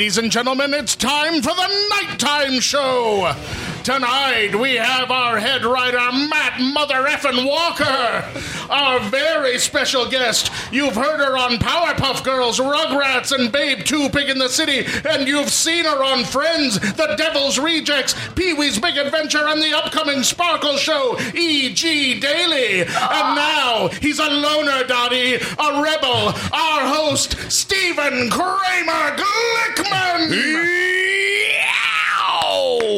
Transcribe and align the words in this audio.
Ladies 0.00 0.16
and 0.16 0.32
gentlemen, 0.32 0.72
it's 0.72 0.96
time 0.96 1.42
for 1.42 1.54
the 1.54 1.88
nighttime 1.90 2.58
show. 2.60 3.34
Tonight 3.82 4.54
we 4.54 4.74
have 4.74 5.10
our 5.10 5.38
head 5.38 5.64
writer 5.64 5.98
Matt 6.12 6.60
Mother 6.60 7.06
Effin 7.06 7.46
Walker, 7.48 8.22
our 8.70 9.00
very 9.00 9.58
special 9.58 10.08
guest. 10.08 10.52
You've 10.70 10.94
heard 10.94 11.18
her 11.18 11.38
on 11.38 11.56
Powerpuff 11.56 12.22
Girls, 12.22 12.58
Rugrats, 12.58 13.32
and 13.32 13.50
Babe 13.50 13.84
Two 13.84 14.10
Pig 14.10 14.28
in 14.28 14.38
the 14.38 14.50
City, 14.50 14.84
and 15.08 15.26
you've 15.26 15.48
seen 15.50 15.86
her 15.86 16.04
on 16.04 16.24
Friends, 16.24 16.78
The 16.78 17.14
Devil's 17.16 17.58
Rejects, 17.58 18.14
Pee 18.34 18.52
Wee's 18.52 18.78
Big 18.78 18.98
Adventure, 18.98 19.48
and 19.48 19.62
the 19.62 19.74
upcoming 19.74 20.22
Sparkle 20.24 20.76
Show, 20.76 21.18
E.G. 21.34 22.20
Daily. 22.20 22.82
And 22.82 23.34
now 23.34 23.88
he's 24.00 24.18
a 24.18 24.28
loner, 24.28 24.84
Dottie, 24.84 25.36
a 25.36 25.82
rebel, 25.82 26.34
our 26.52 26.86
host, 26.86 27.50
Stephen 27.50 28.28
Kramer 28.28 29.16
Glickman. 29.16 30.99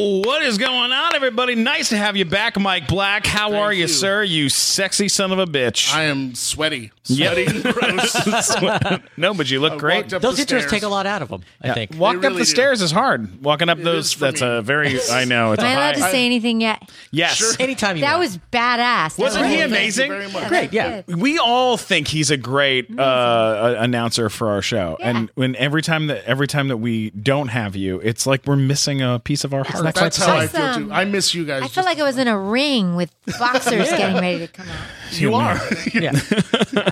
What 0.05 0.43
is 0.43 0.57
going 0.57 0.91
on, 0.91 1.15
everybody? 1.15 1.55
Nice 1.55 1.87
to 1.87 1.97
have 1.97 2.17
you 2.17 2.25
back, 2.25 2.59
Mike 2.59 2.89
Black. 2.89 3.25
How 3.25 3.53
are 3.53 3.71
you, 3.71 3.83
you. 3.83 3.87
sir? 3.87 4.21
You 4.21 4.49
sexy 4.49 5.07
son 5.07 5.31
of 5.31 5.39
a 5.39 5.45
bitch. 5.45 5.93
I 5.93 6.03
am 6.03 6.35
sweaty. 6.35 6.91
Yep. 7.07 7.33
Sweaty, 7.49 7.61
gross. 7.73 8.61
no, 9.17 9.33
but 9.33 9.51
you 9.51 9.59
look 9.59 9.77
great. 9.77 10.07
Those 10.09 10.21
the 10.37 10.43
intros 10.43 10.45
stairs. 10.45 10.71
take 10.71 10.83
a 10.83 10.87
lot 10.87 11.05
out 11.05 11.21
of 11.21 11.27
them, 11.29 11.43
I 11.61 11.73
think. 11.73 11.91
Walking 11.97 12.21
They 12.21 12.27
up 12.27 12.33
the 12.33 12.39
do. 12.39 12.45
stairs 12.45 12.81
is 12.81 12.91
hard. 12.91 13.43
Walking 13.43 13.67
up 13.67 13.77
those, 13.77 14.05
is 14.05 14.13
for 14.13 14.19
that's 14.21 14.41
me. 14.41 14.47
a 14.47 14.61
very, 14.61 14.97
I 15.11 15.25
know. 15.25 15.51
It's 15.51 15.61
Am 15.61 15.67
a 15.67 15.69
I 15.69 15.73
allowed 15.73 15.95
high. 15.97 16.05
to 16.05 16.11
say 16.11 16.25
anything 16.25 16.61
yet? 16.61 16.89
yes. 17.11 17.57
Anytime 17.59 17.97
you 17.97 18.03
That 18.03 18.17
want. 18.17 18.19
was 18.29 18.37
badass. 18.53 19.17
Wasn't 19.17 19.45
he 19.47 19.57
was- 19.57 19.65
amazing? 19.65 20.09
Thank 20.11 20.23
you 20.23 20.29
very 20.29 20.41
much. 20.41 20.49
great. 20.49 20.73
Yeah. 20.73 21.01
Good. 21.01 21.19
We 21.21 21.37
all 21.39 21.75
think 21.75 22.07
he's 22.07 22.31
a 22.31 22.37
great 22.37 22.87
uh, 22.97 23.01
uh, 23.01 23.75
announcer 23.79 24.29
for 24.29 24.49
our 24.49 24.61
show, 24.61 24.95
Yeah. 24.99 25.09
and 25.09 25.29
when 25.35 25.55
every 25.57 25.81
time 25.81 26.07
that 26.07 26.23
every 26.25 26.47
time 26.47 26.69
that 26.69 26.77
we 26.77 27.09
don't 27.09 27.49
have 27.49 27.75
you, 27.75 27.99
it's 27.99 28.25
like 28.25 28.45
we're 28.47 28.55
missing 28.55 29.01
a 29.01 29.19
piece 29.19 29.43
of 29.43 29.53
our 29.53 29.65
heart. 29.65 29.83
That's 29.83 29.99
That's 29.99 30.19
what 30.19 30.27
how 30.29 30.35
I 30.35 30.41
I'm 30.43 30.47
feel 30.47 30.87
too. 30.87 30.93
I 30.93 31.03
miss 31.05 31.33
you 31.35 31.43
guys. 31.45 31.63
I 31.63 31.67
feel 31.67 31.83
like 31.83 31.99
I 31.99 32.03
was 32.03 32.17
in 32.17 32.29
a 32.29 32.39
ring 32.39 32.95
with 32.95 33.11
boxers 33.39 33.89
getting 33.89 34.15
ready 34.21 34.39
to 34.39 34.47
come 34.47 34.67
out. 34.69 35.19
you 35.19 35.33
are. 35.35 35.59
Yeah. 35.93 36.11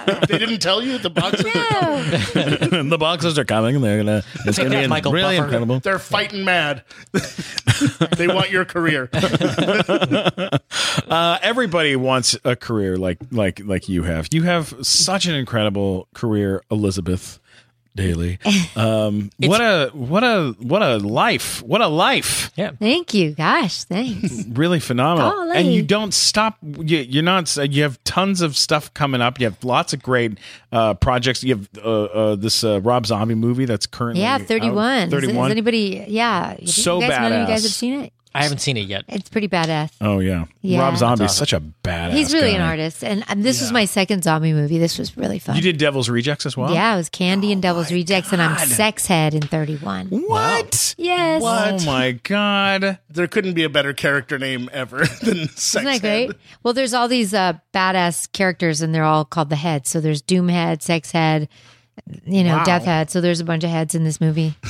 They 0.05 0.37
didn't 0.37 0.59
tell 0.59 0.81
you 0.83 0.97
the 0.97 1.09
boxers. 1.09 1.45
No. 1.45 2.83
the 2.83 2.97
boxers 2.99 3.37
are 3.37 3.45
coming. 3.45 3.75
and 3.75 3.83
They're 3.83 3.97
gonna. 3.97 4.23
It's 4.45 4.57
Take 4.57 4.67
gonna 4.69 4.81
be 4.81 4.87
Michael 4.87 5.11
really 5.11 5.35
Buffer. 5.37 5.45
incredible. 5.45 5.79
They're 5.79 5.99
fighting 5.99 6.43
mad. 6.45 6.83
they 8.17 8.27
want 8.27 8.49
your 8.51 8.65
career. 8.65 9.09
Uh, 11.07 11.37
everybody 11.41 11.95
wants 11.95 12.37
a 12.43 12.55
career 12.55 12.97
like 12.97 13.17
like 13.31 13.61
like 13.63 13.87
you 13.89 14.03
have. 14.03 14.27
You 14.31 14.43
have 14.43 14.73
such 14.81 15.25
an 15.25 15.35
incredible 15.35 16.07
career, 16.13 16.63
Elizabeth 16.69 17.39
Daily. 17.95 18.39
Um, 18.73 19.29
what 19.37 19.59
a 19.59 19.89
what 19.93 20.23
a 20.23 20.55
what 20.59 20.81
a 20.81 20.97
life! 20.97 21.61
What 21.61 21.81
a 21.81 21.87
life! 21.87 22.49
Yeah. 22.55 22.71
Thank 22.79 23.13
you. 23.13 23.31
Gosh, 23.31 23.83
thanks. 23.83 24.45
Really 24.51 24.79
phenomenal. 24.79 25.29
Golly. 25.31 25.57
And 25.57 25.73
you 25.73 25.83
don't 25.83 26.13
stop. 26.13 26.57
You, 26.63 26.99
you're 26.99 27.21
not. 27.23 27.53
You 27.57 27.83
have 27.83 28.01
tons 28.05 28.41
of 28.41 28.55
stuff 28.55 28.93
coming 28.93 29.21
up. 29.21 29.39
You 29.39 29.47
have 29.47 29.61
lots 29.63 29.91
of 29.93 30.01
great 30.01 30.37
uh, 30.71 30.93
projects. 30.95 31.43
You 31.43 31.55
have 31.57 31.69
uh, 31.83 32.03
uh, 32.03 32.35
this 32.35 32.63
uh, 32.63 32.79
Rob 32.81 33.05
Zombie 33.05 33.35
movie 33.35 33.65
that's 33.65 33.85
currently 33.87 34.21
Yeah, 34.23 34.35
out. 34.35 34.41
31. 34.43 35.07
Is- 35.07 35.11
31. 35.11 35.47
Is, 35.47 35.51
anybody, 35.51 36.05
yeah. 36.07 36.55
You 36.59 36.67
So 36.67 36.99
guys, 37.01 37.09
None 37.09 37.33
of 37.33 37.39
you 37.41 37.45
guys 37.47 37.59
badass. 37.59 37.63
have 37.63 37.71
seen 37.73 37.99
it? 38.01 38.13
I 38.33 38.43
haven't 38.43 38.59
seen 38.59 38.77
it 38.77 38.87
yet. 38.87 39.03
It's 39.09 39.29
pretty 39.29 39.47
badass. 39.49 39.91
oh 39.99 40.19
yeah. 40.19 40.45
Yeah. 40.61 40.79
Rob 40.79 40.95
Zombie's 40.97 41.31
is 41.31 41.37
That's 41.39 41.51
such 41.51 41.53
a 41.53 41.59
badass. 41.59 42.13
He's 42.13 42.33
really 42.33 42.55
an 42.55 42.61
artist. 42.61 43.03
And, 43.03 43.23
and 43.27 43.43
this 43.43 43.59
was 43.59 43.71
my 43.71 43.85
second 43.85 44.23
zombie 44.23 44.53
movie. 44.53 44.77
This 44.77 44.97
was 44.97 45.17
really 45.17 45.39
fun. 45.39 45.55
You 45.57 45.61
did 45.61 45.77
Devil's 45.77 46.07
Rejects 46.09 46.45
as 46.45 46.55
well. 46.55 46.73
Yeah, 46.73 46.93
it 46.93 46.97
was 46.97 47.09
Candy 47.09 47.51
and 47.51 47.61
Devil's 47.61 47.91
Rejects, 47.91 48.31
and 48.31 48.41
I'm 48.41 48.57
Sex 48.67 49.05
Head 49.07 49.33
in 49.33 49.41
31. 49.41 50.07
What? 50.07 50.95
Yes. 50.97 51.41
What? 51.41 51.81
Oh 51.81 51.85
my 51.85 52.13
god. 52.23 52.99
There 53.09 53.27
couldn't 53.27 53.53
be 53.53 53.63
a 53.63 53.69
better 53.69 53.91
character 53.93 54.39
name 54.39 54.69
ever 54.71 54.99
than 55.21 55.49
Sex 55.49 55.75
Isn't 55.75 55.83
that 55.85 56.01
great? 56.01 56.31
Well, 56.63 56.73
there's 56.73 56.93
all 56.93 57.07
these 57.09 57.33
uh, 57.33 57.53
badass 57.73 58.31
characters, 58.31 58.81
and 58.81 58.95
they're 58.95 59.03
all 59.03 59.25
called 59.25 59.49
the 59.49 59.55
Head. 59.57 59.85
So 59.87 59.99
there's 59.99 60.21
Doom 60.21 60.47
Head, 60.47 60.81
Sex 60.81 61.11
Head, 61.11 61.49
you 62.25 62.43
know, 62.45 62.57
Wow. 62.57 62.63
Death 62.63 62.85
Head. 62.85 63.09
So 63.09 63.19
there's 63.19 63.39
a 63.41 63.45
bunch 63.45 63.63
of 63.65 63.69
heads 63.71 63.93
in 63.95 64.03
this 64.05 64.21
movie. 64.21 64.55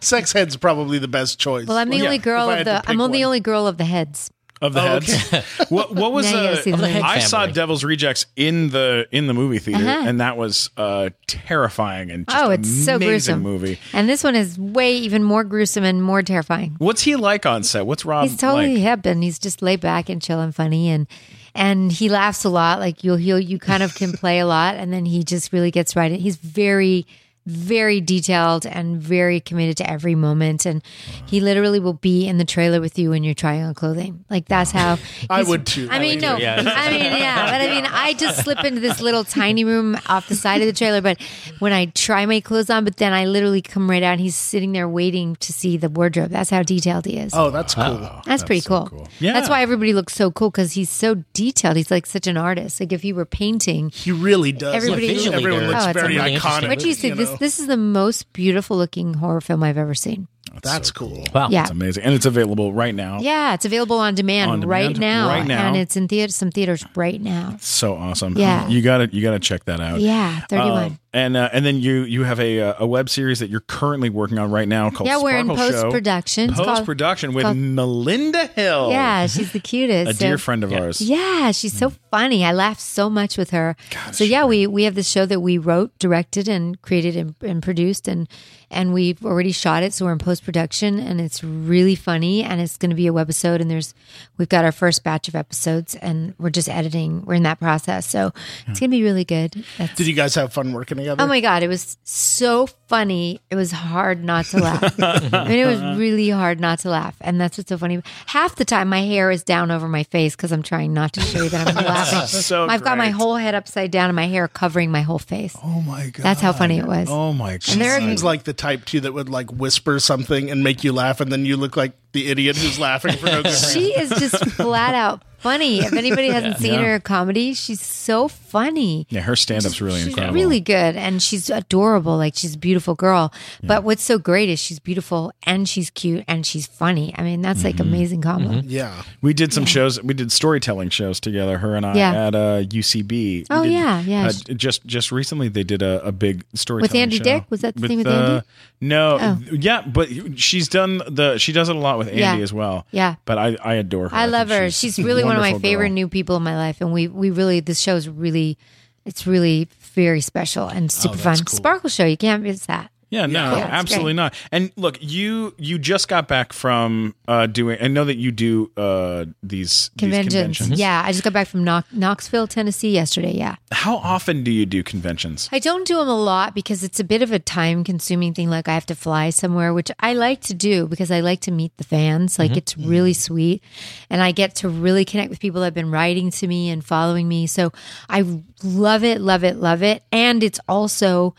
Sex 0.00 0.32
Head's 0.32 0.56
probably 0.56 0.98
the 0.98 1.08
best 1.08 1.38
choice. 1.38 1.66
Well, 1.66 1.76
I'm 1.76 1.90
the 1.90 1.96
yeah, 1.98 2.04
only 2.04 2.18
girl 2.18 2.48
of 2.50 2.64
the. 2.64 2.82
I'm 2.88 3.00
only 3.00 3.18
one. 3.20 3.26
only 3.26 3.40
girl 3.40 3.66
of 3.66 3.76
the 3.78 3.84
heads. 3.84 4.30
Of 4.62 4.72
the 4.72 4.80
Oh, 4.80 5.00
heads. 5.00 5.44
what 5.70 5.94
what 5.94 6.12
was 6.14 6.32
Now 6.32 6.40
you 6.42 6.48
uh, 6.48 6.56
see 6.56 6.70
the 6.70 6.74
Of 6.76 6.80
the 6.80 6.88
head 6.88 7.02
I 7.02 7.18
saw 7.18 7.40
family. 7.40 7.52
Devil's 7.52 7.84
Rejects 7.84 8.24
in 8.36 8.70
the 8.70 9.06
in 9.12 9.26
the 9.26 9.34
movie 9.34 9.58
theater, 9.58 9.84
Uh-huh. 9.84 10.08
and 10.08 10.18
that 10.20 10.38
was 10.38 10.70
uh, 10.78 11.10
terrifying 11.26 12.10
and 12.10 12.26
just 12.26 12.42
Oh, 12.42 12.48
it's 12.50 12.68
so 12.68 12.96
amazing 12.96 13.08
gruesome. 13.08 13.42
movie. 13.42 13.78
And 13.92 14.08
this 14.08 14.24
one 14.24 14.34
is 14.34 14.58
way 14.58 14.96
even 14.96 15.22
more 15.22 15.44
gruesome 15.44 15.84
and 15.84 16.02
more 16.02 16.22
terrifying. 16.22 16.74
What's 16.78 17.02
he 17.02 17.16
like 17.16 17.44
on 17.44 17.64
set? 17.64 17.86
What's 17.86 18.06
Rob 18.06 18.28
He's 18.28 18.38
totally 18.38 18.74
like? 18.74 18.82
hip 18.82 19.04
and 19.06 19.22
he's 19.22 19.38
just 19.38 19.60
laid 19.60 19.80
back 19.80 20.08
and 20.08 20.22
chill 20.22 20.40
and 20.40 20.54
funny 20.54 20.88
and 20.88 21.06
and 21.54 21.92
he 21.92 22.08
laughs 22.08 22.44
a 22.44 22.48
lot. 22.48 22.80
Like 22.80 23.04
you'll 23.04 23.16
he'll 23.16 23.38
you 23.38 23.58
kind 23.58 23.82
of 23.82 23.94
can 23.94 24.12
play 24.14 24.38
a 24.38 24.46
lot 24.46 24.76
and 24.76 24.90
then 24.90 25.04
he 25.04 25.22
just 25.22 25.52
really 25.52 25.70
gets 25.70 25.94
right 25.96 26.10
in. 26.10 26.18
He's 26.18 26.36
very 26.36 27.06
very 27.46 28.00
detailed 28.00 28.66
and 28.66 29.00
very 29.00 29.38
committed 29.40 29.76
to 29.76 29.88
every 29.88 30.14
moment 30.14 30.66
and 30.66 30.82
he 31.26 31.40
literally 31.40 31.78
will 31.78 31.92
be 31.92 32.26
in 32.26 32.38
the 32.38 32.44
trailer 32.44 32.80
with 32.80 32.98
you 32.98 33.10
when 33.10 33.22
you're 33.22 33.34
trying 33.34 33.62
on 33.62 33.72
clothing 33.72 34.24
like 34.28 34.46
that's 34.48 34.72
how 34.72 34.98
I 35.30 35.42
would 35.44 35.64
too. 35.64 35.88
i 35.90 35.98
mean 36.00 36.18
no 36.18 36.36
Yeah. 36.36 36.56
i 36.66 36.90
mean 36.90 37.00
yeah 37.02 37.50
but 37.50 37.60
i 37.60 37.72
mean 37.72 37.86
i 37.86 38.14
just 38.14 38.42
slip 38.42 38.64
into 38.64 38.80
this 38.80 39.00
little 39.00 39.22
tiny 39.22 39.64
room 39.64 39.96
off 40.08 40.28
the 40.28 40.34
side 40.34 40.60
of 40.60 40.66
the 40.66 40.72
trailer 40.72 41.00
but 41.00 41.20
when 41.60 41.72
i 41.72 41.86
try 41.86 42.26
my 42.26 42.40
clothes 42.40 42.68
on 42.68 42.84
but 42.84 42.96
then 42.96 43.12
i 43.12 43.24
literally 43.26 43.62
come 43.62 43.88
right 43.88 44.02
out 44.02 44.12
and 44.12 44.20
he's 44.20 44.34
sitting 44.36 44.72
there 44.72 44.88
waiting 44.88 45.36
to 45.36 45.52
see 45.52 45.76
the 45.76 45.88
wardrobe 45.88 46.30
that's 46.30 46.50
how 46.50 46.62
detailed 46.62 47.06
he 47.06 47.16
is 47.18 47.32
Oh, 47.32 47.50
that's 47.50 47.74
cool. 47.74 48.22
that's, 48.24 48.42
pretty 48.42 48.60
so 48.60 48.68
cool. 48.68 48.86
cool. 48.88 49.08
Yeah. 49.20 49.32
That's 49.34 49.48
why 49.48 49.60
everybody 49.62 49.92
looks 49.92 50.14
so 50.14 50.30
cool 50.30 50.50
because 50.50 50.72
he's 50.72 50.88
so 50.88 51.16
detailed. 51.34 51.76
He's 51.76 51.90
like 51.90 52.06
such 52.06 52.26
an 52.26 52.36
artist. 52.36 52.80
Like 52.80 52.92
if 52.92 53.02
he 53.02 53.12
were 53.12 53.26
painting, 53.26 53.90
He 53.92 54.10
really 54.12 54.52
does. 54.52 54.74
Everybody- 54.74 55.08
Like, 55.08 55.16
Visually, 55.16 55.36
everyone 55.36 55.60
they're- 55.60 55.68
looks 55.70 55.86
Oh, 55.86 55.92
very 55.92 56.16
really 56.16 56.36
iconic. 56.36 56.68
what 56.68 56.78
do 56.78 56.88
you 56.88 56.94
think? 56.94 57.16
This 57.16 57.28
know? 57.30 57.35
This 57.38 57.58
is 57.58 57.66
the 57.66 57.76
most 57.76 58.32
beautiful 58.32 58.76
looking 58.76 59.14
horror 59.14 59.40
film 59.40 59.62
I've 59.62 59.78
ever 59.78 59.94
seen. 59.94 60.28
That's 60.62 60.90
cool. 60.90 61.24
Wow. 61.34 61.48
Yeah. 61.50 61.62
It's 61.62 61.70
amazing, 61.70 62.04
and 62.04 62.14
it's 62.14 62.26
available 62.26 62.72
right 62.72 62.94
now. 62.94 63.20
Yeah, 63.20 63.54
it's 63.54 63.64
available 63.64 63.98
on 63.98 64.14
demand, 64.14 64.50
On 64.50 64.60
right 64.62 64.96
now. 64.98 65.28
right 65.28 65.46
now. 65.46 65.66
And 65.68 65.76
it's 65.76 65.96
in 65.96 66.08
theater 66.08 66.32
some 66.32 66.50
theaters 66.50 66.84
right 66.94 67.20
now. 67.20 67.56
So 67.60 67.94
awesome. 67.96 68.36
Yeah. 68.36 68.66
you 68.68 68.82
got 68.82 68.98
to 68.98 69.08
you 69.14 69.22
got 69.22 69.32
to 69.32 69.38
check 69.40 69.64
that 69.66 69.80
out. 69.80 70.00
Yeah, 70.00 70.40
31. 70.48 70.84
Um, 70.84 70.98
and 71.12 71.36
uh, 71.36 71.48
and 71.52 71.64
then 71.64 71.80
you 71.80 72.02
you 72.02 72.24
have 72.24 72.38
a 72.40 72.60
uh, 72.60 72.74
a 72.80 72.86
web 72.86 73.08
series 73.08 73.38
that 73.38 73.48
you're 73.48 73.60
currently 73.60 74.10
working 74.10 74.38
on 74.38 74.50
right 74.50 74.68
now 74.68 74.90
called 74.90 75.08
Yeah, 75.08 75.22
we're 75.22 75.38
in 75.38 75.46
Sparkle 75.46 75.70
Show. 75.70 75.82
post-production. 75.84 76.52
Post 76.52 76.84
production 76.84 77.32
with 77.32 77.44
called- 77.44 77.56
Melinda 77.56 78.46
Hill. 78.48 78.90
yeah, 78.90 79.26
she's 79.26 79.50
the 79.52 79.60
cutest. 79.60 80.10
a 80.10 80.14
So- 80.14 80.26
dear 80.26 80.38
friend 80.38 80.62
of 80.62 80.72
ours. 80.72 81.00
Yeah, 81.00 81.52
she's 81.52 81.72
so 81.72 81.90
funny. 82.10 82.44
I 82.44 82.52
laugh 82.52 82.78
so 82.80 83.08
much 83.08 83.38
with 83.38 83.50
her. 83.50 83.76
so 84.12 84.24
yeah, 84.24 84.44
we 84.44 84.66
we 84.66 84.84
have 84.84 84.94
this 84.94 85.08
show 85.08 85.24
that 85.26 85.40
we 85.40 85.56
wrote, 85.58 85.98
directed, 85.98 86.48
and 86.48 86.80
created 86.82 87.16
and, 87.16 87.34
and 87.40 87.62
produced, 87.62 88.08
and 88.08 88.28
and 88.70 88.92
we've 88.92 89.24
already 89.24 89.52
shot 89.52 89.82
it. 89.82 89.92
So 89.92 90.04
we're 90.06 90.12
in 90.12 90.18
post 90.18 90.44
production, 90.44 90.98
and 90.98 91.20
it's 91.20 91.42
really 91.44 91.94
funny, 91.94 92.42
and 92.42 92.60
it's 92.60 92.76
going 92.76 92.90
to 92.90 92.96
be 92.96 93.06
a 93.06 93.12
webisode. 93.12 93.60
And 93.60 93.70
there's 93.70 93.94
we've 94.38 94.48
got 94.48 94.64
our 94.64 94.72
first 94.72 95.04
batch 95.04 95.28
of 95.28 95.34
episodes, 95.34 95.94
and 95.96 96.34
we're 96.38 96.50
just 96.50 96.68
editing. 96.68 97.24
We're 97.24 97.34
in 97.34 97.42
that 97.44 97.60
process, 97.60 98.06
so 98.06 98.32
it's 98.66 98.80
going 98.80 98.90
to 98.90 98.96
be 98.96 99.02
really 99.02 99.24
good. 99.24 99.64
That's, 99.78 99.94
Did 99.94 100.06
you 100.06 100.14
guys 100.14 100.34
have 100.34 100.52
fun 100.52 100.72
working 100.72 100.98
together? 100.98 101.22
Oh 101.22 101.26
my 101.26 101.40
god, 101.40 101.62
it 101.62 101.68
was 101.68 101.96
so 102.04 102.66
funny. 102.88 103.40
It 103.50 103.54
was 103.56 103.72
hard 103.72 104.22
not 104.24 104.46
to 104.46 104.58
laugh. 104.58 104.94
I 105.02 105.48
mean, 105.48 105.58
it 105.58 105.66
was 105.66 105.98
really 105.98 106.30
hard 106.30 106.60
not 106.60 106.80
to 106.80 106.90
laugh, 106.90 107.16
and 107.20 107.40
that's 107.40 107.58
what's 107.58 107.68
so 107.68 107.78
funny. 107.78 108.02
Half 108.26 108.56
the 108.56 108.64
time, 108.64 108.88
my 108.88 109.00
hair 109.02 109.30
is 109.30 109.42
down 109.42 109.70
over 109.70 109.88
my 109.88 110.02
face 110.04 110.34
because 110.36 110.52
I'm 110.52 110.62
trying 110.62 110.92
not 110.92 111.12
to 111.14 111.20
show 111.20 111.44
you 111.44 111.48
that 111.50 111.68
I'm 111.68 111.74
laughing. 111.84 112.26
So 112.46 112.66
I've 112.66 112.82
got 112.84 112.98
my 112.98 113.10
whole 113.10 113.34
head 113.36 113.54
upside 113.54 113.90
down 113.90 114.08
and 114.08 114.16
my 114.16 114.26
hair 114.26 114.46
covering 114.46 114.90
my 114.90 115.00
whole 115.02 115.18
face. 115.18 115.56
Oh 115.64 115.80
my 115.80 116.10
god. 116.10 116.22
That's 116.22 116.40
how 116.40 116.52
funny 116.52 116.78
it 116.78 116.86
was. 116.86 117.08
Oh 117.10 117.32
my 117.32 117.52
god. 117.52 117.68
And 117.72 117.80
there 117.80 117.92
are- 117.96 118.00
Seems 118.00 118.22
like 118.22 118.44
the 118.44 118.52
type 118.56 118.84
too 118.84 119.00
that 119.00 119.12
would 119.12 119.28
like 119.28 119.50
whisper 119.50 119.98
something 120.00 120.50
and 120.50 120.64
make 120.64 120.84
you 120.84 120.92
laugh, 120.92 121.20
and 121.20 121.30
then 121.30 121.44
you 121.44 121.56
look 121.56 121.76
like 121.76 121.92
the 122.16 122.28
idiot 122.28 122.56
who's 122.56 122.78
laughing 122.78 123.16
for 123.16 123.26
no 123.26 123.42
good 123.42 123.46
reason. 123.52 123.80
She 123.80 123.92
is 123.92 124.10
just 124.10 124.44
flat 124.52 124.94
out 124.94 125.22
funny. 125.38 125.78
If 125.78 125.92
anybody 125.92 126.28
hasn't 126.28 126.58
seen 126.58 126.72
Yeah. 126.74 126.82
her 126.86 126.98
comedy, 127.00 127.54
she's 127.54 127.80
so 127.80 128.26
funny. 128.26 129.06
yeah, 129.10 129.20
her 129.20 129.36
stand 129.36 129.64
up's 129.64 129.80
really 129.80 129.98
she's 130.00 130.08
incredible. 130.08 130.34
really 130.34 130.58
good 130.60 130.96
and 130.96 131.22
she's 131.22 131.48
adorable. 131.50 132.16
Like 132.16 132.34
she's 132.34 132.54
a 132.54 132.58
beautiful 132.58 132.94
girl. 132.96 133.32
But 133.62 133.84
what's 133.84 134.02
so 134.02 134.18
great 134.18 134.48
is 134.48 134.58
she's 134.58 134.80
beautiful 134.80 135.30
and 135.44 135.68
she's 135.68 135.90
cute 135.90 136.24
and 136.26 136.44
she's 136.44 136.66
funny. 136.66 137.14
I 137.16 137.22
mean, 137.22 137.42
that's 137.42 137.58
Mm-hmm. 137.60 137.66
like 137.66 137.80
amazing 137.80 138.22
combo. 138.22 138.62
Yeah. 138.64 139.02
We 139.22 139.34
did 139.34 139.52
some 139.52 139.66
shows. 139.66 140.02
We 140.02 140.14
did 140.14 140.32
storytelling 140.32 140.88
shows 140.88 141.20
together. 141.20 141.58
Her 141.58 141.76
and 141.76 141.86
I 141.86 141.94
Yeah. 141.94 142.26
at 142.26 142.34
uh, 142.34 142.62
UCB. 142.62 143.08
We 143.10 143.46
Oh, 143.50 143.62
did- 143.62 143.72
yeah, 143.72 144.00
yeah. 144.00 144.26
uh, 144.26 144.32
just 144.54 144.84
just 144.86 145.12
recently, 145.12 145.48
they 145.48 145.62
did 145.64 145.82
a, 145.82 146.04
a 146.04 146.10
big 146.12 146.44
storytelling 146.54 146.90
With 146.90 147.00
Andy 147.00 147.18
show. 147.18 147.24
Dick? 147.24 147.44
Was 147.50 147.60
that 147.60 147.76
the 147.76 147.86
thing 147.86 147.98
with 147.98 148.06
uh, 148.08 148.10
Andy? 148.10 148.46
No, 148.80 149.18
Oh. 149.20 149.38
yeah, 149.52 149.80
but 149.86 150.08
she's 150.38 150.68
done 150.68 151.00
the. 151.08 151.38
She 151.38 151.52
does 151.52 151.68
it 151.70 151.76
a 151.76 151.78
lot 151.78 151.96
with 151.98 152.08
Andy 152.08 152.20
Yeah. 152.20 152.36
as 152.36 152.52
well. 152.52 152.86
Yeah. 152.90 153.14
but 153.24 153.38
I 153.38 153.56
I 153.64 153.74
adore 153.74 154.08
her. 154.10 154.14
I 154.14 154.26
love 154.26 154.50
her. 154.50 154.70
She's, 154.70 154.98
really 154.98 155.24
one 155.24 155.34
of 155.36 155.40
my 155.40 155.58
favorite 155.58 155.88
girl. 155.88 155.94
new 155.94 156.08
people 156.08 156.36
in 156.36 156.42
my 156.42 156.56
life, 156.56 156.80
and 156.80 156.92
we 156.92 157.08
we 157.08 157.30
really 157.30 157.60
this 157.60 157.80
show 157.80 157.96
is 157.96 158.08
really 158.08 158.58
it's 159.06 159.26
really 159.26 159.68
very 159.94 160.20
special 160.20 160.68
and 160.68 160.86
oh, 160.86 160.88
super 160.88 161.16
fun. 161.16 161.32
Oh, 161.32 161.36
that's 161.36 161.42
cool. 161.42 161.56
Sparkle 161.56 161.88
show, 161.88 162.04
you 162.04 162.16
can't 162.18 162.42
miss 162.42 162.66
that. 162.66 162.90
Yeah, 163.08 163.26
no, 163.26 163.56
Yeah, 163.56 163.68
absolutely 163.70 164.14
not. 164.14 164.34
And 164.50 164.72
look, 164.76 164.98
you 165.00 165.54
you 165.58 165.78
just 165.78 166.08
got 166.08 166.26
back 166.26 166.52
from 166.52 167.14
uh 167.28 167.46
doing. 167.46 167.78
I 167.80 167.86
know 167.88 168.04
that 168.04 168.16
you 168.16 168.32
do 168.32 168.70
uh 168.76 169.26
these 169.42 169.66
these 169.66 169.90
Conventions. 169.98 170.34
conventions. 170.58 170.80
Yeah, 170.80 171.02
I 171.04 171.12
just 171.12 171.22
got 171.24 171.32
back 171.32 171.46
from 171.48 171.62
Knox- 171.64 171.92
Knoxville, 171.92 172.46
Tennessee 172.48 172.90
yesterday. 172.90 173.32
Yeah. 173.32 173.56
How 173.72 173.96
often 173.96 174.42
do 174.44 174.50
you 174.50 174.66
do 174.66 174.82
conventions? 174.82 175.48
I 175.52 175.58
don't 175.60 175.86
do 175.86 175.96
them 175.96 176.08
a 176.08 176.16
lot 176.20 176.54
because 176.54 176.82
it's 176.82 176.98
a 177.00 177.04
bit 177.04 177.22
of 177.22 177.30
a 177.32 177.38
time 177.38 177.84
consuming 177.84 178.34
thing. 178.34 178.50
Like 178.50 178.68
I 178.68 178.74
have 178.74 178.86
to 178.86 178.94
fly 178.96 179.30
somewhere, 179.30 179.72
which 179.72 179.90
I 180.00 180.14
like 180.14 180.40
to 180.42 180.54
do 180.54 180.86
because 180.88 181.10
I 181.10 181.20
like 181.20 181.40
to 181.42 181.50
meet 181.52 181.76
the 181.76 181.84
fans. 181.84 182.38
Like 182.38 182.56
it's 182.56 182.76
really 182.76 183.12
sweet. 183.12 183.62
And 184.10 184.20
I 184.20 184.32
get 184.32 184.56
to 184.56 184.68
really 184.68 185.04
connect 185.04 185.30
with 185.30 185.40
people 185.40 185.60
that 185.60 185.68
have 185.68 185.74
been 185.74 185.90
writing 185.90 186.30
to 186.32 186.46
me 186.46 186.70
and 186.70 186.84
following 186.84 187.28
me. 187.28 187.46
So 187.46 187.72
I 188.08 188.24
love 188.62 189.04
it, 189.04 189.20
love 189.20 189.44
it, 189.44 189.56
love 189.56 189.82
it. 189.82 190.02
And 190.12 190.42
it's 190.42 190.60
also, 190.68 191.34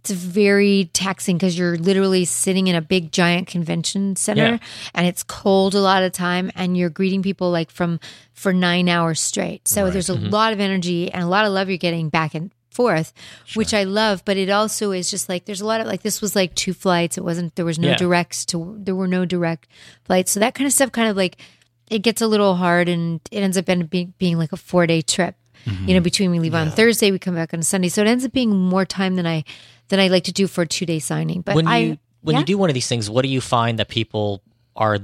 it's 0.00 0.10
very 0.10 0.88
taxing 0.94 1.36
because 1.36 1.58
you're 1.58 1.76
literally 1.76 2.24
sitting 2.24 2.68
in 2.68 2.74
a 2.74 2.80
big 2.80 3.12
giant 3.12 3.48
convention 3.48 4.16
center 4.16 4.52
Yeah. 4.52 4.58
and 4.94 5.06
it's 5.06 5.22
cold 5.22 5.74
a 5.74 5.80
lot 5.80 6.02
of 6.02 6.12
time 6.12 6.50
and 6.54 6.74
you're 6.74 6.88
greeting 6.88 7.22
people 7.22 7.50
like 7.50 7.70
from 7.70 8.00
for 8.32 8.54
nine 8.54 8.88
hours 8.88 9.20
straight. 9.20 9.68
So 9.68 9.90
there's 9.90 10.08
a 10.08 10.14
mm-hmm. 10.14 10.30
lot 10.30 10.54
of 10.54 10.60
energy 10.60 11.12
and 11.12 11.22
a 11.22 11.26
lot 11.26 11.44
of 11.44 11.52
love 11.52 11.68
you're 11.68 11.76
getting 11.76 12.08
back 12.08 12.34
and 12.34 12.50
forth 12.70 13.12
which 13.54 13.74
i 13.74 13.82
love 13.82 14.24
but 14.24 14.36
it 14.36 14.48
also 14.48 14.92
is 14.92 15.10
just 15.10 15.28
like 15.28 15.44
there's 15.44 15.60
a 15.60 15.66
lot 15.66 15.80
of 15.80 15.88
like 15.88 16.02
this 16.02 16.22
was 16.22 16.36
like 16.36 16.54
two 16.54 16.72
flights. 16.72 17.18
It 17.18 17.24
wasn't 17.24 17.54
there 17.56 17.64
was 17.64 17.80
no 17.80 17.88
Yeah. 17.88 17.96
directs 17.96 18.46
to 18.46 18.76
there 18.78 18.94
were 18.94 19.08
no 19.08 19.24
direct 19.24 19.66
flights. 20.04 20.30
So 20.30 20.40
that 20.40 20.54
kind 20.54 20.66
of 20.66 20.72
stuff 20.72 20.92
kind 20.92 21.08
of 21.08 21.16
like 21.16 21.36
it 21.90 21.98
gets 21.98 22.22
a 22.22 22.28
little 22.28 22.54
hard 22.54 22.88
and 22.88 23.20
it 23.32 23.42
ends 23.42 23.58
up 23.58 23.66
being, 23.66 23.86
being, 23.86 24.14
being 24.18 24.38
like 24.38 24.52
a 24.52 24.56
four 24.56 24.86
day 24.86 25.02
trip 25.02 25.34
you 25.64 25.72
know 25.72 25.94
mm-hmm. 25.94 26.02
between 26.02 26.30
we 26.30 26.38
leave 26.38 26.54
on 26.54 26.70
thursday 26.70 27.10
we 27.10 27.18
come 27.18 27.34
back 27.34 27.52
on 27.52 27.62
sunday. 27.62 27.88
So 27.88 28.00
it 28.00 28.08
ends 28.08 28.24
up 28.24 28.32
being 28.32 28.56
more 28.56 28.86
time 28.86 29.16
than 29.16 29.26
i 29.26 29.44
than 29.90 30.00
i 30.00 30.08
like 30.08 30.24
to 30.24 30.32
do 30.32 30.46
for 30.46 30.62
a 30.62 30.66
two 30.66 30.86
day 30.86 30.98
signing 30.98 31.42
but 31.42 31.54
when 31.54 31.66
you 31.66 31.70
i 31.70 31.98
when 32.22 32.34
yeah. 32.34 32.40
you 32.40 32.44
do 32.46 32.58
one 32.58 32.68
of 32.68 32.74
these 32.74 32.86
things, 32.86 33.08
what 33.08 33.22
do 33.22 33.28
you 33.28 33.40
find 33.40 33.78
that 33.78 33.88
people 33.88 34.42
are 34.76 34.98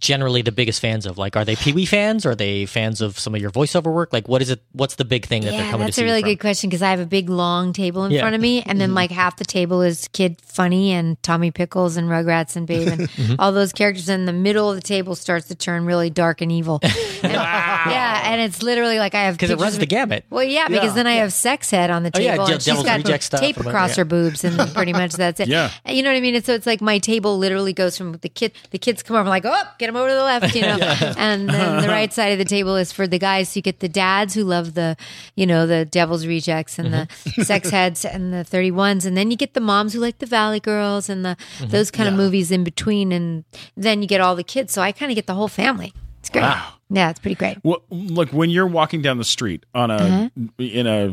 generally 0.00 0.42
the 0.42 0.52
biggest 0.52 0.80
fans 0.80 1.04
of? 1.06 1.18
Like, 1.18 1.36
are 1.36 1.44
they 1.44 1.56
Pee 1.56 1.72
Wee 1.72 1.84
fans? 1.86 2.24
Are 2.24 2.34
they 2.34 2.64
fans 2.66 3.00
of 3.00 3.18
some 3.18 3.34
of 3.34 3.40
your 3.42 3.50
voiceover 3.50 3.92
work? 3.92 4.12
Like, 4.12 4.28
what 4.28 4.40
is 4.42 4.48
it? 4.50 4.62
What's 4.72 4.94
the 4.94 5.04
big 5.04 5.26
thing 5.26 5.42
that 5.42 5.50
they're 5.50 5.70
coming 5.70 5.86
that's 5.86 5.96
to 5.96 6.00
see 6.00 6.06
That's 6.06 6.10
a 6.10 6.14
really 6.14 6.22
good 6.22 6.40
question 6.40 6.70
because 6.70 6.82
I 6.82 6.90
have 6.90 7.00
a 7.00 7.06
big 7.06 7.28
long 7.28 7.72
table 7.72 8.04
in 8.04 8.12
Yeah. 8.12 8.20
front 8.20 8.34
of 8.34 8.40
me, 8.40 8.62
and 8.62 8.80
then 8.80 8.94
like 8.94 9.10
half 9.10 9.36
the 9.36 9.44
table 9.44 9.82
is 9.82 10.08
Kid 10.12 10.40
Funny 10.40 10.92
and 10.92 11.22
Tommy 11.22 11.50
Pickles 11.50 11.96
and 11.96 12.08
Rugrats 12.08 12.56
and 12.56 12.66
Babe 12.66 12.88
and 12.88 13.00
Mm-hmm. 13.08 13.34
all 13.38 13.52
those 13.52 13.72
characters. 13.72 14.08
And 14.08 14.26
the 14.28 14.32
middle 14.32 14.70
of 14.70 14.76
the 14.76 14.82
table 14.82 15.14
starts 15.16 15.48
to 15.48 15.54
turn 15.54 15.84
really 15.84 16.10
dark 16.10 16.40
and 16.40 16.50
evil. 16.52 16.80
And- 17.22 17.32
Yeah, 17.32 18.22
and 18.32 18.40
it's 18.40 18.62
literally 18.62 18.98
like 18.98 19.14
I 19.14 19.22
have 19.24 19.34
because 19.34 19.50
it 19.50 19.58
runs 19.58 19.74
of- 19.74 19.80
the 19.80 19.86
gamut. 19.86 20.24
Well, 20.30 20.44
yeah, 20.44 20.68
because 20.68 20.94
then 20.94 21.06
I 21.06 21.14
have 21.14 21.32
sex 21.32 21.70
head 21.70 21.90
on 21.90 22.02
the 22.02 22.10
Oh, 22.14 22.18
yeah, 22.20 22.32
table, 22.32 22.46
De- 22.46 22.52
and 22.54 22.62
she's 22.62 22.66
Devil's 22.66 22.86
got 22.86 22.96
Reject 22.98 23.24
stuff 23.24 23.40
tape 23.40 23.56
and 23.56 23.64
what- 23.66 23.70
across 23.74 23.90
yeah. 23.90 23.96
her 23.96 24.04
boobs, 24.04 24.44
and 24.44 24.56
pretty 24.74 24.92
much 24.92 25.12
that's 25.12 25.40
it. 25.40 25.48
Yeah. 25.48 25.70
you 25.88 26.02
know 26.02 26.10
what 26.10 26.16
I 26.16 26.20
mean. 26.20 26.34
And 26.34 26.44
so 26.44 26.54
it's 26.54 26.66
like 26.66 26.80
my 26.80 26.98
table 26.98 27.38
literally 27.38 27.72
goes 27.72 27.96
from 27.96 28.12
the 28.12 28.28
kid. 28.28 28.52
The 28.70 28.78
kids 28.78 29.02
come 29.02 29.16
over, 29.16 29.22
I'm 29.22 29.28
like, 29.28 29.44
oh, 29.46 29.62
get 29.78 29.86
them 29.86 29.96
over 29.96 30.08
to 30.08 30.14
the 30.14 30.22
left, 30.22 30.54
you 30.54 30.62
know. 30.62 30.78
And 31.18 31.48
then 31.48 31.82
the 31.82 31.88
right 31.88 32.12
side 32.12 32.32
of 32.32 32.38
the 32.38 32.44
table 32.44 32.76
is 32.76 32.92
for 32.92 33.06
the 33.06 33.18
guys. 33.18 33.48
So 33.50 33.58
you 33.58 33.62
get 33.62 33.80
the 33.80 33.88
dads 33.88 34.34
who 34.34 34.44
love 34.44 34.74
the, 34.74 34.96
you 35.34 35.46
know, 35.46 35.66
the 35.66 35.84
Devil's 35.84 36.26
Rejects 36.26 36.78
and 36.78 36.88
Mm-hmm. 36.94 37.30
the 37.40 37.44
Sex 37.44 37.70
Heads 37.78 38.04
and 38.04 38.32
the 38.32 38.44
Thirty 38.44 38.70
Ones, 38.70 39.04
and 39.04 39.16
then 39.16 39.30
you 39.30 39.36
get 39.36 39.54
the 39.54 39.60
moms 39.60 39.92
who 39.94 40.00
like 40.00 40.18
the 40.18 40.26
Valley 40.26 40.60
Girls 40.60 41.08
and 41.08 41.24
the 41.24 41.36
Mm-hmm. 41.58 41.68
those 41.70 41.90
kind 41.90 42.08
of 42.08 42.14
movies 42.14 42.50
in 42.50 42.64
between, 42.64 43.12
and 43.12 43.44
then 43.76 44.02
you 44.02 44.08
get 44.08 44.20
all 44.20 44.34
the 44.36 44.44
kids. 44.44 44.72
So 44.72 44.82
I 44.82 44.92
kind 44.92 45.10
of 45.10 45.16
get 45.16 45.26
the 45.26 45.34
whole 45.34 45.48
family. 45.48 45.92
It's 46.20 46.30
great. 46.30 46.44
Yeah, 46.90 47.10
it's 47.10 47.18
pretty 47.18 47.34
great. 47.34 47.58
Well, 47.62 47.82
look, 47.90 48.30
when 48.30 48.48
you're 48.50 48.66
walking 48.66 49.02
down 49.02 49.18
the 49.18 49.24
street 49.24 49.64
on 49.74 49.90
a 49.90 50.30
in 50.58 50.86
a 50.86 51.08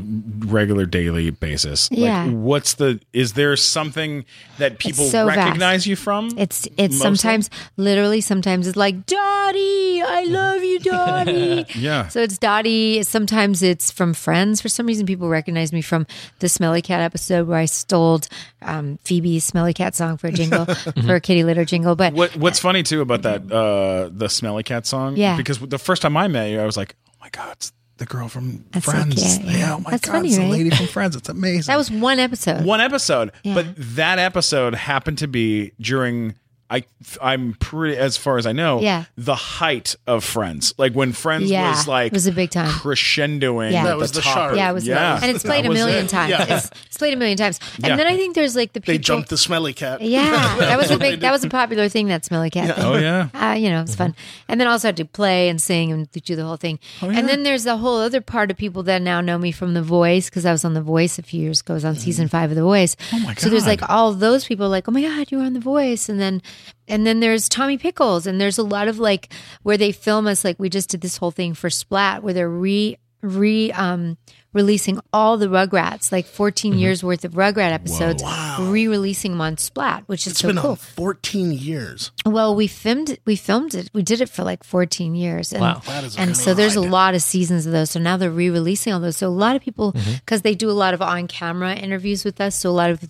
regular 0.48 0.86
daily 0.86 1.32
basis, 1.32 1.90
Uh-huh. 1.92 2.02
Yeah. 2.02 2.24
like 2.26 2.34
what's 2.36 2.76
the 2.76 3.00
is 3.12 3.34
there 3.34 3.56
something 3.58 4.24
that 4.58 4.80
people 4.80 5.04
so 5.06 5.26
vast. 5.26 5.38
recognize 5.38 5.86
you 5.86 5.96
from? 5.98 6.30
It's 6.38 6.66
it's 6.78 6.98
Mostly? 6.98 6.98
sometimes 7.18 7.50
literally 7.78 8.22
sometimes 8.22 8.68
it's 8.68 8.78
like 8.78 9.06
Dottie, 9.06 10.02
I 10.02 10.24
love 10.30 10.64
you, 10.64 10.80
Dottie. 10.80 11.66
Yeah. 11.76 12.08
So 12.08 12.22
it's 12.22 12.38
Dottie. 12.38 13.04
Sometimes 13.04 13.62
it's 13.62 13.92
from 13.92 14.14
friends. 14.14 14.62
For 14.62 14.70
some 14.70 14.86
reason, 14.86 15.06
people 15.06 15.28
recognize 15.28 15.74
me 15.74 15.82
from 15.82 16.08
the 16.40 16.48
Smelly 16.48 16.82
Cat 16.82 17.02
episode 17.02 17.48
where 17.48 17.58
I 17.58 17.66
stole 17.66 18.22
um, 18.62 18.98
Phoebe's 19.04 19.44
Smelly 19.44 19.74
Cat 19.74 19.94
song 19.96 20.18
for 20.18 20.28
a 20.28 20.32
jingle 20.32 20.66
for 21.06 21.16
a 21.16 21.20
kitty 21.22 21.44
litter 21.44 21.66
jingle. 21.66 21.96
But 21.96 22.14
What 22.14 22.36
What's 22.38 22.60
funny 22.60 22.82
too 22.84 23.02
about 23.02 23.24
that 23.24 23.52
uh 23.52 24.10
the 24.12 24.30
Smelly 24.30 24.64
Cat 24.64 24.86
song? 24.86 25.18
Yeah. 25.18 25.36
Because 25.38 25.60
the 25.66 25.78
first 25.80 26.02
time 26.02 26.16
I 26.18 26.28
met 26.28 26.50
you, 26.50 26.60
I 26.60 26.66
was 26.66 26.78
like, 26.78 26.96
oh 27.10 27.14
my 27.22 27.30
god, 27.30 27.54
it's 27.54 27.72
the 27.98 28.06
girl 28.06 28.28
from 28.28 28.66
That's 28.72 28.86
Friends. 28.86 29.38
cute, 29.38 29.48
yeah. 29.52 29.76
oh 29.76 29.80
my 29.80 29.92
That's 29.92 30.06
god, 30.06 30.12
funny, 30.14 30.28
it's 30.30 30.38
the 30.38 30.46
lady 30.48 30.70
from 30.70 30.88
Friends. 30.88 31.16
It's 31.16 31.30
amazing. 31.30 31.64
that 31.72 31.78
was 31.78 31.90
one 31.90 32.20
episode. 32.20 32.66
one 32.66 32.82
episode, 32.82 33.32
Yeah. 33.44 33.54
but 33.56 33.68
that 33.96 34.20
episode 34.20 34.76
happened 34.76 35.18
to 35.20 35.28
be 35.28 35.72
during. 35.80 36.36
I 36.70 36.84
I'm 37.22 37.54
pretty 37.60 37.96
as 37.96 38.18
far 38.18 38.38
as 38.40 38.48
I 38.48 38.52
know. 38.52 38.82
Yeah. 38.82 39.06
the 39.16 39.36
height 39.36 39.96
of 40.08 40.24
Friends, 40.24 40.74
like 40.78 40.94
when 40.94 41.12
Friends 41.14 41.50
Yeah, 41.52 41.70
was 41.70 41.88
like 41.88 42.08
it 42.08 42.14
was 42.14 42.26
a 42.26 42.32
big 42.32 42.50
time. 42.50 42.70
crescendoing. 42.72 43.72
Yeah. 43.72 43.84
That 43.84 43.98
was 43.98 44.12
the 44.12 44.20
the 44.20 44.22
top 44.24 44.56
yeah, 44.56 44.72
it 44.72 44.74
was. 44.74 44.88
Yeah, 44.88 45.20
and 45.22 45.30
it's 45.36 45.44
played 45.44 45.66
a 45.66 45.70
million 45.70 46.06
it. 46.06 46.10
times. 46.10 46.32
Yeah. 46.32 46.58
It's, 46.58 46.72
it's 46.88 46.98
played 46.98 47.14
a 47.14 47.18
million 47.18 47.38
times. 47.38 47.60
And 47.76 47.86
Yeah. 47.88 47.96
then 47.98 48.08
I 48.08 48.16
think 48.16 48.34
there's 48.36 48.56
like 48.56 48.74
the 48.74 48.82
people. 48.82 48.94
They 48.94 48.98
jumped 48.98 49.30
the 49.30 49.38
smelly 49.38 49.74
cat. 49.74 50.02
Yeah, 50.02 50.32
that 50.60 50.78
was 50.78 50.90
a 50.92 50.98
big. 50.98 51.20
That 51.20 51.32
was 51.32 51.44
a 51.44 51.50
popular 51.50 51.88
thing. 51.88 52.08
That 52.08 52.26
smelly 52.26 52.50
cat. 52.50 52.76
Thing. 52.76 52.84
Oh 52.86 52.98
yeah. 52.98 53.30
Uh, 53.34 53.54
you 53.54 53.70
know, 53.70 53.82
it's 53.82 53.96
fun. 53.96 54.16
And 54.48 54.60
then 54.60 54.68
also 54.68 54.88
had 54.88 54.98
to 54.98 55.06
play 55.06 55.50
and 55.50 55.62
sing 55.62 55.92
and 55.92 56.10
do 56.12 56.36
the 56.36 56.44
whole 56.46 56.58
thing. 56.58 56.80
Oh, 57.02 57.10
And 57.10 57.30
then 57.30 57.44
there's 57.44 57.64
the 57.64 57.78
whole 57.78 57.98
other 57.98 58.22
part 58.22 58.50
of 58.50 58.58
people 58.58 58.82
that 58.84 59.02
now 59.04 59.22
know 59.22 59.38
me 59.38 59.52
from 59.52 59.74
The 59.76 59.84
Voice 59.84 60.30
because 60.30 60.46
I 60.46 60.52
was 60.52 60.66
on 60.66 60.74
The 60.74 60.82
Voice 60.82 61.20
a 61.20 61.24
few 61.24 61.42
years 61.42 61.62
ago. 61.62 61.74
I 61.74 61.76
was 61.76 61.86
on 61.86 61.96
season 61.96 62.28
five 62.28 62.50
of 62.50 62.56
The 62.56 62.64
Voice. 62.64 62.96
Oh 63.14 63.20
my 63.20 63.28
god. 63.36 63.40
So 63.40 63.50
there's 63.50 63.68
like 63.68 63.88
all 63.90 64.14
those 64.14 64.46
people 64.46 64.68
like, 64.70 64.88
oh 64.88 64.92
my 64.92 65.02
God, 65.02 65.32
you 65.32 65.38
were 65.38 65.44
on 65.44 65.54
The 65.54 65.60
Voice. 65.60 66.10
And 66.10 66.20
then, 66.20 66.42
and 66.88 67.06
then 67.06 67.20
there's 67.20 67.50
Tommy 67.50 67.78
Pickles. 67.78 68.28
And 68.28 68.40
there's 68.40 68.58
a 68.58 68.64
lot 68.64 68.88
of 68.88 69.00
like 69.00 69.34
where 69.64 69.78
they 69.78 69.92
film 69.92 70.28
us. 70.28 70.44
Like 70.44 70.60
we 70.60 70.70
just 70.70 70.90
did 70.90 71.02
this 71.02 71.18
whole 71.18 71.32
thing 71.32 71.54
for 71.54 71.70
Splat 71.70 72.24
where 72.24 72.34
they're 72.34 72.50
re, 72.50 72.98
re, 73.22 73.72
um, 73.72 74.18
releasing 74.56 75.00
all 75.14 75.38
the 75.38 75.46
Rugrats, 75.48 76.12
like 76.12 76.26
14 76.26 76.72
Mm-hmm. 76.72 76.80
years 76.80 77.04
worth 77.04 77.24
of 77.26 77.34
Rugrat 77.34 77.72
episodes, 77.72 78.24
re-releasing 78.60 79.32
them 79.34 79.42
on 79.42 79.58
Splat, 79.58 80.04
which 80.08 80.26
is 80.26 80.34
It's 80.34 80.40
so 80.42 80.48
been 80.48 80.58
cool. 80.58 80.76
14 80.78 81.52
years. 81.52 82.12
Well, 82.26 82.56
we 82.56 82.68
filmed 82.68 83.18
we 83.26 83.36
filmed 83.36 83.76
it. 83.76 83.90
We 83.94 84.02
did 84.02 84.22
it 84.22 84.30
for 84.30 84.44
like 84.44 84.64
14 84.64 85.14
years. 85.16 85.52
And, 85.54 85.62
Wow. 85.62 85.82
That 85.86 86.04
is 86.06 86.18
and 86.18 86.36
so 86.36 86.54
there's 86.54 86.76
a 86.76 86.82
lot 86.82 87.14
of 87.16 87.22
seasons 87.22 87.66
of 87.66 87.72
those. 87.74 87.92
So 87.92 88.00
now 88.00 88.18
they're 88.18 88.32
re-releasing 88.32 88.94
all 88.94 89.00
those. 89.00 89.18
So 89.18 89.28
a 89.28 89.30
lot 89.30 89.56
of 89.56 89.62
people 89.62 89.94
Mm-hmm. 89.94 90.14
because 90.26 90.42
they 90.42 90.56
do 90.56 90.70
a 90.70 90.74
lot 90.74 90.94
of 90.94 91.02
on-camera 91.02 91.76
interviews 91.76 92.24
with 92.26 92.40
us. 92.42 92.56
So 92.56 92.70
a 92.70 92.72
lot 92.72 92.90
of 92.90 93.02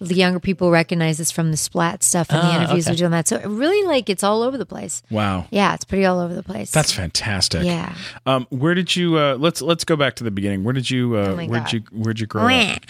the 0.00 0.14
younger 0.14 0.40
people 0.40 0.70
recognize 0.70 1.20
us 1.20 1.30
from 1.30 1.50
the 1.50 1.56
Splat 1.56 2.02
stuff 2.02 2.28
and 2.30 2.38
the 2.40 2.46
Ah, 2.46 2.56
interviews 2.62 2.86
okay. 2.86 2.92
we 2.94 2.96
do 2.96 3.04
on 3.04 3.10
that. 3.12 3.28
So 3.28 3.40
really 3.42 3.86
like 3.86 4.08
it's 4.10 4.24
all 4.24 4.42
over 4.42 4.56
the 4.58 4.66
place. 4.66 5.02
Wow. 5.10 5.46
Yeah, 5.50 5.74
it's 5.74 5.84
pretty 5.84 6.04
all 6.06 6.18
over 6.18 6.34
the 6.34 6.42
place. 6.42 6.70
That's 6.72 6.92
fantastic. 6.92 7.64
Yeah. 7.64 7.94
Um, 8.26 8.46
where 8.50 8.74
did 8.74 8.94
you? 8.96 9.16
Uh, 9.18 9.36
let's 9.38 9.60
let's 9.62 9.84
go 9.84 9.96
back 9.96 10.16
to 10.16 10.24
the 10.24 10.30
beginning. 10.30 10.64
Where 10.64 10.72
did 10.72 10.90
you? 10.90 10.93
Uh, 11.02 11.16
Oh 11.16 11.36
where'd 11.36 11.48
God. 11.64 11.72
you? 11.72 11.82
Where'd 11.92 12.20
you 12.20 12.26
grow 12.26 12.48
up? 12.48 12.80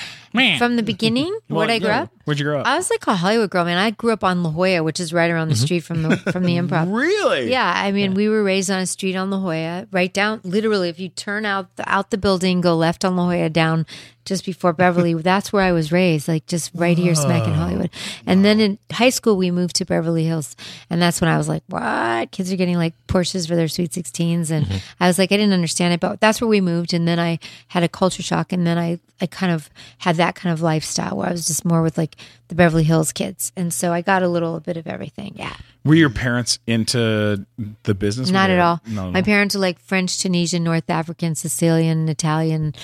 from 0.59 0.75
the 0.77 0.83
beginning. 0.83 1.33
Where'd 1.49 1.71
I 1.71 1.79
grow 1.79 1.89
yeah. 1.91 2.03
up? 2.03 2.11
Where'd 2.25 2.39
you 2.41 2.45
grow 2.45 2.61
up? 2.61 2.67
I 2.67 2.77
was 2.77 2.91
like 2.91 3.07
a 3.07 3.15
Hollywood 3.15 3.51
girl, 3.51 3.65
man. 3.65 3.79
I 3.79 3.91
grew 3.91 4.13
up 4.13 4.25
on 4.25 4.43
La 4.43 4.51
Jolla, 4.51 4.83
which 4.83 4.99
is 4.99 5.13
right 5.13 5.31
around 5.31 5.49
the 5.49 5.55
Mm-hmm. 5.55 5.65
street 5.65 5.81
from 5.81 6.03
the 6.03 6.17
from 6.33 6.43
the 6.45 6.57
Improv. 6.61 6.93
really? 6.93 7.51
Yeah, 7.51 7.73
I 7.75 7.93
mean, 7.93 8.15
we 8.15 8.29
were 8.29 8.43
raised 8.43 8.71
on 8.71 8.81
a 8.81 8.87
street 8.87 9.15
on 9.17 9.31
La 9.31 9.39
Jolla, 9.39 9.87
right 9.93 10.13
down. 10.13 10.41
Literally, 10.43 10.89
if 10.89 10.99
you 10.99 11.09
turn 11.09 11.45
out 11.47 11.75
the, 11.77 11.89
out 11.89 12.11
the 12.11 12.19
building, 12.19 12.61
go 12.61 12.75
left 12.75 13.05
on 13.05 13.17
La 13.17 13.25
Jolla, 13.31 13.49
down 13.51 13.87
just 14.25 14.45
before 14.45 14.73
Beverly. 14.73 15.15
that's 15.23 15.53
where 15.53 15.63
I 15.63 15.73
was 15.73 15.93
raised, 15.93 16.29
like 16.29 16.47
just 16.47 16.71
right 16.75 16.97
here, 16.97 17.15
smack 17.15 17.45
in 17.47 17.53
oh. 17.53 17.57
Hollywood. 17.57 17.91
And 18.27 18.45
then 18.45 18.61
in 18.61 18.79
high 18.93 19.11
school, 19.11 19.37
we 19.37 19.51
moved 19.51 19.77
to 19.77 19.85
Beverly 19.85 20.25
Hills, 20.25 20.57
and 20.91 21.01
that's 21.01 21.21
when 21.21 21.31
I 21.31 21.37
was 21.37 21.49
like, 21.49 21.63
"What? 21.69 22.31
Kids 22.31 22.53
are 22.53 22.57
getting 22.57 22.77
like 22.77 22.95
Porsches 23.07 23.49
for 23.49 23.57
their 23.57 23.69
sweet 23.69 23.91
16s," 23.91 24.51
and 24.51 24.67
mm-hmm. 24.67 24.77
I 25.01 25.07
was 25.07 25.19
like, 25.19 25.33
I 25.33 25.37
didn't 25.37 25.55
understand 25.55 25.95
it, 25.95 26.01
but 26.01 26.21
that's 26.21 26.41
where 26.41 26.49
we 26.49 26.61
moved. 26.61 26.95
And 26.95 27.07
then 27.07 27.19
I 27.19 27.39
had 27.69 27.83
a 27.83 27.89
culture 27.89 28.23
shock, 28.23 28.53
and 28.53 28.67
then 28.67 28.79
I 28.79 29.01
I 29.21 29.27
kind 29.27 29.53
of 29.53 29.71
had 29.99 30.17
that 30.17 30.35
kind 30.35 30.53
of 30.53 30.61
lifestyle 30.61 31.17
where 31.17 31.29
I 31.29 31.33
was 31.33 31.47
just 31.47 31.65
more 31.65 31.83
with 31.83 31.97
like 31.97 32.17
the 32.49 32.55
Beverly 32.55 32.85
Hills 32.85 33.13
kids, 33.13 33.53
and 33.57 33.73
so 33.73 33.93
I 33.93 34.01
got 34.01 34.23
a 34.23 34.29
little 34.29 34.61
bit 34.61 34.77
of 34.77 34.87
everything. 34.87 35.35
Yeah. 35.37 35.55
Were 35.85 35.95
your 35.95 36.11
parents 36.11 36.59
into 36.67 37.45
the 37.83 37.95
business? 37.95 38.31
Not 38.31 38.49
at 38.49 38.59
all. 38.59 38.81
No, 38.87 39.11
My 39.11 39.21
no. 39.21 39.25
parents 39.25 39.55
are 39.55 39.59
like 39.59 39.79
French, 39.79 40.19
Tunisian, 40.19 40.65
North 40.65 40.89
African, 40.89 41.35
Sicilian, 41.35 42.09
Italian, 42.09 42.75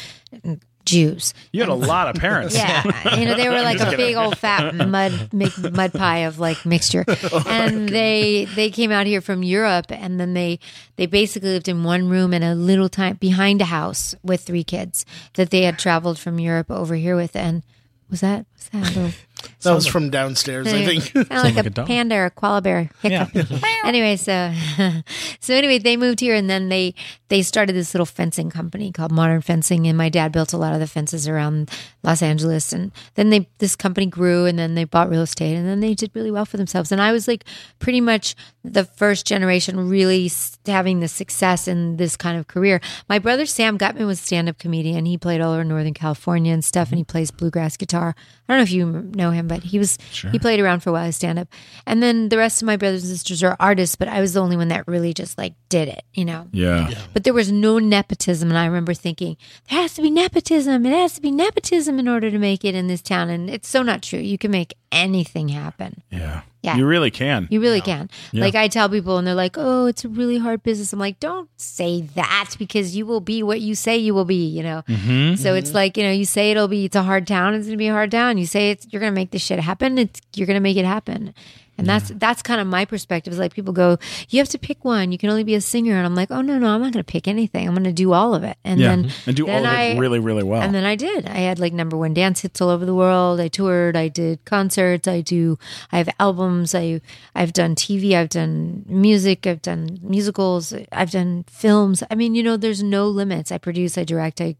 Jews. 0.84 1.34
You 1.52 1.60
had 1.60 1.68
a 1.68 1.74
lot 1.74 2.08
of 2.08 2.20
parents. 2.20 2.54
Yeah, 2.54 3.16
you 3.18 3.24
know 3.24 3.34
they 3.36 3.48
were 3.48 3.62
like 3.62 3.80
a 3.80 3.96
big 3.96 4.16
old 4.16 4.38
fat 4.38 4.74
mud 4.88 5.30
mud 5.32 5.92
pie 5.92 6.18
of 6.18 6.38
like 6.38 6.64
mixture, 6.64 7.04
and 7.46 7.88
they 7.88 8.46
they 8.56 8.70
came 8.70 8.90
out 8.90 9.06
here 9.06 9.20
from 9.20 9.42
Europe, 9.42 9.86
and 9.90 10.18
then 10.18 10.34
they 10.34 10.58
they 10.96 11.06
basically 11.06 11.50
lived 11.50 11.68
in 11.68 11.84
one 11.84 12.08
room 12.08 12.32
in 12.32 12.42
a 12.42 12.54
little 12.54 12.88
time 12.88 13.16
behind 13.16 13.60
a 13.60 13.66
house 13.66 14.14
with 14.22 14.42
three 14.42 14.64
kids 14.64 15.04
that 15.34 15.50
they 15.50 15.62
had 15.62 15.78
traveled 15.78 16.18
from 16.18 16.40
Europe 16.40 16.70
over 16.70 16.94
here 16.94 17.16
with, 17.16 17.36
and 17.36 17.62
was 18.10 18.20
that 18.20 18.46
was 18.56 18.68
that 18.70 18.96
a 18.96 19.00
little 19.00 19.18
That 19.62 19.74
was 19.74 19.86
from 19.86 20.10
downstairs, 20.10 20.66
I 20.68 20.84
think. 20.84 21.04
Sound 21.04 21.30
like, 21.30 21.56
like 21.56 21.64
a, 21.64 21.68
a 21.68 21.70
dog. 21.70 21.86
panda 21.86 22.16
or 22.16 22.26
a 22.26 22.30
koala 22.30 22.62
bear. 22.62 22.90
Hiccup. 23.02 23.34
anyway, 23.84 24.14
uh, 24.14 24.16
so 24.16 24.52
so 25.40 25.54
anyway, 25.54 25.78
they 25.78 25.96
moved 25.96 26.20
here 26.20 26.34
and 26.34 26.48
then 26.48 26.68
they 26.68 26.94
they 27.28 27.42
started 27.42 27.74
this 27.74 27.94
little 27.94 28.06
fencing 28.06 28.50
company 28.50 28.90
called 28.90 29.12
Modern 29.12 29.40
Fencing, 29.40 29.86
and 29.86 29.96
my 29.96 30.08
dad 30.08 30.32
built 30.32 30.52
a 30.52 30.56
lot 30.56 30.74
of 30.74 30.80
the 30.80 30.86
fences 30.86 31.28
around 31.28 31.70
Los 32.02 32.22
Angeles, 32.22 32.72
and 32.72 32.90
then 33.14 33.30
they 33.30 33.48
this 33.58 33.76
company 33.76 34.06
grew, 34.06 34.46
and 34.46 34.58
then 34.58 34.74
they 34.74 34.84
bought 34.84 35.08
real 35.08 35.22
estate, 35.22 35.54
and 35.54 35.66
then 35.66 35.80
they 35.80 35.94
did 35.94 36.10
really 36.14 36.30
well 36.30 36.44
for 36.44 36.56
themselves. 36.56 36.90
And 36.90 37.00
I 37.00 37.12
was 37.12 37.28
like 37.28 37.44
pretty 37.78 38.00
much 38.00 38.34
the 38.64 38.84
first 38.84 39.26
generation 39.26 39.88
really 39.88 40.30
having 40.66 41.00
the 41.00 41.08
success 41.08 41.68
in 41.68 41.96
this 41.96 42.16
kind 42.16 42.38
of 42.38 42.48
career. 42.48 42.80
My 43.08 43.18
brother 43.18 43.46
Sam 43.46 43.76
Gutman 43.76 44.06
was 44.06 44.20
a 44.20 44.24
stand 44.24 44.48
up 44.48 44.58
comedian. 44.58 45.06
He 45.06 45.16
played 45.16 45.40
all 45.40 45.52
over 45.52 45.64
Northern 45.64 45.94
California 45.94 46.52
and 46.52 46.64
stuff, 46.64 46.88
and 46.90 46.98
he 46.98 47.04
mm-hmm. 47.04 47.12
plays 47.12 47.30
bluegrass 47.30 47.76
guitar. 47.76 48.14
I 48.48 48.52
don't 48.52 48.58
know 48.58 48.62
if 48.62 48.72
you 48.72 48.86
know 49.14 49.30
him, 49.30 49.46
but 49.50 49.64
he 49.64 49.80
was 49.80 49.98
he 50.30 50.38
played 50.38 50.60
around 50.60 50.78
for 50.78 50.90
a 50.90 50.92
while 50.92 51.10
stand 51.10 51.36
up. 51.40 51.48
And 51.84 52.00
then 52.00 52.28
the 52.28 52.38
rest 52.38 52.62
of 52.62 52.66
my 52.66 52.76
brothers 52.76 53.02
and 53.02 53.10
sisters 53.10 53.42
are 53.42 53.56
artists, 53.58 53.96
but 53.96 54.06
I 54.06 54.20
was 54.20 54.34
the 54.34 54.40
only 54.40 54.56
one 54.56 54.68
that 54.68 54.86
really 54.86 55.12
just 55.12 55.36
like 55.36 55.54
did 55.68 55.88
it, 55.88 56.04
you 56.14 56.24
know. 56.24 56.46
Yeah. 56.52 56.94
But 57.12 57.24
there 57.24 57.34
was 57.34 57.50
no 57.50 57.80
nepotism, 57.80 58.48
and 58.48 58.56
I 58.56 58.66
remember 58.66 58.94
thinking 58.94 59.36
there 59.68 59.80
has 59.80 59.94
to 59.94 60.02
be 60.02 60.10
nepotism. 60.10 60.86
It 60.86 60.92
has 60.92 61.14
to 61.14 61.20
be 61.20 61.32
nepotism 61.32 61.98
in 61.98 62.06
order 62.06 62.30
to 62.30 62.38
make 62.38 62.64
it 62.64 62.76
in 62.76 62.86
this 62.86 63.02
town, 63.02 63.28
and 63.28 63.50
it's 63.50 63.68
so 63.68 63.82
not 63.82 64.02
true. 64.02 64.20
You 64.20 64.38
can 64.38 64.52
make 64.52 64.74
anything 64.92 65.48
happen. 65.48 66.02
Yeah. 66.10 66.42
Yeah. 66.62 66.76
You 66.76 66.86
really 66.86 67.10
can. 67.10 67.48
You 67.50 67.60
really 67.60 67.80
can. 67.80 68.10
Yeah. 68.32 68.42
Like 68.42 68.54
I 68.54 68.68
tell 68.68 68.88
people, 68.88 69.16
and 69.16 69.26
they're 69.26 69.34
like, 69.34 69.56
"Oh, 69.56 69.86
it's 69.86 70.04
a 70.04 70.08
really 70.08 70.36
hard 70.36 70.62
business." 70.62 70.92
I'm 70.92 70.98
like, 70.98 71.18
"Don't 71.18 71.48
say 71.56 72.02
that 72.14 72.54
because 72.58 72.94
you 72.94 73.06
will 73.06 73.20
be 73.20 73.42
what 73.42 73.60
you 73.60 73.74
say 73.74 73.96
you 73.96 74.12
will 74.12 74.26
be." 74.26 74.46
You 74.46 74.62
know. 74.62 74.82
Mm-hmm. 74.86 75.36
So 75.36 75.54
it's 75.54 75.72
like 75.72 75.96
you 75.96 76.02
know, 76.02 76.10
you 76.12 76.26
say 76.26 76.50
it'll 76.50 76.68
be. 76.68 76.84
It's 76.84 76.96
a 76.96 77.02
hard 77.02 77.26
town. 77.26 77.54
It's 77.54 77.66
gonna 77.66 77.78
be 77.78 77.88
a 77.88 77.92
hard 77.92 78.10
town. 78.10 78.36
You 78.36 78.46
say 78.46 78.70
it's 78.70 78.86
you're 78.90 79.00
gonna 79.00 79.12
make 79.12 79.30
this 79.30 79.42
shit 79.42 79.58
happen. 79.58 79.96
It's 79.96 80.20
you're 80.34 80.46
gonna 80.46 80.60
make 80.60 80.76
it 80.76 80.84
happen. 80.84 81.34
And 81.80 81.88
that's 81.88 82.12
that's 82.16 82.42
kind 82.42 82.60
of 82.60 82.66
my 82.66 82.84
perspective. 82.84 83.32
Is 83.32 83.38
like 83.38 83.54
people 83.54 83.72
go, 83.72 83.98
you 84.28 84.38
have 84.38 84.48
to 84.50 84.58
pick 84.58 84.84
one. 84.84 85.12
You 85.12 85.18
can 85.18 85.30
only 85.30 85.44
be 85.44 85.54
a 85.54 85.60
singer, 85.60 85.96
and 85.96 86.06
I'm 86.06 86.14
like, 86.14 86.30
oh 86.30 86.40
no, 86.42 86.58
no, 86.58 86.68
I'm 86.68 86.80
not 86.82 86.92
going 86.92 87.04
to 87.04 87.12
pick 87.12 87.26
anything. 87.26 87.66
I'm 87.66 87.74
going 87.74 87.84
to 87.84 87.92
do 87.92 88.12
all 88.12 88.34
of 88.34 88.44
it. 88.44 88.56
And 88.64 88.78
Yeah. 88.80 88.88
then 88.88 89.04
mm-hmm. 89.04 89.30
and 89.30 89.36
do 89.36 89.48
all 89.48 89.62
then 89.62 89.90
of 89.92 89.96
it 89.96 90.00
really, 90.00 90.18
really 90.18 90.42
well. 90.42 90.62
and 90.62 90.74
then 90.74 90.84
I 90.84 90.94
did. 90.94 91.26
I 91.26 91.38
had 91.48 91.58
like 91.58 91.72
number 91.72 91.96
one 91.96 92.14
dance 92.14 92.40
hits 92.42 92.60
all 92.60 92.68
over 92.68 92.84
the 92.86 92.94
world. 92.94 93.40
I 93.40 93.48
toured. 93.48 93.96
I 93.96 94.08
did 94.08 94.44
concerts. 94.44 95.08
I 95.08 95.20
do. 95.20 95.58
I 95.90 95.98
have 95.98 96.08
albums. 96.20 96.74
I 96.74 97.00
I've 97.34 97.52
done 97.52 97.74
TV. 97.74 98.12
I've 98.14 98.28
done 98.28 98.84
music. 98.86 99.46
I've 99.46 99.62
done 99.62 99.98
musicals. 100.02 100.74
I've 100.92 101.10
done 101.10 101.44
films. 101.50 102.02
I 102.10 102.14
mean, 102.14 102.34
you 102.34 102.42
know, 102.42 102.56
there's 102.56 102.82
no 102.82 103.08
limits. 103.08 103.50
I 103.50 103.58
produce. 103.58 103.96
I 103.98 104.04
direct. 104.04 104.40
I, 104.40 104.56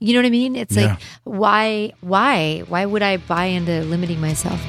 you 0.00 0.12
know 0.14 0.20
what 0.20 0.26
I 0.26 0.30
mean? 0.30 0.56
It's 0.56 0.76
Yeah. 0.76 0.86
like 0.86 0.98
why 1.24 1.92
why 2.00 2.60
why 2.68 2.86
would 2.86 3.02
I 3.02 3.18
buy 3.18 3.44
into 3.46 3.82
limiting 3.84 4.20
myself? 4.20 4.60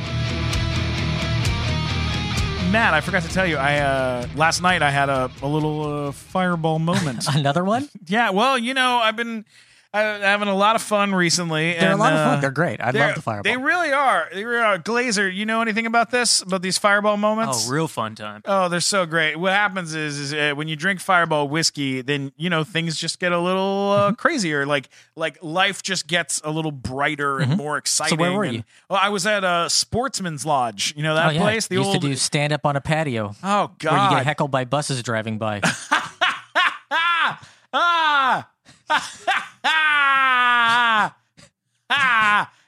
Matt, 2.73 2.95
I 2.95 3.01
forgot 3.01 3.21
to 3.21 3.29
tell 3.29 3.45
you, 3.45 3.57
I 3.57 3.77
uh, 3.77 4.27
last 4.35 4.59
night 4.59 4.81
I 4.81 4.89
had 4.89 5.07
a, 5.07 5.29
a 5.43 5.47
little 5.47 6.07
uh, 6.07 6.11
fireball 6.11 6.79
moment. 6.79 7.27
Another 7.35 7.63
one? 7.63 7.87
yeah, 8.07 8.31
well, 8.31 8.57
you 8.57 8.73
know, 8.73 8.97
I've 8.97 9.15
been 9.15 9.45
uh, 9.93 10.19
having 10.21 10.47
a 10.47 10.55
lot 10.55 10.75
of 10.75 10.81
fun 10.81 11.13
recently. 11.13 11.73
They're 11.73 11.91
and, 11.91 11.93
a 11.93 11.97
lot 11.97 12.13
of 12.13 12.19
uh, 12.19 12.25
fun. 12.25 12.41
They're 12.41 12.49
great. 12.51 12.81
I 12.81 12.91
they're- 12.91 13.05
love 13.05 13.15
the 13.15 13.21
fireball. 13.21 13.43
They 13.43 13.57
really 13.57 13.91
are. 13.91 14.27
They 14.33 14.43
really 14.43 14.63
are. 14.63 14.79
Glazer, 14.79 15.31
you 15.33 15.45
know 15.45 15.61
anything 15.61 15.85
about 15.85 16.09
this? 16.09 16.41
About 16.41 16.63
these 16.63 16.79
fireball 16.79 17.15
moments? 17.17 17.67
Oh, 17.67 17.71
real 17.71 17.87
fun 17.87 18.15
time. 18.15 18.41
Oh, 18.45 18.69
they're 18.69 18.79
so 18.79 19.05
great. 19.05 19.35
What 19.37 19.53
happens 19.53 19.93
is, 19.93 20.17
is 20.17 20.33
uh, 20.33 20.55
when 20.55 20.67
you 20.67 20.75
drink 20.75 20.99
Fireball 20.99 21.47
whiskey, 21.47 22.01
then 22.01 22.31
you 22.37 22.49
know 22.49 22.63
things 22.63 22.97
just 22.97 23.19
get 23.19 23.31
a 23.31 23.39
little 23.39 23.91
uh, 23.91 24.03
Mm-hmm. 24.03 24.15
crazier. 24.15 24.65
Like 24.65 24.89
like 25.15 25.37
life 25.43 25.83
just 25.83 26.07
gets 26.07 26.41
a 26.43 26.49
little 26.49 26.71
brighter 26.71 27.39
and 27.39 27.55
more 27.55 27.77
exciting. 27.77 28.17
Mm-hmm. 28.17 28.21
where 28.21 28.37
were 28.37 28.43
and- 28.45 28.55
you? 28.55 28.63
Well, 28.89 28.99
I 29.01 29.09
was 29.09 29.27
at 29.27 29.43
a 29.43 29.69
Sportsman's 29.69 30.45
Lodge. 30.45 30.93
You 30.97 31.03
know 31.03 31.13
oh, 31.13 31.15
that 31.15 31.35
yeah. 31.35 31.41
place. 31.41 31.67
The 31.67 31.75
used 31.75 31.87
old. 31.89 32.01
to 32.01 32.07
do 32.07 32.15
stand 32.15 32.51
up 32.51 32.65
on 32.65 32.75
a 32.75 32.81
patio 32.81 33.35
oh 33.43 33.71
God! 33.77 33.91
where 33.91 34.03
you 34.09 34.15
get 34.17 34.25
heckled 34.25 34.49
by 34.51 34.65
buses 34.65 35.03
driving 35.03 35.37
by. 35.37 35.61
ah. 37.73 38.49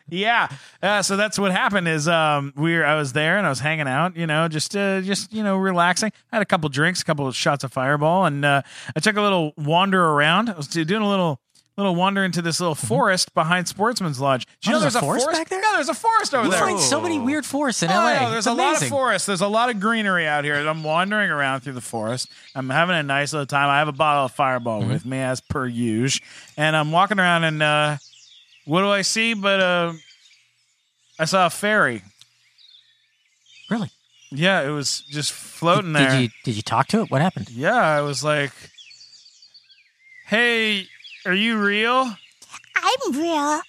Yeah, 0.08 0.50
uh, 0.84 1.02
so 1.02 1.18
that's 1.18 1.40
what 1.40 1.52
happened. 1.52 1.88
Is 1.88 2.08
um, 2.08 2.54
we 2.56 2.78
were, 2.78 2.86
I 2.86 2.96
was 2.96 3.14
there 3.14 3.38
and 3.38 3.46
I 3.46 3.50
was 3.50 3.60
hanging 3.60 3.88
out, 3.88 4.16
you 4.16 4.28
know, 4.28 4.48
just 4.48 4.76
uh, 4.76 5.02
just 5.02 5.34
you 5.34 5.44
know, 5.44 5.58
relaxing. 5.58 6.12
I 6.32 6.36
had 6.36 6.42
a 6.44 6.46
couple 6.46 6.70
drinks, 6.70 7.02
a 7.02 7.06
couple 7.06 7.28
of 7.28 7.36
shots 7.36 7.64
of 7.64 7.74
Fireball, 7.74 8.26
and 8.26 8.46
uh, 8.46 8.62
I 8.96 9.00
took 9.00 9.18
a 9.18 9.22
little 9.22 9.54
wander 9.58 10.04
around. 10.04 10.50
I 10.50 10.58
was 10.58 10.68
doing 10.68 11.02
a 11.02 11.10
little 11.10 11.40
little 11.78 11.96
wander 11.96 12.24
into 12.24 12.42
this 12.42 12.60
little 12.62 12.74
forest 12.76 13.34
behind 13.34 13.68
Sportsman's 13.68 14.20
Lodge. 14.22 14.46
Did 14.62 14.70
you 14.70 14.72
Oh, 14.72 14.76
know 14.78 14.82
there's 14.82 14.96
a 14.96 15.02
forest 15.02 15.30
back 15.32 15.50
there? 15.50 15.62
Yeah, 15.62 15.72
there's 15.76 15.90
a 15.90 15.94
forest 15.94 16.34
over 16.34 16.46
You 16.46 16.52
there. 16.52 16.60
find 16.62 16.80
so 16.80 17.02
many 17.02 17.20
weird 17.20 17.46
forests 17.46 17.84
in 17.84 17.92
Oh, 17.92 17.96
LA. 17.96 18.12
yeah, 18.14 18.30
there's 18.30 18.38
It's 18.40 18.48
a 18.48 18.54
lot 18.54 18.60
of 18.68 18.78
amazing. 18.78 18.90
forest. 18.90 19.28
There's 19.28 19.42
a 19.42 19.48
lot 19.48 19.70
of 19.70 19.80
greenery 19.82 20.26
out 20.26 20.46
here. 20.46 20.56
I'm 20.56 20.84
wandering 20.84 21.30
around 21.32 21.62
through 21.62 21.74
the 21.74 21.82
forest. 21.82 22.30
I'm 22.56 22.70
having 22.70 22.96
a 22.96 23.04
nice 23.04 23.34
little 23.34 23.46
time. 23.46 23.70
I 23.70 23.80
have 23.80 23.90
a 23.90 23.92
bottle 23.92 24.26
of 24.26 24.32
Fireball 24.32 24.82
Mm-hmm. 24.82 24.92
with 24.92 25.06
me 25.06 25.18
as 25.20 25.42
per 25.42 25.66
usual, 25.68 26.26
and 26.58 26.76
I'm 26.78 26.92
walking 26.94 27.20
around 27.20 27.44
and 27.44 27.62
uh, 27.62 27.98
what 28.66 28.82
do 28.82 28.90
I 28.90 29.02
see? 29.02 29.34
But 29.34 29.60
uh, 29.60 29.94
I 31.20 31.26
saw 31.26 31.46
a 31.48 31.50
fairy. 31.50 32.04
Really? 33.70 33.90
Yeah, 34.32 34.62
it 34.62 34.70
was 34.70 35.02
just 35.10 35.32
floating 35.34 35.94
Did 35.94 36.02
there. 36.10 36.22
you 36.22 36.30
did 36.46 36.56
you 36.56 36.62
talk 36.62 36.88
to 36.88 37.02
it? 37.02 37.12
What 37.12 37.22
happened? 37.22 37.50
Yeah, 37.50 37.76
I 37.76 38.02
was 38.02 38.24
like, 38.24 38.52
"Hey, 40.28 40.88
are 41.26 41.34
you 41.34 41.58
real?" 41.58 42.16
I'm 42.76 43.12
real. 43.20 43.62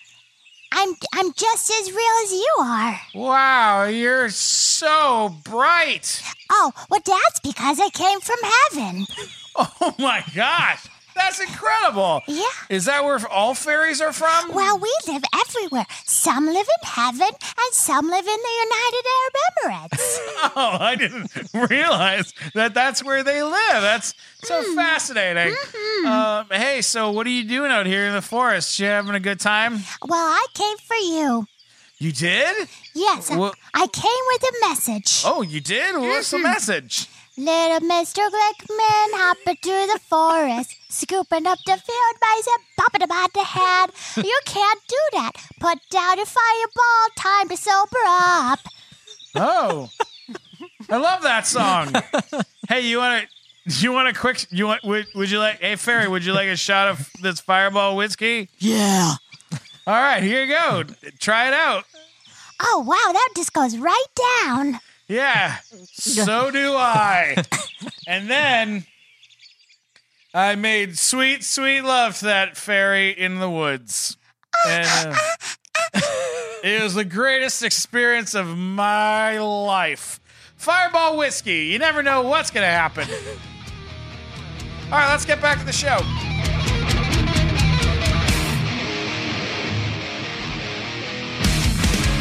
I'm 0.73 0.95
I'm 1.15 1.33
just 1.33 1.71
as 1.71 1.91
real 1.91 2.17
as 2.25 2.33
you 2.33 2.55
are. 2.61 3.01
Wow, 3.15 3.85
you're 3.85 4.29
so 4.31 5.35
bright. 5.45 6.23
Oh, 6.51 6.73
well, 6.91 7.01
that's 7.05 7.41
because 7.41 7.81
I 7.81 7.89
came 7.91 8.21
from 8.21 8.39
heaven. 8.43 9.07
Oh 9.59 9.95
my 9.99 10.23
gosh, 10.35 10.87
that's 11.16 11.40
incredible. 11.40 12.23
Yeah. 12.28 12.44
Is 12.68 12.85
that 12.85 13.04
where 13.04 13.18
all 13.28 13.54
fairies 13.54 14.00
are 14.00 14.12
from? 14.12 14.52
Well, 14.54 14.78
we 14.78 14.92
live 15.08 15.23
everywhere. 15.35 15.87
Some 16.04 16.46
live 16.46 16.66
in 16.82 16.88
heaven, 16.88 17.28
and 17.28 17.73
some 17.73 18.08
live 18.08 18.26
in 18.26 18.37
the 18.49 18.66
United 18.68 19.04
Arab 19.16 19.35
Emirates. 19.90 20.18
Oh, 20.58 20.76
I 20.80 20.94
didn't 20.96 21.30
realize 21.70 22.32
that 22.54 22.73
that's 22.75 23.02
where 23.02 23.23
they 23.25 23.42
live. 23.42 23.52
That's 23.82 24.14
so 24.42 24.62
Hmm. 24.64 24.75
fascinating. 24.76 25.54
Mm-hmm. 25.54 26.06
Um, 26.06 26.46
hey, 26.50 26.82
so 26.82 27.11
what 27.11 27.26
are 27.26 27.30
you 27.30 27.44
doing 27.44 27.70
out 27.70 27.87
here 27.87 28.04
in 28.06 28.12
the 28.14 28.23
forest? 28.23 28.78
You 28.78 28.87
having 28.87 29.14
a 29.14 29.20
good 29.20 29.40
time? 29.40 29.80
well, 30.06 30.26
I 30.26 30.46
came 30.54 30.76
for 30.78 30.96
you. 30.96 31.46
You 31.99 32.12
did? 32.12 32.68
Yes, 32.94 33.30
I- 33.30 33.37
Well- 33.38 33.54
I 33.75 33.87
came 33.87 34.25
with 34.28 34.42
a 34.44 34.68
message. 34.68 35.23
Oh, 35.25 35.42
you 35.42 35.61
did? 35.61 35.94
What's 35.96 36.28
Mm-hmm. 36.32 36.42
the 36.42 36.49
message? 36.49 37.08
Little 37.38 37.87
Mr. 37.87 38.26
Glickman 38.31 39.11
hopping 39.12 39.57
through 39.62 39.87
the 39.93 40.00
forest, 40.09 40.75
scooping 40.88 41.47
up 41.47 41.59
the 41.66 41.76
field 41.76 42.16
mice 42.23 42.47
and 42.47 42.64
popping 42.78 43.00
them 43.00 43.11
on 43.12 43.28
the 43.35 43.45
head. 43.45 43.90
You 44.25 44.40
can't 44.47 44.81
do 44.88 44.97
that. 45.12 45.33
Put 45.61 45.78
down 45.90 46.16
your 46.16 46.26
fireball, 46.26 47.09
time 47.16 47.49
to 47.50 47.57
sober 47.57 47.99
up. 48.07 48.61
Oh, 49.35 49.90
I 50.88 50.97
love 50.97 51.23
that 51.25 51.47
song. 51.47 51.93
hey, 52.71 52.81
you 52.81 52.97
want 52.99 53.23
to? 53.23 53.28
You 53.81 53.93
want 53.93 54.09
a 54.09 54.14
quick? 54.14 54.47
You 54.50 54.69
want? 54.69 54.85
Would, 54.85 55.07
would 55.14 55.31
you 55.31 55.38
like? 55.38 55.61
Hey, 55.61 55.76
fairy, 55.76 56.09
would 56.09 56.25
you 56.25 56.33
like 56.33 56.49
a 56.49 56.57
shot 56.57 56.88
of 56.88 57.11
this 57.21 57.40
Fireball 57.40 57.97
whiskey? 57.97 58.49
Yeah. 58.59 59.14
All 59.87 59.95
right, 59.95 60.23
here 60.23 60.45
you 60.45 60.55
go. 60.55 60.85
Try 61.19 61.49
it 61.49 61.55
out. 61.55 61.85
Oh, 62.61 62.83
wow, 62.87 63.12
that 63.12 63.28
just 63.37 63.52
goes 63.52 63.76
right 63.76 64.07
down. 64.43 64.81
Yeah, 65.09 65.59
so 65.93 66.51
do 66.51 66.75
I. 66.75 67.37
and 68.09 68.29
then 68.29 68.85
I 70.35 70.57
made 70.57 70.99
sweet, 70.99 71.45
sweet 71.45 71.83
love 71.83 72.19
to 72.19 72.25
that 72.25 72.57
fairy 72.57 73.11
in 73.11 73.39
the 73.39 73.49
woods. 73.49 74.17
And 74.69 75.15
uh, 75.15 76.01
it 76.65 76.83
was 76.83 76.95
the 76.95 77.05
greatest 77.05 77.63
experience 77.63 78.35
of 78.35 78.59
my 78.59 79.39
life. 79.39 80.19
Fireball 80.57 81.17
whiskey. 81.17 81.67
You 81.67 81.79
never 81.79 82.03
know 82.03 82.23
what's 82.23 82.51
going 82.51 82.67
to 82.67 82.73
happen. 82.73 83.09
All 84.87 84.91
right, 84.99 85.11
let's 85.11 85.25
get 85.25 85.41
back 85.41 85.61
to 85.61 85.65
the 85.65 85.73
show. 85.73 85.99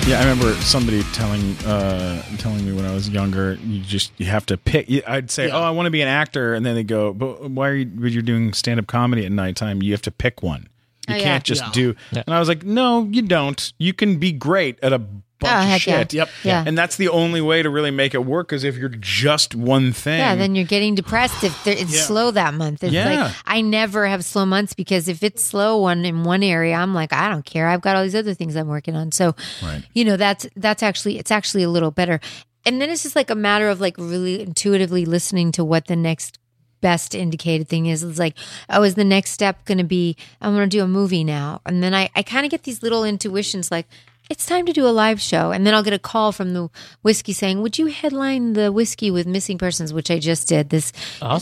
Yeah, 0.07 0.17
I 0.19 0.29
remember 0.29 0.53
somebody 0.61 1.01
telling 1.13 1.55
uh, 1.65 2.21
telling 2.37 2.63
me 2.63 2.71
when 2.73 2.85
I 2.85 2.93
was 2.93 3.09
younger, 3.09 3.55
you 3.65 3.81
just 3.81 4.11
you 4.19 4.27
have 4.27 4.45
to 4.45 4.57
pick. 4.57 4.87
I'd 5.07 5.31
say, 5.31 5.49
"Oh, 5.49 5.59
I 5.63 5.71
want 5.71 5.87
to 5.87 5.89
be 5.89 6.01
an 6.01 6.07
actor," 6.07 6.53
and 6.53 6.63
then 6.63 6.75
they 6.75 6.83
go, 6.83 7.11
"But 7.11 7.49
why 7.49 7.69
are 7.69 7.73
you? 7.73 7.87
When 7.87 8.13
you're 8.13 8.21
doing 8.21 8.53
stand 8.53 8.79
up 8.79 8.85
comedy 8.85 9.25
at 9.25 9.31
nighttime, 9.31 9.81
you 9.81 9.91
have 9.93 10.03
to 10.03 10.11
pick 10.11 10.43
one. 10.43 10.67
You 11.07 11.15
Oh, 11.15 11.17
yeah. 11.17 11.23
can't 11.23 11.43
just 11.43 11.63
Yeah. 11.63 11.71
do." 11.73 11.95
Yeah. 12.11 12.21
And 12.27 12.35
I 12.35 12.39
was 12.39 12.47
like, 12.47 12.63
"No, 12.63 13.09
you 13.11 13.23
don't. 13.23 13.73
You 13.79 13.93
can 13.93 14.17
be 14.19 14.31
great 14.31 14.77
at 14.83 14.93
a 14.93 15.01
bunch 15.45 15.55
Oh, 15.55 15.63
of 15.63 15.69
heck 15.69 15.87
yeah. 15.87 16.05
Yep. 16.23 16.29
Yeah. 16.43 16.63
And 16.67 16.77
that's 16.77 16.95
the 16.97 17.09
only 17.09 17.41
way 17.41 17.61
to 17.63 17.69
really 17.69 17.91
make 17.91 18.13
it 18.13 18.25
work 18.25 18.47
because 18.49 18.63
if 18.63 18.77
you're 18.77 18.89
just 18.89 19.55
one 19.55 19.93
thing. 19.93 20.19
Yeah, 20.19 20.35
then 20.35 20.55
you're 20.55 20.65
getting 20.65 20.95
depressed 20.95 21.43
if 21.43 21.65
it's 21.67 21.93
Yeah. 21.95 22.01
slow 22.01 22.31
that 22.31 22.53
month. 22.53 22.83
It's 22.83 22.93
Yeah. 22.93 23.23
like 23.25 23.33
I 23.45 23.61
never 23.61 24.07
have 24.07 24.23
slow 24.25 24.45
months 24.45 24.73
because 24.73 25.07
if 25.07 25.23
it's 25.23 25.43
slow 25.43 25.77
one 25.77 26.05
in 26.05 26.23
one 26.23 26.43
area, 26.43 26.75
I'm 26.75 26.93
like, 26.93 27.13
I 27.13 27.29
don't 27.29 27.45
care. 27.45 27.67
I've 27.67 27.81
got 27.81 27.95
all 27.95 28.03
these 28.03 28.15
other 28.15 28.33
things 28.33 28.55
I'm 28.55 28.67
working 28.67 28.95
on. 28.95 29.11
So, 29.11 29.35
Right. 29.63 29.83
you 29.93 30.03
know, 30.05 30.17
that's 30.17 30.47
that's 30.55 30.83
actually 30.83 31.17
it's 31.17 31.31
actually 31.31 31.63
a 31.63 31.69
little 31.69 31.91
better. 31.91 32.19
And 32.65 32.81
then 32.81 32.89
it's 32.89 33.03
just 33.03 33.15
like 33.15 33.29
a 33.29 33.35
matter 33.35 33.69
of 33.69 33.79
like 33.79 33.95
really 33.97 34.41
intuitively 34.41 35.05
listening 35.05 35.51
to 35.53 35.63
what 35.63 35.85
the 35.85 35.95
next 35.95 36.39
best 36.81 37.15
indicated 37.15 37.67
thing 37.67 37.85
is. 37.87 38.03
It's 38.03 38.19
like, 38.19 38.35
oh, 38.69 38.83
is 38.83 38.95
the 38.95 39.03
next 39.03 39.31
step 39.31 39.65
going 39.65 39.77
to 39.79 39.83
be 39.83 40.15
I'm 40.41 40.53
going 40.55 40.69
to 40.69 40.77
do 40.77 40.83
a 40.83 40.87
movie 40.87 41.23
now? 41.23 41.61
And 41.65 41.81
then 41.83 41.93
I 41.93 42.09
I 42.15 42.23
kind 42.23 42.45
of 42.45 42.51
get 42.51 42.63
these 42.63 42.81
little 42.83 43.03
intuitions 43.03 43.71
like 43.71 43.87
it's 44.29 44.45
time 44.45 44.65
to 44.65 44.73
do 44.73 44.87
a 44.87 44.89
live 44.89 45.21
show. 45.21 45.51
And 45.51 45.65
then 45.65 45.73
I'll 45.73 45.83
get 45.83 45.93
a 45.93 45.99
call 45.99 46.31
from 46.31 46.53
the 46.53 46.69
whiskey 47.01 47.33
saying, 47.33 47.61
Would 47.61 47.77
you 47.77 47.87
headline 47.87 48.53
the 48.53 48.71
whiskey 48.71 49.11
with 49.11 49.27
missing 49.27 49.57
persons, 49.57 49.93
which 49.93 50.09
I 50.09 50.19
just 50.19 50.47
did 50.47 50.69
this 50.69 50.91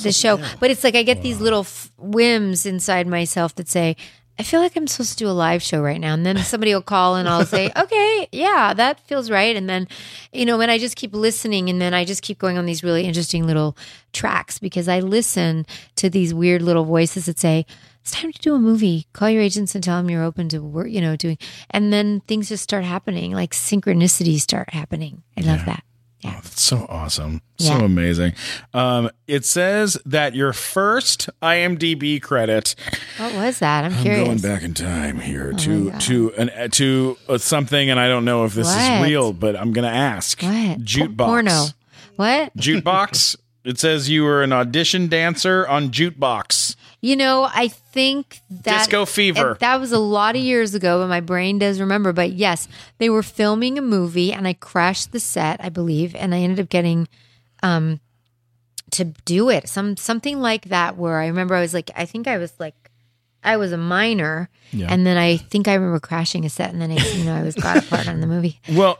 this 0.03 0.17
show. 0.19 0.37
But 0.59 0.71
it's 0.71 0.83
like 0.83 0.95
I 0.95 1.03
get 1.03 1.21
these 1.21 1.39
little 1.39 1.61
f- 1.61 1.91
whims 1.97 2.65
inside 2.65 3.07
myself 3.07 3.55
that 3.55 3.67
say, 3.69 3.95
I 4.37 4.41
feel 4.41 4.61
like 4.61 4.75
I'm 4.75 4.87
supposed 4.87 5.11
to 5.11 5.17
do 5.17 5.29
a 5.29 5.31
live 5.31 5.61
show 5.61 5.81
right 5.81 6.01
now. 6.01 6.13
And 6.15 6.25
then 6.25 6.37
somebody 6.39 6.73
will 6.73 6.81
call 6.81 7.15
and 7.15 7.29
I'll 7.29 7.45
say, 7.45 7.71
Okay, 7.77 8.27
yeah, 8.31 8.73
that 8.73 8.99
feels 9.01 9.29
right. 9.29 9.55
And 9.55 9.69
then, 9.69 9.87
you 10.31 10.45
know, 10.45 10.59
and 10.59 10.71
I 10.71 10.79
just 10.79 10.95
keep 10.95 11.13
listening 11.13 11.69
and 11.69 11.79
then 11.79 11.93
I 11.93 12.03
just 12.03 12.23
keep 12.23 12.39
going 12.39 12.57
on 12.57 12.65
these 12.65 12.83
really 12.83 13.05
interesting 13.05 13.45
little 13.45 13.77
tracks 14.11 14.57
because 14.57 14.87
I 14.87 15.01
listen 15.01 15.67
to 15.97 16.09
these 16.09 16.33
weird 16.33 16.63
little 16.63 16.83
voices 16.83 17.27
that 17.27 17.39
say, 17.39 17.65
it's 18.03 18.11
time 18.11 18.33
to 18.33 18.39
do 18.39 18.53
a 18.53 18.59
movie. 18.59 19.07
Call 19.13 19.29
your 19.29 19.41
agents 19.41 19.75
and 19.75 19.83
tell 19.83 19.95
them 19.97 20.09
you're 20.09 20.23
open 20.23 20.49
to 20.49 20.59
work, 20.59 20.89
you 20.89 20.99
know, 20.99 21.15
doing, 21.15 21.37
and 21.69 21.93
then 21.93 22.19
things 22.27 22.49
just 22.49 22.61
start 22.61 22.83
happening, 22.83 23.31
like 23.31 23.51
synchronicities 23.51 24.41
start 24.41 24.71
happening. 24.73 25.23
I 25.37 25.41
love 25.41 25.65
that. 25.65 25.85
Yeah. 26.19 26.35
That's 26.35 26.61
so 26.61 26.85
awesome. 26.89 27.41
Yeah. 27.57 27.79
So 27.79 27.85
amazing. 27.85 28.33
Um, 28.73 29.09
it 29.27 29.45
says 29.45 29.97
that 30.05 30.35
your 30.35 30.51
first 30.53 31.29
IMDb 31.41 32.21
credit. 32.21 32.75
What 33.17 33.33
was 33.35 33.59
that? 33.59 33.85
I'm 33.85 33.93
I'm 33.93 34.01
curious. 34.01 34.25
going 34.25 34.39
back 34.39 34.63
in 34.63 34.73
time 34.73 35.19
here 35.19 35.53
to 35.53 35.91
to 35.91 36.33
an 36.35 36.49
uh, 36.49 36.67
to 36.69 37.17
uh, 37.29 37.37
something, 37.37 37.89
and 37.89 37.99
I 37.99 38.07
don't 38.09 38.23
know 38.25 38.43
if 38.45 38.53
this 38.53 38.67
What? 38.67 38.91
is 38.91 39.01
real, 39.09 39.31
but 39.33 39.55
I'm 39.57 39.71
going 39.73 39.83
to 39.89 39.93
ask. 39.95 40.41
What? 40.41 40.79
Jukebox. 40.83 41.17
Porno. 41.25 41.65
What? 42.15 42.55
Jukebox. 42.57 43.35
it 43.63 43.79
says 43.79 44.09
you 44.09 44.23
were 44.23 44.43
an 44.43 44.51
audition 44.51 45.07
dancer 45.07 45.67
on 45.67 45.89
Jukebox. 45.89 46.75
You 47.01 47.15
know, 47.15 47.49
I 47.53 47.67
think 47.67 48.39
that 48.49 48.79
Disco 48.79 49.05
Fever. 49.05 49.57
that 49.59 49.79
was 49.79 49.91
a 49.91 49.99
lot 49.99 50.35
of 50.35 50.41
years 50.41 50.73
ago, 50.73 51.01
but 51.01 51.07
my 51.07 51.19
brain 51.19 51.59
does 51.59 51.79
remember. 51.79 52.13
But 52.13 52.31
yes, 52.31 52.67
they 52.97 53.09
were 53.09 53.23
filming 53.23 53.77
a 53.77 53.81
movie, 53.81 54.31
and 54.31 54.47
I 54.47 54.53
crashed 54.53 55.11
the 55.11 55.19
set, 55.19 55.63
I 55.63 55.69
believe, 55.69 56.15
and 56.15 56.33
I 56.33 56.39
ended 56.39 56.61
up 56.61 56.69
getting 56.69 57.07
um 57.61 57.99
to 58.91 59.05
do 59.25 59.49
it. 59.49 59.67
Some 59.67 59.97
something 59.97 60.39
like 60.39 60.65
that. 60.65 60.97
Where 60.97 61.19
I 61.19 61.27
remember 61.27 61.55
I 61.55 61.61
was 61.61 61.73
like, 61.73 61.91
I 61.95 62.05
think 62.05 62.27
I 62.27 62.37
was 62.37 62.53
like. 62.59 62.75
I 63.43 63.57
was 63.57 63.71
a 63.71 63.77
minor, 63.77 64.49
and 64.73 65.05
then 65.05 65.17
I 65.17 65.37
think 65.37 65.67
I 65.67 65.73
remember 65.75 65.99
crashing 65.99 66.45
a 66.45 66.49
set, 66.49 66.71
and 66.71 66.81
then 66.81 66.91
I, 66.91 66.95
you 66.95 67.23
know 67.25 67.35
I 67.35 67.43
was 67.43 67.55
got 67.55 67.91
on 68.07 68.21
the 68.21 68.27
movie. 68.27 68.59
Well, 68.73 68.99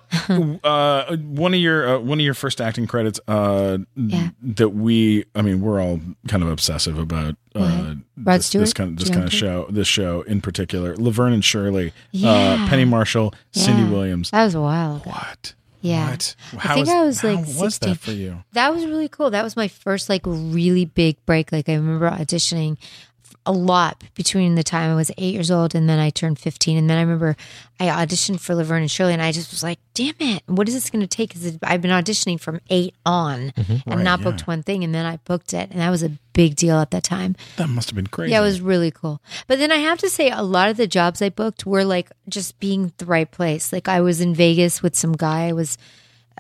uh, 0.64 1.16
one 1.18 1.54
of 1.54 1.60
your 1.60 1.96
uh, 1.96 2.00
one 2.00 2.20
of 2.20 2.24
your 2.26 2.34
first 2.34 2.62
acting 2.62 2.88
credits 2.88 3.20
uh, 3.28 3.80
Yeah. 3.96 4.30
that 4.42 4.70
we, 4.70 5.26
I 5.36 5.42
mean, 5.42 5.62
we're 5.62 5.82
all 5.82 6.00
kind 6.28 6.44
of 6.44 6.50
obsessive 6.50 6.98
about 6.98 7.36
uh, 7.56 7.96
Rod 8.18 8.38
this, 8.40 8.46
Stewart? 8.48 8.62
this 8.64 8.74
kind 8.74 8.90
of 8.92 8.98
this 8.98 9.10
kind 9.10 9.26
of 9.26 9.34
show, 9.34 9.68
this 9.70 9.88
show 9.88 10.22
in 10.24 10.42
particular. 10.42 10.96
Laverne 10.96 11.34
and 11.34 11.44
Shirley, 11.46 11.94
Yeah. 12.12 12.32
uh, 12.32 12.68
Penny 12.70 12.86
Marshall, 12.86 13.34
Cindy 13.52 13.90
Williams. 13.92 14.32
That 14.32 14.46
was 14.46 14.56
a 14.56 14.62
while 14.62 14.98
ago. 14.98 15.10
What? 15.10 15.54
Yeah. 15.82 16.12
What? 16.12 16.36
I 16.64 16.76
think 16.76 16.88
I 16.88 17.04
was, 17.04 17.24
like, 17.26 17.46
how 17.46 17.62
was 17.64 17.78
that 17.80 18.00
for 18.00 18.12
you? 18.12 18.44
That 18.54 18.74
was 18.74 18.86
really 18.86 19.10
cool. 19.10 19.32
That 19.32 19.44
was 19.44 19.58
my 19.58 19.68
first 19.68 20.08
like 20.08 20.22
really 20.26 20.86
big 20.86 21.18
break. 21.26 21.52
Like 21.52 21.68
I 21.68 21.76
remember 21.76 22.10
auditioning 22.10 22.78
a 23.46 23.52
lot 23.52 24.02
between 24.16 24.56
the 24.56 24.64
time 24.64 24.92
I 24.92 24.96
was 24.96 25.12
eight 25.18 25.34
years 25.34 25.52
old 25.52 25.76
and 25.76 25.90
then 25.90 26.00
I 26.00 26.10
turned 26.10 26.40
15. 26.40 26.78
And 26.78 26.90
then 26.90 26.98
I 26.98 27.02
remember 27.02 27.36
I 27.80 27.88
auditioned 27.88 28.40
for 28.40 28.56
Laverne 28.56 28.84
and 28.84 28.92
Shirley 28.92 29.14
and 29.14 29.22
I 29.22 29.32
just 29.32 29.52
was 29.52 29.64
like, 29.64 29.80
damn 29.94 30.16
it, 30.20 30.44
what 30.46 30.68
is 30.68 30.74
this 30.74 30.90
going 30.90 31.02
to 31.02 31.08
take? 31.08 31.34
Because 31.34 31.58
I've 31.62 31.82
been 31.82 31.92
auditioning 31.92 32.40
from 32.40 32.62
eight 32.70 32.96
on 33.06 33.52
and 33.86 34.04
not 34.04 34.22
booked 34.22 34.48
one 34.48 34.64
thing. 34.64 34.84
And 34.84 34.96
then 34.96 35.06
I 35.06 35.18
booked 35.18 35.54
it. 35.54 35.72
And 35.72 35.82
that 35.82 35.90
was 35.90 36.04
a 36.04 36.12
big 36.34 36.56
deal 36.56 36.78
at 36.78 36.92
that 36.92 37.04
time. 37.04 37.36
That 37.58 37.68
must 37.70 37.90
have 37.90 37.96
been 37.96 38.08
crazy. 38.08 38.32
Yeah, 38.32 38.40
it 38.40 38.46
was 38.46 38.62
really 38.62 38.92
cool. 38.92 39.22
But 39.48 39.60
then 39.60 39.72
I 39.72 39.78
have 39.78 40.00
to 40.00 40.10
say, 40.10 40.30
a 40.30 40.42
lot 40.42 40.70
of 40.70 40.78
the 40.78 40.88
jobs 40.88 41.22
I 41.22 41.30
booked 41.30 41.66
were 41.66 41.84
like 41.84 42.12
just 42.30 42.60
being 42.60 42.94
the 42.98 43.06
right 43.06 43.30
place. 43.30 43.74
Like 43.74 43.88
I 43.88 44.02
was 44.02 44.22
in 44.22 44.34
Vegas 44.34 44.82
with 44.82 44.96
some 44.96 45.14
guy 45.14 45.48
I 45.48 45.54
was 45.54 45.78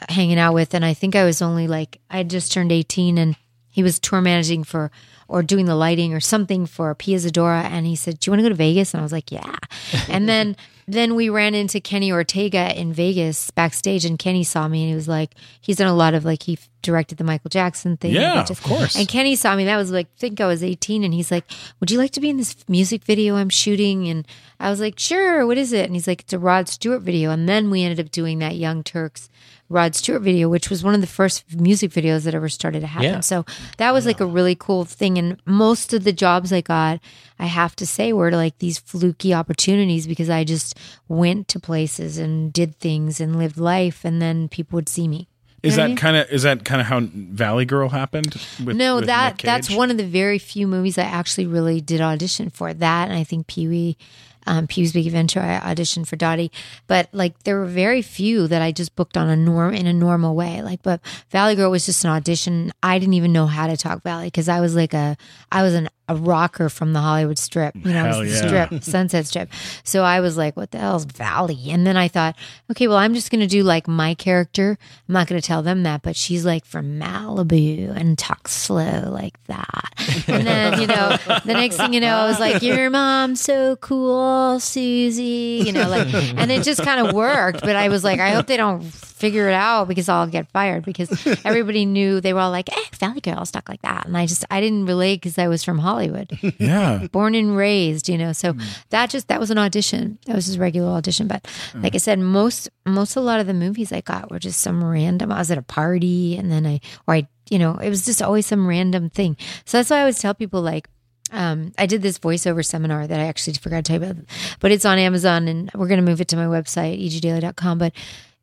uh, 0.02 0.06
hanging 0.10 0.40
out 0.40 0.54
with, 0.54 0.74
and 0.74 0.84
I 0.86 0.94
think 0.94 1.16
I 1.16 1.26
was 1.26 1.42
only 1.42 1.68
like 1.68 2.00
I 2.10 2.18
had 2.18 2.30
just 2.30 2.52
turned 2.52 2.72
eighteen, 2.72 3.18
and 3.18 3.36
he 3.70 3.84
was 3.84 4.00
tour 4.00 4.22
managing 4.22 4.64
for 4.64 4.92
or 5.34 5.42
doing 5.42 5.66
the 5.66 5.76
lighting 5.76 6.14
or 6.14 6.20
something 6.20 6.68
for 6.68 6.94
Pia 6.94 7.18
Zadora, 7.18 7.64
and 7.64 7.88
he 7.88 7.96
said, 7.96 8.20
"Do 8.20 8.30
you 8.30 8.32
want 8.32 8.40
to 8.40 8.44
go 8.44 8.50
to 8.50 8.56
Vegas?" 8.56 8.94
And 8.94 9.02
I 9.02 9.04
was 9.04 9.12
like, 9.12 9.32
"Yeah." 9.32 9.56
and 10.08 10.30
then 10.30 10.56
then 10.88 11.16
we 11.16 11.28
ran 11.28 11.56
into 11.56 11.80
Kenny 11.80 12.12
Ortega 12.12 12.80
in 12.80 12.94
Vegas 12.94 13.50
backstage, 13.50 14.06
and 14.06 14.20
Kenny 14.20 14.44
saw 14.44 14.68
me, 14.68 14.84
and 14.84 14.90
he 14.90 14.96
was 14.96 15.08
like, 15.08 15.32
he's 15.60 15.78
done 15.78 15.88
a 15.88 15.96
lot 15.96 16.14
of 16.14 16.24
like 16.24 16.44
he 16.44 16.60
directed 16.84 17.18
the 17.18 17.24
Michael 17.24 17.50
Jackson 17.50 17.98
thing, 17.98 18.14
Yeah, 18.14 18.46
of 18.48 18.62
course. 18.62 18.96
And 18.96 19.08
Kenny 19.08 19.36
saw 19.36 19.56
me. 19.56 19.66
That 19.66 19.78
was 19.78 19.92
like, 19.92 20.08
I 20.08 20.20
think 20.20 20.40
I 20.40 20.46
was 20.46 20.64
18. 20.64 21.04
And 21.04 21.14
he's 21.14 21.32
like, 21.32 21.46
Would 21.80 21.90
you 21.90 21.98
like 21.98 22.12
to 22.12 22.22
be 22.22 22.30
in 22.30 22.38
this 22.38 22.56
music 22.68 23.04
video 23.04 23.36
I'm 23.36 23.50
shooting? 23.50 24.08
And 24.08 24.28
I 24.60 24.70
was 24.70 24.80
like, 24.80 25.00
Sure. 25.00 25.48
What 25.48 25.58
is 25.58 25.74
it? 25.74 25.86
And 25.86 25.96
he's 25.96 26.08
like, 26.08 26.22
It's 26.22 26.34
a 26.34 26.40
Rod 26.40 26.70
Stewart 26.70 27.02
video. 27.02 27.32
And 27.32 27.50
then 27.50 27.72
we 27.72 27.84
ended 27.84 28.06
up 28.06 28.12
doing 28.12 28.40
that 28.40 28.56
Young 28.56 28.84
Turks 28.84 29.30
Rod 29.70 29.96
Stewart 29.96 30.22
video, 30.22 30.50
which 30.50 30.70
was 30.70 30.84
one 30.84 30.94
of 30.94 31.02
the 31.02 31.08
first 31.08 31.56
music 31.56 31.92
videos 31.92 32.26
that 32.26 32.36
ever 32.36 32.48
started 32.48 32.82
to 32.82 32.88
happen. 32.88 33.10
Yeah. 33.10 33.20
So 33.22 33.44
that 33.78 33.92
was 33.92 34.06
like 34.06 34.20
a 34.20 34.26
really 34.26 34.56
cool 34.56 34.86
thing. 34.86 35.18
And 35.18 35.42
most 35.46 35.94
of 35.94 36.04
the 36.04 36.14
jobs 36.14 36.54
I 36.54 36.62
got, 36.62 37.00
I 37.40 37.48
have 37.48 37.76
to 37.78 37.88
say, 37.88 38.14
were 38.14 38.32
like 38.32 38.60
these 38.60 38.78
fluky 38.78 39.34
opportunities 39.34 40.06
because 40.06 40.30
I 40.30 40.44
just 40.44 40.78
went 41.08 41.48
to 41.50 41.60
places 41.60 42.20
and 42.20 42.54
did 42.54 42.80
things 42.80 43.20
and 43.20 43.38
lived 43.38 43.58
life. 43.58 44.06
And 44.06 44.22
then 44.22 44.48
people 44.48 44.78
would 44.78 44.90
see 44.90 45.08
me. 45.08 45.28
Is 45.64 45.76
You 45.76 45.78
know 45.78 45.84
what 45.84 45.92
I 45.92 45.94
that 45.94 46.02
kind 46.02 46.18
of 46.18 46.30
is 46.30 46.44
that 46.44 46.66
kind 46.66 46.82
of 46.82 46.88
how 46.88 47.00
Valley 47.02 47.64
Girl 47.64 47.88
happened? 47.88 48.36
With, 48.64 48.76
no, 48.76 48.98
with 48.98 49.06
that 49.06 49.40
that's 49.40 49.70
one 49.70 49.90
of 49.90 49.98
the 49.98 50.06
very 50.06 50.38
few 50.38 50.68
movies 50.68 50.98
I 50.98 51.04
actually 51.04 51.48
really 51.48 51.80
did 51.80 52.02
audition 52.02 52.50
for. 52.50 52.74
That 52.74 53.08
and 53.08 53.18
I 53.18 53.24
think 53.24 53.48
Pee 53.48 53.70
Wee, 53.70 53.98
um, 54.46 54.68
Pee 54.68 54.82
Wee's 54.82 54.94
Big 54.94 55.08
Adventure. 55.08 55.42
I 55.42 55.74
auditioned 55.74 56.08
for 56.08 56.16
Dottie, 56.16 56.52
but 56.88 57.10
like 57.12 57.44
there 57.44 57.60
were 57.60 57.66
very 57.66 58.02
few 58.02 58.48
that 58.48 58.62
I 58.62 58.72
just 58.72 58.96
booked 58.96 59.18
on 59.18 59.30
a 59.30 59.36
norm 59.36 59.74
in 59.74 59.88
a 59.88 59.94
normal 59.94 60.36
way. 60.36 60.62
Like, 60.62 60.82
but 60.84 61.02
Valley 61.30 61.56
Girl 61.56 61.72
was 61.72 61.86
just 61.86 62.04
an 62.04 62.12
audition. 62.12 62.72
I 62.82 63.00
didn't 63.00 63.14
even 63.14 63.34
know 63.34 63.48
how 63.48 63.68
to 63.68 63.78
talk 63.78 64.04
Valley 64.04 64.28
because 64.28 64.50
I 64.50 64.62
was 64.62 64.76
like 64.76 64.94
a 64.94 65.18
I 65.52 65.64
was 65.64 65.74
an 65.74 65.90
a 66.10 66.16
rocker 66.16 66.68
from 66.68 66.92
the 66.92 67.00
Hollywood 67.00 67.38
Strip, 67.38 67.76
you 67.76 67.94
know, 67.94 68.22
yeah. 68.22 68.36
strip, 68.36 68.84
Sunset 68.84 69.26
Strip. 69.26 69.50
So 69.84 70.04
I 70.04 70.20
was 70.20 70.36
like, 70.36 70.58
what 70.58 70.72
the 70.72 70.78
hell's 70.78 71.06
Valley? 71.06 71.70
And 71.70 71.88
then 71.88 71.96
I 71.96 72.10
thought, 72.10 72.36
okay, 72.72 72.88
well, 72.88 72.98
I'm 72.98 73.14
just 73.14 73.32
going 73.32 73.40
to 73.40 73.48
do 73.48 73.64
like 73.64 73.88
my 73.88 74.14
character. 74.14 74.78
I'm 75.08 75.14
not 75.14 75.28
going 75.28 75.40
to 75.40 75.48
tell 75.48 75.64
them 75.64 75.84
that, 75.84 76.02
but 76.02 76.18
she's 76.18 76.46
like 76.46 76.66
from 76.66 77.00
Malibu 77.00 77.96
and 77.96 78.18
talks 78.18 78.52
slow 78.52 79.10
like 79.12 79.42
that. 79.46 79.94
And 80.28 80.46
then, 80.46 80.82
you 80.82 80.88
know, 80.88 81.18
the 81.46 81.54
next 81.54 81.78
thing 81.78 81.94
you 81.94 82.02
know, 82.02 82.16
I 82.16 82.28
was 82.28 82.40
like, 82.40 82.62
your 82.62 82.90
mom's 82.90 83.40
so 83.40 83.78
cool, 83.78 84.14
Susie, 84.60 85.64
you 85.66 85.72
know, 85.72 85.88
like, 85.90 86.14
and 86.14 86.52
it 86.52 86.64
just 86.64 86.84
kind 86.84 87.06
of 87.06 87.14
worked. 87.16 87.62
But 87.62 87.76
I 87.76 87.90
was 87.90 88.04
like, 88.04 88.20
I 88.20 88.32
hope 88.32 88.48
they 88.48 88.58
don't 88.58 88.84
figure 88.84 89.48
it 89.48 89.54
out 89.54 89.88
because 89.88 90.10
I'll 90.10 90.28
get 90.28 90.52
fired 90.52 90.84
because 90.84 91.10
everybody 91.46 91.86
knew 91.86 92.20
they 92.20 92.34
were 92.34 92.42
all 92.42 92.52
like, 92.52 92.70
eh, 92.76 92.84
Valley 93.00 93.22
girls 93.22 93.52
talk 93.52 93.70
like 93.70 93.82
that. 93.84 94.06
And 94.06 94.18
I 94.18 94.26
just, 94.26 94.44
I 94.52 94.60
didn't 94.60 94.86
relate 94.86 95.22
because 95.22 95.38
I 95.38 95.48
was 95.48 95.64
from 95.64 95.80
Hollywood 95.80 96.38
yeah. 96.60 97.08
born 97.12 97.34
and 97.36 97.56
raised, 97.56 98.10
you 98.10 98.18
know. 98.18 98.34
So 98.34 98.54
that 98.90 99.10
just 99.10 99.30
that 99.30 99.40
was 99.40 99.50
an 99.50 99.58
audition. 99.58 100.20
That 100.26 100.36
was 100.36 100.46
just 100.46 100.58
a 100.58 100.62
regular 100.62 100.90
audition. 100.92 101.28
But 101.28 101.48
like 101.76 101.96
I 101.96 102.00
said, 102.00 102.20
most 102.20 102.70
most 102.86 103.16
a 103.16 103.22
lot 103.22 103.40
of 103.40 103.48
the 103.48 103.54
movies 103.54 103.92
I 103.94 104.02
got 104.02 104.30
were 104.30 104.40
just 104.40 104.60
some 104.60 104.84
random. 104.84 105.32
I 105.32 105.38
was 105.40 105.52
at 105.52 105.58
a 105.58 105.64
party 105.64 106.36
and 106.38 106.52
then 106.52 106.66
I 106.66 106.82
or 107.08 107.16
I 107.16 107.28
you 107.50 107.60
know 107.60 107.78
it 107.78 107.90
was 107.90 108.06
just 108.06 108.22
always 108.22 108.46
some 108.46 108.68
random 108.68 109.10
thing. 109.10 109.38
So 109.66 109.78
that's 109.78 109.90
why 109.90 109.98
I 109.98 110.02
always 110.02 110.20
tell 110.20 110.34
people 110.34 110.62
like. 110.62 110.90
Um, 111.34 111.74
I 111.78 111.86
did 111.88 112.02
this 112.02 112.20
voiceover 112.20 112.64
seminar 112.64 113.08
that 113.08 113.20
I 113.20 113.26
actually 113.26 113.54
forgot 113.56 113.78
to 113.78 113.84
tell 113.84 114.00
you 114.00 114.12
about, 114.12 114.24
but 114.60 114.72
it's 114.72 114.86
on 114.86 115.00
Amazon 115.00 115.48
and 115.48 115.72
we're 115.74 115.88
going 115.88 116.04
to 116.04 116.10
move 116.10 116.22
it 116.22 116.28
to 116.30 116.38
my 116.38 116.46
website, 116.46 117.04
egdaily.com. 117.04 117.80
But 117.80 117.94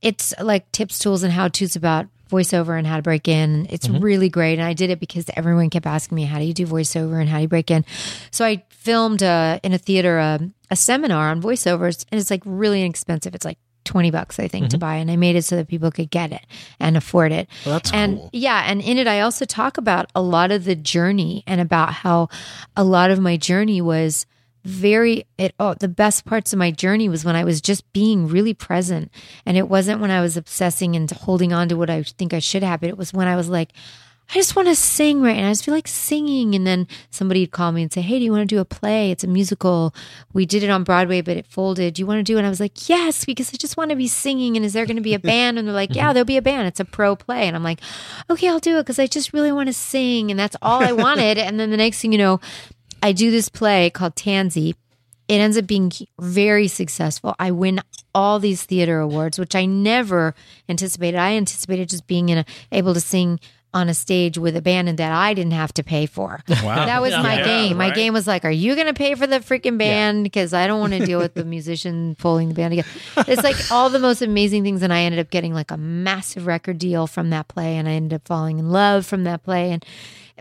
it's 0.03 0.35
like 0.41 0.71
tips, 0.73 0.99
tools, 0.99 1.23
and 1.23 1.33
how 1.33 1.49
to's 1.49 1.77
about 1.77 2.07
voiceover 2.31 2.79
and 2.79 2.87
how 2.87 2.97
to 2.97 3.03
break 3.03 3.29
in. 3.29 3.67
It's 3.71 3.89
really 3.89 4.29
great. 4.29 4.55
And 4.59 4.63
I 4.63 4.73
did 4.73 4.91
it 4.91 5.01
because 5.01 5.27
everyone 5.37 5.71
kept 5.71 5.87
asking 5.87 6.17
me, 6.17 6.25
how 6.25 6.39
do 6.39 6.45
you 6.45 6.55
do 6.55 6.67
voiceover 6.67 7.21
and 7.21 7.29
how 7.29 7.37
do 7.37 7.43
you 7.43 7.49
break 7.49 7.71
in? 7.71 7.85
So 8.31 8.45
I 8.45 8.65
filmed 8.71 9.23
uh, 9.23 9.59
in 9.63 9.73
a 9.73 9.79
theater 9.79 10.19
a, 10.19 10.41
a 10.71 10.77
seminar 10.77 11.31
on 11.31 11.43
voiceovers 11.43 12.05
and 12.11 12.21
it's 12.21 12.31
like 12.31 12.43
really 12.45 12.83
inexpensive. 12.83 13.35
It's 13.35 13.45
like 13.45 13.59
20 13.91 14.13
bucks, 14.13 14.39
I 14.39 14.47
think, 14.47 14.69
to 14.69 14.77
mm-hmm. 14.77 14.81
buy. 14.81 14.95
And 14.95 15.11
I 15.11 15.17
made 15.17 15.35
it 15.35 15.43
so 15.43 15.57
that 15.57 15.67
people 15.67 15.91
could 15.91 16.11
get 16.11 16.31
it 16.31 16.47
and 16.79 16.97
afford 16.97 17.33
it. 17.33 17.49
that's 17.65 17.93
and 17.93 18.19
cool. 18.19 18.31
yeah, 18.33 18.63
and 18.67 18.81
in 18.81 18.99
it, 18.99 19.09
I 19.09 19.21
also 19.21 19.45
talk 19.45 19.79
about 19.79 20.09
a 20.15 20.23
lot 20.23 20.53
of 20.53 20.63
the 20.63 20.77
journey 20.77 21.43
and 21.45 21.61
about 21.61 21.93
how 21.93 22.29
a 22.77 22.85
lot 22.85 23.11
of 23.11 23.19
my 23.19 23.37
journey 23.37 23.81
was 23.81 24.27
very 24.63 25.25
it 25.39 25.55
oh 25.59 25.73
the 25.73 25.89
best 25.89 26.27
parts 26.27 26.53
of 26.53 26.59
my 26.59 26.71
journey 26.71 27.09
was 27.09 27.25
when 27.25 27.35
I 27.35 27.45
was 27.45 27.63
just 27.63 27.91
being 27.95 28.29
really 28.29 28.53
present 28.53 29.11
and 29.47 29.57
it 29.57 29.71
wasn't 29.71 30.03
when 30.03 30.11
I 30.11 30.21
was 30.21 30.37
obsessing 30.37 30.95
and 30.95 31.11
holding 31.11 31.51
on 31.51 31.71
to 31.71 31.79
what 31.79 31.89
I 31.89 32.03
think 32.03 32.35
I 32.35 32.41
should 32.41 32.63
have 32.63 32.85
it 32.85 32.99
was 32.99 33.15
when 33.15 33.27
I 33.27 33.37
was 33.37 33.49
like 33.49 33.73
I 34.31 34.35
just 34.35 34.55
want 34.55 34.69
to 34.69 34.77
sing 34.77 35.23
right 35.23 35.37
now. 35.37 35.49
I 35.49 35.51
just 35.51 35.65
feel 35.65 35.75
like 35.75 35.89
singing. 35.89 36.55
And 36.55 36.65
then 36.65 36.87
somebody 37.11 37.41
would 37.41 37.51
call 37.51 37.73
me 37.73 37.83
and 37.83 37.93
say, 37.93 38.01
Hey, 38.01 38.19
do 38.19 38.25
you 38.25 38.31
want 38.31 38.49
to 38.49 38.55
do 38.55 38.61
a 38.61 38.65
play? 38.65 39.11
It's 39.11 39.25
a 39.25 39.27
musical. 39.27 39.93
We 40.33 40.47
did 40.47 40.63
it 40.63 40.71
on 40.71 40.85
Broadway, 40.85 41.21
but 41.21 41.37
it 41.37 41.47
folded. 41.47 41.95
Do 41.95 42.03
you 42.03 42.07
want 42.07 42.19
to 42.19 42.23
do 42.23 42.37
it? 42.37 42.41
And 42.41 42.47
I 42.47 42.51
was 42.51 42.61
like, 42.61 42.89
Yes, 42.89 43.25
because 43.25 43.53
I 43.53 43.57
just 43.57 43.77
want 43.77 43.91
to 43.91 43.97
be 43.97 44.07
singing. 44.07 44.57
And 44.57 44.65
is 44.65 44.73
there 44.73 44.87
going 44.87 44.97
to 44.97 45.03
be 45.03 45.15
a 45.15 45.19
band? 45.33 45.59
And 45.59 45.67
they're 45.67 45.75
like, 45.75 45.95
Yeah, 45.95 46.07
mm-hmm. 46.07 46.15
there'll 46.15 46.25
be 46.25 46.37
a 46.37 46.43
band. 46.43 46.69
It's 46.69 46.81
a 46.81 46.85
pro 46.85 47.17
play. 47.17 47.49
And 47.49 47.57
I'm 47.57 47.65
like, 47.65 47.81
Okay, 48.31 48.49
I'll 48.49 48.61
do 48.61 48.79
it 48.79 48.83
because 48.83 49.01
I 49.01 49.07
just 49.07 49.33
really 49.33 49.53
want 49.53 49.67
to 49.67 49.73
sing. 49.73 50.31
And 50.31 50.39
that's 50.39 50.57
all 50.63 50.83
I 50.83 50.93
wanted. 50.93 51.39
and 51.39 51.59
then 51.59 51.71
the 51.71 51.77
next 51.77 52.01
thing 52.01 52.13
you 52.13 52.19
know, 52.19 52.41
I 53.03 53.13
do 53.13 53.31
this 53.31 53.49
play 53.49 53.91
called 53.91 54.15
Tanzi. 54.15 54.75
It 55.27 55.35
ends 55.35 55.57
up 55.57 55.67
being 55.67 55.93
very 56.21 56.67
successful. 56.67 57.37
I 57.39 57.53
win 57.53 57.81
all 58.15 58.41
these 58.41 58.65
theater 58.65 58.99
awards, 58.99 59.39
which 59.39 59.55
I 59.55 59.65
never 59.65 60.35
anticipated. 60.69 61.19
I 61.19 61.37
anticipated 61.37 61.89
just 61.89 62.09
being 62.09 62.29
in 62.29 62.39
a, 62.39 62.45
able 62.73 62.95
to 62.95 63.01
sing 63.01 63.39
on 63.73 63.89
a 63.89 63.95
stage 63.95 64.37
with 64.37 64.57
a 64.57 64.61
band 64.63 64.89
and 64.89 64.99
that 64.99 65.13
I 65.13 65.33
didn't 65.33 65.53
have 65.53 65.73
to 65.75 65.85
pay 65.85 66.07
for. 66.07 66.41
Wow. 66.65 66.87
That 66.87 67.01
was 67.01 67.13
my 67.13 67.37
Yeah, 67.39 67.45
game. 67.45 67.77
My 67.77 67.91
game 67.91 68.13
was 68.13 68.27
like, 68.27 68.45
are 68.45 68.51
you 68.51 68.75
going 68.75 68.89
to 68.89 68.95
pay 68.95 69.15
for 69.15 69.27
the 69.27 69.37
freaking 69.41 69.79
band? 69.79 70.25
Because 70.25 70.53
I 70.53 70.67
don't 70.67 70.81
want 70.81 70.93
to 70.95 71.07
deal 71.07 71.19
with 71.21 71.35
the 71.35 71.45
musician 71.45 72.17
pulling 72.17 72.49
the 72.49 72.55
band 72.55 72.73
together. 72.73 72.89
It's 73.31 73.43
like 73.45 73.57
all 73.71 73.89
the 73.89 73.99
most 74.01 74.23
amazing 74.23 74.65
things. 74.65 74.83
And 74.83 74.93
I 74.93 75.03
ended 75.03 75.21
up 75.21 75.31
getting 75.31 75.55
like 75.55 75.71
a 75.71 75.77
massive 75.77 76.47
record 76.47 76.79
deal 76.79 77.07
from 77.07 77.31
that 77.31 77.47
play. 77.49 77.77
And 77.77 77.89
I 77.89 77.93
ended 77.93 78.15
up 78.17 78.27
falling 78.27 78.59
in 78.59 78.71
love 78.71 79.07
from 79.07 79.25
that 79.25 79.43
play. 79.45 79.71
And 79.73 79.85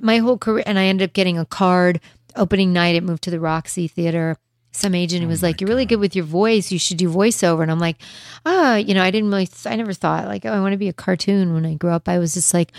my 0.01 0.17
whole 0.17 0.37
career, 0.37 0.63
and 0.65 0.79
I 0.79 0.85
ended 0.85 1.07
up 1.09 1.13
getting 1.13 1.37
a 1.37 1.45
card 1.45 1.99
opening 2.35 2.73
night. 2.73 2.95
It 2.95 3.03
moved 3.03 3.23
to 3.23 3.31
the 3.31 3.39
Roxy 3.39 3.87
Theater. 3.87 4.37
Some 4.71 4.93
agent 4.93 5.23
who 5.23 5.27
was 5.27 5.41
like, 5.41 5.59
"You're 5.61 5.67
really 5.67 5.85
good 5.85 5.99
with 5.99 6.15
your 6.15 6.25
voice. 6.25 6.71
You 6.71 6.77
should 6.77 6.97
do 6.97 7.09
voiceover." 7.09 7.63
And 7.63 7.71
I'm 7.71 7.79
like, 7.79 7.97
"Ah, 8.45 8.75
you 8.75 8.93
know, 8.93 9.01
I 9.01 9.09
didn't 9.09 9.31
really. 9.31 9.49
I 9.65 9.75
never 9.75 9.93
thought 9.93 10.25
like, 10.27 10.45
oh, 10.45 10.51
I 10.51 10.59
want 10.59 10.73
to 10.73 10.77
be 10.77 10.89
a 10.89 10.93
cartoon." 10.93 11.53
When 11.55 11.65
I 11.65 11.73
grew 11.73 11.89
up, 11.89 12.07
I 12.07 12.19
was 12.19 12.35
just 12.35 12.53
like, 12.53 12.71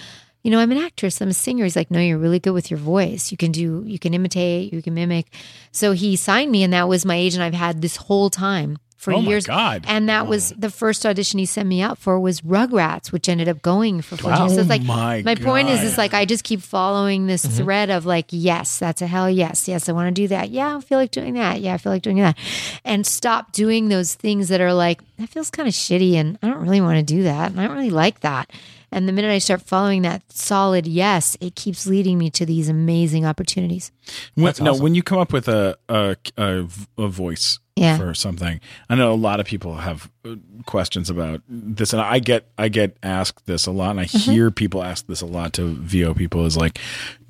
you 0.43 0.51
know, 0.51 0.59
I'm 0.59 0.73
an 0.73 0.79
actress. 0.79 1.21
I'm 1.21 1.29
a 1.29 1.35
singer. 1.35 1.65
He's 1.65 1.77
like, 1.77 1.91
no, 1.91 2.01
you're 2.01 2.19
really 2.19 2.39
good 2.39 2.53
with 2.53 2.71
your 2.71 2.79
voice. 2.79 3.31
You 3.31 3.37
can 3.37 3.53
do, 3.53 3.83
you 3.87 3.99
can 3.99 4.15
imitate, 4.15 4.73
you 4.73 4.83
can 4.83 4.95
mimic. 4.95 5.27
So 5.73 5.93
he 5.93 6.17
signed 6.17 6.51
me, 6.51 6.63
and 6.63 6.73
that 6.73 6.89
was 6.89 7.05
my 7.05 7.17
agent 7.17 7.43
I've 7.43 7.55
had 7.55 7.83
this 7.83 7.97
whole 7.97 8.31
time 8.31 8.79
for 9.01 9.15
Oh 9.15 9.23
my 9.23 9.31
years. 9.31 9.47
God. 9.47 9.85
And 9.89 10.11
that 10.11 10.27
was 10.27 10.51
the 10.51 10.71
first 10.71 11.07
audition 11.07 11.39
he 11.39 11.47
sent 11.47 11.67
me 11.67 11.81
out 11.81 11.97
for 11.97 12.21
was 12.21 12.43
Rugrats, 12.43 13.11
which 13.11 13.31
ended 13.31 13.49
up 13.49 13.63
going 13.63 14.03
for 14.03 14.19
four 14.19 14.31
years. 14.31 14.55
So 14.55 14.61
it's 14.61 14.71
oh 14.71 14.75
like 14.75 14.83
my 14.83 15.35
point 15.37 15.71
is, 15.71 15.83
it's 15.83 15.97
like 15.97 16.13
I 16.13 16.27
just 16.27 16.45
keep 16.45 16.61
following 16.61 17.27
this 17.27 17.45
mm-hmm. 17.45 17.65
thread 17.65 17.91
of 17.91 18.05
like, 18.05 18.27
yes, 18.29 18.79
that's 18.79 19.01
a 19.01 19.07
hell 19.07 19.31
yes, 19.31 19.67
yes, 19.69 19.89
I 19.89 19.93
want 19.93 20.15
to 20.15 20.23
do 20.23 20.29
that. 20.29 20.51
Yeah, 20.51 20.77
I 20.77 20.81
feel 20.83 20.99
like 20.99 21.13
doing 21.13 21.33
that. 21.35 21.63
Yeah, 21.63 21.75
I 21.75 21.79
feel 21.79 21.93
like 21.93 22.03
doing 22.03 22.19
that, 22.19 22.37
and 22.85 23.07
stop 23.07 23.53
doing 23.53 23.89
those 23.89 24.15
things 24.15 24.49
that 24.49 24.61
are 24.61 24.75
like 24.75 25.01
that 25.17 25.31
feels 25.31 25.51
kind 25.51 25.67
of 25.67 25.73
shitty, 25.73 26.15
and 26.15 26.39
I 26.43 26.49
don't 26.49 26.61
really 26.61 26.83
want 26.83 26.99
to 26.99 27.15
do 27.15 27.23
that, 27.23 27.53
and 27.53 27.61
I 27.61 27.67
don't 27.67 27.77
really 27.77 27.91
like 27.91 28.21
that. 28.21 28.51
And 28.93 29.09
the 29.09 29.13
minute 29.13 29.31
I 29.31 29.39
start 29.39 29.63
following 29.63 30.03
that 30.03 30.23
solid 30.33 30.87
yes, 30.87 31.37
it 31.41 31.55
keeps 31.55 31.87
leading 31.87 32.19
me 32.19 32.31
to 32.31 32.45
these 32.45 32.69
amazing 32.69 33.25
opportunities. 33.25 33.93
When, 34.35 34.53
No, 34.61 34.75
when 34.75 34.95
you 34.95 35.03
come 35.03 35.19
up 35.19 35.33
with 35.33 35.49
a 35.49 35.79
a, 35.89 36.17
a, 36.37 36.67
a 36.99 37.09
voice 37.09 37.59
Yeah. 37.81 37.97
for 37.97 38.15
something, 38.15 38.61
I 38.89 38.95
know 38.95 39.13
a 39.13 39.15
lot 39.15 39.41
of 39.41 39.47
people 39.47 39.77
have 39.77 40.11
uh, 40.25 40.35
questions 40.67 41.09
about 41.09 41.41
this, 41.49 41.93
and 41.95 42.03
I 42.03 42.19
get 42.19 42.47
I 42.59 42.69
get 42.69 42.97
asked 43.03 43.47
this 43.47 43.67
a 43.67 43.71
lot, 43.73 43.91
and 43.93 44.01
I 44.01 44.05
Mm-hmm. 44.05 44.31
hear 44.33 44.51
people 44.51 44.83
ask 44.83 45.07
this 45.07 45.21
a 45.23 45.27
lot 45.27 45.53
to 45.55 45.75
VO 45.77 46.13
people. 46.15 46.45
Is 46.45 46.57
like, 46.59 46.79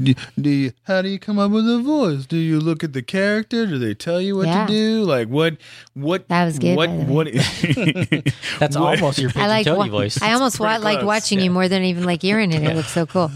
do, 0.02 0.14
do 0.40 0.50
you, 0.50 0.72
how 0.84 1.02
do 1.02 1.08
you 1.08 1.18
come 1.20 1.38
up 1.38 1.52
with 1.52 1.68
a 1.70 1.78
voice? 1.78 2.26
Do 2.26 2.36
you 2.36 2.58
look 2.58 2.82
at 2.82 2.92
the 2.92 3.02
character? 3.02 3.64
Do 3.66 3.78
they 3.78 3.94
tell 3.94 4.20
you 4.20 4.36
what 4.36 4.46
Yeah. 4.48 4.66
to 4.66 4.72
do? 4.72 5.04
Like 5.04 5.28
what 5.28 5.56
what 5.94 6.26
That 6.28 6.46
was 6.46 6.58
good, 6.58 6.76
What 6.76 6.88
by 6.88 6.96
the 7.04 7.12
what? 7.12 7.28
That's 8.58 8.76
almost 8.76 9.18
your 9.18 9.30
I 9.30 9.32
pigeon 9.34 9.48
like 9.48 9.66
Tony 9.66 9.90
wa- 9.90 9.98
voice. 9.98 10.20
I 10.20 10.32
almost 10.32 10.58
wa- 10.58 10.76
like 10.78 10.98
close, 10.98 11.06
watching 11.06 11.40
you 11.40 11.50
more 11.50 11.68
than 11.68 11.84
even 11.84 12.04
like 12.04 12.22
hearing 12.22 12.50
it. 12.52 12.62
It 12.62 12.74
looks 12.74 12.90
so 12.92 13.06
cool. 13.06 13.30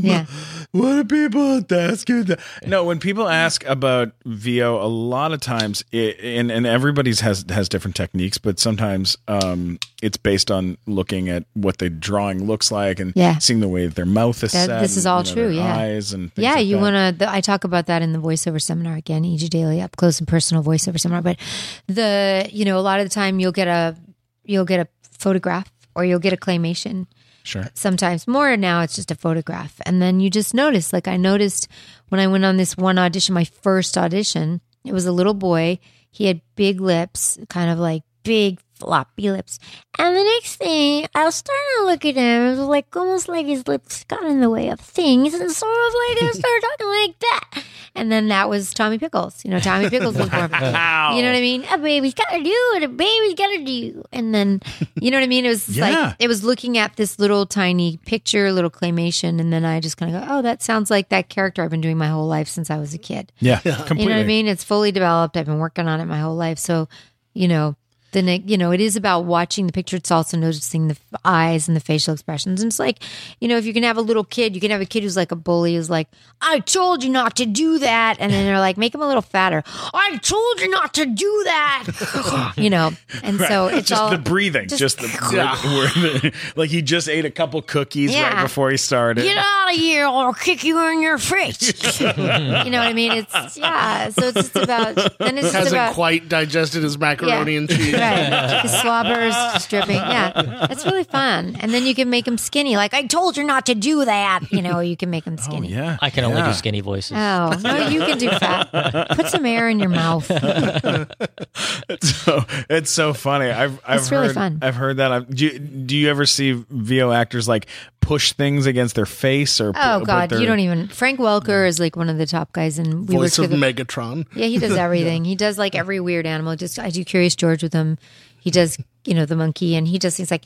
yeah. 0.00 0.26
What 0.72 1.08
do 1.08 1.26
people 1.26 1.64
ask 1.74 2.08
you? 2.08 2.24
That? 2.24 2.40
No, 2.66 2.84
when 2.84 2.98
people 2.98 3.28
ask 3.28 3.64
about 3.66 4.12
VO, 4.24 4.76
a 4.82 4.86
lot 4.86 5.32
of 5.32 5.40
times, 5.40 5.84
it, 5.92 6.18
and 6.20 6.50
and 6.50 6.66
everybody's 6.66 7.20
has 7.20 7.44
has 7.48 7.68
different 7.68 7.96
techniques, 7.96 8.38
but 8.38 8.58
sometimes 8.58 9.16
um, 9.28 9.78
it's 10.02 10.16
based 10.16 10.50
on 10.50 10.76
looking 10.86 11.28
at 11.28 11.44
what 11.54 11.78
the 11.78 11.88
drawing 11.88 12.46
looks 12.46 12.70
like 12.70 13.00
and 13.00 13.12
Yeah. 13.16 13.38
seeing 13.38 13.60
the 13.60 13.68
way 13.68 13.86
that 13.86 13.94
their 13.94 14.04
mouth 14.06 14.42
is 14.44 14.52
That- 14.52 14.66
set. 14.66 14.80
this 14.80 14.96
is 14.96 15.06
and, 15.06 15.12
all 15.12 15.22
you 15.22 15.28
know, 15.28 15.34
true, 15.34 15.50
yeah. 15.56 15.76
eyes 15.76 16.12
and 16.12 16.32
things 16.34 16.42
yeah, 16.42 16.54
like 16.54 16.66
you 16.66 16.78
want 16.78 17.18
to. 17.18 17.30
I 17.30 17.40
talk 17.40 17.64
about 17.64 17.86
that 17.86 18.02
in 18.02 18.12
the 18.12 18.18
voiceover 18.18 18.60
seminar 18.60 18.96
again, 18.96 19.24
EG 19.24 19.48
Daily 19.48 19.80
Up 19.80 19.96
Close 19.96 20.18
and 20.18 20.28
Personal 20.28 20.62
Voiceover 20.62 21.00
Seminar. 21.00 21.22
But 21.22 21.38
the, 21.86 22.48
you 22.52 22.64
know, 22.64 22.78
a 22.78 22.80
lot 22.82 23.00
of 23.00 23.06
the 23.06 23.10
time 23.14 23.40
you'll 23.40 23.52
get 23.52 23.68
a, 23.68 23.96
you'll 24.44 24.64
get 24.64 24.80
a 24.80 24.88
photograph 25.18 25.72
or 25.94 26.04
you'll 26.04 26.18
get 26.18 26.32
a 26.32 26.36
claymation. 26.36 27.06
Sure. 27.46 27.70
Sometimes 27.74 28.26
more 28.26 28.56
now, 28.56 28.80
it's 28.80 28.96
just 28.96 29.12
a 29.12 29.14
photograph, 29.14 29.80
and 29.86 30.02
then 30.02 30.18
you 30.18 30.30
just 30.30 30.52
notice. 30.52 30.92
Like 30.92 31.06
I 31.06 31.16
noticed 31.16 31.68
when 32.08 32.20
I 32.20 32.26
went 32.26 32.44
on 32.44 32.56
this 32.56 32.76
one 32.76 32.98
audition, 32.98 33.34
my 33.34 33.44
first 33.44 33.96
audition. 33.96 34.60
It 34.84 34.92
was 34.92 35.06
a 35.06 35.12
little 35.12 35.34
boy. 35.34 35.78
He 36.10 36.26
had 36.26 36.40
big 36.56 36.80
lips, 36.80 37.38
kind 37.48 37.70
of 37.70 37.78
like 37.78 38.02
big 38.24 38.60
floppy 38.78 39.30
lips. 39.30 39.58
And 39.98 40.14
the 40.14 40.22
next 40.22 40.56
thing, 40.56 41.06
I 41.14 41.24
was 41.24 41.34
starting 41.36 41.64
to 41.78 41.84
look 41.86 42.04
at 42.04 42.16
him. 42.16 42.42
It 42.46 42.50
was 42.50 42.58
like 42.60 42.94
almost 42.96 43.28
like 43.28 43.46
his 43.46 43.66
lips 43.66 44.04
got 44.04 44.22
in 44.24 44.40
the 44.40 44.50
way 44.50 44.68
of 44.68 44.78
things, 44.80 45.32
and 45.34 45.50
sort 45.50 45.70
of 45.72 45.92
like 45.94 46.22
I 46.22 46.30
started 46.32 46.62
talking 46.78 46.86
like 46.88 47.18
that. 47.20 47.64
And 47.94 48.12
then 48.12 48.28
that 48.28 48.50
was 48.50 48.74
Tommy 48.74 48.98
Pickles. 48.98 49.42
You 49.42 49.50
know, 49.52 49.58
Tommy 49.58 49.88
Pickles 49.88 50.16
was 50.18 50.30
more. 50.30 50.48
born. 50.48 50.60
You 51.16 51.22
know 51.22 51.28
what 51.30 51.36
I 51.38 51.40
mean? 51.40 51.64
A 51.70 51.78
baby's 51.78 52.12
gotta 52.12 52.42
do 52.42 52.70
what 52.74 52.82
a 52.82 52.88
baby's 52.88 53.34
gotta 53.34 53.64
do. 53.64 54.04
And 54.12 54.34
then, 54.34 54.60
you 55.00 55.10
know 55.10 55.16
what 55.16 55.24
I 55.24 55.28
mean? 55.28 55.46
It 55.46 55.48
was 55.48 55.68
Yeah. 55.68 55.88
like 55.88 56.16
it 56.18 56.28
was 56.28 56.44
looking 56.44 56.76
at 56.76 56.96
this 56.96 57.18
little 57.18 57.46
tiny 57.46 57.96
picture, 58.04 58.52
little 58.52 58.70
claymation, 58.70 59.40
and 59.40 59.50
then 59.50 59.64
I 59.64 59.80
just 59.80 59.96
kind 59.96 60.14
of 60.14 60.20
go, 60.20 60.26
"Oh, 60.30 60.42
that 60.42 60.62
sounds 60.62 60.90
like 60.90 61.08
that 61.08 61.30
character 61.30 61.62
I've 61.62 61.70
been 61.70 61.80
doing 61.80 61.96
my 61.96 62.08
whole 62.08 62.26
life 62.26 62.48
since 62.48 62.70
I 62.70 62.76
was 62.76 62.92
a 62.92 62.98
kid." 62.98 63.32
Yeah, 63.38 63.60
completely. 63.60 64.02
You 64.02 64.08
know 64.10 64.16
what 64.16 64.24
I 64.24 64.26
mean? 64.26 64.46
It's 64.46 64.62
fully 64.64 64.92
developed. 64.92 65.36
I've 65.38 65.46
been 65.46 65.58
working 65.58 65.88
on 65.88 66.00
it 66.00 66.04
my 66.04 66.18
whole 66.18 66.36
life. 66.36 66.58
So, 66.58 66.88
you 67.32 67.48
know, 67.48 67.76
then 68.16 68.28
it, 68.30 68.48
you 68.48 68.56
know, 68.56 68.72
it 68.72 68.80
is 68.80 68.96
about 68.96 69.26
watching 69.26 69.66
the 69.66 69.72
picture. 69.74 69.96
It's 69.96 70.10
also 70.10 70.38
noticing 70.38 70.88
the 70.88 70.96
eyes 71.22 71.68
and 71.68 71.76
the 71.76 71.80
facial 71.80 72.14
expressions. 72.14 72.62
And 72.62 72.70
it's 72.70 72.78
like, 72.78 73.00
you 73.40 73.46
know, 73.46 73.58
if 73.58 73.66
you 73.66 73.74
can 73.74 73.82
have 73.82 73.98
a 73.98 74.00
little 74.00 74.24
kid, 74.24 74.54
you 74.54 74.60
can 74.60 74.70
have 74.70 74.80
a 74.80 74.86
kid 74.86 75.02
who's 75.02 75.16
like 75.16 75.32
a 75.32 75.36
bully, 75.36 75.74
who's 75.76 75.90
like, 75.90 76.08
"I 76.40 76.60
told 76.60 77.04
you 77.04 77.10
not 77.10 77.36
to 77.36 77.44
do 77.44 77.78
that," 77.78 78.16
and 78.18 78.32
then 78.32 78.46
they're 78.46 78.58
like, 78.58 78.78
"Make 78.78 78.94
him 78.94 79.02
a 79.02 79.06
little 79.06 79.20
fatter." 79.22 79.62
I 79.92 80.16
told 80.22 80.60
you 80.60 80.70
not 80.70 80.94
to 80.94 81.04
do 81.04 81.42
that. 81.44 82.52
you 82.56 82.70
know, 82.70 82.92
and 83.22 83.38
so 83.38 83.66
it's 83.68 83.88
just 83.90 84.00
all 84.00 84.08
the 84.10 84.16
breathing, 84.18 84.68
just, 84.68 84.98
the, 84.98 85.08
where 85.32 85.88
the- 86.20 86.32
like 86.56 86.70
he 86.70 86.80
just 86.80 87.08
ate 87.10 87.26
a 87.26 87.30
couple 87.30 87.60
cookies 87.60 88.14
right 88.14 88.42
before 88.42 88.70
he 88.70 88.78
started. 88.78 89.22
Get 89.24 89.36
out 89.36 89.70
of 89.74 89.76
here 89.78 90.06
or 90.06 90.24
I'll 90.26 90.32
kick 90.34 90.64
you 90.64 90.78
in 90.88 91.02
your 91.02 91.18
face. 91.18 92.00
you 92.00 92.06
know 92.06 92.78
what 92.78 92.88
I 92.88 92.92
mean? 92.94 93.12
It's 93.12 93.56
yeah. 93.58 94.08
So 94.08 94.28
it's 94.28 94.34
just 94.52 94.56
about 94.56 94.94
then 95.18 95.36
it's 95.36 95.48
just 95.48 95.54
Hasn't 95.54 95.74
about 95.74 95.94
quite 95.94 96.28
digested 96.28 96.82
his 96.82 96.96
macaroni 96.98 97.52
Yeah. 97.52 97.58
and 97.58 97.68
cheese. 97.68 97.92
Right. 98.10 98.62
His 98.62 98.72
slobbers 98.72 99.34
stripping. 99.62 99.96
Yeah. 99.96 100.66
That's 100.68 100.84
really 100.86 101.04
fun. 101.04 101.56
And 101.60 101.72
then 101.72 101.84
you 101.86 101.94
can 101.94 102.10
make 102.10 102.26
him 102.26 102.38
skinny. 102.38 102.76
Like 102.76 102.94
I 102.94 103.06
told 103.06 103.36
you 103.36 103.44
not 103.44 103.66
to 103.66 103.74
do 103.74 104.04
that. 104.04 104.40
You 104.50 104.62
know, 104.62 104.80
you 104.80 104.96
can 104.96 105.10
make 105.10 105.24
him 105.24 105.36
oh 105.38 105.42
skinny. 105.42 105.68
yeah, 105.68 105.96
I 106.00 106.10
can 106.10 106.24
only 106.24 106.38
yeah. 106.38 106.48
do 106.48 106.52
skinny 106.54 106.80
voices. 106.80 107.12
Oh, 107.16 107.58
no, 107.62 107.88
you 107.88 108.00
can 108.00 108.18
do 108.18 108.28
fat. 108.28 109.08
Put 109.16 109.28
some 109.28 109.44
air 109.46 109.68
in 109.68 109.78
your 109.80 109.88
mouth. 109.90 110.26
so 112.00 112.44
it's 112.68 112.90
so 112.90 113.12
funny. 113.14 113.50
I've 113.50 113.80
I've 113.86 114.00
It's 114.00 114.08
heard 114.08 114.20
really 114.20 114.34
fun. 114.34 114.58
I've 114.62 114.74
heard 114.74 114.96
that. 114.98 115.12
I've, 115.12 115.34
do, 115.34 115.46
you, 115.46 115.58
do 115.58 115.96
you 115.96 116.08
ever 116.10 116.26
see 116.26 116.52
VO 116.70 117.12
actors 117.12 117.48
like 117.48 117.66
push 118.00 118.32
things 118.32 118.66
against 118.66 118.94
their 118.94 119.06
face 119.06 119.60
or? 119.60 119.72
Oh 119.74 119.98
put 120.00 120.06
God, 120.06 120.30
their- 120.30 120.40
you 120.40 120.46
don't 120.46 120.60
even. 120.60 120.88
Frank 120.88 121.18
Welker 121.18 121.66
is 121.66 121.80
like 121.80 121.96
one 121.96 122.08
of 122.08 122.18
the 122.18 122.26
top 122.26 122.52
guys, 122.52 122.78
and 122.78 123.08
we 123.08 123.16
Voice 123.16 123.38
of 123.38 123.50
together. 123.50 123.72
Megatron. 123.72 124.26
Yeah, 124.34 124.46
he 124.46 124.58
does 124.58 124.76
everything. 124.76 125.24
He 125.24 125.34
does 125.34 125.58
like 125.58 125.74
every 125.74 126.00
weird 126.00 126.26
animal. 126.26 126.56
Just 126.56 126.78
I 126.78 126.90
do 126.90 127.04
Curious 127.04 127.34
George 127.34 127.62
with 127.62 127.72
him. 127.72 127.95
He 128.40 128.50
does, 128.50 128.78
you 129.04 129.14
know, 129.14 129.26
the 129.26 129.36
monkey, 129.36 129.74
and 129.76 129.88
he 129.88 129.98
does 129.98 130.16
things 130.16 130.30
like, 130.30 130.44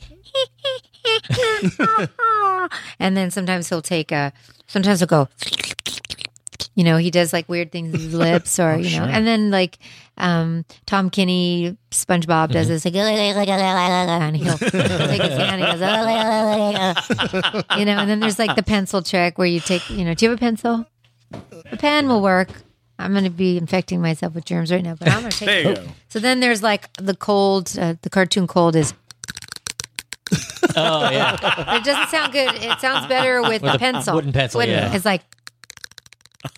and 2.99 3.15
then 3.17 3.31
sometimes 3.31 3.69
he'll 3.69 3.81
take 3.81 4.11
a. 4.11 4.33
Sometimes 4.67 4.99
he'll 4.99 5.07
go. 5.07 5.27
You 6.75 6.83
know, 6.85 6.97
he 6.97 7.11
does 7.11 7.33
like 7.33 7.49
weird 7.49 7.71
things 7.71 7.91
with 7.91 8.01
his 8.01 8.13
lips, 8.13 8.59
or 8.59 8.77
you 8.79 8.97
know, 8.99 9.05
and 9.05 9.27
then 9.27 9.51
like 9.51 9.77
um, 10.17 10.65
Tom 10.85 11.09
Kenny, 11.09 11.77
SpongeBob 11.91 12.51
does 12.51 12.67
this 12.69 12.85
like, 12.85 12.95
and 12.95 14.37
he'll, 14.37 14.57
he'll 14.57 14.69
take 14.71 15.21
his 15.21 15.37
hand, 15.37 15.61
and 15.61 15.63
he 15.63 15.71
goes, 15.71 15.81
you 17.77 17.85
know, 17.85 17.97
and 17.97 18.09
then 18.09 18.19
there's 18.19 18.39
like 18.39 18.55
the 18.55 18.63
pencil 18.63 19.01
trick 19.01 19.37
where 19.37 19.47
you 19.47 19.59
take, 19.59 19.89
you 19.89 20.05
know, 20.05 20.13
do 20.13 20.25
you 20.25 20.29
have 20.31 20.39
a 20.39 20.39
pencil? 20.39 20.85
A 21.71 21.77
pen 21.77 22.07
will 22.07 22.21
work. 22.21 22.49
I'm 23.03 23.11
going 23.11 23.23
to 23.25 23.29
be 23.29 23.57
infecting 23.57 24.01
myself 24.01 24.35
with 24.35 24.45
germs 24.45 24.71
right 24.71 24.83
now, 24.83 24.95
but 24.95 25.09
I'm 25.09 25.19
going 25.21 25.31
to 25.31 25.37
take 25.37 25.45
There 25.47 25.61
you 25.63 25.69
it. 25.69 25.75
go. 25.75 25.91
So 26.09 26.19
then 26.19 26.39
there's 26.39 26.61
like 26.63 26.91
the 26.97 27.15
cold, 27.15 27.75
uh, 27.79 27.95
the 28.01 28.09
cartoon 28.09 28.47
cold 28.47 28.75
is, 28.75 28.93
Oh 30.75 31.09
yeah. 31.09 31.37
but 31.41 31.59
it 31.75 31.83
doesn't 31.83 32.09
sound 32.09 32.31
good. 32.31 32.53
It 32.55 32.79
sounds 32.79 33.07
better 33.07 33.41
with, 33.41 33.61
With 33.61 33.61
the 33.63 33.73
a 33.73 33.79
pencil. 33.79 34.15
wooden 34.15 34.31
pencil, 34.31 34.63
yeah. 34.63 34.93
It's 34.95 35.03
like, 35.05 35.21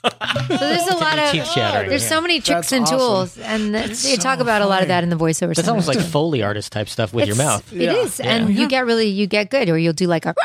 So 0.03 0.09
there's 0.57 0.87
a 0.87 0.95
lot 0.97 1.17
of 1.19 1.31
teeth 1.31 1.49
chattering. 1.53 1.89
there's 1.89 2.07
so 2.07 2.21
many 2.21 2.35
tricks 2.39 2.69
That's 2.69 2.71
and 2.73 2.83
awesome. 2.85 2.97
tools, 2.99 3.37
and 3.39 3.73
th- 3.73 4.03
they 4.03 4.15
talk 4.15 4.39
about 4.39 4.61
a 4.61 4.65
lot 4.65 4.81
of 4.81 4.87
that 4.89 5.03
in 5.03 5.09
the 5.09 5.15
voiceover. 5.15 5.53
Stuff. 5.53 5.55
That's 5.55 5.67
almost 5.67 5.87
like. 5.87 5.99
Foley 5.99 6.41
artist 6.43 6.71
type 6.71 6.87
stuff 6.89 7.13
with 7.13 7.25
your 7.27 7.35
It's- 7.35 7.45
mouth. 7.47 7.73
It 7.73 7.89
is, 7.89 8.19
and 8.19 8.53
you 8.53 8.67
get 8.67 8.85
really 8.85 9.07
you 9.07 9.27
get 9.27 9.49
good, 9.49 9.69
or 9.69 9.77
you'll 9.77 9.93
do 9.93 10.07
like 10.07 10.25
a, 10.25 10.35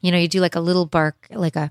you 0.00 0.10
know, 0.10 0.18
you 0.18 0.28
do 0.28 0.40
like 0.40 0.56
a 0.56 0.60
little 0.60 0.86
bark, 0.86 1.16
like 1.30 1.54
a, 1.56 1.70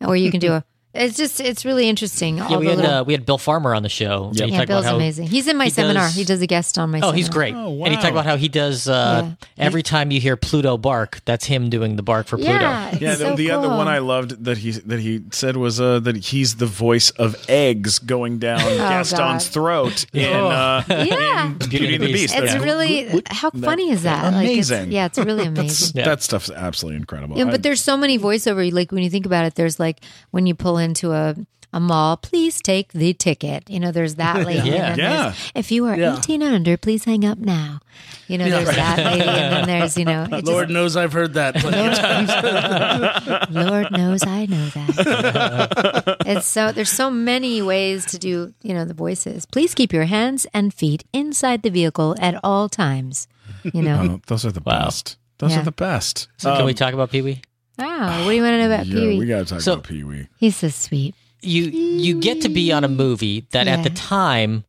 or 0.00 0.14
you 0.16 0.30
can 0.30 0.40
do 0.40 0.52
a. 0.52 0.64
It's 0.94 1.16
just 1.16 1.40
it's 1.40 1.64
really 1.64 1.88
interesting. 1.88 2.36
Yeah, 2.36 2.58
we 2.58 2.66
had 2.66 2.76
little- 2.76 2.90
uh, 2.92 3.02
we 3.04 3.14
had 3.14 3.24
Bill 3.24 3.38
Farmer 3.38 3.74
on 3.74 3.82
the 3.82 3.88
show. 3.88 4.26
and 4.28 4.36
yeah, 4.38 4.44
talked 4.46 4.54
about 4.56 4.66
Bill's 4.68 4.84
how- 4.84 4.96
amazing. 4.96 5.26
He's 5.28 5.48
in 5.48 5.56
my 5.56 5.64
he 5.64 5.70
seminar. 5.70 6.04
does- 6.08 6.14
he 6.14 6.24
does 6.24 6.42
a 6.42 6.46
guest 6.46 6.76
on 6.78 6.90
my. 6.90 7.00
Show. 7.00 7.06
Oh, 7.08 7.12
he's 7.12 7.30
great. 7.30 7.54
Oh, 7.54 7.82
And 7.84 7.88
he 7.94 7.96
talked 7.96 8.10
about 8.12 8.26
how 8.26 8.36
he 8.36 8.48
does 8.48 8.86
uh, 8.88 9.30
Yeah. 9.56 9.64
every 9.64 9.82
time 9.82 10.10
you 10.10 10.20
hear 10.20 10.36
Pluto 10.36 10.76
bark, 10.76 11.22
that's 11.24 11.46
him 11.46 11.70
doing 11.70 11.96
the 11.96 12.02
bark 12.02 12.26
for 12.26 12.36
Pluto. 12.36 12.52
Yeah, 12.52 12.90
it's 12.90 13.00
Yeah, 13.00 13.10
the, 13.14 13.16
so 13.16 13.36
the 13.36 13.50
other 13.52 13.68
cool. 13.68 13.76
one 13.78 13.88
I 13.88 13.98
loved 14.00 14.44
that 14.44 14.58
he 14.58 14.72
that 14.72 15.00
he 15.00 15.22
said 15.30 15.56
was 15.56 15.80
uh, 15.80 15.98
that 16.00 16.16
he's 16.16 16.56
the 16.56 16.66
voice 16.66 17.08
of 17.10 17.36
eggs 17.48 17.98
going 17.98 18.38
down 18.38 18.58
Gaston's 18.76 19.18
Oh, 19.18 19.24
God. 19.24 19.42
throat 19.42 20.06
in, 20.12 20.30
uh, 20.30 20.84
Yeah. 20.90 21.46
in 21.46 21.54
Beauty 21.54 21.94
and 21.94 22.04
the 22.04 22.12
Beast. 22.12 22.34
It's 22.36 22.52
That- 22.52 22.60
really 22.60 23.22
how 23.30 23.48
funny 23.50 23.90
is 23.90 24.02
that? 24.02 24.34
Like, 24.34 24.46
it's- 24.48 24.68
Amazing. 24.70 24.92
yeah, 24.92 25.06
it's 25.06 25.16
really 25.18 25.46
amazing. 25.46 25.92
Yeah. 25.98 26.04
That 26.04 26.22
stuff's 26.22 26.50
absolutely 26.50 26.98
incredible. 26.98 27.38
Yeah, 27.38 27.44
but 27.46 27.62
there's 27.62 27.80
so 27.80 27.96
many 27.96 28.18
voiceover. 28.18 28.70
Like 28.70 28.92
when 28.92 29.02
you 29.02 29.08
think 29.08 29.24
about 29.24 29.46
it, 29.46 29.54
there's 29.54 29.80
like 29.80 30.00
when 30.32 30.44
you 30.46 30.54
pull 30.54 30.81
into 30.82 31.12
a 31.12 31.36
a 31.74 31.80
mall, 31.80 32.18
please 32.18 32.60
take 32.60 32.92
the 32.92 33.14
ticket. 33.14 33.70
You 33.70 33.80
know, 33.80 33.92
there's 33.92 34.16
that 34.16 34.44
lady. 34.46 34.68
Yeah. 34.68 34.94
Yeah. 34.94 35.34
If 35.54 35.72
you 35.72 35.86
are 35.86 35.96
Yeah. 35.96 36.18
18 36.18 36.42
and 36.42 36.54
under, 36.56 36.76
please 36.76 37.04
hang 37.04 37.24
up 37.24 37.38
now. 37.38 37.80
You 38.28 38.36
know, 38.36 38.44
there's 38.50 38.76
that 38.76 38.98
lady, 38.98 39.22
and 39.26 39.52
then 39.54 39.66
there's 39.68 39.96
you 39.96 40.04
know, 40.04 40.26
it 40.32 40.44
Lord 40.44 40.68
knows 40.68 40.96
I've 40.98 41.14
heard 41.14 41.32
that 41.34 41.54
plenty 41.56 41.78
of 41.88 41.96
times. 41.96 43.50
Lord 43.50 43.90
knows 43.90 44.22
I 44.26 44.44
know 44.46 44.66
that. 44.68 46.16
it's 46.26 46.46
so 46.46 46.72
there's 46.72 46.90
so 46.92 47.10
many 47.10 47.62
ways 47.62 48.04
to 48.06 48.18
do 48.18 48.52
you 48.62 48.74
know 48.74 48.84
the 48.84 48.94
voices. 48.94 49.46
Please 49.46 49.74
keep 49.74 49.92
your 49.94 50.04
hands 50.04 50.46
and 50.52 50.74
feet 50.74 51.04
inside 51.14 51.62
the 51.62 51.70
vehicle 51.70 52.16
at 52.20 52.38
all 52.44 52.68
times. 52.68 53.28
You 53.64 53.82
know. 53.82 54.08
Oh, 54.16 54.20
those 54.26 54.44
are 54.44 54.52
the 54.52 54.60
best. 54.60 55.16
Those 55.38 55.52
Yeah. 55.52 55.60
are 55.60 55.64
the 55.64 55.72
best. 55.72 56.28
So 56.36 56.54
can 56.54 56.64
we 56.66 56.72
um, 56.72 56.76
talk 56.76 56.92
about 56.94 57.10
Pee 57.10 57.22
Wee? 57.22 57.40
Wow, 57.78 58.24
what 58.24 58.30
do 58.30 58.36
you 58.36 58.42
want 58.42 58.52
to 58.54 58.58
know 58.58 58.66
about 58.74 58.86
Yeah, 58.86 58.94
Pee 58.94 59.08
we 59.08 59.18
Wee? 59.20 59.26
got 59.26 59.38
to 59.40 59.44
talk 59.54 59.60
So- 59.62 59.72
about 59.74 59.84
Pee 59.84 60.04
Wee. 60.04 60.26
He's 60.36 60.56
so 60.56 60.68
sweet. 60.68 61.14
You 61.40 61.64
you 61.64 62.20
get 62.20 62.40
to 62.42 62.48
be 62.48 62.70
on 62.70 62.84
a 62.84 62.88
movie 62.88 63.46
that 63.50 63.66
at 63.66 63.82
the 63.82 63.90
Yeah. 63.90 63.96
time 63.96 64.64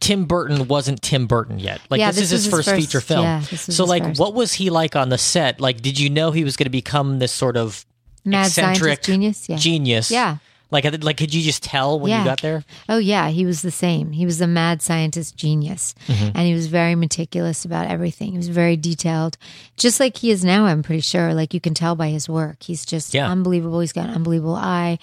Tim 0.00 0.24
Burton 0.26 0.68
wasn't 0.68 1.02
Tim 1.02 1.26
Burton 1.26 1.58
yet. 1.58 1.80
Like 1.90 1.98
Yeah, 1.98 2.12
this, 2.12 2.30
is 2.30 2.44
his, 2.44 2.46
first, 2.46 2.70
feature 2.70 3.00
film. 3.00 3.24
yeah, 3.24 3.40
this 3.50 3.66
was 3.66 3.76
so 3.76 3.82
his 3.82 3.88
like 3.90 4.02
first. 4.04 4.20
what 4.20 4.32
was 4.32 4.52
he 4.54 4.70
like 4.70 4.94
on 4.96 5.08
the 5.08 5.18
set? 5.18 5.60
Like 5.60 5.82
did 5.82 5.98
you 5.98 6.08
know 6.08 6.30
he 6.30 6.44
was 6.44 6.56
going 6.56 6.66
to 6.66 6.70
become 6.70 7.18
this 7.18 7.32
sort 7.32 7.56
of 7.56 7.84
Mad 8.24 8.46
eccentric 8.46 9.02
genius. 9.02 9.48
Yeah. 9.48 9.56
genius? 9.56 10.10
Yeah. 10.10 10.36
Like 10.70 10.84
like 11.02 11.16
could 11.16 11.32
you 11.32 11.42
just 11.42 11.62
tell 11.62 11.98
when 11.98 12.10
Yeah. 12.10 12.18
you 12.18 12.24
got 12.26 12.42
there? 12.42 12.62
Oh 12.88 12.98
yeah, 12.98 13.28
he 13.30 13.46
was 13.46 13.62
the 13.62 13.70
same. 13.70 14.12
He 14.12 14.26
was 14.26 14.40
a 14.40 14.46
mad 14.46 14.82
scientist 14.82 15.34
genius, 15.36 15.94
Mm-hmm. 16.06 16.36
and 16.36 16.46
he 16.46 16.52
was 16.52 16.66
very 16.66 16.94
meticulous 16.94 17.64
about 17.64 17.88
everything. 17.88 18.32
He 18.32 18.36
was 18.36 18.48
very 18.48 18.76
detailed, 18.76 19.38
just 19.78 19.98
like 19.98 20.18
he 20.18 20.30
is 20.30 20.44
now. 20.44 20.66
I'm 20.66 20.82
pretty 20.82 21.00
sure. 21.00 21.32
Like 21.32 21.54
you 21.54 21.60
can 21.60 21.72
tell 21.74 21.94
by 21.96 22.08
his 22.10 22.28
work, 22.28 22.62
he's 22.62 22.84
just 22.84 23.14
Yeah. 23.14 23.30
unbelievable. 23.30 23.80
He's 23.80 23.94
got 23.94 24.08
an 24.10 24.14
unbelievable 24.14 24.56
eye. 24.56 24.98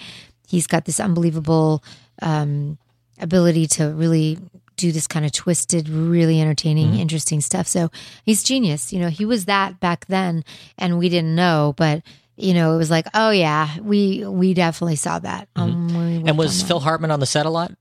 He's 0.46 0.68
got 0.68 0.84
this 0.84 1.00
unbelievable 1.00 1.82
um, 2.22 2.78
ability 3.18 3.66
to 3.66 3.88
really 3.90 4.38
do 4.76 4.92
this 4.92 5.06
kind 5.08 5.24
of 5.26 5.32
twisted, 5.32 5.88
really 5.88 6.40
entertaining, 6.40 6.90
Mm-hmm. 6.90 7.00
interesting 7.00 7.40
stuff. 7.40 7.66
So 7.66 7.90
he's 8.24 8.42
genius. 8.44 8.92
You 8.92 9.00
know, 9.00 9.08
he 9.08 9.24
was 9.24 9.46
that 9.46 9.80
back 9.80 10.06
then, 10.06 10.44
and 10.78 10.96
we 10.98 11.08
didn't 11.08 11.34
know, 11.34 11.74
but. 11.76 12.02
You 12.36 12.52
know, 12.54 12.74
it 12.74 12.76
was 12.76 12.90
like, 12.90 13.06
oh 13.14 13.30
yeah, 13.30 13.78
we 13.80 14.24
we 14.26 14.52
definitely 14.54 14.96
saw 14.96 15.18
that. 15.18 15.48
Um, 15.56 15.88
we 15.88 15.94
Mm-hmm. 15.94 16.28
And 16.28 16.38
was 16.38 16.52
on 16.54 16.58
that. 16.60 16.68
Phil 16.68 16.80
Hartman 16.80 17.10
on 17.10 17.20
the 17.20 17.26
set 17.26 17.46
a 17.46 17.50
lot? 17.50 17.72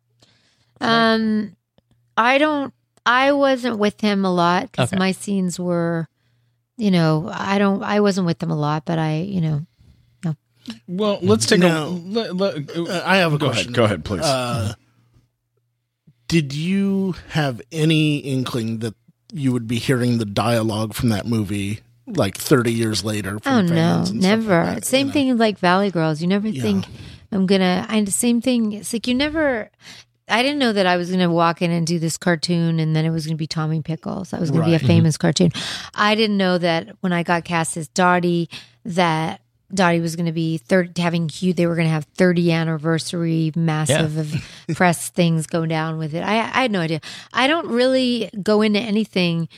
Um, 0.81 1.55
I 2.17 2.37
don't. 2.37 2.73
I 3.05 3.33
wasn't 3.33 3.77
with 3.79 3.99
him 4.01 4.23
a 4.25 4.33
lot 4.33 4.71
because 4.71 4.91
Okay. 4.93 4.99
my 4.99 5.11
scenes 5.11 5.59
were, 5.59 6.07
you 6.77 6.89
know, 6.91 7.29
I 7.33 7.57
don't. 7.59 7.83
I 7.83 7.99
wasn't 7.99 8.27
with 8.27 8.39
them 8.39 8.49
a 8.51 8.55
lot, 8.55 8.85
but 8.85 8.97
I, 8.97 9.17
you 9.21 9.41
know, 9.41 9.65
Well, 10.87 11.19
let's 11.21 11.45
take 11.45 11.59
No. 11.59 11.87
a. 11.87 11.89
Let, 11.89 12.35
let- 12.35 12.77
Uh, 12.77 13.03
I 13.05 13.17
have 13.17 13.33
a 13.33 13.37
go 13.37 13.47
question. 13.47 13.67
ahead. 13.67 13.75
Go 13.75 13.83
ahead, 13.83 14.05
please. 14.05 14.21
Uh, 14.23 14.73
did 16.27 16.53
you 16.53 17.15
have 17.29 17.61
any 17.71 18.17
inkling 18.17 18.79
that 18.79 18.95
you 19.31 19.51
would 19.51 19.67
be 19.67 19.77
hearing 19.77 20.17
the 20.17 20.25
dialogue 20.25 20.93
from 20.93 21.09
that 21.09 21.25
movie 21.27 21.81
like 22.07 22.37
30 22.37 22.71
years 22.71 23.03
later? 23.03 23.39
oh 23.45 23.61
no, 23.61 24.03
and 24.07 24.21
never. 24.21 24.63
like 24.63 24.75
that, 24.75 24.85
same 24.85 24.99
you 24.99 25.05
know? 25.07 25.13
thing 25.13 25.37
like 25.37 25.59
Valley 25.59 25.91
Girls. 25.91 26.21
You 26.21 26.27
never 26.27 26.51
think 26.51 26.85
I'm 27.31 27.45
gonna. 27.45 27.85
I 27.87 28.01
the 28.01 28.11
same 28.11 28.41
thing. 28.41 28.73
It's 28.73 28.93
like 28.93 29.07
you 29.07 29.13
never. 29.13 29.69
I 30.27 30.41
didn't 30.41 30.57
know 30.57 30.73
that 30.73 30.87
I 30.87 30.97
was 30.97 31.11
gonna 31.11 31.31
walk 31.31 31.61
in 31.61 31.69
and 31.69 31.85
do 31.85 31.99
this 31.99 32.17
cartoon, 32.17 32.79
and 32.79 32.95
then 32.95 33.05
it 33.05 33.11
was 33.11 33.25
gonna 33.25 33.37
be 33.37 33.47
Tommy 33.47 33.81
Pickles. 33.81 34.33
I 34.33 34.39
was 34.39 34.51
gonna 34.51 34.65
be 34.65 34.73
a 34.73 34.77
mm-hmm. 34.77 34.87
famous 34.87 35.17
cartoon. 35.17 35.51
I 35.93 36.15
didn't 36.15 36.37
know 36.37 36.57
that 36.57 36.95
when 37.01 37.13
I 37.13 37.23
got 37.23 37.45
cast 37.45 37.77
as 37.77 37.87
Dottie, 37.87 38.49
that. 38.85 39.41
Dottie 39.73 39.99
was 39.99 40.15
going 40.15 40.27
to 40.27 40.31
be 40.31 40.59
third, 40.59 40.95
having 40.95 41.27
huge. 41.27 41.57
They 41.57 41.65
were 41.65 41.73
going 41.73 41.87
to 41.87 41.91
have 41.91 42.05
thirty 42.15 42.51
anniversary, 42.51 43.51
massive 43.55 44.15
of 44.15 44.31
press 44.75 45.09
things 45.09 45.47
go 45.47 45.65
down 45.65 45.97
with 45.97 46.13
it. 46.13 46.21
I, 46.21 46.35
I 46.35 46.61
had 46.61 46.71
no 46.71 46.81
idea. 46.81 47.01
I 47.33 47.47
don't 47.47 47.67
really 47.67 48.29
go 48.43 48.61
into 48.61 48.79
anything 48.79 49.49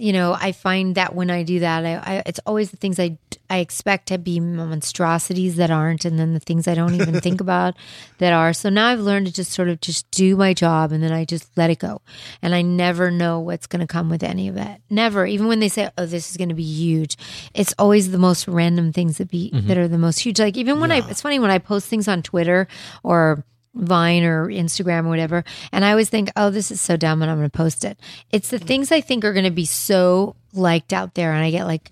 you 0.00 0.12
know, 0.12 0.36
I 0.38 0.52
find 0.52 0.94
that 0.94 1.14
when 1.14 1.30
I 1.30 1.42
do 1.42 1.60
that, 1.60 1.84
I, 1.84 1.96
I 1.96 2.22
it's 2.24 2.40
always 2.46 2.70
the 2.70 2.76
things 2.76 2.98
I 2.98 3.18
I 3.50 3.58
expect 3.58 4.06
to 4.08 4.18
be 4.18 4.40
monstrosities 4.40 5.56
that 5.56 5.70
aren't, 5.70 6.04
and 6.04 6.18
then 6.18 6.32
the 6.32 6.40
things 6.40 6.66
I 6.66 6.74
don't 6.74 6.94
even 6.94 7.20
think 7.20 7.40
about 7.40 7.76
that 8.18 8.32
are. 8.32 8.52
So 8.52 8.70
now 8.70 8.88
I've 8.88 9.00
learned 9.00 9.26
to 9.26 9.32
just 9.32 9.52
sort 9.52 9.68
of 9.68 9.80
just 9.80 10.10
do 10.10 10.36
my 10.36 10.54
job, 10.54 10.92
and 10.92 11.02
then 11.02 11.12
I 11.12 11.24
just 11.24 11.50
let 11.56 11.70
it 11.70 11.78
go, 11.78 12.00
and 12.40 12.54
I 12.54 12.62
never 12.62 13.10
know 13.10 13.40
what's 13.40 13.66
going 13.66 13.80
to 13.80 13.86
come 13.86 14.08
with 14.08 14.22
any 14.22 14.48
of 14.48 14.56
it. 14.56 14.80
Never, 14.88 15.26
even 15.26 15.48
when 15.48 15.60
they 15.60 15.68
say, 15.68 15.90
"Oh, 15.98 16.06
this 16.06 16.30
is 16.30 16.36
going 16.36 16.48
to 16.48 16.54
be 16.54 16.62
huge," 16.62 17.16
it's 17.54 17.74
always 17.78 18.10
the 18.10 18.18
most 18.18 18.48
random 18.48 18.92
things 18.92 19.18
that 19.18 19.30
be 19.30 19.50
mm-hmm. 19.52 19.68
that 19.68 19.76
are 19.76 19.88
the 19.88 19.98
most 19.98 20.20
huge. 20.20 20.40
Like 20.40 20.56
even 20.56 20.80
when 20.80 20.90
I, 20.90 21.08
it's 21.10 21.20
funny 21.20 21.38
when 21.38 21.50
I 21.50 21.58
post 21.58 21.88
things 21.88 22.08
on 22.08 22.22
Twitter 22.22 22.68
or 23.02 23.44
Vine 23.74 24.24
or 24.24 24.46
Instagram 24.48 25.06
or 25.06 25.10
whatever. 25.10 25.44
And 25.72 25.84
I 25.84 25.90
always 25.90 26.10
think, 26.10 26.30
oh, 26.36 26.50
this 26.50 26.70
is 26.70 26.80
so 26.80 26.96
dumb 26.96 27.22
and 27.22 27.30
I'm 27.30 27.38
going 27.38 27.50
to 27.50 27.56
post 27.56 27.84
it. 27.84 27.98
It's 28.32 28.50
the 28.50 28.58
things 28.58 28.90
I 28.90 29.00
think 29.00 29.24
are 29.24 29.32
going 29.32 29.44
to 29.44 29.50
be 29.50 29.64
so 29.64 30.34
liked 30.52 30.92
out 30.92 31.14
there. 31.14 31.32
And 31.32 31.44
I 31.44 31.50
get 31.50 31.66
like 31.66 31.90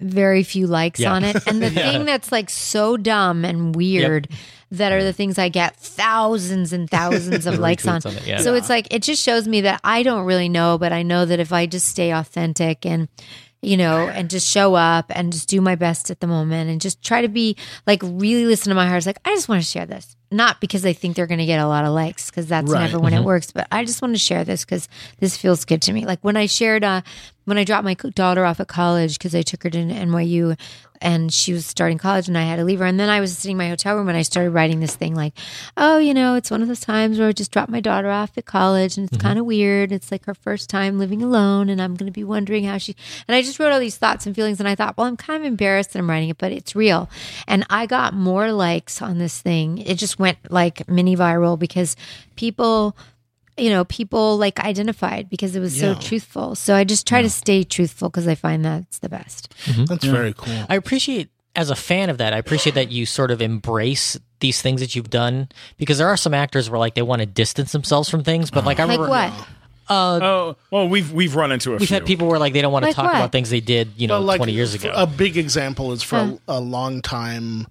very 0.00 0.44
few 0.44 0.68
likes 0.68 1.00
Yeah. 1.00 1.12
on 1.12 1.24
it. 1.24 1.36
And 1.48 1.60
the 1.60 1.70
thing 1.70 2.04
that's 2.04 2.30
like 2.30 2.48
so 2.48 2.96
dumb 2.96 3.44
and 3.44 3.74
weird 3.74 4.28
that 4.70 4.92
are 4.92 5.02
the 5.02 5.12
things 5.12 5.38
I 5.38 5.48
get 5.48 5.76
thousands 5.76 6.72
and 6.72 6.88
thousands 6.88 7.46
of 7.46 7.58
likes 7.58 7.86
on. 7.86 8.00
On 8.04 8.12
it, 8.12 8.26
yeah. 8.26 8.38
So 8.38 8.54
it's 8.54 8.68
like, 8.68 8.92
it 8.94 9.02
just 9.02 9.22
shows 9.22 9.48
me 9.48 9.62
that 9.62 9.80
I 9.82 10.02
don't 10.04 10.24
really 10.24 10.48
know, 10.48 10.78
but 10.78 10.92
I 10.92 11.02
know 11.02 11.24
that 11.24 11.40
if 11.40 11.52
I 11.52 11.66
just 11.66 11.88
stay 11.88 12.12
authentic 12.12 12.86
and 12.86 13.08
you 13.62 13.76
know, 13.76 14.08
and 14.08 14.30
just 14.30 14.48
show 14.48 14.74
up 14.74 15.06
and 15.10 15.32
just 15.32 15.48
do 15.48 15.60
my 15.60 15.74
best 15.74 16.10
at 16.10 16.20
the 16.20 16.26
moment 16.26 16.70
and 16.70 16.80
just 16.80 17.02
try 17.02 17.22
to 17.22 17.28
be 17.28 17.56
like 17.86 18.00
really 18.04 18.44
listen 18.46 18.68
to 18.70 18.74
my 18.74 18.86
heart. 18.86 18.98
It's 18.98 19.06
like, 19.06 19.18
I 19.24 19.34
just 19.34 19.48
want 19.48 19.60
to 19.62 19.68
share 19.68 19.84
this. 19.86 20.14
Not 20.30 20.60
because 20.60 20.84
I 20.84 20.92
think 20.92 21.16
they're 21.16 21.26
going 21.26 21.38
to 21.38 21.46
get 21.46 21.58
a 21.58 21.66
lot 21.66 21.86
of 21.86 21.92
likes, 21.92 22.28
because 22.30 22.46
that's 22.46 22.70
Right. 22.70 22.80
never 22.82 22.98
when 23.00 23.14
it 23.14 23.24
works, 23.24 23.50
but 23.50 23.66
I 23.72 23.84
just 23.86 24.02
want 24.02 24.14
to 24.14 24.18
share 24.18 24.44
this 24.44 24.62
because 24.64 24.86
this 25.20 25.36
feels 25.38 25.64
good 25.64 25.80
to 25.82 25.92
me. 25.92 26.04
Like 26.04 26.18
when 26.20 26.36
I 26.36 26.44
shared, 26.46 26.84
uh, 26.84 27.00
when 27.46 27.56
I 27.56 27.64
dropped 27.64 27.84
my 27.84 27.94
daughter 27.94 28.44
off 28.44 28.60
at 28.60 28.68
college 28.68 29.18
because 29.18 29.34
I 29.34 29.40
took 29.40 29.62
her 29.62 29.70
to 29.70 29.78
NYU 29.78 30.58
and 31.00 31.32
she 31.32 31.52
was 31.52 31.66
starting 31.66 31.98
college 31.98 32.28
and 32.28 32.36
I 32.36 32.42
had 32.42 32.56
to 32.56 32.64
leave 32.64 32.78
her. 32.78 32.86
And 32.86 32.98
then 32.98 33.08
I 33.08 33.20
was 33.20 33.36
sitting 33.36 33.52
in 33.52 33.58
my 33.58 33.68
hotel 33.68 33.96
room 33.96 34.08
and 34.08 34.16
I 34.16 34.22
started 34.22 34.50
writing 34.50 34.80
this 34.80 34.96
thing 34.96 35.14
like, 35.14 35.34
oh, 35.76 35.98
you 35.98 36.14
know, 36.14 36.34
it's 36.34 36.50
one 36.50 36.62
of 36.62 36.68
those 36.68 36.80
times 36.80 37.18
where 37.18 37.28
I 37.28 37.32
just 37.32 37.50
dropped 37.50 37.70
my 37.70 37.80
daughter 37.80 38.10
off 38.10 38.36
at 38.36 38.46
college 38.46 38.96
and 38.96 39.06
it's 39.06 39.16
mm-hmm. 39.16 39.26
kind 39.26 39.38
of 39.38 39.46
weird. 39.46 39.92
It's 39.92 40.10
like 40.10 40.24
her 40.26 40.34
first 40.34 40.68
time 40.70 40.98
living 40.98 41.22
alone 41.22 41.68
and 41.68 41.80
I'm 41.80 41.94
going 41.94 42.06
to 42.06 42.12
be 42.12 42.24
wondering 42.24 42.64
how 42.64 42.78
she, 42.78 42.96
and 43.26 43.34
I 43.34 43.42
just 43.42 43.58
wrote 43.58 43.72
all 43.72 43.80
these 43.80 43.96
thoughts 43.96 44.26
and 44.26 44.34
feelings 44.34 44.60
and 44.60 44.68
I 44.68 44.74
thought, 44.74 44.96
well, 44.96 45.06
I'm 45.06 45.16
kind 45.16 45.42
of 45.42 45.46
embarrassed 45.46 45.92
that 45.92 45.98
I'm 45.98 46.10
writing 46.10 46.28
it, 46.30 46.38
but 46.38 46.52
it's 46.52 46.74
real. 46.74 47.08
And 47.46 47.64
I 47.70 47.86
got 47.86 48.14
more 48.14 48.52
likes 48.52 49.02
on 49.02 49.18
this 49.18 49.40
thing. 49.40 49.78
It 49.78 49.96
just 49.96 50.18
went 50.18 50.38
like 50.50 50.88
mini 50.88 51.16
viral 51.16 51.58
because 51.58 51.96
people, 52.36 52.96
you 53.58 53.70
know, 53.70 53.84
people 53.84 54.36
like 54.38 54.58
identified 54.60 55.28
because 55.30 55.54
it 55.56 55.60
was 55.60 55.78
so 55.78 55.94
truthful. 55.94 56.54
So 56.54 56.74
I 56.74 56.84
just 56.84 57.06
try 57.06 57.22
to 57.22 57.30
stay 57.30 57.64
truthful 57.64 58.08
because 58.08 58.26
I 58.28 58.34
find 58.34 58.64
that's 58.64 58.98
the 59.00 59.08
best. 59.08 59.52
That's 59.86 60.04
very 60.04 60.34
cool. 60.36 60.64
I 60.68 60.74
appreciate 60.76 61.28
as 61.56 61.70
a 61.70 61.76
fan 61.76 62.08
of 62.10 62.18
that. 62.18 62.32
I 62.32 62.38
appreciate 62.38 62.74
that 62.74 62.90
you 62.92 63.04
sort 63.06 63.30
of 63.30 63.42
embrace 63.42 64.16
these 64.40 64.62
things 64.62 64.80
that 64.80 64.94
you've 64.94 65.10
done 65.10 65.48
because 65.76 65.98
there 65.98 66.06
are 66.08 66.16
some 66.16 66.32
actors 66.34 66.70
where 66.70 66.78
like 66.78 66.94
they 66.94 67.02
want 67.02 67.20
to 67.20 67.26
distance 67.26 67.72
themselves 67.72 68.08
from 68.08 68.22
things, 68.22 68.50
but 68.50 68.64
like 68.64 68.78
I 68.78 68.84
Like 68.84 68.98
remember 69.00 69.10
what? 69.10 69.48
oh, 69.90 70.56
well, 70.70 70.88
we've 70.88 71.10
we've 71.12 71.34
run 71.34 71.50
into 71.50 71.70
a 71.72 71.76
we've 71.78 71.88
few. 71.88 71.94
had 71.94 72.06
people 72.06 72.28
where 72.28 72.38
like 72.38 72.52
they 72.52 72.60
don't 72.62 72.72
want 72.72 72.84
to 72.84 72.88
Like 72.90 72.94
talk 72.96 73.06
what? 73.06 73.16
about 73.16 73.32
things 73.32 73.50
they 73.50 73.60
did, 73.60 73.88
you 73.96 74.06
know, 74.06 74.14
Well, 74.14 74.22
like, 74.22 74.38
twenty 74.38 74.52
years 74.52 74.74
ago. 74.74 74.92
A 74.94 75.06
big 75.06 75.36
example 75.36 75.92
is 75.92 76.02
for 76.02 76.16
a, 76.16 76.38
a 76.46 76.60
long 76.60 77.02
time. 77.02 77.66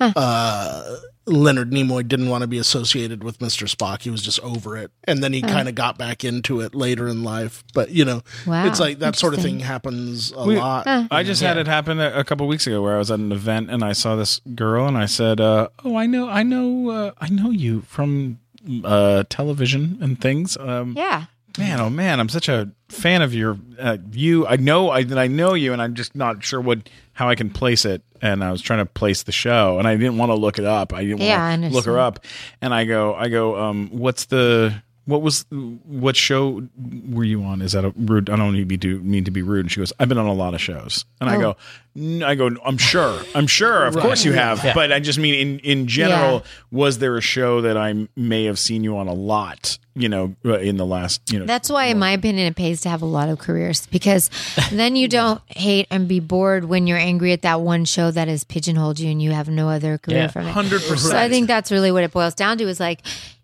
Uh, 0.00 0.96
Leonard 1.26 1.70
Nimoy 1.70 2.06
didn't 2.06 2.28
want 2.28 2.42
to 2.42 2.48
be 2.48 2.58
associated 2.58 3.22
with 3.22 3.38
Mr. 3.38 3.68
Spock. 3.72 4.02
He 4.02 4.10
was 4.10 4.22
just 4.22 4.40
over 4.40 4.76
it. 4.76 4.90
And 5.04 5.22
then 5.22 5.32
he 5.32 5.40
kind 5.42 5.68
of 5.68 5.74
got 5.74 5.96
back 5.98 6.24
into 6.24 6.60
it 6.60 6.74
later 6.74 7.06
in 7.08 7.22
life. 7.22 7.62
But, 7.74 7.90
you 7.90 8.04
know, 8.04 8.22
Wow, 8.46 8.66
it's 8.66 8.80
like 8.80 8.98
that 8.98 9.14
sort 9.16 9.34
of 9.34 9.40
thing 9.40 9.60
happens 9.60 10.32
a 10.36 10.44
We- 10.44 10.58
lot. 10.58 10.86
I 11.10 11.22
just 11.22 11.40
had 11.42 11.58
it 11.58 11.66
happen 11.66 12.00
a, 12.00 12.10
a 12.10 12.24
couple 12.24 12.46
weeks 12.48 12.66
ago 12.66 12.82
where 12.82 12.94
I 12.96 12.98
was 12.98 13.10
at 13.10 13.20
an 13.20 13.30
event 13.32 13.70
and 13.70 13.82
I 13.84 13.92
saw 13.92 14.16
this 14.16 14.40
girl 14.54 14.86
and 14.88 14.98
I 14.98 15.06
said, 15.06 15.40
uh, 15.40 15.68
"Oh, 15.84 15.96
I 15.96 16.06
know, 16.06 16.28
I 16.28 16.42
know, 16.42 16.90
uh, 16.90 17.10
I 17.20 17.28
know 17.28 17.50
you 17.50 17.82
from 17.82 18.38
uh, 18.84 19.24
television 19.28 19.98
and 20.00 20.20
things." 20.20 20.56
Um, 20.56 20.94
Yeah. 20.96 21.24
Man, 21.58 21.80
oh 21.80 21.90
man, 21.90 22.20
I'm 22.20 22.28
such 22.28 22.48
a 22.48 22.70
fan 22.88 23.22
of 23.22 23.34
your 23.34 23.58
uh, 23.78 23.98
you. 24.12 24.46
I 24.46 24.56
know 24.56 24.90
I 24.90 25.02
that 25.04 25.18
I 25.18 25.26
know 25.26 25.54
you, 25.54 25.72
and 25.72 25.80
I'm 25.82 25.94
just 25.94 26.14
not 26.14 26.42
sure 26.44 26.60
what 26.60 26.88
how 27.12 27.28
I 27.28 27.34
can 27.34 27.50
place 27.50 27.84
it. 27.84 28.02
And 28.20 28.42
I 28.44 28.52
was 28.52 28.62
trying 28.62 28.78
to 28.78 28.86
place 28.86 29.24
the 29.24 29.32
show, 29.32 29.78
and 29.78 29.88
I 29.88 29.96
didn't 29.96 30.16
want 30.16 30.30
to 30.30 30.34
look 30.36 30.58
it 30.58 30.64
up. 30.64 30.92
I 30.92 31.04
didn't 31.04 31.20
Yeah, 31.20 31.48
want 31.50 31.62
to 31.64 31.68
look 31.70 31.84
her 31.86 31.98
up. 31.98 32.24
And 32.60 32.72
I 32.72 32.84
go, 32.84 33.14
I 33.14 33.28
go, 33.28 33.56
um, 33.60 33.88
what's 33.90 34.26
the 34.26 34.74
what 35.04 35.20
was 35.22 35.44
what 35.50 36.14
show 36.16 36.62
were 37.10 37.24
you 37.24 37.42
on? 37.42 37.60
Is 37.60 37.72
that 37.72 37.84
a 37.84 37.92
rude? 37.96 38.30
I 38.30 38.36
don't 38.36 38.52
need 38.52 38.60
to 38.60 38.64
be 38.66 38.76
do, 38.76 39.00
mean 39.00 39.24
to 39.24 39.30
be 39.30 39.42
rude. 39.42 39.60
And 39.66 39.72
she 39.72 39.80
goes, 39.80 39.92
I've 39.98 40.08
been 40.08 40.18
on 40.18 40.26
a 40.26 40.32
lot 40.34 40.54
of 40.54 40.60
shows. 40.60 41.04
And 41.20 41.28
I 41.28 41.36
Oh. 41.36 41.40
go, 41.40 41.56
"N- 41.96 42.22
I 42.22 42.34
go, 42.36 42.50
I'm 42.64 42.78
sure, 42.78 43.20
I'm 43.34 43.46
sure, 43.48 43.84
of 43.86 43.96
course 43.96 44.24
you 44.24 44.32
have. 44.32 44.64
Yeah. 44.64 44.74
But 44.74 44.92
I 44.92 45.00
just 45.00 45.18
mean 45.18 45.34
in 45.34 45.58
in 45.60 45.86
general, 45.88 46.34
Yeah. 46.34 46.40
was 46.70 46.98
there 46.98 47.16
a 47.16 47.20
show 47.20 47.60
that 47.62 47.76
I 47.76 48.06
may 48.16 48.44
have 48.44 48.58
seen 48.60 48.84
you 48.84 48.96
on 48.96 49.08
a 49.08 49.14
lot? 49.14 49.78
You 49.94 50.08
know, 50.08 50.34
uh, 50.46 50.56
in 50.58 50.78
the 50.78 50.86
last, 50.86 51.20
you 51.30 51.38
know, 51.38 51.44
That's 51.44 51.68
why, 51.68 51.86
in 51.86 51.98
my 51.98 52.12
opinion, 52.12 52.46
it 52.46 52.56
pays 52.56 52.80
to 52.82 52.88
have 52.88 53.02
a 53.02 53.06
lot 53.06 53.28
of 53.28 53.38
careers 53.38 53.86
because 53.90 54.30
then 54.72 54.96
you 54.96 55.06
don't 55.06 55.42
hate 55.48 55.86
and 55.90 56.08
be 56.08 56.18
bored 56.18 56.64
when 56.64 56.86
you're 56.86 56.96
angry 56.96 57.32
at 57.32 57.42
that 57.42 57.60
one 57.60 57.84
show 57.84 58.10
that 58.10 58.26
has 58.26 58.42
pigeonholed 58.42 58.98
you 59.00 59.10
and 59.10 59.20
you 59.20 59.32
have 59.32 59.48
no 59.50 59.68
other 59.68 59.98
career 59.98 60.16
Yeah. 60.20 60.26
from 60.28 60.46
it. 60.46 60.52
hundred 60.52 60.80
percent. 60.80 61.12
So 61.12 61.18
I 61.18 61.28
think 61.28 61.46
that's 61.46 61.70
really 61.70 61.92
what 61.92 62.04
it 62.04 62.10
boils 62.12 62.34
down 62.34 62.56
to 62.58 62.68
is 62.68 62.80
like 62.80 63.00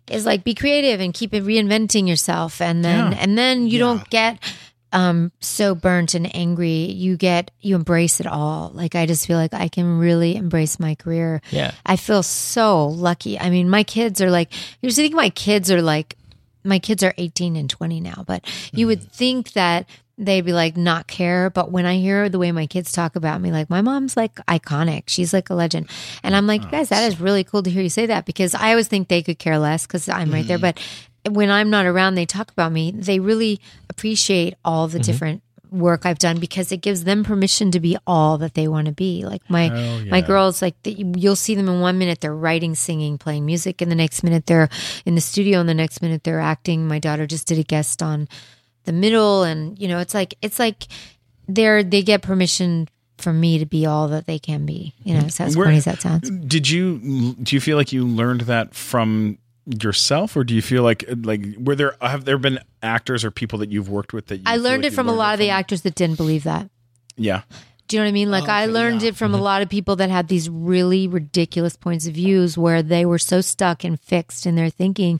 is 0.09 0.25
like 0.25 0.43
be 0.43 0.53
creative 0.53 0.99
and 0.99 1.13
keep 1.13 1.31
reinventing 1.31 2.07
yourself. 2.07 2.61
And 2.61 2.83
then 2.83 3.11
Yeah. 3.11 3.17
and 3.19 3.37
then 3.37 3.67
you 3.67 3.79
don't 3.79 4.09
get 4.09 4.39
um 4.91 5.31
so 5.39 5.75
burnt 5.75 6.15
and 6.15 6.33
angry. 6.35 6.85
You 6.91 7.15
get 7.17 7.51
you 7.61 7.75
embrace 7.75 8.19
it 8.19 8.25
all. 8.27 8.71
Like 8.73 8.95
i 8.95 9.05
just 9.05 9.27
feel 9.27 9.37
like 9.37 9.53
i 9.53 9.67
can 9.67 9.99
really 9.99 10.35
embrace 10.35 10.79
my 10.79 10.95
career. 10.95 11.41
Yeah. 11.51 11.71
i 11.85 11.95
feel 11.95 12.23
so 12.23 12.87
lucky. 12.87 13.39
I 13.39 13.49
mean 13.49 13.69
my 13.69 13.83
kids 13.83 14.21
are 14.21 14.31
like 14.31 14.51
you 14.81 14.89
think 14.91 15.13
my 15.13 15.29
kids 15.29 15.69
are 15.71 15.81
like 15.81 16.15
my 16.63 16.79
kids 16.79 17.03
are 17.03 17.13
18 17.17 17.55
and 17.55 17.69
20 17.69 18.01
now 18.01 18.23
but 18.27 18.43
you 18.73 18.87
would 18.87 19.01
think 19.11 19.53
that 19.53 19.87
they'd 20.19 20.41
be 20.41 20.53
like 20.53 20.77
not 20.77 21.07
care. 21.07 21.49
But 21.49 21.71
when 21.71 21.85
i 21.85 21.97
hear 21.97 22.29
the 22.29 22.37
way 22.37 22.51
my 22.51 22.67
kids 22.67 22.91
talk 22.91 23.15
about 23.15 23.41
me 23.41 23.51
like 23.51 23.69
my 23.69 23.81
mom's 23.81 24.15
like 24.17 24.35
iconic. 24.47 25.03
She's 25.07 25.33
like 25.33 25.49
a 25.49 25.55
legend. 25.55 25.89
And 26.21 26.35
i'm 26.35 26.45
like 26.45 26.69
guys 26.69 26.89
that 26.89 27.03
is 27.03 27.19
really 27.19 27.43
cool 27.43 27.63
to 27.63 27.69
hear 27.69 27.81
you 27.81 27.89
say 27.89 28.05
that 28.05 28.25
because 28.25 28.53
i 28.53 28.71
always 28.71 28.87
think 28.87 29.07
they 29.07 29.23
could 29.23 29.39
care 29.39 29.57
less 29.57 29.87
because 29.87 30.07
i'm 30.09 30.31
right 30.31 30.45
there. 30.45 30.59
Mm. 30.59 30.61
But 30.61 31.33
when 31.33 31.49
i'm 31.49 31.69
not 31.69 31.85
around 31.85 32.15
they 32.15 32.25
talk 32.25 32.51
about 32.51 32.71
me. 32.71 32.91
They 32.91 33.19
really 33.19 33.59
appreciate 33.89 34.55
all 34.63 34.87
the 34.87 34.99
mm-hmm. 34.99 35.05
different 35.05 35.43
work 35.71 36.03
i've 36.03 36.17
done 36.17 36.39
because 36.39 36.71
it 36.71 36.77
gives 36.77 37.03
them 37.03 37.23
permission 37.23 37.69
to 37.69 37.79
be 37.79 37.95
all 38.07 38.39
that 38.39 38.55
they 38.55 38.67
want 38.67 38.87
to 38.87 38.91
be. 38.91 39.23
Like 39.23 39.47
my 39.49 39.69
my 40.09 40.19
girls 40.19 40.61
like 40.61 40.81
the, 40.83 40.91
you'll 40.91 41.35
see 41.37 41.55
them 41.55 41.69
in 41.69 41.79
one 41.79 41.97
minute 41.97 42.19
they're 42.19 42.35
writing 42.35 42.75
singing 42.75 43.17
playing 43.17 43.45
music. 43.45 43.81
And 43.81 43.89
the 43.89 43.95
next 43.95 44.23
minute 44.23 44.47
they're 44.47 44.69
in 45.05 45.15
the 45.15 45.21
studio. 45.21 45.59
And 45.59 45.69
the 45.69 45.73
next 45.73 46.01
minute 46.01 46.23
they're 46.23 46.41
acting. 46.41 46.87
My 46.87 46.99
daughter 46.99 47.25
just 47.25 47.47
did 47.47 47.59
a 47.59 47.63
guest 47.63 48.01
on 48.03 48.27
the 48.85 48.93
middle 48.93 49.43
and 49.43 49.77
you 49.79 49.87
know 49.87 49.99
it's 49.99 50.13
like 50.13 50.35
it's 50.41 50.59
like 50.59 50.87
they're 51.47 51.83
they 51.83 52.01
get 52.01 52.21
permission 52.21 52.87
from 53.17 53.39
me 53.39 53.59
to 53.59 53.65
be 53.65 53.85
all 53.85 54.07
that 54.07 54.25
they 54.25 54.39
can 54.39 54.65
be 54.65 54.93
you 55.03 55.13
know 55.13 55.27
so 55.27 55.43
as 55.43 55.55
Where- 55.55 55.65
corny 55.65 55.77
as 55.77 55.85
that 55.85 56.01
sounds. 56.01 56.29
Did 56.29 56.69
you 56.69 57.33
do 57.41 57.55
you 57.55 57.61
feel 57.61 57.77
like 57.77 57.91
you 57.91 58.05
learned 58.05 58.41
that 58.41 58.73
from 58.73 59.37
yourself, 59.65 60.35
or 60.35 60.43
do 60.43 60.55
you 60.55 60.61
feel 60.61 60.83
like 60.83 61.03
like 61.23 61.45
were 61.59 61.75
there 61.75 61.95
have 62.01 62.25
there 62.25 62.37
been 62.37 62.59
actors 62.81 63.23
or 63.23 63.31
people 63.31 63.59
that 63.59 63.69
you've 63.69 63.89
worked 63.89 64.13
with 64.13 64.27
that 64.27 64.37
you 64.37 64.43
i 64.45 64.55
learned 64.55 64.83
like 64.83 64.87
it 64.87 64.91
you 64.91 64.95
from 64.95 65.07
a 65.07 65.11
learned 65.11 65.19
lot 65.19 65.33
of 65.33 65.39
the 65.39 65.49
actors 65.49 65.81
that 65.81 65.95
didn't 65.95 66.17
believe 66.17 66.43
that. 66.43 66.69
Yeah, 67.17 67.41
Do 67.89 67.97
you 67.97 68.01
know 68.01 68.05
what 68.05 68.09
I 68.09 68.13
mean? 68.13 68.31
Like 68.31 68.47
I 68.47 68.67
learned 68.67 69.03
it 69.03 69.15
from 69.15 69.33
a 69.33 69.37
mm-hmm. 69.37 69.43
lot 69.43 69.61
of 69.61 69.69
people 69.69 69.95
that 69.97 70.09
had 70.09 70.27
these 70.27 70.49
really 70.49 71.07
ridiculous 71.07 71.75
points 71.75 72.07
of 72.07 72.13
views 72.13 72.57
where 72.57 72.81
they 72.81 73.05
were 73.05 73.19
so 73.19 73.41
stuck 73.41 73.83
and 73.83 73.99
fixed 73.99 74.45
in 74.45 74.55
their 74.55 74.69
thinking 74.69 75.19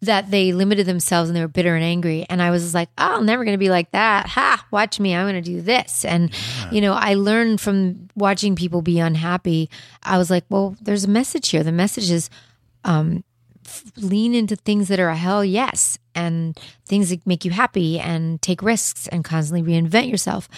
that 0.00 0.30
they 0.30 0.52
limited 0.52 0.86
themselves 0.86 1.28
and 1.28 1.36
they 1.36 1.40
were 1.40 1.48
bitter 1.48 1.74
and 1.74 1.84
angry. 1.84 2.24
And 2.28 2.40
I 2.40 2.50
was 2.50 2.74
like, 2.74 2.88
oh, 2.98 3.16
I'm 3.16 3.26
never 3.26 3.44
going 3.44 3.54
to 3.54 3.58
be 3.58 3.70
like 3.70 3.90
that. 3.90 4.26
Ha, 4.28 4.64
watch 4.70 5.00
me. 5.00 5.14
I'm 5.14 5.24
going 5.24 5.42
to 5.42 5.50
do 5.50 5.60
this. 5.60 6.04
And, 6.04 6.30
you 6.70 6.80
know, 6.80 6.92
I 6.92 7.14
learned 7.14 7.60
from 7.60 8.08
watching 8.14 8.54
people 8.54 8.80
be 8.80 9.00
unhappy. 9.00 9.68
I 10.02 10.18
was 10.18 10.30
like, 10.30 10.44
well, 10.48 10.76
there's 10.80 11.04
a 11.04 11.08
message 11.08 11.48
here. 11.48 11.64
The 11.64 11.72
message 11.72 12.10
is, 12.10 12.30
um, 12.84 13.24
lean 13.96 14.34
into 14.34 14.56
things 14.56 14.88
that 14.88 15.00
are 15.00 15.10
a 15.10 15.16
hell 15.16 15.44
yes 15.44 15.98
and 16.14 16.58
things 16.86 17.10
that 17.10 17.26
make 17.26 17.44
you 17.44 17.50
happy 17.50 17.98
and 17.98 18.40
take 18.40 18.62
risks 18.62 19.06
and 19.08 19.24
constantly 19.24 19.62
reinvent 19.62 20.10
yourself. 20.10 20.48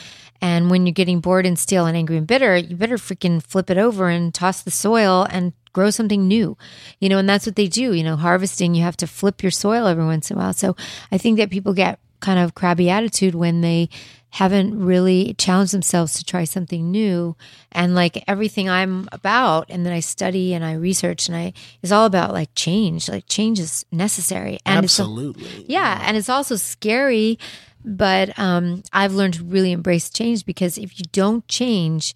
And 0.40 0.70
when 0.70 0.86
you're 0.86 0.92
getting 0.92 1.20
bored 1.20 1.44
and 1.44 1.58
stale 1.58 1.86
and 1.86 1.96
angry 1.96 2.16
and 2.16 2.26
bitter, 2.26 2.56
you 2.56 2.76
better 2.76 2.96
freaking 2.96 3.42
flip 3.42 3.68
it 3.68 3.78
over 3.78 4.08
and 4.08 4.32
toss 4.32 4.62
the 4.62 4.70
soil 4.70 5.26
and 5.28 5.52
grow 5.72 5.90
something 5.90 6.26
new. 6.26 6.56
You 6.98 7.08
know, 7.08 7.18
and 7.18 7.28
that's 7.28 7.46
what 7.46 7.56
they 7.56 7.68
do. 7.68 7.92
You 7.92 8.04
know, 8.04 8.16
harvesting, 8.16 8.74
you 8.74 8.82
have 8.82 8.96
to 8.98 9.06
flip 9.06 9.42
your 9.42 9.50
soil 9.52 9.86
every 9.86 10.04
once 10.04 10.30
in 10.30 10.36
a 10.36 10.40
while. 10.40 10.52
So 10.52 10.76
I 11.10 11.18
think 11.18 11.38
that 11.38 11.50
people 11.50 11.74
get 11.74 11.98
kind 12.20 12.38
of 12.38 12.54
crabby 12.54 12.90
attitude 12.90 13.34
when 13.34 13.60
they 13.62 13.88
haven't 14.32 14.78
really 14.78 15.34
challenged 15.38 15.74
themselves 15.74 16.14
to 16.14 16.24
try 16.24 16.44
something 16.44 16.90
new 16.90 17.34
and 17.72 17.94
like 17.96 18.22
everything 18.28 18.68
i'm 18.68 19.08
about 19.10 19.66
and 19.68 19.84
that 19.84 19.92
i 19.92 19.98
study 19.98 20.54
and 20.54 20.64
i 20.64 20.72
research 20.72 21.26
and 21.26 21.36
i 21.36 21.52
is 21.82 21.90
all 21.90 22.06
about 22.06 22.32
like 22.32 22.48
change 22.54 23.08
like 23.08 23.26
change 23.26 23.58
is 23.58 23.84
necessary 23.90 24.58
and 24.64 24.84
it's 24.84 25.00
Absolutely. 25.00 25.64
yeah 25.66 26.00
and 26.06 26.16
it's 26.16 26.28
also 26.28 26.54
scary 26.54 27.38
but 27.84 28.38
um 28.38 28.82
i've 28.92 29.14
learned 29.14 29.34
to 29.34 29.42
really 29.42 29.72
embrace 29.72 30.08
change 30.10 30.46
because 30.46 30.78
if 30.78 30.98
you 30.98 31.04
don't 31.10 31.46
change 31.48 32.14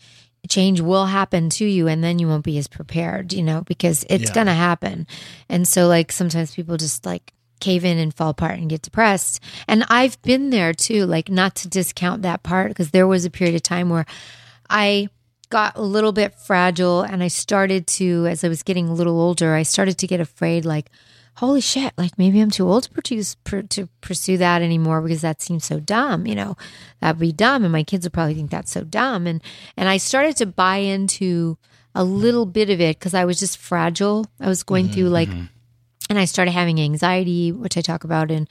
change 0.49 0.81
will 0.81 1.07
happen 1.07 1.49
to 1.51 1.65
you 1.65 1.89
and 1.89 2.03
then 2.05 2.19
you 2.19 2.29
won't 2.29 2.45
be 2.45 2.59
as 2.59 2.69
prepared 2.69 3.33
you 3.33 3.43
know 3.43 3.63
because 3.63 4.05
it's 4.11 4.25
Yeah. 4.31 4.35
gonna 4.35 4.55
happen 4.55 5.07
and 5.49 5.67
so 5.67 5.87
like 5.89 6.13
sometimes 6.13 6.55
people 6.55 6.77
just 6.77 7.07
like 7.07 7.33
cave 7.61 7.85
in 7.85 7.97
and 7.99 8.13
fall 8.13 8.31
apart 8.31 8.59
and 8.59 8.69
get 8.69 8.83
depressed 8.83 9.41
and 9.67 9.85
i've 9.89 10.21
been 10.23 10.51
there 10.51 10.75
too 10.75 11.07
like 11.07 11.31
not 11.31 11.55
to 11.55 11.69
discount 11.69 12.23
that 12.23 12.43
part 12.43 12.69
because 12.69 12.91
there 12.91 13.07
was 13.07 13.25
a 13.25 13.31
period 13.31 13.55
of 13.55 13.63
time 13.63 13.89
where 13.89 14.05
i 14.69 15.09
got 15.51 15.77
a 15.77 15.83
little 15.83 16.13
bit 16.13 16.35
fragile 16.35 17.03
and 17.03 17.23
i 17.23 17.29
started 17.29 17.87
to 17.87 18.27
as 18.27 18.45
i 18.45 18.49
was 18.49 18.63
getting 18.63 18.89
a 18.89 18.93
little 18.95 19.19
older 19.21 19.55
i 19.55 19.63
started 19.63 19.97
to 19.97 20.07
get 20.07 20.21
afraid 20.21 20.65
like 20.65 20.91
holy 21.37 21.61
shit 21.61 21.93
like 21.97 22.17
maybe 22.19 22.41
i'm 22.41 22.51
too 22.51 22.69
old 22.69 22.85
to 22.85 22.91
pursue 22.91 23.23
pr- 23.45 23.61
to 23.61 23.89
pursue 24.01 24.37
that 24.37 24.63
anymore 24.63 25.03
because 25.03 25.23
that 25.23 25.43
seems 25.43 25.65
so 25.65 25.81
dumb 25.81 26.27
you 26.27 26.35
know 26.35 26.57
that'd 27.01 27.19
be 27.19 27.33
dumb 27.33 27.65
and 27.65 27.73
my 27.73 27.83
kids 27.83 28.05
would 28.07 28.13
probably 28.13 28.35
think 28.35 28.51
that's 28.51 28.71
so 28.71 28.85
dumb 28.85 29.27
and 29.27 29.43
and 29.77 29.89
i 29.89 29.97
started 29.97 30.37
to 30.37 30.47
buy 30.47 30.77
into 30.77 31.57
a 31.95 32.05
little 32.05 32.47
bit 32.47 32.71
of 32.71 32.81
it 32.81 32.99
because 32.99 33.15
i 33.15 33.25
was 33.25 33.39
just 33.39 33.59
fragile 33.59 34.27
i 34.41 34.49
was 34.49 34.63
going 34.63 34.89
through 34.89 35.05
mm-hmm, 35.05 35.13
like 35.13 35.29
mm-hmm. 35.29 35.45
and 36.11 36.19
I 36.19 36.27
started 36.27 36.51
having 36.53 36.81
anxiety, 36.81 37.51
which 37.51 37.79
I 37.79 37.81
talk 37.81 38.05
about 38.05 38.31
in, 38.31 38.47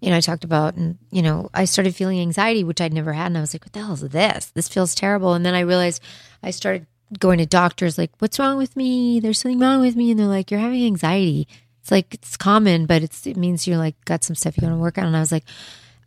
you 0.00 0.10
know, 0.10 0.16
I 0.16 0.20
talked 0.20 0.44
about, 0.44 0.74
and 0.74 0.98
you 1.10 1.22
know, 1.22 1.48
I 1.54 1.64
started 1.64 1.94
feeling 1.94 2.20
anxiety, 2.20 2.64
which 2.64 2.80
I'd 2.80 2.92
never 2.92 3.12
had, 3.12 3.26
and 3.26 3.38
I 3.38 3.40
was 3.40 3.54
like, 3.54 3.64
"What 3.64 3.72
the 3.72 3.78
hell 3.80 3.94
is 3.94 4.00
this? 4.00 4.46
This 4.54 4.68
feels 4.68 4.94
terrible." 4.94 5.34
And 5.34 5.46
then 5.46 5.54
I 5.54 5.60
realized 5.60 6.02
I 6.42 6.50
started 6.50 6.86
going 7.18 7.38
to 7.38 7.46
doctors, 7.46 7.96
like, 7.96 8.10
"What's 8.18 8.38
wrong 8.38 8.58
with 8.58 8.76
me? 8.76 9.20
There's 9.20 9.38
something 9.40 9.60
wrong 9.60 9.80
with 9.80 9.94
me," 9.96 10.10
and 10.10 10.18
they're 10.18 10.26
like, 10.26 10.50
"You're 10.50 10.60
having 10.60 10.84
anxiety." 10.84 11.48
It's 11.86 11.92
like 11.92 12.14
it's 12.14 12.36
common, 12.36 12.86
but 12.86 13.04
it's 13.04 13.28
it 13.28 13.36
means 13.36 13.68
you're 13.68 13.78
like 13.78 13.94
got 14.06 14.24
some 14.24 14.34
stuff 14.34 14.58
you 14.58 14.66
want 14.66 14.74
to 14.74 14.80
work 14.80 14.98
on. 14.98 15.04
And 15.04 15.16
I 15.16 15.20
was 15.20 15.30
like, 15.30 15.44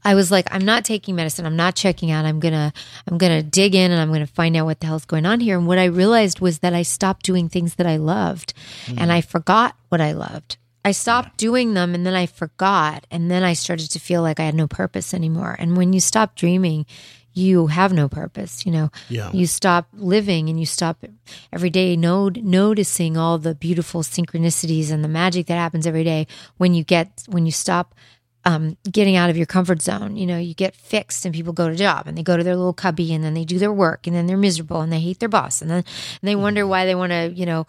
I 0.04 0.14
was 0.14 0.30
like, 0.30 0.54
I'm 0.54 0.66
not 0.66 0.84
taking 0.84 1.16
medicine. 1.16 1.46
I'm 1.46 1.56
not 1.56 1.78
checking 1.78 2.12
out. 2.12 2.26
I'm 2.26 2.42
gonna, 2.42 2.74
I'm 3.08 3.18
gonna 3.18 3.42
dig 3.42 3.76
in 3.76 3.90
and 3.90 4.02
I'm 4.02 4.12
gonna 4.12 4.28
find 4.28 4.58
out 4.58 4.66
what 4.66 4.82
the 4.82 4.88
hell's 4.88 5.06
going 5.06 5.26
on 5.26 5.40
here. 5.40 5.58
And 5.58 5.68
what 5.68 5.78
I 5.78 5.86
realized 5.86 6.42
was 6.42 6.60
that 6.60 6.74
I 6.74 6.82
stopped 6.82 7.26
doing 7.26 7.48
things 7.48 7.76
that 7.76 7.88
I 7.88 7.96
loved, 7.96 8.54
and 8.90 9.00
mm. 9.00 9.10
I 9.10 9.22
forgot 9.22 9.78
what 9.88 10.02
I 10.02 10.12
loved. 10.12 10.58
I 10.84 10.92
stopped 10.92 11.38
doing 11.38 11.76
them, 11.76 11.96
and 11.96 12.06
then 12.06 12.14
I 12.14 12.26
forgot, 12.26 13.08
and 13.10 13.32
then 13.32 13.44
I 13.44 13.54
started 13.54 13.90
to 13.92 14.00
feel 14.00 14.22
like 14.22 14.42
I 14.42 14.44
had 14.44 14.56
no 14.56 14.68
purpose 14.68 15.14
anymore. 15.14 15.56
And 15.58 15.78
when 15.78 15.94
you 15.94 16.02
stop 16.02 16.36
dreaming, 16.36 16.88
you 17.34 17.68
have 17.68 17.94
no 17.94 18.10
purpose. 18.10 18.66
You 18.66 18.72
know, 18.72 18.92
Yeah. 19.10 19.32
you 19.32 19.46
stop 19.48 19.88
living, 19.94 20.50
and 20.50 20.60
you 20.60 20.66
stop 20.66 21.04
every 21.54 21.70
day 21.70 21.96
no- 21.96 22.30
noticing 22.30 23.18
all 23.18 23.38
the 23.38 23.56
beautiful 23.56 24.02
synchronicities 24.04 24.92
and 24.92 25.04
the 25.04 25.08
magic 25.10 25.48
that 25.48 25.56
happens 25.56 25.86
every 25.88 26.04
day 26.04 26.28
when 26.58 26.74
you 26.74 26.84
get 26.84 27.24
when 27.28 27.46
you 27.46 27.52
stop 27.52 27.96
um, 28.46 28.78
getting 28.90 29.18
out 29.18 29.30
of 29.30 29.36
your 29.36 29.46
comfort 29.46 29.82
zone. 29.82 30.16
You 30.16 30.26
know, 30.26 30.38
you 30.38 30.54
get 30.54 30.74
fixed 30.74 31.26
and 31.26 31.36
people 31.36 31.52
go 31.52 31.70
to 31.70 31.76
job 31.76 32.08
and 32.08 32.18
they 32.18 32.24
go 32.24 32.38
to 32.38 32.44
their 32.44 32.56
little 32.56 32.74
cubby 32.74 33.14
and 33.14 33.22
then 33.24 33.34
they 33.34 33.44
do 33.44 33.60
their 33.60 33.72
work 33.74 34.08
and 34.08 34.16
then 34.16 34.28
they're 34.28 34.38
miserable 34.38 34.80
and 34.80 34.92
they 34.94 35.00
hate 35.02 35.20
their 35.20 35.28
boss 35.30 35.62
and 35.62 35.70
then 35.70 35.84
and 36.22 36.28
they 36.28 36.36
wonder 36.38 36.66
why 36.66 36.86
they 36.86 36.96
want 36.96 37.12
to, 37.12 37.34
you 37.36 37.46
know, 37.46 37.68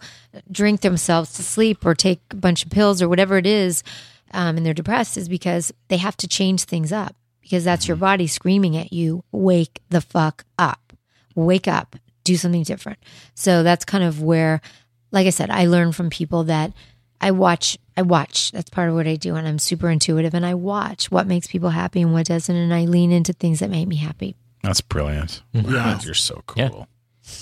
drink 0.49 0.79
themselves 0.81 1.33
to 1.33 1.43
sleep 1.43 1.85
or 1.85 1.93
take 1.93 2.21
a 2.31 2.35
bunch 2.37 2.63
of 2.63 2.71
pills 2.71 3.01
or 3.01 3.09
whatever 3.09 3.37
it 3.37 3.45
is 3.45 3.83
um, 4.33 4.55
and 4.55 4.65
they're 4.65 4.73
depressed 4.73 5.17
is 5.17 5.27
because 5.27 5.73
they 5.89 5.97
have 5.97 6.15
to 6.15 6.27
change 6.27 6.63
things 6.63 6.93
up 6.93 7.15
because 7.51 7.65
that's 7.65 7.85
your 7.85 7.97
body 7.97 8.27
screaming 8.27 8.77
at 8.77 8.93
you, 8.93 9.25
wake 9.33 9.81
the 9.89 9.99
fuck 9.99 10.45
up, 10.57 10.93
wake 11.35 11.67
up, 11.67 11.97
do 12.23 12.37
something 12.37 12.63
different. 12.63 12.97
So 13.35 13.61
that's 13.61 13.83
kind 13.83 14.05
of 14.05 14.21
where 14.21 14.61
like 15.11 15.27
I 15.27 15.31
said, 15.31 15.49
I 15.49 15.65
learn 15.65 15.91
from 15.91 16.09
people 16.09 16.45
that 16.45 16.71
I 17.19 17.31
watch. 17.31 17.77
I 17.97 18.03
watch. 18.03 18.51
That's 18.53 18.69
part 18.69 18.87
of 18.87 18.95
what 18.95 19.05
I 19.07 19.17
do, 19.17 19.35
and 19.35 19.45
I'm 19.45 19.59
super 19.59 19.89
intuitive. 19.89 20.33
And 20.33 20.45
I 20.45 20.53
watch 20.53 21.11
what 21.11 21.27
makes 21.27 21.47
people 21.47 21.69
happy 21.71 22.01
and 22.01 22.13
what 22.13 22.27
doesn't, 22.27 22.55
and 22.55 22.73
I 22.73 22.85
lean 22.85 23.11
into 23.11 23.33
things 23.33 23.59
that 23.59 23.69
make 23.69 23.89
me 23.89 23.97
happy. 23.97 24.37
That's 24.63 24.79
brilliant. 24.79 25.41
Yeah. 25.51 25.99
You're 26.01 26.13
so 26.13 26.41
cool. 26.47 26.63
Yeah. 26.63 26.85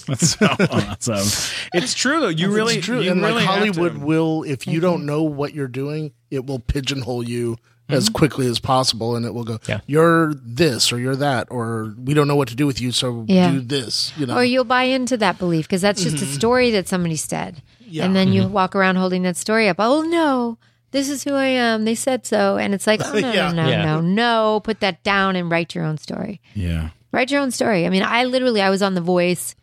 That's 0.07 0.29
so 0.39 0.47
awesome. 0.71 1.69
It's 1.73 1.93
true 1.93 2.19
though. 2.19 2.27
You 2.29 2.51
really, 2.51 2.81
true. 2.81 3.01
you 3.01 3.11
and 3.11 3.21
really 3.21 3.33
like 3.35 3.45
Hollywood 3.45 3.97
will, 3.99 4.41
if 4.43 4.65
you 4.65 4.73
Mm-hmm. 4.73 4.81
don't 4.81 5.05
know 5.05 5.21
what 5.23 5.53
you're 5.53 5.67
doing, 5.67 6.11
it 6.31 6.45
will 6.47 6.59
pigeonhole 6.59 7.21
you 7.23 7.57
as 7.89 8.05
mm-hmm. 8.05 8.13
quickly 8.13 8.47
as 8.47 8.59
possible, 8.59 9.15
and 9.15 9.25
it 9.25 9.33
will 9.33 9.43
go, 9.43 9.59
Yeah. 9.67 9.81
"You're 9.87 10.33
this 10.35 10.93
or 10.93 10.99
you're 10.99 11.15
that," 11.17 11.47
or 11.49 11.93
"We 12.01 12.13
don't 12.13 12.27
know 12.27 12.35
what 12.35 12.47
to 12.49 12.55
do 12.55 12.65
with 12.65 12.79
you, 12.79 12.91
so 12.91 13.25
Yeah. 13.27 13.51
do 13.51 13.61
this." 13.61 14.13
You 14.17 14.25
know, 14.25 14.35
Or 14.35 14.43
you'll 14.43 14.63
buy 14.63 14.83
into 14.83 15.17
that 15.17 15.39
belief 15.39 15.67
because 15.67 15.81
that's 15.81 16.03
just 16.03 16.17
a 16.17 16.19
mm-hmm. 16.25 16.33
story 16.33 16.71
that 16.71 16.87
somebody 16.87 17.15
said. 17.15 17.61
Yeah. 17.89 18.05
And 18.05 18.15
then 18.15 18.31
you 18.31 18.43
mm-hmm. 18.43 18.53
walk 18.53 18.75
around 18.75 18.97
holding 18.97 19.23
that 19.23 19.35
story 19.35 19.67
up. 19.67 19.77
Oh, 19.79 20.03
no, 20.03 20.57
this 20.91 21.09
is 21.09 21.23
who 21.23 21.33
I 21.33 21.45
am. 21.45 21.85
They 21.85 21.95
said 21.95 22.25
so. 22.25 22.57
And 22.57 22.73
it's 22.73 22.87
like, 22.87 23.01
oh, 23.05 23.19
no, 23.19 23.31
Yeah. 23.31 23.51
no, 23.51 23.63
no, 23.63 23.69
Yeah. 23.69 23.85
no, 23.85 24.01
no. 24.01 24.59
Put 24.63 24.79
that 24.81 25.03
down 25.03 25.35
and 25.35 25.49
write 25.49 25.75
your 25.75 25.85
own 25.85 25.97
story. 25.97 26.41
Yeah. 26.53 26.89
Write 27.11 27.31
your 27.31 27.41
own 27.41 27.51
story. 27.51 27.85
I 27.85 27.89
mean, 27.89 28.03
I 28.03 28.25
literally, 28.25 28.61
I 28.61 28.69
was 28.69 28.81
on 28.81 28.93
The 28.93 29.01
Voice. 29.01 29.55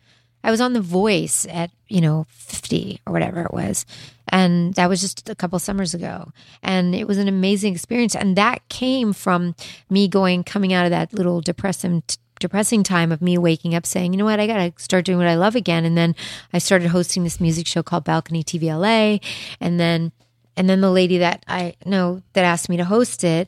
I 0.43 0.51
was 0.51 0.61
on 0.61 0.73
The 0.73 0.81
Voice 0.81 1.45
at, 1.49 1.71
you 1.87 2.01
know, 2.01 2.25
50 2.29 3.01
or 3.05 3.13
whatever 3.13 3.41
it 3.41 3.53
was. 3.53 3.85
And 4.29 4.73
that 4.75 4.89
was 4.89 5.01
just 5.01 5.29
a 5.29 5.35
couple 5.35 5.57
summers 5.59 5.93
ago. 5.93 6.31
And 6.61 6.93
it 6.93 7.07
was 7.07 7.17
an 7.17 7.27
amazing 7.27 7.73
experience. 7.73 8.15
And 8.15 8.35
that 8.35 8.67
came 8.69 9.13
from 9.13 9.55
me 9.89 10.07
going, 10.07 10.43
coming 10.43 10.73
out 10.73 10.85
of 10.85 10.91
that 10.91 11.13
little 11.13 11.41
depressing, 11.41 12.03
depressing 12.39 12.83
time 12.83 13.11
of 13.11 13.21
me 13.21 13.37
waking 13.37 13.73
up 13.73 13.85
saying, 13.85 14.13
you 14.13 14.17
know 14.17 14.25
what, 14.25 14.39
I 14.39 14.47
got 14.47 14.57
to 14.57 14.83
start 14.83 15.05
doing 15.05 15.17
what 15.17 15.27
I 15.27 15.35
love 15.35 15.55
again. 15.55 15.85
And 15.85 15.97
then 15.97 16.15
I 16.53 16.59
started 16.59 16.89
hosting 16.89 17.23
this 17.23 17.39
music 17.39 17.67
show 17.67 17.83
called 17.83 18.03
Balcony 18.03 18.43
TV 18.43 18.63
LA. 18.63 19.19
And 19.59 19.79
then, 19.79 20.11
and 20.55 20.69
then 20.69 20.81
the 20.81 20.91
lady 20.91 21.19
that 21.19 21.43
I 21.47 21.75
know 21.85 22.21
that 22.33 22.43
asked 22.43 22.69
me 22.69 22.77
to 22.77 22.85
host 22.85 23.23
it, 23.23 23.47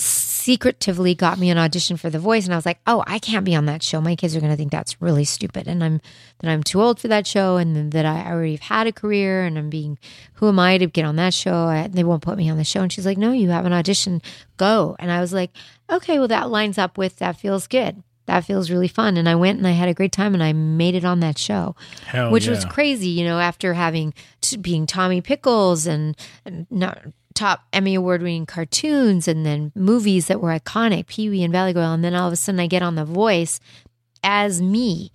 secretively 0.00 1.14
got 1.14 1.38
me 1.38 1.50
an 1.50 1.58
audition 1.58 1.96
for 1.96 2.10
The 2.10 2.18
Voice, 2.18 2.44
and 2.44 2.54
I 2.54 2.56
was 2.56 2.66
like, 2.66 2.80
"Oh, 2.86 3.04
I 3.06 3.18
can't 3.18 3.44
be 3.44 3.54
on 3.54 3.66
that 3.66 3.82
show. 3.82 4.00
My 4.00 4.16
kids 4.16 4.34
are 4.34 4.40
going 4.40 4.52
to 4.52 4.56
think 4.56 4.72
that's 4.72 5.00
really 5.02 5.24
stupid, 5.24 5.68
and 5.68 5.82
I'm 5.82 6.00
that 6.38 6.50
I'm 6.50 6.62
too 6.62 6.80
old 6.80 7.00
for 7.00 7.08
that 7.08 7.26
show, 7.26 7.56
and 7.56 7.92
that 7.92 8.06
I 8.06 8.30
already 8.30 8.52
have 8.52 8.60
had 8.60 8.86
a 8.86 8.92
career, 8.92 9.44
and 9.44 9.58
I'm 9.58 9.70
being 9.70 9.98
who 10.34 10.48
am 10.48 10.58
I 10.58 10.78
to 10.78 10.86
get 10.86 11.04
on 11.04 11.16
that 11.16 11.34
show? 11.34 11.54
I, 11.54 11.88
they 11.88 12.04
won't 12.04 12.22
put 12.22 12.38
me 12.38 12.48
on 12.48 12.56
the 12.56 12.64
show." 12.64 12.82
And 12.82 12.92
she's 12.92 13.06
like, 13.06 13.18
"No, 13.18 13.32
you 13.32 13.50
have 13.50 13.66
an 13.66 13.72
audition. 13.72 14.22
Go." 14.56 14.96
And 14.98 15.10
I 15.10 15.20
was 15.20 15.32
like, 15.32 15.50
"Okay, 15.90 16.18
well, 16.18 16.28
that 16.28 16.50
lines 16.50 16.78
up 16.78 16.96
with 16.98 17.16
that 17.16 17.38
feels 17.38 17.66
good." 17.66 18.02
That 18.28 18.44
feels 18.44 18.70
really 18.70 18.88
fun. 18.88 19.16
And 19.16 19.26
I 19.26 19.34
went 19.36 19.56
and 19.56 19.66
I 19.66 19.70
had 19.70 19.88
a 19.88 19.94
great 19.94 20.12
time 20.12 20.34
and 20.34 20.42
I 20.42 20.52
made 20.52 20.94
it 20.94 21.02
on 21.02 21.20
that 21.20 21.38
show 21.38 21.74
Hell 22.04 22.30
which 22.30 22.46
was 22.46 22.62
crazy, 22.66 23.08
you 23.08 23.24
know, 23.24 23.40
after 23.40 23.72
having 23.72 24.12
being 24.60 24.84
Tommy 24.86 25.22
Pickles 25.22 25.86
and, 25.86 26.14
and 26.44 26.66
not, 26.70 26.98
top 27.38 27.64
Emmy 27.72 27.94
award 27.94 28.22
winning 28.22 28.46
cartoons 28.46 29.28
and 29.28 29.46
then 29.46 29.72
movies 29.74 30.26
that 30.26 30.40
were 30.40 30.50
iconic, 30.58 31.06
Pee 31.06 31.30
Wee 31.30 31.42
and 31.44 31.52
Valley 31.52 31.72
Girl, 31.72 31.92
and 31.92 32.02
then 32.04 32.14
all 32.14 32.26
of 32.26 32.32
a 32.32 32.36
sudden 32.36 32.60
I 32.60 32.66
get 32.66 32.82
on 32.82 32.94
The 32.96 33.04
Voice 33.04 33.60
as 34.22 34.60
me. 34.60 35.12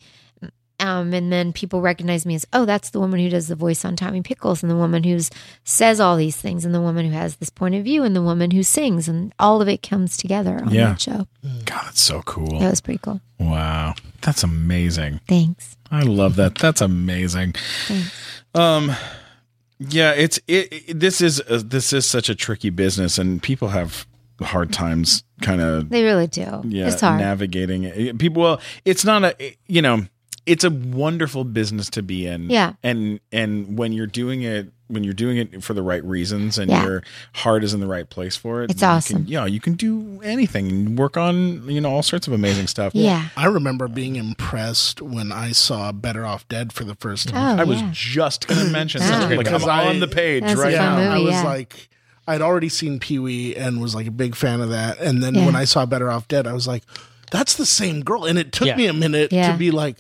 Um, 0.80 1.14
and 1.14 1.32
then 1.32 1.54
people 1.54 1.80
recognize 1.82 2.26
me 2.26 2.36
as, 2.36 2.46
oh, 2.52 2.66
that's 2.66 2.90
the 2.90 3.00
woman 3.00 3.20
who 3.22 3.30
does 3.30 3.48
the 3.48 3.56
voice 3.56 3.86
on 3.86 3.96
Tommy 3.96 4.22
Pickles, 4.22 4.64
and 4.64 4.70
the 4.70 4.76
woman 4.76 5.04
who 5.04 5.18
says 5.64 6.02
all 6.02 6.18
these 6.18 6.36
things, 6.36 6.66
and 6.66 6.76
the 6.76 6.82
woman 6.82 7.06
who 7.06 7.12
has 7.14 7.38
this 7.38 7.50
point 7.50 7.76
of 7.76 7.86
view, 7.86 8.04
and 8.04 8.14
the 8.14 8.22
woman 8.22 8.52
who 8.52 8.64
sings, 8.64 9.08
and 9.08 9.34
all 9.40 9.62
of 9.62 9.70
it 9.70 9.82
comes 9.82 10.18
together 10.18 10.60
on 10.62 10.74
Yeah. 10.74 10.90
that 10.90 11.00
show. 11.02 11.28
God, 11.66 11.86
that's 11.86 12.02
so 12.02 12.22
cool. 12.24 12.60
That 12.60 12.70
was 12.70 12.82
pretty 12.82 12.98
cool. 13.02 13.22
Wow. 13.40 13.94
That's 14.22 14.44
amazing. 14.44 15.22
Thanks. 15.28 15.78
I 15.90 16.02
love 16.02 16.36
that. 16.38 16.56
That's 16.56 16.82
amazing. 16.82 17.54
Um 18.56 18.92
yeah, 19.90 20.12
it's 20.12 20.40
it, 20.48 20.72
it 20.72 21.00
this 21.00 21.22
is 21.22 21.42
uh, 21.42 21.62
this 21.66 21.94
is 21.94 22.06
such 22.10 22.30
a 22.30 22.36
tricky 22.36 22.70
business 22.70 23.18
and 23.18 23.42
people 23.42 23.70
have 23.70 24.06
hard 24.42 24.74
times 24.74 25.24
kind 25.42 25.62
of 25.62 25.90
They 25.90 26.04
really 26.04 26.28
do. 26.28 26.62
yeah 26.66 26.88
it's 26.88 27.02
hard. 27.02 27.20
navigating 27.20 27.84
it. 27.84 28.18
People 28.18 28.42
well, 28.44 28.62
it's 28.86 29.06
not 29.06 29.24
a 29.24 29.58
you 29.68 29.82
know, 29.82 30.06
it's 30.46 30.64
a 30.64 30.70
wonderful 30.70 31.44
business 31.44 31.90
to 31.92 32.04
be 32.04 32.26
in. 32.28 32.50
Yeah. 32.50 32.74
And 32.84 33.20
and 33.32 33.78
when 33.78 33.94
you're 33.94 34.08
doing 34.08 34.44
it 34.44 34.72
when 34.94 35.04
you're 35.04 35.14
doing 35.14 35.38
it 35.38 35.64
for 35.64 35.74
the 35.74 35.82
right 35.82 36.04
reasons 36.06 36.58
and 36.58 36.70
Yeah. 36.72 36.84
your 36.86 37.04
heart 37.34 37.64
is 37.64 37.74
in 37.74 37.80
the 37.80 37.88
right 37.88 38.10
place 38.10 38.36
for 38.36 38.64
it. 38.64 38.72
It's 38.72 38.82
you 38.82 38.88
awesome. 38.88 39.18
Can, 39.24 39.28
yeah, 39.28 39.46
you 39.46 39.60
can 39.60 39.74
do 39.74 40.22
anything 40.24 40.70
and 40.70 40.98
work 40.98 41.18
on, 41.18 41.70
you 41.70 41.82
know, 41.82 41.89
all 41.91 42.04
sorts 42.04 42.28
of 42.28 42.34
amazing 42.34 42.68
stuff. 42.68 42.94
yeah. 42.96 43.30
I 43.36 43.46
remember 43.48 43.88
being 43.88 44.16
impressed 44.16 45.02
when 45.02 45.32
I 45.32 45.52
saw 45.52 45.91
Better 45.91 46.26
Off 46.26 46.48
Dead 46.48 46.72
for 46.72 46.84
the 46.84 46.96
first 46.96 47.30
time. 47.30 47.60
Oh, 47.60 47.62
I 47.62 47.66
was 47.66 47.82
yeah. 47.82 47.89
just 47.91 48.48
going 48.48 48.66
to 48.66 48.72
mention 48.72 49.02
Wow. 49.02 49.20
something 49.20 49.38
like 49.38 49.52
I'm 49.52 49.64
I- 49.70 49.88
on 49.88 50.00
the 50.00 50.08
page 50.08 50.44
right 50.44 50.56
fun 50.56 51.00
now. 51.04 51.12
I 51.14 51.20
was 51.20 51.32
yeah. 51.34 51.44
like, 51.44 51.89
I'd 52.28 52.41
already 52.41 52.70
seen 52.70 53.00
Pee 53.00 53.20
Wee 53.20 53.56
and 53.56 53.82
was 53.82 53.94
like 53.96 54.08
a 54.08 54.12
big 54.12 54.36
fan 54.36 54.62
of 54.62 54.70
that. 54.70 55.00
And 55.00 55.22
then 55.22 55.36
Yeah. 55.36 55.46
when 55.46 55.56
I 55.56 55.66
saw 55.66 55.86
Better 55.86 56.10
Off 56.10 56.28
Dead, 56.28 56.48
I 56.48 56.54
was 56.54 56.68
like, 56.68 56.84
that's 57.32 57.56
the 57.56 57.66
same 57.66 58.02
girl. 58.04 58.26
And 58.26 58.38
it 58.39 58.52
took 58.52 58.68
Yeah. 58.68 58.76
me 58.78 58.86
a 58.88 58.94
minute 58.94 59.32
Yeah. 59.34 59.52
to 59.52 59.58
be 59.58 59.72
like, 59.72 59.98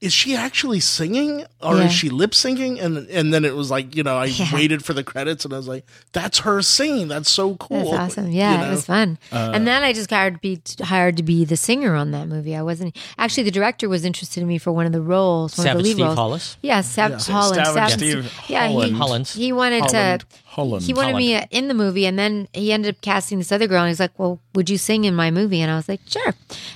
is 0.00 0.14
she 0.14 0.34
actually 0.34 0.80
singing 0.80 1.44
or 1.60 1.76
Yeah. 1.76 1.84
is 1.84 1.92
she 1.92 2.08
lip 2.08 2.30
syncing? 2.30 2.80
And 2.82 3.06
and 3.10 3.34
then 3.34 3.44
it 3.44 3.54
was 3.54 3.70
like, 3.70 3.94
you 3.94 4.02
know, 4.02 4.16
I 4.16 4.24
Yeah. 4.40 4.54
waited 4.54 4.82
for 4.82 4.94
the 4.94 5.04
credits 5.04 5.44
and 5.44 5.52
I 5.52 5.58
was 5.58 5.68
like, 5.68 5.84
that's 6.12 6.38
her 6.40 6.62
singing. 6.62 7.08
That's 7.08 7.30
so 7.30 7.56
cool. 7.56 7.90
That's 7.90 8.16
awesome. 8.16 8.30
Yeah, 8.32 8.52
You 8.52 8.58
know? 8.58 8.66
it 8.68 8.70
was 8.70 8.86
fun. 8.86 9.18
Uh, 9.30 9.50
and 9.54 9.66
then 9.66 9.82
I 9.82 9.92
just 9.92 10.08
got 10.08 10.16
hired 10.16 10.34
to 10.34 10.40
be 10.40 10.62
hired 10.82 11.16
to 11.18 11.22
be 11.22 11.44
the 11.44 11.56
singer 11.56 11.94
on 11.94 12.12
that 12.12 12.28
movie. 12.28 12.56
I 12.56 12.62
wasn't 12.62 12.96
actually 13.18 13.42
the 13.42 13.50
director 13.50 13.88
was 13.90 14.04
interested 14.06 14.40
in 14.40 14.48
me 14.48 14.56
for 14.56 14.72
one 14.72 14.86
of 14.86 14.92
the 14.92 15.02
roles, 15.02 15.58
one 15.58 15.66
of 15.68 15.76
the 15.76 15.82
lead 15.82 15.92
Steve 15.92 16.06
roles. 16.06 16.16
Hollis. 16.16 16.56
Yeah, 16.62 16.80
Sav- 16.80 17.20
Holland. 17.26 17.56
Savage 17.56 17.74
Savage 17.74 17.92
Steve 17.94 18.32
yeah, 18.48 18.68
he, 18.68 18.72
Holland. 18.74 18.96
Hollins. 18.96 19.34
he 19.34 19.52
wanted 19.52 19.82
Holland. 19.84 20.20
to. 20.20 20.26
Holland. 20.50 20.82
He 20.84 20.92
wanted 20.92 21.14
me 21.16 21.40
in 21.52 21.68
the 21.68 21.74
movie, 21.74 22.06
and 22.06 22.18
then 22.18 22.48
he 22.52 22.72
ended 22.72 22.94
up 22.96 23.00
casting 23.02 23.38
this 23.38 23.52
other 23.52 23.68
girl. 23.68 23.82
And 23.82 23.88
he's 23.88 24.00
like, 24.00 24.18
"Well, 24.18 24.40
would 24.54 24.68
you 24.68 24.78
sing 24.78 25.04
in 25.04 25.14
my 25.14 25.30
movie?" 25.30 25.60
And 25.60 25.70
I 25.70 25.76
was 25.76 25.88
like, 25.88 26.00
"Sure." 26.08 26.34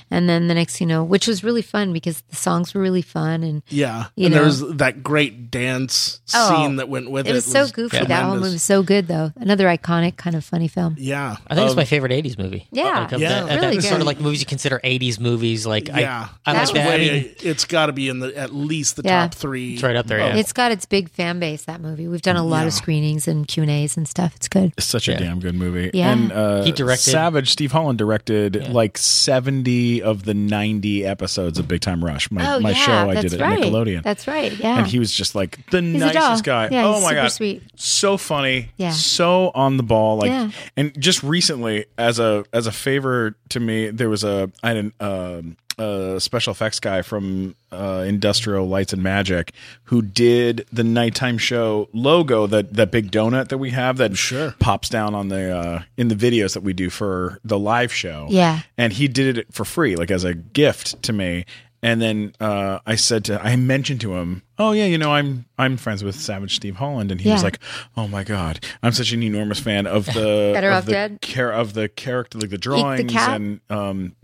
And 0.09 0.29
then 0.29 0.47
the 0.47 0.53
next, 0.53 0.79
you 0.79 0.87
know, 0.87 1.03
which 1.03 1.27
was 1.27 1.43
really 1.43 1.61
fun 1.61 1.91
because 1.91 2.21
the 2.29 2.37
songs 2.37 2.73
were 2.73 2.79
really 2.81 3.01
fun, 3.01 3.43
and 3.43 3.63
Yeah. 3.67 4.05
You 4.15 4.27
and 4.27 4.33
know. 4.33 4.39
there 4.39 4.45
was 4.47 4.61
that 4.77 5.03
great 5.03 5.51
dance 5.51 6.21
Oh, 6.33 6.55
scene 6.63 6.77
that 6.77 6.87
went 6.87 7.11
with 7.11 7.27
it. 7.27 7.31
it 7.31 7.33
was 7.33 7.45
so 7.45 7.67
goofy. 7.67 7.97
That 8.05 8.23
whole 8.23 8.35
movie 8.35 8.53
was 8.53 8.63
so 8.63 8.81
good, 8.81 9.07
though. 9.07 9.33
Another 9.35 9.65
iconic 9.67 10.15
kind 10.15 10.35
of 10.37 10.45
funny 10.45 10.69
film. 10.69 10.95
Yeah. 10.97 11.35
I 11.47 11.55
think 11.55 11.65
it's 11.65 11.71
um, 11.73 11.77
my 11.77 11.85
favorite 11.85 12.13
'80s 12.13 12.37
movie. 12.37 12.67
Yeah. 12.71 13.01
like, 13.01 13.11
of 13.11 13.19
Yeah. 13.21 13.43
that- 13.43 13.59
Really 13.61 13.75
that's 13.75 13.89
sort 13.89 13.99
of 13.99 14.07
like 14.07 14.21
movies 14.21 14.39
you 14.39 14.45
consider 14.45 14.79
'80s 14.85 15.19
movies. 15.19 15.65
Like 15.65 15.89
Yeah. 15.89 16.29
I, 16.45 16.51
I 16.51 16.53
That 16.53 16.59
like 16.59 16.61
was 16.61 16.71
that. 16.73 16.93
I 16.93 16.97
mean, 16.97 17.29
it's 17.43 17.65
got 17.65 17.87
to 17.87 17.93
be 17.93 18.07
in 18.07 18.19
the 18.19 18.35
at 18.37 18.53
least 18.55 18.95
the 18.95 19.01
Yeah. 19.03 19.23
top 19.23 19.35
three. 19.35 19.73
it's 19.73 19.83
right 19.83 19.95
up 19.97 20.07
there. 20.07 20.19
Yeah. 20.19 20.35
It's 20.37 20.53
got 20.53 20.71
its 20.71 20.85
big 20.85 21.09
fan 21.09 21.39
base. 21.39 21.63
That 21.65 21.81
movie. 21.81 22.07
We've 22.07 22.21
done 22.21 22.37
a 22.37 22.43
lot 22.45 22.67
of 22.67 22.73
screenings 22.73 23.27
and 23.27 23.45
Q 23.47 23.64
and 23.65 23.71
A's 23.71 23.97
and 23.97 24.07
stuff. 24.07 24.35
It's 24.35 24.47
good. 24.47 24.71
It's 24.77 24.85
such 24.85 25.07
a 25.07 25.13
Yeah. 25.13 25.19
damn 25.19 25.39
good 25.39 25.55
movie. 25.55 25.89
Yeah. 25.93 26.11
And 26.11 26.31
uh, 26.31 26.63
He 26.63 26.71
directed- 26.71 27.11
Savage. 27.11 27.49
Steve 27.49 27.71
Holland 27.71 27.97
directed 27.97 28.69
like 28.69 28.97
seventy 28.97 30.01
of 30.01 30.23
the 30.23 30.33
ninety 30.33 31.03
episodes 31.05 31.57
of 31.59 31.67
Big 31.67 31.81
Time 31.81 32.03
Rush. 32.05 32.29
My, 32.31 32.55
Oh 32.55 32.59
my 32.59 32.69
yeah, 32.71 32.75
show 32.75 33.09
I 33.09 33.13
that's 33.15 33.31
did 33.31 33.41
at 33.41 33.47
right. 33.49 33.59
Nickelodeon. 33.63 34.03
That's 34.03 34.27
right. 34.27 34.51
Yeah. 34.57 34.77
and 34.79 34.87
he 34.87 34.99
was 34.99 35.11
just 35.11 35.33
like 35.35 35.67
the 35.71 35.79
a 35.79 35.81
nicest 35.81 36.43
guy. 36.43 36.69
Yeah, 36.71 36.85
oh 36.87 36.93
he's 36.93 37.03
my 37.03 37.09
super 37.09 37.21
god, 37.21 37.27
sweet. 37.31 37.63
so 37.75 38.17
funny, 38.17 38.69
Yeah. 38.77 38.91
so 38.91 39.51
on 39.55 39.77
the 39.77 39.83
ball. 39.83 40.17
Like, 40.17 40.29
Yeah. 40.29 40.51
and 40.77 40.99
just 41.01 41.23
recently, 41.23 41.85
as 41.97 42.19
a 42.19 42.45
as 42.53 42.67
a 42.67 42.71
favor 42.71 43.35
to 43.49 43.59
me, 43.59 43.89
there 43.89 44.09
was 44.09 44.23
a 44.23 44.51
I 44.63 44.67
had 44.69 44.77
an 44.77 44.93
um, 44.99 45.57
a 45.77 46.19
special 46.19 46.51
effects 46.51 46.79
guy 46.79 47.01
from 47.01 47.55
uh, 47.71 48.03
Industrial 48.07 48.67
Lights 48.67 48.93
and 48.93 49.03
Magic 49.03 49.51
who 49.85 50.01
did 50.01 50.65
the 50.71 50.83
nighttime 50.83 51.37
show 51.37 51.89
logo 51.93 52.47
that 52.47 52.73
that 52.73 52.91
big 52.91 53.11
donut 53.11 53.49
that 53.49 53.57
we 53.57 53.71
have 53.71 53.97
that 53.97 54.15
Sure. 54.17 54.53
pops 54.59 54.89
down 54.89 55.13
on 55.15 55.27
the 55.29 55.49
uh, 55.57 55.81
in 55.97 56.07
the 56.07 56.15
videos 56.15 56.53
that 56.53 56.61
we 56.63 56.73
do 56.73 56.89
for 56.89 57.39
the 57.43 57.59
live 57.59 57.91
show. 57.93 58.27
Yeah. 58.29 58.61
and 58.77 58.93
he 58.93 59.07
did 59.07 59.37
it 59.37 59.53
for 59.53 59.65
free, 59.65 59.95
like 59.95 60.11
as 60.11 60.23
a 60.23 60.33
gift 60.33 61.01
to 61.03 61.13
me. 61.13 61.45
And 61.83 62.01
then 62.01 62.33
uh, 62.39 62.79
I 62.87 62.95
said 62.95 63.25
to, 63.25 63.39
I 63.39 63.55
mentioned 63.57 64.01
to 64.01 64.15
him, 64.15 64.41
"Oh 64.57 64.71
yeah, 64.71 64.85
you 64.85 64.97
know, 64.97 65.13
I'm 65.13 65.45
I'm 65.59 65.77
friends 65.77 66.03
with 66.03 66.15
Savage 66.15 66.55
Steve 66.55 66.77
Holland," 66.77 67.11
and 67.11 67.21
he 67.21 67.29
was 67.29 67.43
like, 67.43 67.59
"Oh 67.95 68.07
my 68.07 68.23
god, 68.23 68.59
I'm 68.81 68.91
such 68.91 69.11
an 69.11 69.21
enormous 69.21 69.59
fan 69.59 69.85
of 69.85 70.07
the 70.07 70.51
Better 70.55 70.69
of 70.71 70.77
Off 70.77 70.85
the 70.85 70.91
Dead? 70.93 71.21
char- 71.21 71.51
of 71.53 71.73
the 71.73 71.87
character, 71.87 72.39
like 72.39 72.49
the 72.49 72.57
drawings, 72.57 73.11
cat? 73.11 73.35
and 73.39 73.59
um, 73.69 74.15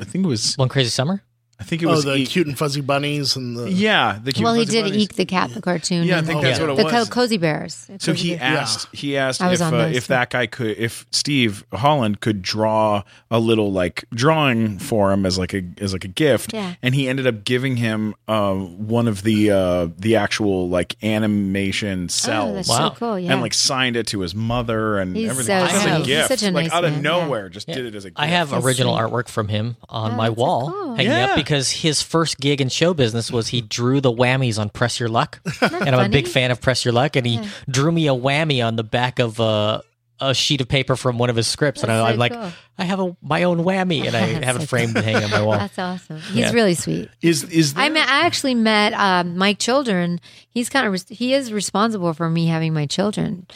I 0.00 0.04
think 0.04 0.24
it 0.24 0.28
was, 0.28 0.54
One 0.56 0.68
Crazy 0.68 0.90
Summer. 0.90 1.22
I 1.62 1.64
think 1.64 1.80
it 1.82 1.86
Oh, 1.86 1.90
was, 1.90 2.02
the 2.04 2.16
Eek- 2.16 2.30
cute 2.30 2.48
and 2.48 2.58
fuzzy 2.58 2.80
bunnies 2.80 3.36
and 3.36 3.56
the 3.56 3.70
yeah, 3.70 4.18
the 4.20 4.32
cute 4.32 4.42
well, 4.44 4.54
he 4.54 4.64
fuzzy 4.64 4.78
did 4.78 4.84
bunnies. 4.90 5.02
Eek 5.04 5.14
the 5.14 5.24
Cat, 5.24 5.54
the 5.54 5.62
cartoon. 5.62 6.04
Yeah, 6.04 6.18
I 6.18 6.22
think 6.22 6.40
the, 6.40 6.48
that's 6.48 6.58
what 6.60 6.70
it 6.70 6.76
the 6.76 6.84
was. 6.84 6.92
Co- 6.92 7.04
Cozy 7.06 7.36
Bears. 7.38 7.88
So 7.98 8.12
Cozy 8.12 8.30
he 8.30 8.36
Bears. 8.36 8.42
asked. 8.58 8.88
He 8.94 9.16
asked 9.16 9.40
I 9.40 9.48
was 9.48 9.60
if 9.60 9.66
on 9.68 9.74
uh, 9.74 9.90
if 9.94 10.06
that 10.08 10.30
guy 10.30 10.46
could, 10.48 10.76
if 10.76 11.06
Steve 11.12 11.64
Holland 11.72 12.20
could 12.20 12.42
draw 12.42 13.04
a 13.30 13.38
little 13.38 13.70
like 13.72 14.04
drawing 14.12 14.78
for 14.80 15.12
him 15.12 15.24
as 15.24 15.38
like 15.38 15.54
a 15.54 15.62
as 15.78 15.92
like 15.92 16.04
a 16.04 16.08
gift, 16.08 16.52
Yeah. 16.52 16.74
and 16.82 16.94
he 16.96 17.08
ended 17.08 17.26
up 17.28 17.44
giving 17.44 17.76
him 17.76 18.14
uh, 18.26 18.54
one 18.54 19.06
of 19.06 19.22
the 19.22 19.50
uh, 19.52 19.88
the 19.96 20.16
actual 20.16 20.68
like 20.68 20.96
animation 21.04 22.04
Oh, 22.04 22.08
cells. 22.08 22.54
that's 22.56 22.68
Wow. 22.68 22.88
so 22.90 22.94
cool. 22.96 23.18
Yeah. 23.18 23.32
And 23.32 23.40
like 23.42 23.54
signed 23.54 23.96
it 23.96 24.06
to 24.08 24.20
his 24.20 24.34
mother 24.34 24.98
and 24.98 25.16
He's 25.16 25.30
everything 25.30 25.58
so 25.58 25.64
just 25.66 25.74
as 25.76 25.82
sweet. 25.82 25.92
a 25.92 25.96
He's 25.98 26.06
gift, 26.06 26.28
such 26.28 26.42
a 26.42 26.50
like 26.50 26.64
nice 26.64 26.72
out 26.72 26.84
of 26.84 26.92
man, 26.94 27.02
nowhere. 27.02 27.48
Just 27.48 27.66
did 27.66 27.84
it 27.84 27.94
as 27.94 28.04
a 28.04 28.10
gift. 28.10 28.18
I 28.20 28.26
have 28.26 28.52
original 28.64 28.94
artwork 28.96 29.28
from 29.28 29.48
him 29.48 29.76
on 29.88 30.12
Oh, 30.12 30.16
my 30.16 30.30
wall 30.30 30.94
hanging 30.94 31.12
up 31.12 31.36
because 31.36 31.51
because 31.52 31.70
his 31.70 32.00
first 32.00 32.38
gig 32.40 32.62
in 32.62 32.70
show 32.70 32.94
business 32.94 33.30
was 33.30 33.48
he 33.48 33.60
drew 33.60 34.00
the 34.00 34.10
whammies 34.10 34.58
on 34.58 34.70
Press 34.70 34.98
Your 34.98 35.10
Luck, 35.10 35.38
and 35.60 35.94
I'm 35.94 36.06
a 36.06 36.08
big 36.08 36.26
fan 36.26 36.50
of 36.50 36.62
Press 36.62 36.82
Your 36.82 36.92
Luck, 36.94 37.14
and 37.14 37.26
he 37.26 37.40
drew 37.68 37.92
me 37.92 38.08
a 38.08 38.12
whammy 38.14 38.66
on 38.66 38.76
the 38.76 38.82
back 38.82 39.18
of 39.18 39.38
a, 39.38 39.82
a 40.18 40.32
sheet 40.32 40.62
of 40.62 40.68
paper 40.68 40.96
from 40.96 41.18
one 41.18 41.28
of 41.28 41.36
his 41.36 41.46
scripts, 41.46 41.82
and 41.82 41.90
That's 41.90 42.00
I, 42.02 42.08
so 42.08 42.12
I'm 42.14 42.18
like, 42.18 42.32
cool. 42.32 42.52
I 42.78 42.84
have 42.84 43.00
a, 43.00 43.14
my 43.20 43.42
own 43.42 43.58
whammy, 43.64 44.06
and 44.06 44.16
I 44.16 44.32
That's 44.32 44.44
have 44.46 44.56
so 44.56 44.62
it 44.62 44.68
framed 44.70 44.96
and 44.96 45.04
hanging 45.04 45.24
on 45.24 45.30
my 45.30 45.42
wall. 45.42 45.58
That's 45.58 45.78
awesome. 45.78 46.20
He's 46.20 46.36
Yeah. 46.36 46.52
really 46.52 46.72
sweet. 46.74 47.10
Is 47.20 47.44
is 47.44 47.74
there, 47.74 47.84
I 47.84 47.90
met, 47.90 48.08
I 48.08 48.24
actually 48.24 48.54
met 48.54 48.94
um, 48.94 49.36
Mike 49.36 49.58
Children. 49.58 50.22
He's 50.48 50.70
kind 50.70 50.86
of 50.86 50.92
res- 50.92 51.08
he 51.10 51.34
is 51.34 51.52
responsible 51.52 52.14
for 52.14 52.30
me 52.30 52.46
having 52.46 52.72
my 52.72 52.86
children 52.86 53.46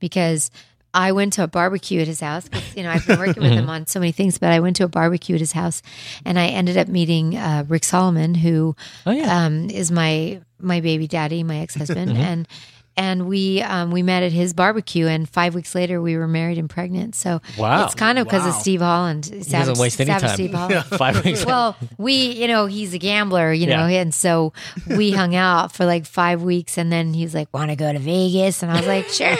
because 0.00 0.50
I 0.94 1.12
went 1.12 1.32
to 1.34 1.42
a 1.42 1.46
barbecue 1.48 2.00
at 2.00 2.06
his 2.06 2.20
house. 2.20 2.48
'cause, 2.48 2.62
you 2.76 2.82
know, 2.84 2.90
I've 2.90 3.06
been 3.06 3.18
working 3.18 3.42
with 3.42 3.52
him 3.52 3.68
on 3.74 3.86
so 3.86 3.98
many 4.00 4.12
things, 4.12 4.38
but 4.38 4.50
I 4.52 4.60
went 4.60 4.76
to 4.76 4.84
a 4.84 4.88
barbecue 4.88 5.34
at 5.34 5.40
his 5.40 5.52
house, 5.52 5.82
and 6.24 6.38
I 6.38 6.46
ended 6.46 6.76
up 6.78 6.88
meeting 6.88 7.36
uh, 7.36 7.64
Rick 7.68 7.84
Salomon, 7.84 8.34
who 8.36 8.76
Oh, 9.04 9.10
yeah. 9.10 9.44
um, 9.44 9.68
is 9.70 9.90
my 9.90 10.40
my 10.60 10.80
baby 10.80 11.06
daddy, 11.06 11.42
my 11.42 11.58
ex 11.58 11.74
husband, 11.74 12.16
and 12.16 12.48
and 12.96 13.26
we 13.26 13.60
um, 13.62 13.90
we 13.90 14.02
met 14.02 14.22
at 14.22 14.32
his 14.32 14.52
barbecue, 14.54 15.06
and 15.06 15.28
five 15.28 15.54
weeks 15.54 15.74
later 15.74 16.00
we 16.00 16.16
were 16.16 16.28
married 16.28 16.58
and 16.58 16.68
pregnant. 16.70 17.14
So 17.14 17.40
Wow. 17.58 17.84
it's 17.84 17.94
kind 17.94 18.18
of 18.18 18.26
because 18.26 18.46
of 18.46 18.54
Steve 18.54 18.80
Holland. 18.80 19.26
he 19.26 19.40
doesn't 19.42 19.78
waste 19.78 20.00
any 20.00 20.10
time. 20.10 20.28
Steve 20.34 20.52
Holland. 20.54 20.84
Five 20.86 21.24
weeks. 21.24 21.44
Well, 21.44 21.76
we, 21.98 22.14
you 22.14 22.46
know, 22.48 22.66
he's 22.66 22.94
a 22.94 22.98
gambler, 22.98 23.52
you 23.52 23.66
know, 23.66 23.86
Yeah. 23.86 24.00
and 24.02 24.14
so 24.14 24.52
we 24.86 25.10
hung 25.10 25.34
out 25.34 25.72
for 25.74 25.84
like 25.84 26.06
five 26.06 26.42
weeks, 26.42 26.78
and 26.78 26.92
then 26.92 27.14
he's 27.14 27.34
like, 27.34 27.48
"Want 27.52 27.70
to 27.70 27.76
go 27.76 27.92
to 27.92 27.98
Vegas?" 27.98 28.62
And 28.62 28.70
I 28.72 28.76
was 28.78 28.86
like, 28.86 29.08
"Sure." 29.08 29.26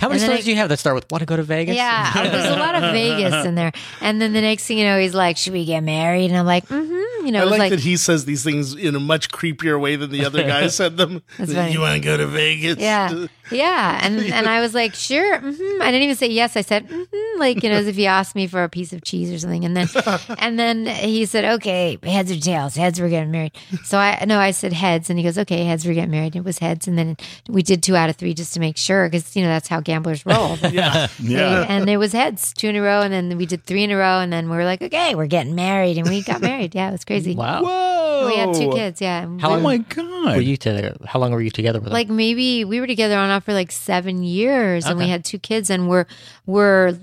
How 0.00 0.08
many 0.08 0.12
and 0.14 0.20
stories 0.20 0.44
do 0.44 0.50
you 0.50 0.56
have 0.56 0.68
that 0.68 0.78
start 0.78 0.94
with 0.94 1.10
"Want 1.10 1.20
to 1.20 1.26
go 1.26 1.36
to 1.36 1.42
Vegas"? 1.42 1.76
Yeah, 1.76 2.12
there's 2.12 2.46
a 2.46 2.56
lot 2.58 2.74
of 2.74 2.92
Vegas 2.92 3.46
in 3.46 3.54
there. 3.54 3.72
And 4.00 4.20
then 4.20 4.32
the 4.32 4.40
next 4.40 4.66
thing 4.66 4.78
you 4.78 4.84
know, 4.84 4.98
he's 4.98 5.14
like, 5.14 5.36
"Should 5.36 5.52
we 5.52 5.64
get 5.64 5.82
married?" 5.82 6.30
And 6.30 6.36
I'm 6.38 6.46
like, 6.46 6.66
"Mm-hmm." 6.68 7.26
You 7.26 7.32
know, 7.32 7.40
I 7.42 7.44
like, 7.44 7.58
like, 7.58 7.70
that 7.70 7.80
he 7.80 7.96
says 7.98 8.24
these 8.24 8.42
things 8.44 8.74
in 8.74 8.94
a 8.94 9.00
much 9.00 9.28
creepier 9.30 9.78
way 9.78 9.96
than 9.96 10.10
the 10.10 10.24
other 10.24 10.42
guy 10.44 10.66
said 10.68 10.96
them. 10.96 11.20
That's 11.36 11.52
funny. 11.52 11.72
You 11.72 11.80
want 11.80 11.94
to 11.94 12.00
go 12.00 12.16
to 12.16 12.26
Vegas? 12.26 12.78
yeah, 12.78 12.87
yeah. 12.88 13.26
yeah. 13.50 14.00
And 14.08 14.20
and 14.20 14.46
I 14.48 14.60
was 14.60 14.74
like, 14.74 14.94
"Sure." 14.94 15.38
Mm-hmm. 15.38 15.82
I 15.82 15.86
didn't 15.90 16.02
even 16.02 16.16
say 16.16 16.28
yes. 16.28 16.56
I 16.56 16.62
said, 16.62 16.88
mm-hmm, 16.88 17.40
like 17.40 17.62
you 17.62 17.68
know, 17.68 17.76
as 17.76 17.86
if 17.86 17.96
he 17.96 18.06
asked 18.06 18.34
me 18.34 18.46
for 18.46 18.62
a 18.62 18.68
piece 18.68 18.92
of 18.92 19.02
cheese 19.02 19.30
or 19.32 19.38
something. 19.38 19.64
And 19.64 19.76
then 19.76 19.88
and 20.38 20.58
then 20.58 20.86
he 20.86 21.24
said, 21.26 21.44
"Okay, 21.56 21.98
heads 22.02 22.30
or 22.30 22.38
tails? 22.38 22.76
Heads, 22.76 23.00
we're 23.00 23.08
getting 23.08 23.30
married." 23.30 23.52
So 23.84 23.98
I 23.98 24.24
no, 24.26 24.38
I 24.38 24.52
said 24.52 24.72
heads, 24.72 25.10
and 25.10 25.18
he 25.18 25.24
goes, 25.24 25.36
"Okay, 25.38 25.64
heads, 25.64 25.84
we're 25.86 25.94
getting 25.94 26.10
married." 26.10 26.34
And 26.36 26.44
it 26.44 26.48
was 26.48 26.58
heads, 26.58 26.88
and 26.88 26.96
then 26.98 27.16
we 27.48 27.62
did 27.62 27.82
two 27.82 27.96
out 27.96 28.08
of 28.10 28.16
three 28.16 28.34
just 28.34 28.54
to 28.54 28.60
make 28.60 28.76
sure, 28.76 29.08
because 29.08 29.34
you 29.36 29.42
know 29.42 29.48
that's 29.48 29.68
how 29.68 29.80
gamblers 29.80 30.24
roll. 30.24 30.56
Yeah. 30.70 31.08
Yeah. 31.20 31.66
and 31.68 31.88
it 31.90 31.96
was 31.96 32.12
heads 32.12 32.52
two 32.52 32.68
in 32.68 32.76
a 32.76 32.82
row, 32.82 33.00
and 33.02 33.12
then 33.12 33.36
we 33.36 33.46
did 33.46 33.64
three 33.64 33.84
in 33.84 33.90
a 33.90 33.96
row, 33.96 34.20
and 34.20 34.32
then 34.32 34.48
we 34.50 34.56
were 34.56 34.64
like, 34.64 34.80
"Okay, 34.82 35.14
we're 35.14 35.26
getting 35.26 35.54
married," 35.54 35.98
and 35.98 36.08
we 36.08 36.22
got 36.22 36.40
married. 36.40 36.74
Yeah, 36.74 36.88
it 36.88 36.92
was 36.92 37.04
crazy. 37.04 37.34
Wow. 37.34 37.62
Whoa! 37.62 38.28
We 38.28 38.36
had 38.36 38.54
two 38.54 38.70
kids. 38.72 39.00
Yeah. 39.00 39.26
How 39.40 39.54
Oh 39.54 39.60
my 39.60 39.78
god! 39.78 40.36
were 40.36 40.40
you 40.42 40.56
together? 40.56 40.96
How 41.06 41.18
long 41.18 41.32
were 41.32 41.40
you 41.40 41.50
together 41.50 41.80
with 41.80 41.88
him? 41.88 41.92
like 41.92 42.08
maybe 42.08 42.64
we 42.64 42.77
were 42.80 42.86
together 42.86 43.16
on 43.16 43.24
and 43.24 43.32
off 43.32 43.44
for 43.44 43.52
like 43.52 43.70
seven 43.72 44.22
years 44.22 44.84
and 44.86 44.98
we 44.98 45.04
Okay. 45.04 45.10
had 45.10 45.24
two 45.24 45.38
kids 45.38 45.70
and 45.70 45.88
we're 45.88 46.06
we're 46.46 46.98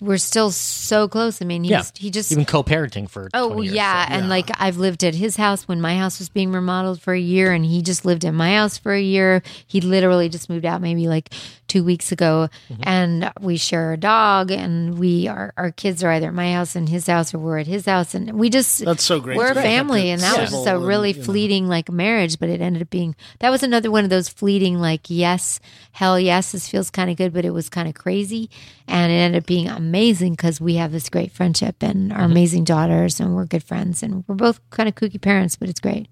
we're 0.00 0.18
still 0.18 0.50
so 0.50 1.08
close 1.08 1.40
i 1.42 1.44
mean 1.44 1.62
he's, 1.64 1.70
yeah, 1.70 1.82
he 1.94 2.10
just 2.10 2.30
You've 2.30 2.38
been 2.38 2.46
co-parenting 2.46 3.08
for. 3.08 3.28
Oh 3.34 3.48
20 3.48 3.62
years, 3.66 3.74
yeah, 3.76 4.06
so- 4.08 4.14
and 4.14 4.28
like 4.28 4.50
I've 4.60 4.76
lived 4.76 5.04
at 5.04 5.14
his 5.14 5.36
house 5.36 5.66
when 5.68 5.80
my 5.80 5.96
house 5.96 6.18
was 6.18 6.28
being 6.28 6.52
remodeled 6.52 7.00
for 7.00 7.12
a 7.14 7.18
year, 7.20 7.52
and 7.52 7.64
he 7.64 7.82
just 7.82 8.04
lived 8.04 8.24
in 8.24 8.34
my 8.34 8.54
house 8.56 8.78
for 8.78 8.92
a 8.92 9.00
year. 9.00 9.42
He 9.66 9.80
literally 9.80 10.28
just 10.28 10.48
moved 10.50 10.64
out 10.64 10.80
maybe 10.80 11.08
like 11.08 11.30
two 11.68 11.84
weeks 11.84 12.10
ago, 12.12 12.48
Mm-hmm. 12.70 12.82
and 12.84 13.32
we 13.40 13.56
share 13.56 13.92
a 13.92 13.96
dog, 13.96 14.50
and 14.50 14.98
we 14.98 15.28
our 15.28 15.52
our 15.56 15.70
kids 15.70 16.02
are 16.02 16.10
either 16.10 16.28
at 16.28 16.34
my 16.34 16.52
house 16.52 16.74
and 16.76 16.88
his 16.88 17.06
house, 17.06 17.32
or 17.34 17.38
we're 17.38 17.58
at 17.58 17.66
his 17.66 17.86
house, 17.86 18.14
and 18.14 18.32
we 18.32 18.50
just 18.50 18.84
That's 18.84 19.04
so 19.04 19.20
great. 19.20 19.36
We're 19.36 19.52
a 19.52 19.54
family, 19.54 20.10
and 20.10 20.20
that 20.22 20.38
was 20.40 20.50
just 20.50 20.66
a 20.66 20.76
and, 20.76 20.86
really 20.86 21.12
know. 21.12 21.22
fleeting 21.22 21.68
like 21.68 21.90
marriage, 21.90 22.38
but 22.38 22.48
it 22.48 22.60
ended 22.60 22.82
up 22.82 22.90
being 22.90 23.14
that 23.40 23.50
was 23.50 23.62
another 23.62 23.90
one 23.90 24.04
of 24.04 24.10
those 24.10 24.28
fleeting 24.28 24.78
like 24.80 25.02
yes, 25.08 25.60
hell 25.92 26.18
yes, 26.18 26.52
this 26.52 26.68
feels 26.68 26.90
kind 26.90 27.10
of 27.10 27.16
good, 27.16 27.32
but 27.32 27.44
it 27.44 27.50
was 27.50 27.68
kind 27.68 27.88
of 27.88 27.94
crazy, 27.94 28.50
and 28.86 29.10
it 29.12 29.16
ended 29.16 29.42
up 29.42 29.46
being 29.46 29.68
amazing 29.68 30.32
because 30.32 30.60
we 30.60 30.74
have 30.76 30.92
this 30.92 31.08
great 31.08 31.32
friendship 31.32 31.76
and 31.82 31.98
Mm-hmm. 32.10 32.18
our 32.20 32.24
amazing 32.26 32.64
daughters, 32.64 33.20
and 33.20 33.34
we're 33.34 33.44
good 33.44 33.62
friends, 33.62 34.02
and 34.02 34.24
we're 34.26 34.34
both 34.34 34.60
kind 34.70 34.88
of 34.88 34.94
kooky 34.94 35.20
parents, 35.20 35.56
but 35.56 35.68
it's 35.68 35.80
great 35.80 36.08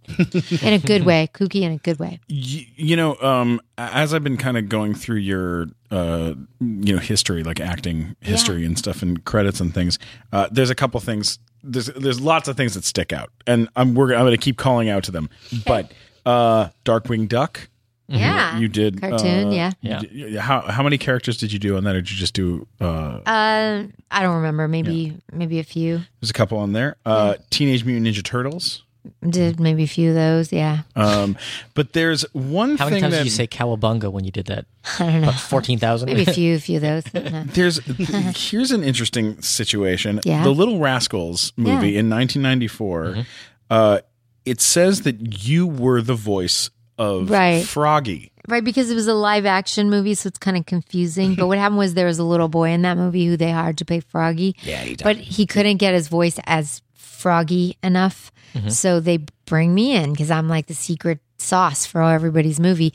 in 0.62 0.72
a 0.72 0.78
good 0.78 1.04
way, 1.10 1.28
kooky 1.32 1.62
in 1.62 1.72
a 1.72 1.78
good 1.78 1.98
way. 1.98 2.20
Y- 2.28 2.66
you 2.76 2.96
know, 2.96 3.16
um, 3.20 3.60
as 3.78 4.12
I've 4.12 4.24
been 4.24 4.36
kind 4.36 4.56
of 4.56 4.68
going 4.68 4.94
through 4.94 5.18
your, 5.18 5.45
uh, 5.90 6.34
you 6.60 6.94
know, 6.94 6.98
history, 6.98 7.42
like 7.42 7.60
acting 7.60 8.16
history 8.20 8.64
and 8.64 8.78
stuff, 8.78 9.02
and 9.02 9.24
credits 9.24 9.60
and 9.60 9.72
things, 9.74 9.98
uh, 10.32 10.48
there's 10.50 10.70
a 10.70 10.74
couple 10.74 10.98
things. 11.00 11.38
There's 11.62 11.86
there's 11.86 12.20
lots 12.20 12.48
of 12.48 12.56
things 12.56 12.74
that 12.74 12.84
stick 12.84 13.12
out, 13.12 13.30
and 13.46 13.68
I'm 13.76 13.94
we're 13.94 14.12
I'm 14.14 14.20
going 14.20 14.32
to 14.32 14.38
keep 14.38 14.56
calling 14.56 14.88
out 14.88 15.04
to 15.04 15.10
them. 15.10 15.28
But 15.66 15.92
uh, 16.24 16.68
Darkwing 16.84 17.28
Duck, 17.28 17.68
Yeah, 18.08 18.56
you 18.58 18.68
did 18.68 19.00
cartoon, 19.00 19.48
uh, 19.48 19.50
yeah. 19.50 19.70
Yeah. 19.80 19.98
did- 20.00 20.36
how 20.36 20.60
how 20.60 20.82
many 20.84 20.96
characters 20.98 21.36
did 21.38 21.52
you 21.52 21.58
do 21.58 21.76
on 21.76 21.84
that, 21.84 21.96
or 21.96 22.00
did 22.02 22.10
you 22.10 22.16
just 22.16 22.34
do? 22.34 22.66
Uh, 22.80 23.20
Uh, 23.26 23.84
I 24.10 24.22
don't 24.22 24.36
remember. 24.36 24.68
Maybe 24.68 25.16
maybe 25.32 25.58
a 25.58 25.64
few. 25.64 26.00
there's 26.20 26.30
a 26.30 26.34
couple 26.34 26.58
on 26.58 26.72
there. 26.72 26.96
Uh, 27.04 27.34
Teenage 27.50 27.84
Mutant 27.84 28.06
Ninja 28.06 28.22
Turtles. 28.24 28.82
Did 29.28 29.58
maybe 29.60 29.82
a 29.84 29.86
few 29.86 30.10
of 30.10 30.14
those. 30.14 30.52
Yeah, 30.52 30.80
Um, 30.94 31.36
but 31.74 31.92
there's 31.92 32.22
one 32.32 32.76
How 32.76 32.86
many 32.86 32.96
thing 32.96 33.02
times 33.02 33.12
that 33.14 33.18
did 33.18 33.24
you 33.26 33.30
say 33.30 33.46
cowabunga 33.46 34.10
when 34.12 34.24
you 34.24 34.30
did 34.30 34.46
that? 34.46 34.66
I 34.98 35.04
don't 35.10 35.20
know. 35.22 35.32
Fourteen 35.32 35.78
thousand. 35.78 36.06
Maybe 36.06 36.22
a 36.22 36.32
few, 36.32 36.54
a 36.56 36.58
few 36.60 36.76
of 36.76 36.82
those. 36.82 37.04
There's 37.54 37.78
here's 38.50 38.70
an 38.70 38.82
interesting 38.84 39.40
situation. 39.42 40.20
Yeah. 40.24 40.42
The 40.44 40.50
Little 40.50 40.78
Rascals 40.78 41.52
movie 41.56 41.90
Yeah. 41.92 42.00
in 42.00 42.10
1994. 42.10 43.26
Uh, 43.70 43.98
it 44.44 44.60
says 44.60 45.02
that 45.02 45.44
you 45.46 45.66
were 45.66 46.00
the 46.02 46.14
voice 46.14 46.70
of 46.98 47.30
Right. 47.30 47.64
Froggy. 47.64 48.32
Right, 48.48 48.62
because 48.62 48.90
it 48.92 48.94
was 48.94 49.08
a 49.08 49.12
live 49.14 49.44
action 49.44 49.90
movie, 49.90 50.14
so 50.14 50.28
it's 50.28 50.38
kind 50.38 50.56
of 50.56 50.66
confusing. 50.66 51.34
But 51.34 51.48
what 51.48 51.58
happened 51.58 51.78
was 51.78 51.94
there 51.94 52.06
was 52.06 52.20
a 52.20 52.24
little 52.24 52.46
boy 52.46 52.70
in 52.70 52.82
that 52.82 52.96
movie 52.96 53.26
who 53.26 53.36
they 53.36 53.50
hired 53.50 53.76
to 53.78 53.84
play 53.84 53.98
Froggy. 53.98 54.54
Yeah, 54.62 54.82
he 54.84 54.94
But 54.94 55.16
he 55.16 55.46
couldn't 55.46 55.78
get 55.78 55.94
his 55.94 56.06
voice 56.06 56.38
as 56.44 56.80
Froggy 57.16 57.76
enough. 57.82 58.30
Mm-hmm. 58.54 58.68
So 58.68 59.00
they 59.00 59.18
bring 59.46 59.74
me 59.74 59.94
in 59.94 60.12
because 60.12 60.30
I'm 60.30 60.48
like 60.48 60.66
the 60.66 60.74
secret 60.74 61.18
sauce 61.38 61.84
for 61.84 62.02
everybody's 62.02 62.58
movie. 62.58 62.94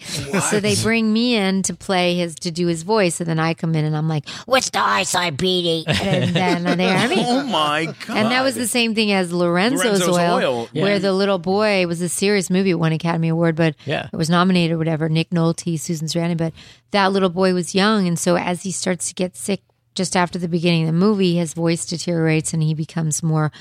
So 0.49 0.59
they 0.59 0.75
bring 0.81 1.13
me 1.13 1.35
in 1.35 1.61
to 1.63 1.75
play 1.75 2.15
his 2.15 2.33
to 2.35 2.49
do 2.51 2.65
his 2.67 2.81
voice, 2.83 3.19
and 3.19 3.29
then 3.29 3.37
I 3.39 3.53
come 3.53 3.75
in 3.75 3.85
and 3.85 3.95
I'm 3.95 4.07
like, 4.07 4.27
"What's 4.47 4.69
the 4.71 4.79
eyesight, 4.79 5.37
Petey?" 5.37 5.85
And 5.87 6.35
then 6.35 6.77
they 6.77 6.87
hear 6.97 7.07
me. 7.09 7.15
Oh 7.31 7.43
my 7.43 7.85
god! 7.85 8.17
And 8.17 8.31
that 8.31 8.41
was 8.43 8.55
the 8.55 8.67
same 8.67 8.95
thing 8.95 9.11
as 9.11 9.31
Lorenzo's, 9.31 9.85
Lorenzo's 9.85 10.17
Oil, 10.17 10.33
Oil, 10.35 10.69
yeah. 10.73 10.83
where 10.83 10.99
the 10.99 11.13
little 11.13 11.37
boy 11.39 11.85
was 11.87 12.01
a 12.01 12.09
serious 12.09 12.49
movie. 12.49 12.71
It 12.71 12.75
won 12.79 12.91
Academy 12.93 13.27
Award, 13.29 13.55
but 13.55 13.75
Yeah. 13.85 14.07
it 14.11 14.15
was 14.17 14.29
nominated 14.29 14.73
or 14.73 14.77
whatever. 14.79 15.07
Nick 15.09 15.29
Nolte, 15.29 15.79
Susan 15.79 16.07
Sarandon, 16.07 16.37
but 16.37 16.53
that 16.91 17.11
little 17.11 17.29
boy 17.29 17.53
was 17.53 17.75
young, 17.75 18.07
and 18.07 18.17
so 18.17 18.37
as 18.37 18.63
he 18.63 18.71
starts 18.71 19.07
to 19.09 19.13
get 19.13 19.35
sick 19.35 19.61
just 19.93 20.15
after 20.15 20.39
the 20.39 20.47
beginning 20.47 20.83
of 20.83 20.87
the 20.87 20.93
movie, 20.99 21.35
his 21.35 21.53
voice 21.53 21.85
deteriorates 21.85 22.53
and 22.53 22.63
he 22.63 22.73
becomes 22.73 23.21
more 23.21 23.51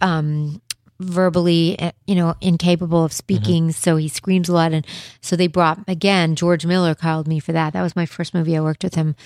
um, 0.00 0.60
verbally, 1.00 1.78
uh, 1.78 1.92
you 2.06 2.14
know, 2.14 2.34
incapable 2.40 3.04
of 3.04 3.12
speaking. 3.12 3.72
So 3.72 3.96
he 3.96 4.08
screams 4.08 4.48
a 4.48 4.52
lot. 4.54 4.72
And 4.72 4.86
so 5.20 5.36
they 5.36 5.46
brought, 5.48 5.80
again, 5.88 6.36
George 6.36 6.64
Miller 6.66 6.94
called 6.94 7.26
me 7.26 7.40
for 7.40 7.52
that. 7.52 7.72
That 7.72 7.82
was 7.82 7.96
my 7.96 8.06
first 8.06 8.34
movie 8.34 8.56
I 8.56 8.60
worked 8.60 8.84
with 8.84 8.94
him 8.94 9.16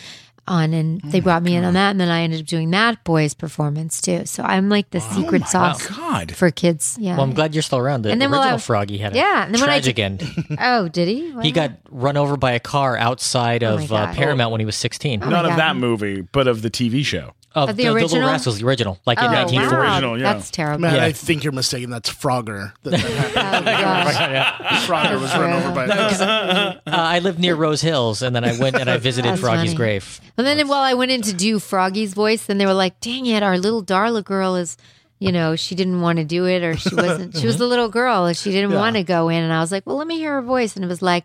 on. 0.48 0.72
And 0.72 1.00
they 1.02 1.20
brought 1.20 1.42
me 1.42 1.54
in 1.56 1.64
on 1.64 1.74
that. 1.74 1.90
And 1.90 2.00
then 2.00 2.08
I 2.08 2.22
ended 2.22 2.40
up 2.40 2.46
doing 2.46 2.70
that 2.70 3.02
boy's 3.04 3.34
performance 3.34 4.00
too. 4.00 4.24
So 4.26 4.42
I'm 4.42 4.68
like 4.70 4.88
the 4.90 5.00
secret 5.00 5.46
sauce 5.48 5.86
God. 5.88 6.34
for 6.34 6.50
kids. 6.50 6.96
Yeah. 7.00 7.16
Well, 7.16 7.24
I'm 7.24 7.34
glad 7.34 7.54
you're 7.54 7.62
still 7.62 7.78
around. 7.78 8.02
The 8.02 8.10
And 8.10 8.22
then 8.22 8.30
while 8.30 8.40
original 8.40 8.56
I- 8.56 8.60
Froggy 8.60 8.96
had 8.98 9.14
a 9.14 9.16
Yeah, 9.18 9.44
and 9.44 9.52
then 9.54 9.60
when 9.60 9.68
I 9.68 9.80
tragic 9.80 9.96
did- 9.96 10.02
end. 10.02 10.56
oh, 10.60 10.88
did 10.88 11.08
he? 11.08 11.32
He 11.42 11.50
got 11.52 11.72
run 11.90 12.16
over 12.16 12.36
by 12.38 12.52
a 12.52 12.60
car 12.60 12.96
outside 12.96 13.62
Oh 13.64 13.74
of 13.74 13.92
uh, 13.92 14.06
God. 14.06 14.14
Paramount 14.14 14.52
when 14.52 14.60
he 14.60 14.66
was 14.66 14.76
16. 14.76 15.22
Oh 15.24 15.28
Not 15.28 15.44
of 15.44 15.50
God. 15.50 15.58
that 15.58 15.76
movie, 15.76 16.20
but 16.22 16.46
of 16.48 16.62
the 16.62 16.70
TV 16.70 17.04
show. 17.04 17.32
Of 17.56 17.70
Of 17.70 17.76
the 17.76 17.84
the, 17.84 17.88
original? 17.88 18.10
Little 18.20 18.28
Rascals, 18.28 18.58
the 18.60 18.66
original, 18.66 18.98
like 19.06 19.18
in 19.18 19.24
Oh, 19.24 19.28
1940. 19.32 19.76
wow. 19.76 19.94
original, 19.94 20.20
yeah. 20.20 20.32
That's 20.34 20.50
terrible. 20.50 20.80
Man, 20.82 20.94
Yeah. 20.96 21.04
I 21.06 21.12
think 21.12 21.42
you're 21.42 21.54
mistaken. 21.54 21.88
That's 21.88 22.10
Frogger. 22.10 22.72
That, 22.82 22.90
that 22.92 23.56
Oh, 23.56 23.64
gosh. 23.64 24.86
Frogger 24.86 25.20
was 25.20 25.32
run 25.34 25.52
over 25.54 25.74
by 25.74 25.84
a 25.86 25.88
car. 25.88 26.26
Uh, 26.26 26.80
I 26.86 27.18
lived 27.20 27.38
near 27.38 27.54
Rose 27.56 27.80
Hills, 27.80 28.20
and 28.20 28.36
then 28.36 28.44
I 28.44 28.58
went 28.58 28.76
and 28.76 28.90
I 28.90 28.96
visited 29.08 29.30
That's 29.32 29.40
Froggy's 29.40 29.70
funny. 29.70 29.74
grave. 29.76 30.20
And 30.36 30.46
then 30.46 30.68
while 30.68 30.82
I 30.82 30.92
went 30.94 31.10
in 31.12 31.22
to 31.22 31.32
do 31.32 31.58
Froggy's 31.58 32.12
voice, 32.12 32.44
then 32.44 32.58
they 32.58 32.66
were 32.66 32.74
like, 32.74 33.00
dang 33.00 33.24
it, 33.24 33.42
our 33.42 33.56
little 33.58 33.82
Darla 33.82 34.22
girl 34.22 34.54
is, 34.56 34.76
you 35.18 35.32
know, 35.32 35.56
she 35.56 35.74
didn't 35.74 36.00
want 36.00 36.18
to 36.18 36.24
do 36.24 36.46
it 36.46 36.62
or 36.62 36.76
she 36.76 36.94
wasn't, 36.94 37.36
she 37.36 37.46
was 37.46 37.54
uh-huh. 37.56 37.64
the 37.64 37.68
little 37.68 37.88
girl 37.88 38.26
and 38.26 38.36
she 38.36 38.50
didn't 38.50 38.74
want 38.74 38.96
to 38.96 39.02
go 39.02 39.28
in. 39.28 39.42
And 39.42 39.52
I 39.52 39.60
was 39.60 39.72
like, 39.72 39.86
well, 39.86 39.96
let 39.96 40.06
me 40.06 40.18
hear 40.18 40.34
her 40.34 40.42
voice. 40.42 40.76
And 40.76 40.84
it 40.84 40.88
was 40.88 41.02
like, 41.02 41.24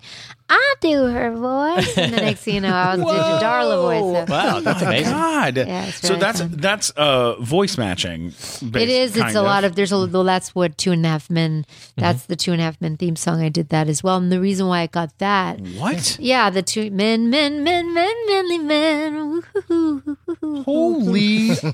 I'll 0.52 0.76
do 0.82 1.06
her 1.06 1.32
voice. 1.32 1.98
And 1.98 2.14
the 2.14 2.18
next 2.18 2.42
thing 2.42 2.56
you 2.56 2.62
know, 2.62 2.74
I 2.74 2.98
was 2.98 3.06
doing 3.06 3.16
the 3.16 3.40
Darla 3.40 3.82
voice. 3.82 4.28
So 4.28 4.34
Wow, 4.34 4.60
that's 4.60 4.84
oh 4.84 4.86
amazing. 4.86 5.14
God. 5.14 5.58
Yeah, 5.58 5.86
it's 5.86 6.02
so 6.02 6.16
that's 6.18 6.42
fun. 6.42 6.52
that's 6.58 6.90
uh 6.92 7.36
voice 7.40 7.78
matching. 7.78 8.34
It 8.62 8.90
is. 8.90 9.16
It's 9.16 9.34
a 9.34 9.42
lot 9.42 9.64
of. 9.64 9.76
There's 9.76 9.94
a. 9.94 9.96
Mm-hmm. 9.96 10.12
Well, 10.12 10.26
that's 10.26 10.54
what 10.54 10.78
Two 10.78 10.92
and 10.92 11.06
a 11.06 11.10
Half 11.10 11.30
Men. 11.30 11.64
Mm-hmm. 11.64 12.02
That's 12.02 12.26
the 12.26 12.36
Two 12.36 12.52
and 12.52 12.60
a 12.60 12.66
Half 12.66 12.82
Men 12.82 12.98
theme 12.98 13.16
song. 13.16 13.42
I 13.42 13.48
did 13.48 13.70
that 13.70 13.88
as 13.88 14.04
well. 14.04 14.18
And 14.18 14.30
the 14.30 14.42
reason 14.42 14.68
why 14.68 14.82
I 14.82 14.88
got 14.88 15.18
that. 15.20 15.62
what? 15.62 16.18
Yeah, 16.20 16.50
the 16.50 16.62
two 16.62 16.92
men, 16.92 17.30
men, 17.30 17.64
men, 17.64 17.94
men, 17.94 18.26
manly 18.28 18.58
men. 18.58 19.44
Holy 20.66 21.22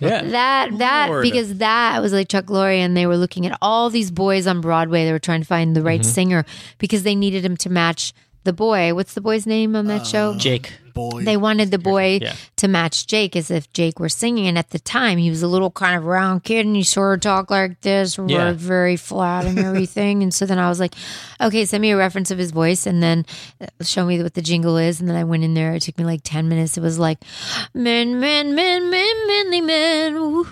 Yeah. 0.02 0.22
That 0.38 0.78
that 0.78 1.10
Lord. 1.10 1.24
because 1.24 1.58
that 1.58 2.02
was 2.02 2.07
like 2.14 2.30
Chuck 2.30 2.46
Lorre, 2.46 2.78
and 2.78 2.96
they 2.96 3.06
were 3.06 3.18
looking 3.18 3.46
at 3.46 3.58
all 3.62 3.90
these 3.90 4.12
boys 4.12 4.48
on 4.48 4.62
Broadway. 4.62 5.06
They 5.06 5.12
were 5.12 5.20
trying 5.20 5.42
to 5.42 5.48
find 5.48 5.76
the 5.76 5.82
right 5.82 6.02
mm-hmm. 6.02 6.10
singer 6.10 6.46
because 6.78 7.04
they 7.04 7.16
needed 7.16 7.44
him 7.44 7.58
to 7.58 7.70
match 7.70 8.14
the 8.44 8.54
boy. 8.54 8.94
What's 8.94 9.14
the 9.14 9.22
boy's 9.22 9.46
name 9.46 9.76
on 9.76 9.88
that 9.88 10.02
uh, 10.02 10.06
show? 10.06 10.36
Jake. 10.38 10.74
Boy. 10.98 11.24
They 11.24 11.38
wanted 11.38 11.72
the 11.72 11.78
boy 11.78 12.20
Yeah. 12.22 12.34
to 12.58 12.68
match 12.68 13.08
Jake 13.08 13.36
as 13.36 13.50
if 13.52 13.72
Jake 13.72 14.00
were 14.00 14.10
singing. 14.10 14.48
And 14.48 14.58
at 14.58 14.72
the 14.72 14.80
time, 14.80 15.18
he 15.18 15.30
was 15.30 15.44
a 15.44 15.48
little 15.48 15.72
kind 15.72 15.96
of 15.96 16.04
round 16.06 16.44
kid 16.44 16.66
and 16.66 16.76
he 16.76 16.84
sort 16.84 17.14
of 17.16 17.22
talked 17.22 17.52
like 17.52 17.80
this, 17.82 18.18
Yeah. 18.28 18.52
very 18.54 18.98
flat 18.98 19.46
and 19.46 19.58
everything. 19.70 20.24
and 20.24 20.34
so 20.34 20.46
then 20.46 20.60
I 20.60 20.68
was 20.70 20.80
like, 20.80 20.96
okay, 21.40 21.66
send 21.66 21.82
me 21.82 21.92
a 21.92 21.98
reference 21.98 22.32
of 22.32 22.38
his 22.38 22.52
voice 22.52 22.86
and 22.86 23.02
then 23.02 23.26
show 23.82 24.06
me 24.06 24.22
what 24.22 24.34
the 24.34 24.42
jingle 24.42 24.76
is. 24.78 25.00
And 25.00 25.08
then 25.08 25.16
I 25.16 25.24
went 25.24 25.44
in 25.44 25.54
there. 25.54 25.74
It 25.76 25.84
took 25.84 25.98
me 25.98 26.04
like 26.06 26.22
10 26.24 26.50
minutes. 26.50 26.78
It 26.78 26.82
was 26.82 26.98
like, 27.00 27.20
men, 27.74 28.20
men, 28.20 28.56
men, 28.56 28.90
men, 28.90 29.28
manly 29.28 29.62
men. 29.62 30.44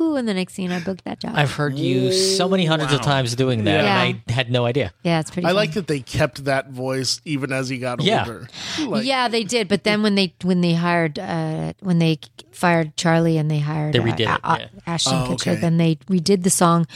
And 0.00 0.28
the 0.28 0.34
next 0.34 0.54
scene, 0.54 0.70
I 0.72 0.80
booked 0.80 1.04
that 1.04 1.20
job. 1.20 1.32
I've 1.34 1.52
heard 1.52 1.78
you 1.78 2.12
so 2.12 2.48
many 2.48 2.64
hundreds 2.66 2.92
of 2.92 3.00
times 3.00 3.34
doing 3.34 3.64
that, 3.64 3.84
Yeah. 3.84 4.02
and 4.02 4.20
I 4.28 4.32
had 4.32 4.50
no 4.50 4.64
idea. 4.66 4.92
yeah, 5.02 5.20
it's 5.20 5.30
pretty 5.30 5.46
I 5.46 5.50
fun. 5.50 5.56
like 5.56 5.72
that 5.74 5.86
they 5.86 6.00
kept 6.00 6.44
that 6.44 6.70
voice 6.70 7.20
even 7.24 7.52
as 7.52 7.68
he 7.68 7.78
got 7.78 8.02
Yeah. 8.02 8.20
older. 8.20 8.48
Like, 8.86 9.04
yeah, 9.04 9.28
they 9.28 9.39
did. 9.44 9.68
But 9.68 9.84
then 9.84 10.02
when 10.02 10.14
they 10.14 10.34
when 10.42 10.60
they 10.60 10.74
hired 10.74 11.18
uh, 11.18 11.72
when 11.80 11.98
they 11.98 12.18
fired 12.52 12.96
Charlie 12.96 13.38
and 13.38 13.50
they 13.50 13.58
hired 13.58 13.92
They 13.94 13.98
uh, 13.98 14.04
it, 14.20 14.28
A- 14.28 14.40
A- 14.44 14.58
yeah. 14.60 14.66
Ashton 14.86 15.14
Oh, 15.14 15.26
Kutcher, 15.30 15.52
okay. 15.52 15.54
then 15.56 15.76
they 15.76 15.96
redid 16.08 16.42
the 16.42 16.50
song, 16.50 16.86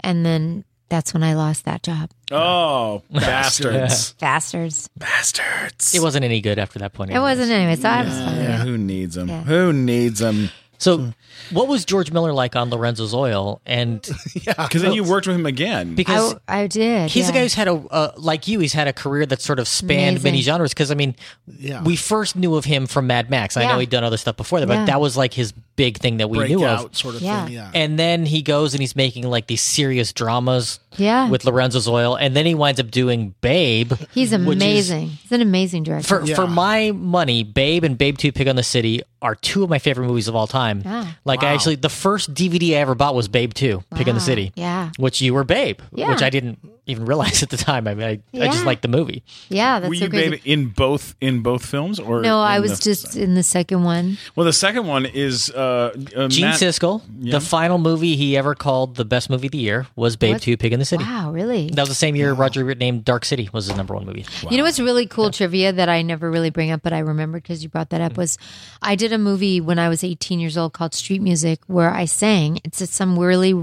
and 0.00 0.24
then 0.24 0.64
that's 0.88 1.12
when 1.14 1.22
I 1.22 1.34
lost 1.34 1.64
that 1.64 1.82
job. 1.82 2.10
Oh, 2.30 3.02
bastards. 3.10 4.12
Bastards. 4.20 4.88
bastards. 4.96 5.94
It 5.94 6.00
wasn't 6.02 6.24
any 6.24 6.40
good 6.40 6.58
after 6.58 6.78
that 6.80 6.92
point. 6.92 7.10
It 7.10 7.18
wasn't 7.18 7.50
anyway. 7.50 7.76
So 7.76 7.88
I 7.88 8.04
was 8.04 8.12
fine. 8.16 8.36
Yeah, 8.36 8.56
who 8.58 8.78
needs 8.78 9.14
them? 9.14 9.28
Yeah. 9.28 9.42
Who 9.42 9.72
needs 9.72 10.20
them? 10.20 10.50
So, 10.78 11.12
what 11.50 11.68
was 11.68 11.84
George 11.84 12.10
Miller 12.12 12.32
like 12.32 12.56
on 12.56 12.68
Lorenzo's 12.70 13.14
Oil? 13.14 13.60
And 13.64 14.06
yeah, 14.34 14.54
Because 14.66 14.82
then 14.82 14.92
you 14.92 15.04
worked 15.04 15.26
with 15.26 15.36
him 15.36 15.46
again. 15.46 15.94
because 15.94 16.34
I, 16.48 16.60
I 16.62 16.66
did. 16.66 17.10
he's 17.10 17.24
yeah. 17.24 17.26
the 17.28 17.32
guy 17.32 17.42
who's 17.42 17.54
had 17.54 17.68
a 17.68 17.74
uh, 17.74 18.12
like 18.16 18.48
you, 18.48 18.60
he's 18.60 18.72
had 18.72 18.88
a 18.88 18.92
career 18.92 19.24
that 19.26 19.40
sort 19.40 19.58
of 19.58 19.68
spanned 19.68 20.16
Amazing. 20.16 20.22
many 20.24 20.40
genres. 20.42 20.74
Because 20.74 20.90
I 20.90 20.94
mean, 20.94 21.14
Yeah. 21.46 21.82
we 21.82 21.96
first 21.96 22.36
knew 22.36 22.54
of 22.56 22.64
him 22.64 22.86
from 22.86 23.06
Mad 23.06 23.30
Max. 23.30 23.56
I 23.56 23.62
Yeah. 23.62 23.72
know 23.72 23.78
he'd 23.78 23.90
done 23.90 24.04
other 24.04 24.16
stuff 24.16 24.36
before 24.36 24.60
that, 24.60 24.66
but 24.66 24.74
Yeah. 24.74 24.84
that 24.86 25.00
was 25.00 25.16
like 25.16 25.32
his 25.34 25.52
big 25.76 25.98
thing 25.98 26.18
that 26.18 26.30
we 26.30 26.38
knew 26.46 26.58
breakout 26.58 26.84
of. 26.86 26.96
sort 26.96 27.14
of 27.16 27.22
Yeah. 27.22 27.44
thing. 27.44 27.54
Yeah. 27.54 27.70
And 27.74 27.98
then 27.98 28.26
he 28.26 28.42
goes 28.42 28.74
and 28.74 28.80
he's 28.80 28.94
making 28.96 29.24
like 29.28 29.46
these 29.46 29.62
serious 29.62 30.12
dramas 30.12 30.78
Yeah. 30.96 31.28
with 31.28 31.44
Lorenzo's 31.44 31.88
Oil, 31.88 32.14
and 32.16 32.36
then 32.36 32.46
he 32.46 32.54
winds 32.54 32.78
up 32.80 32.90
doing 32.90 33.34
Babe. 33.40 33.92
He's 34.12 34.30
which 34.30 34.40
is- 34.56 34.62
amazing. 34.62 35.08
He's 35.22 35.32
an 35.32 35.42
amazing 35.42 35.82
director. 35.82 36.06
For 36.20 36.24
Yeah. 36.24 36.36
for 36.36 36.46
my 36.46 36.92
money, 36.92 37.42
Babe 37.42 37.84
and 37.84 37.98
Babe 37.98 38.16
Two 38.18 38.30
Pig 38.32 38.46
on 38.48 38.56
the 38.56 38.62
City 38.62 39.02
are 39.22 39.34
two 39.34 39.64
of 39.64 39.70
my 39.70 39.78
favorite 39.78 40.06
movies 40.06 40.28
of 40.28 40.36
all 40.36 40.46
time. 40.46 40.82
Yeah. 40.84 41.06
Like 41.24 41.42
I 41.42 41.52
actually, 41.54 41.76
the 41.76 41.88
first 41.88 42.34
DVD 42.34 42.76
I 42.76 42.80
ever 42.80 42.94
bought 42.94 43.14
was 43.14 43.26
Babe 43.28 43.54
Two 43.54 43.82
Pig 43.94 44.08
on 44.08 44.14
the 44.14 44.20
City. 44.20 44.52
Yeah. 44.54 44.90
which 44.98 45.20
you 45.20 45.34
were 45.34 45.44
Babe, 45.44 45.80
Yeah. 45.94 46.10
which 46.10 46.22
I 46.22 46.30
didn't 46.30 46.58
even 46.86 47.06
realize 47.06 47.42
at 47.42 47.48
the 47.48 47.56
time. 47.56 47.88
I 47.88 47.94
mean, 47.94 48.06
I, 48.34 48.38
I 48.42 48.46
just 48.48 48.66
liked 48.66 48.82
the 48.82 48.88
movie. 48.88 49.22
yeah, 49.48 49.80
that's 49.80 49.88
Were 49.88 49.94
so 49.96 50.04
you 50.04 50.10
crazy. 50.10 50.30
babe 50.30 50.40
in 50.44 50.66
both 50.66 51.14
in 51.22 51.40
both 51.40 51.64
films 51.64 51.98
or 51.98 52.20
no, 52.20 52.40
I 52.40 52.60
was 52.60 52.78
the- 52.78 52.84
just 52.84 53.16
in 53.16 53.34
the 53.34 53.42
second 53.42 53.82
one. 53.84 54.18
well. 54.36 54.44
The 54.44 54.52
second 54.52 54.86
one 54.86 55.06
is 55.06 55.48
uh, 55.50 55.56
uh, 55.64 56.28
Gene 56.28 56.46
Matt- 56.46 56.60
Siskel, 56.60 57.02
the 57.08 57.40
final 57.40 57.78
movie 57.78 58.16
he 58.16 58.36
ever 58.36 58.54
called 58.54 58.96
the 58.96 59.04
best 59.04 59.30
movie 59.30 59.46
of 59.48 59.52
the 59.52 59.58
year 59.58 59.86
was 59.96 60.16
Babe 60.16 60.34
What? 60.34 60.42
Two 60.42 60.56
Pig 60.56 60.72
in 60.72 60.78
the 60.78 60.84
City. 60.84 61.04
Wow, 61.04 61.32
really? 61.32 61.68
That 61.70 61.82
was 61.82 61.88
the 61.88 61.94
same 61.94 62.16
year 62.16 62.32
Roger 62.32 62.60
Ebert 62.60 62.78
named 62.78 63.04
Dark 63.04 63.24
City 63.24 63.48
was 63.52 63.66
his 63.66 63.76
number 63.76 63.94
one 63.94 64.06
movie. 64.06 64.24
You 64.50 64.56
know 64.56 64.64
what's 64.64 64.80
really 64.80 65.06
cool 65.06 65.30
trivia 65.30 65.72
that 65.72 65.88
I 65.88 66.02
never 66.02 66.30
really 66.30 66.50
bring 66.50 66.70
up, 66.70 66.82
but 66.82 66.92
I 66.92 66.98
remembered 67.00 67.42
because 67.42 67.62
you 67.62 67.68
brought 67.68 67.90
that 67.90 68.00
up 68.00 68.16
was 68.16 68.38
I 68.82 68.94
did 68.96 69.12
a 69.12 69.18
movie 69.18 69.60
when 69.60 69.78
I 69.78 69.88
was 69.88 70.04
18 70.04 70.40
years 70.40 70.56
old 70.56 70.72
called 70.72 70.94
Street 70.94 71.22
Music 71.22 71.60
where 71.66 71.90
I 71.90 72.04
sang. 72.04 72.60
It's 72.64 72.88
some 72.90 73.18
really 73.18 73.54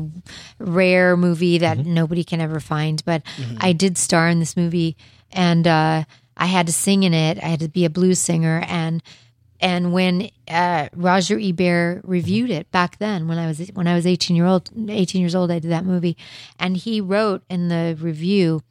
rare 0.60 1.18
movie 1.18 1.58
that 1.60 1.86
nobody 1.86 2.24
can 2.24 2.42
ever 2.42 2.60
find, 2.60 3.04
but 3.06 3.24
I 3.60 3.74
did 3.74 3.98
star 3.98 4.28
in 4.30 4.40
this 4.40 4.56
movie 4.58 4.96
and 5.32 5.68
uh, 5.68 6.04
I 6.38 6.46
had 6.46 6.68
to 6.68 6.74
sing 6.74 7.04
in 7.04 7.14
it. 7.14 7.38
I 7.44 7.48
had 7.48 7.60
to 7.62 7.70
be 7.70 7.86
a 7.86 7.90
blues 7.90 8.20
singer 8.20 8.64
and 8.68 9.02
and 9.62 9.94
when 9.94 10.30
uh, 10.48 10.90
Roger 10.96 11.40
Ebert 11.40 12.02
reviewed 12.04 12.50
it 12.50 12.72
back 12.72 12.98
then, 12.98 13.28
when 13.28 13.38
I 13.38 13.48
was 13.48 13.60
when 13.74 13.88
I 13.88 13.96
was 13.96 14.06
eighteen 14.08 14.36
year 14.36 14.46
old, 14.46 14.70
eighteen 14.90 15.22
years 15.22 15.36
old, 15.36 15.52
I 15.52 15.60
did 15.60 15.72
that 15.72 15.86
movie, 15.86 16.18
and 16.60 16.76
he 16.76 17.00
wrote 17.02 17.44
in 17.50 17.68
the 17.70 17.98
review, 18.00 18.62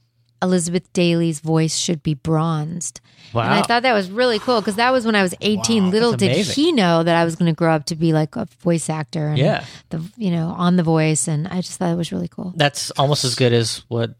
Elizabeth 0.43 0.93
Daily's 0.93 1.41
voice 1.41 1.76
should 1.76 2.03
be 2.03 2.14
bronzed. 2.14 3.01
Wow. 3.32 3.43
And 3.43 3.55
I 3.55 3.62
thought 3.62 3.82
that 3.84 3.93
was 3.93 4.11
really 4.11 4.38
cool 4.41 4.61
because 4.61 4.76
that 4.76 4.91
was 4.91 5.07
when 5.07 5.14
I 5.14 5.22
was 5.22 5.34
eighteen. 5.41 5.91
Little 5.91 6.12
did 6.14 6.32
amazing. 6.32 6.55
he 6.64 6.72
know 6.72 7.03
that 7.03 7.14
I 7.16 7.24
was 7.24 7.36
going 7.36 7.51
to 7.53 7.57
grow 7.57 7.72
up 7.74 7.84
to 7.86 7.95
be 7.97 8.12
like 8.12 8.34
a 8.36 8.47
voice 8.61 8.91
actor, 8.91 9.28
and 9.28 9.38
Yeah. 9.38 9.64
the 9.91 10.03
you 10.16 10.30
know 10.30 10.49
on 10.49 10.76
the 10.76 10.82
voice, 10.82 11.28
and 11.28 11.47
I 11.49 11.61
just 11.61 11.78
thought 11.78 11.93
it 11.93 11.97
was 11.97 12.11
really 12.12 12.28
cool. 12.28 12.53
That's 12.57 12.91
almost 12.93 13.24
as 13.24 13.34
good 13.36 13.53
as 13.53 13.84
what 13.88 14.14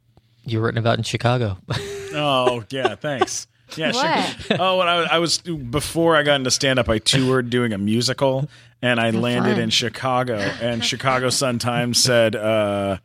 you 0.45 0.59
were 0.61 0.66
written 0.66 0.79
about 0.79 0.99
in 0.99 1.05
Chicago. 1.05 1.59
Oh 2.12 2.64
yeah, 2.71 2.97
thanks. 2.97 3.47
Yeah. 3.77 3.93
What? 3.93 4.37
Chi- 4.49 4.57
oh, 4.59 4.79
when 4.79 4.89
I 4.89 4.97
was, 5.01 5.09
I 5.12 5.18
was 5.18 5.39
before 5.39 6.16
I 6.16 6.23
got 6.23 6.37
into 6.37 6.51
stand 6.51 6.79
up, 6.79 6.89
I 6.89 6.99
toured 6.99 7.51
doing 7.51 7.73
a 7.73 7.79
musical, 7.79 8.49
and 8.83 8.99
I 9.01 9.11
landed 9.11 9.53
fun. 9.55 9.61
in 9.61 9.71
Chicago, 9.71 10.37
and 10.39 10.85
Chicago 10.85 11.31
Sun 11.31 11.59
Times 11.59 12.03
said. 12.03 12.35
uh 12.37 12.99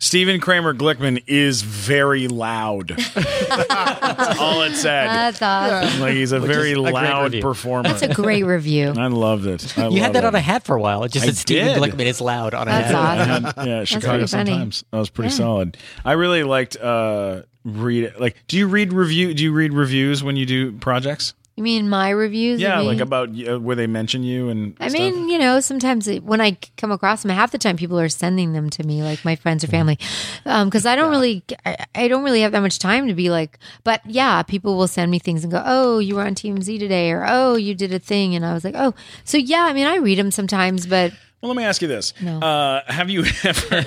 Stephen 0.00 0.38
Kramer 0.40 0.74
Glickman 0.74 1.24
is 1.26 1.62
very 1.62 2.28
loud. 2.28 2.90
That's 2.90 4.38
all 4.38 4.62
it 4.62 4.76
said. 4.76 5.08
That's 5.08 5.42
awesome. 5.42 6.00
Like 6.00 6.12
he's 6.14 6.30
a 6.30 6.38
very 6.38 6.74
a 6.74 6.80
loud 6.80 7.34
performer. 7.40 7.88
That's 7.88 8.02
a 8.02 8.14
great 8.14 8.44
review. 8.44 8.94
I 8.96 9.08
loved 9.08 9.46
it. 9.46 9.76
I 9.76 9.88
you 9.88 10.00
had 10.00 10.12
that 10.12 10.22
it. 10.22 10.26
on 10.26 10.36
a 10.36 10.40
hat 10.40 10.64
for 10.64 10.76
a 10.76 10.80
while. 10.80 11.02
It 11.02 11.10
just 11.10 11.24
I 11.24 11.26
said 11.28 11.36
Stephen 11.36 11.80
did. 11.80 11.92
Glickman 11.92 12.06
is 12.06 12.20
loud 12.20 12.54
on 12.54 12.68
a 12.68 12.70
That's 12.70 12.90
hat. 12.92 12.94
awesome. 13.28 13.44
Had- 13.44 13.66
yeah, 13.66 13.84
Chicago 13.84 14.08
pretty 14.18 14.26
funny. 14.28 14.50
sometimes. 14.52 14.84
That 14.92 14.98
was 14.98 15.10
pretty 15.10 15.30
Yeah. 15.30 15.36
solid. 15.36 15.76
I 16.04 16.12
really 16.12 16.44
liked 16.44 16.76
uh 16.76 17.42
read 17.76 18.04
it. 18.04 18.20
like 18.20 18.36
do 18.48 18.56
you 18.56 18.66
read 18.66 18.92
review 18.92 19.34
do 19.34 19.42
you 19.44 19.52
read 19.52 19.72
reviews 19.72 20.22
when 20.22 20.36
you 20.36 20.46
do 20.46 20.72
projects? 20.72 21.34
You 21.58 21.64
mean 21.64 21.88
my 21.88 22.10
reviews? 22.10 22.60
Yeah, 22.60 22.78
me? 22.78 22.86
like 22.86 23.00
about 23.00 23.30
uh, 23.30 23.58
where 23.58 23.74
they 23.74 23.88
mention 23.88 24.22
you 24.22 24.48
and 24.48 24.76
I 24.78 24.86
stuff? 24.86 25.00
mean, 25.00 25.28
you 25.28 25.40
know, 25.40 25.58
sometimes 25.58 26.06
it, 26.06 26.22
when 26.22 26.40
I 26.40 26.56
come 26.76 26.92
across 26.92 27.22
them, 27.22 27.32
half 27.32 27.50
the 27.50 27.58
time 27.58 27.76
people 27.76 27.98
are 27.98 28.08
sending 28.08 28.52
them 28.52 28.70
to 28.70 28.86
me, 28.86 29.02
like 29.02 29.24
my 29.24 29.34
friends 29.34 29.64
or 29.64 29.66
family, 29.66 29.98
because 30.44 30.86
I 30.86 30.94
don't 30.94 31.10
really, 31.10 31.42
I, 31.66 31.84
I 31.96 32.06
don't 32.06 32.22
really 32.22 32.42
have 32.42 32.52
that 32.52 32.60
much 32.60 32.78
time 32.78 33.08
to 33.08 33.14
be 33.14 33.28
like. 33.28 33.58
But 33.82 34.02
yeah, 34.06 34.44
people 34.44 34.76
will 34.76 34.86
send 34.86 35.10
me 35.10 35.18
things 35.18 35.42
and 35.42 35.50
go, 35.52 35.60
"Oh, 35.66 35.98
you 35.98 36.14
were 36.14 36.22
on 36.22 36.36
TMZ 36.36 36.78
today," 36.78 37.10
or 37.10 37.26
"Oh, 37.26 37.56
you 37.56 37.74
did 37.74 37.92
a 37.92 37.98
thing," 37.98 38.36
and 38.36 38.46
I 38.46 38.54
was 38.54 38.62
like, 38.62 38.76
"Oh." 38.76 38.94
So 39.24 39.36
yeah, 39.36 39.64
I 39.64 39.72
mean, 39.72 39.88
I 39.88 39.96
read 39.96 40.18
them 40.20 40.30
sometimes, 40.30 40.86
but 40.86 41.12
Well, 41.40 41.48
let 41.50 41.56
me 41.56 41.62
ask 41.64 41.80
you 41.82 41.86
this: 41.88 42.14
No. 42.20 42.40
uh, 42.40 42.82
Have 42.86 43.10
you 43.10 43.20
ever 43.44 43.80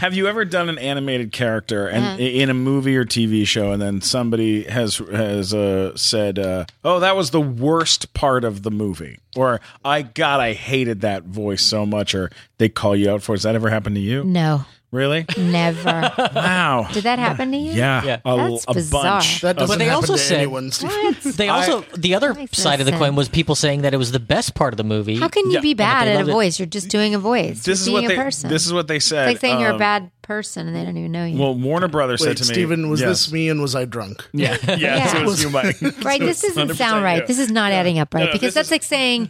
have 0.00 0.12
you 0.14 0.26
ever 0.28 0.44
done 0.44 0.68
an 0.68 0.76
animated 0.78 1.32
character 1.32 1.86
and 1.88 2.04
Uh-huh. 2.04 2.16
in 2.18 2.50
a 2.50 2.54
movie 2.54 2.96
or 2.96 3.04
TV 3.06 3.46
show, 3.46 3.72
and 3.72 3.80
then 3.80 4.00
somebody 4.02 4.64
has 4.64 4.98
has 5.10 5.54
uh, 5.54 5.96
said, 5.96 6.38
uh, 6.38 6.66
"Oh, 6.84 7.00
that 7.00 7.16
was 7.16 7.30
the 7.30 7.40
worst 7.40 8.12
part 8.12 8.44
of 8.44 8.62
the 8.64 8.70
movie," 8.70 9.18
or 9.34 9.60
"I 9.84 10.02
God, 10.02 10.40
I 10.40 10.52
hated 10.52 11.00
that 11.00 11.24
voice 11.24 11.62
so 11.62 11.86
much," 11.86 12.14
or 12.14 12.30
they 12.58 12.68
call 12.68 12.94
you 12.94 13.10
out 13.10 13.22
for? 13.22 13.32
it. 13.32 13.38
Has 13.38 13.42
that 13.44 13.54
ever 13.54 13.70
happened 13.70 13.96
to 13.96 14.02
you? 14.02 14.22
no, 14.24 14.66
Really? 14.92 15.24
never. 15.38 16.10
Wow. 16.34 16.88
Did 16.92 17.04
that 17.04 17.18
happen 17.18 17.52
to 17.52 17.56
you? 17.56 17.72
Yeah, 17.72 18.02
Yeah. 18.04 18.18
a, 18.24 18.36
That's 18.50 18.64
a 18.68 18.74
bizarre. 18.74 19.02
bunch. 19.20 19.40
That 19.42 19.56
doesn't 19.56 19.78
they 19.78 19.84
happen 19.84 19.96
also 19.96 20.14
to 20.14 20.18
said- 20.18 20.38
anyone, 20.38 20.70
Steve. 20.72 21.36
They 21.36 21.48
also 21.48 21.82
the 21.96 22.14
other 22.14 22.34
Makes 22.34 22.58
no 22.58 22.62
side 22.62 22.80
of 22.80 22.86
the 22.86 22.92
coin 22.92 23.00
sense. 23.10 23.16
was 23.16 23.28
people 23.28 23.54
saying 23.54 23.82
that 23.82 23.94
it 23.94 23.98
was 23.98 24.10
the 24.12 24.18
best 24.20 24.54
part 24.54 24.72
of 24.72 24.76
the 24.78 24.84
movie. 24.84 25.18
How 25.18 25.28
can 25.28 25.46
you 25.46 25.54
Yeah, 25.54 25.60
be 25.60 25.74
bad 25.74 26.06
they 26.06 26.10
at 26.12 26.14
a 26.14 26.18
loved 26.18 26.28
it. 26.30 26.32
voice? 26.32 26.58
You're 26.58 26.66
just 26.66 26.88
doing 26.88 27.14
a 27.14 27.18
voice. 27.18 27.62
This 27.62 27.66
you're 27.66 27.72
is 27.74 27.84
being 27.86 27.94
what 27.94 28.04
a 28.04 28.08
they. 28.08 28.16
person. 28.16 28.50
This 28.50 28.66
is 28.66 28.72
what 28.72 28.88
they 28.88 28.98
said. 28.98 29.28
it's 29.28 29.34
like 29.36 29.40
saying 29.40 29.60
you're 29.60 29.70
a 29.70 29.74
Um, 29.74 29.78
bad 29.78 30.10
person 30.22 30.66
and 30.66 30.74
they 30.76 30.84
don't 30.84 30.96
even 30.96 31.12
know 31.12 31.24
you. 31.24 31.38
Well, 31.38 31.54
Warner 31.54 31.88
Brothers 31.88 32.20
said 32.20 32.28
Wait, 32.30 32.36
to 32.38 32.42
me, 32.44 32.54
Steven, 32.54 32.90
was 32.90 33.00
Yes. 33.00 33.08
this 33.26 33.32
me 33.32 33.48
and 33.48 33.60
was 33.62 33.74
I 33.76 33.84
drunk? 33.84 34.24
Yeah, 34.32 34.56
yeah, 34.66 34.76
Yeah. 34.76 35.18
it 35.20 35.26
was 35.26 35.42
you, 35.42 35.50
Mike. 35.50 35.76
right? 36.04 36.20
This 36.20 36.42
doesn't 36.42 36.74
sound 36.76 37.04
right. 37.04 37.26
This 37.26 37.38
is 37.38 37.50
not 37.50 37.70
adding 37.72 37.98
up 37.98 38.12
right 38.14 38.26
No, 38.26 38.32
because 38.32 38.40
this 38.40 38.54
that's 38.54 38.68
is- 38.68 38.72
like 38.72 38.82
saying 38.82 39.28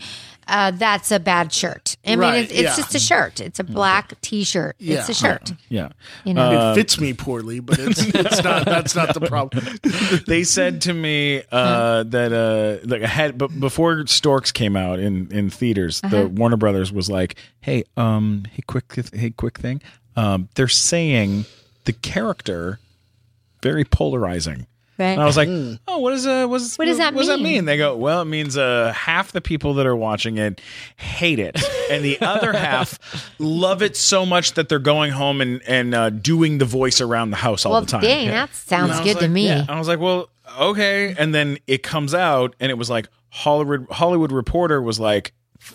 uh, 0.49 0.71
that's 0.73 1.11
a 1.13 1.21
bad 1.21 1.53
shirt. 1.53 1.90
I 2.05 2.11
mean, 2.11 2.19
Right, 2.21 2.45
it's, 2.45 2.53
it's 2.53 2.63
yeah. 2.63 2.77
just 2.77 2.95
a 2.95 2.99
shirt. 2.99 3.41
It's 3.41 3.61
a 3.61 3.65
black 3.65 4.19
T-shirt. 4.23 4.77
It's 4.79 5.09
a 5.11 5.15
shirt. 5.15 5.53
Yeah. 5.69 5.91
You 6.25 6.33
know, 6.33 6.73
it 6.73 6.75
fits 6.75 6.99
me 6.99 7.13
poorly, 7.13 7.61
but 7.61 7.79
it's, 7.79 8.03
it's 8.03 8.43
not. 8.43 8.65
That's 8.65 8.95
not 8.95 9.13
the 9.13 9.21
problem. 9.21 9.67
they 10.27 10.45
said 10.45 10.81
to 10.83 10.95
me 10.95 11.43
uh, 11.53 12.05
that 12.05 12.33
uh, 12.33 12.87
like 12.89 13.03
ahead, 13.03 13.37
but 13.37 13.59
before 13.61 14.07
Storks 14.07 14.51
came 14.51 14.77
out 14.77 14.99
in 14.99 15.31
in 15.31 15.51
theaters, 15.51 16.01
the 16.01 16.27
Warner 16.27 16.57
Brothers 16.57 16.91
was 16.91 17.11
like, 17.11 17.37
"Hey, 17.61 17.85
um, 17.99 18.45
hey, 18.51 18.63
quick, 18.67 18.85
hey, 19.13 19.31
quick 19.31 19.59
thing. 19.59 19.83
Um, 20.17 20.49
they're 20.55 20.69
saying 20.69 21.45
the 21.85 21.93
character 21.93 22.81
very 23.63 23.85
polarizing." 23.85 24.67
Right? 25.01 25.13
And 25.13 25.21
I 25.23 25.25
was 25.25 25.37
like, 25.37 25.49
"Oh, 25.89 25.99
what 25.99 26.13
is 26.13 26.27
uh, 26.27 26.47
what's, 26.47 26.79
What 26.79 26.85
does 26.85 26.99
that 26.99 27.15
what 27.15 27.21
does 27.23 27.29
that 27.29 27.39
mean? 27.41 27.55
mean?" 27.55 27.65
They 27.65 27.77
go, 27.77 27.97
"Well, 27.97 28.23
it 28.23 28.27
means 28.27 28.57
uh, 28.57 28.93
half 28.95 29.33
the 29.33 29.41
people 29.41 29.75
that 29.75 29.87
are 29.87 29.97
watching 29.97 30.39
it 30.39 30.61
hate 30.97 31.39
it, 31.39 31.59
and 31.91 32.05
the 32.05 32.21
other 32.21 32.53
half 32.53 32.99
love 33.39 33.83
it 33.83 33.97
so 33.97 34.25
much 34.25 34.53
that 34.55 34.69
they're 34.69 34.79
going 34.79 35.13
home 35.13 35.41
and 35.41 35.61
and 35.67 35.95
uh, 35.95 36.11
doing 36.11 36.59
the 36.59 36.65
voice 36.65 37.01
around 37.01 37.31
the 37.31 37.37
house 37.39 37.67
all 37.67 37.73
well, 37.73 37.81
the 37.81 37.87
time." 37.89 38.03
dang, 38.03 38.27
Yeah. 38.27 38.47
that 38.47 38.55
sounds 38.55 38.91
And 38.91 38.93
I 39.01 39.03
was 39.05 39.15
good 39.15 39.21
to 39.21 39.29
me. 39.29 39.47
yeah. 39.47 39.65
I 39.69 39.79
was 39.79 39.89
like, 39.89 39.99
well, 39.99 40.29
okay. 40.61 41.15
And 41.19 41.35
then 41.35 41.59
it 41.67 41.83
comes 41.83 42.15
out, 42.15 42.55
and 42.61 42.71
it 42.71 42.75
was 42.79 42.91
like 42.91 43.09
Hollywood 43.31 43.87
Hollywood 43.91 44.33
Reporter 44.33 44.81
was 44.83 45.01
like, 45.01 45.33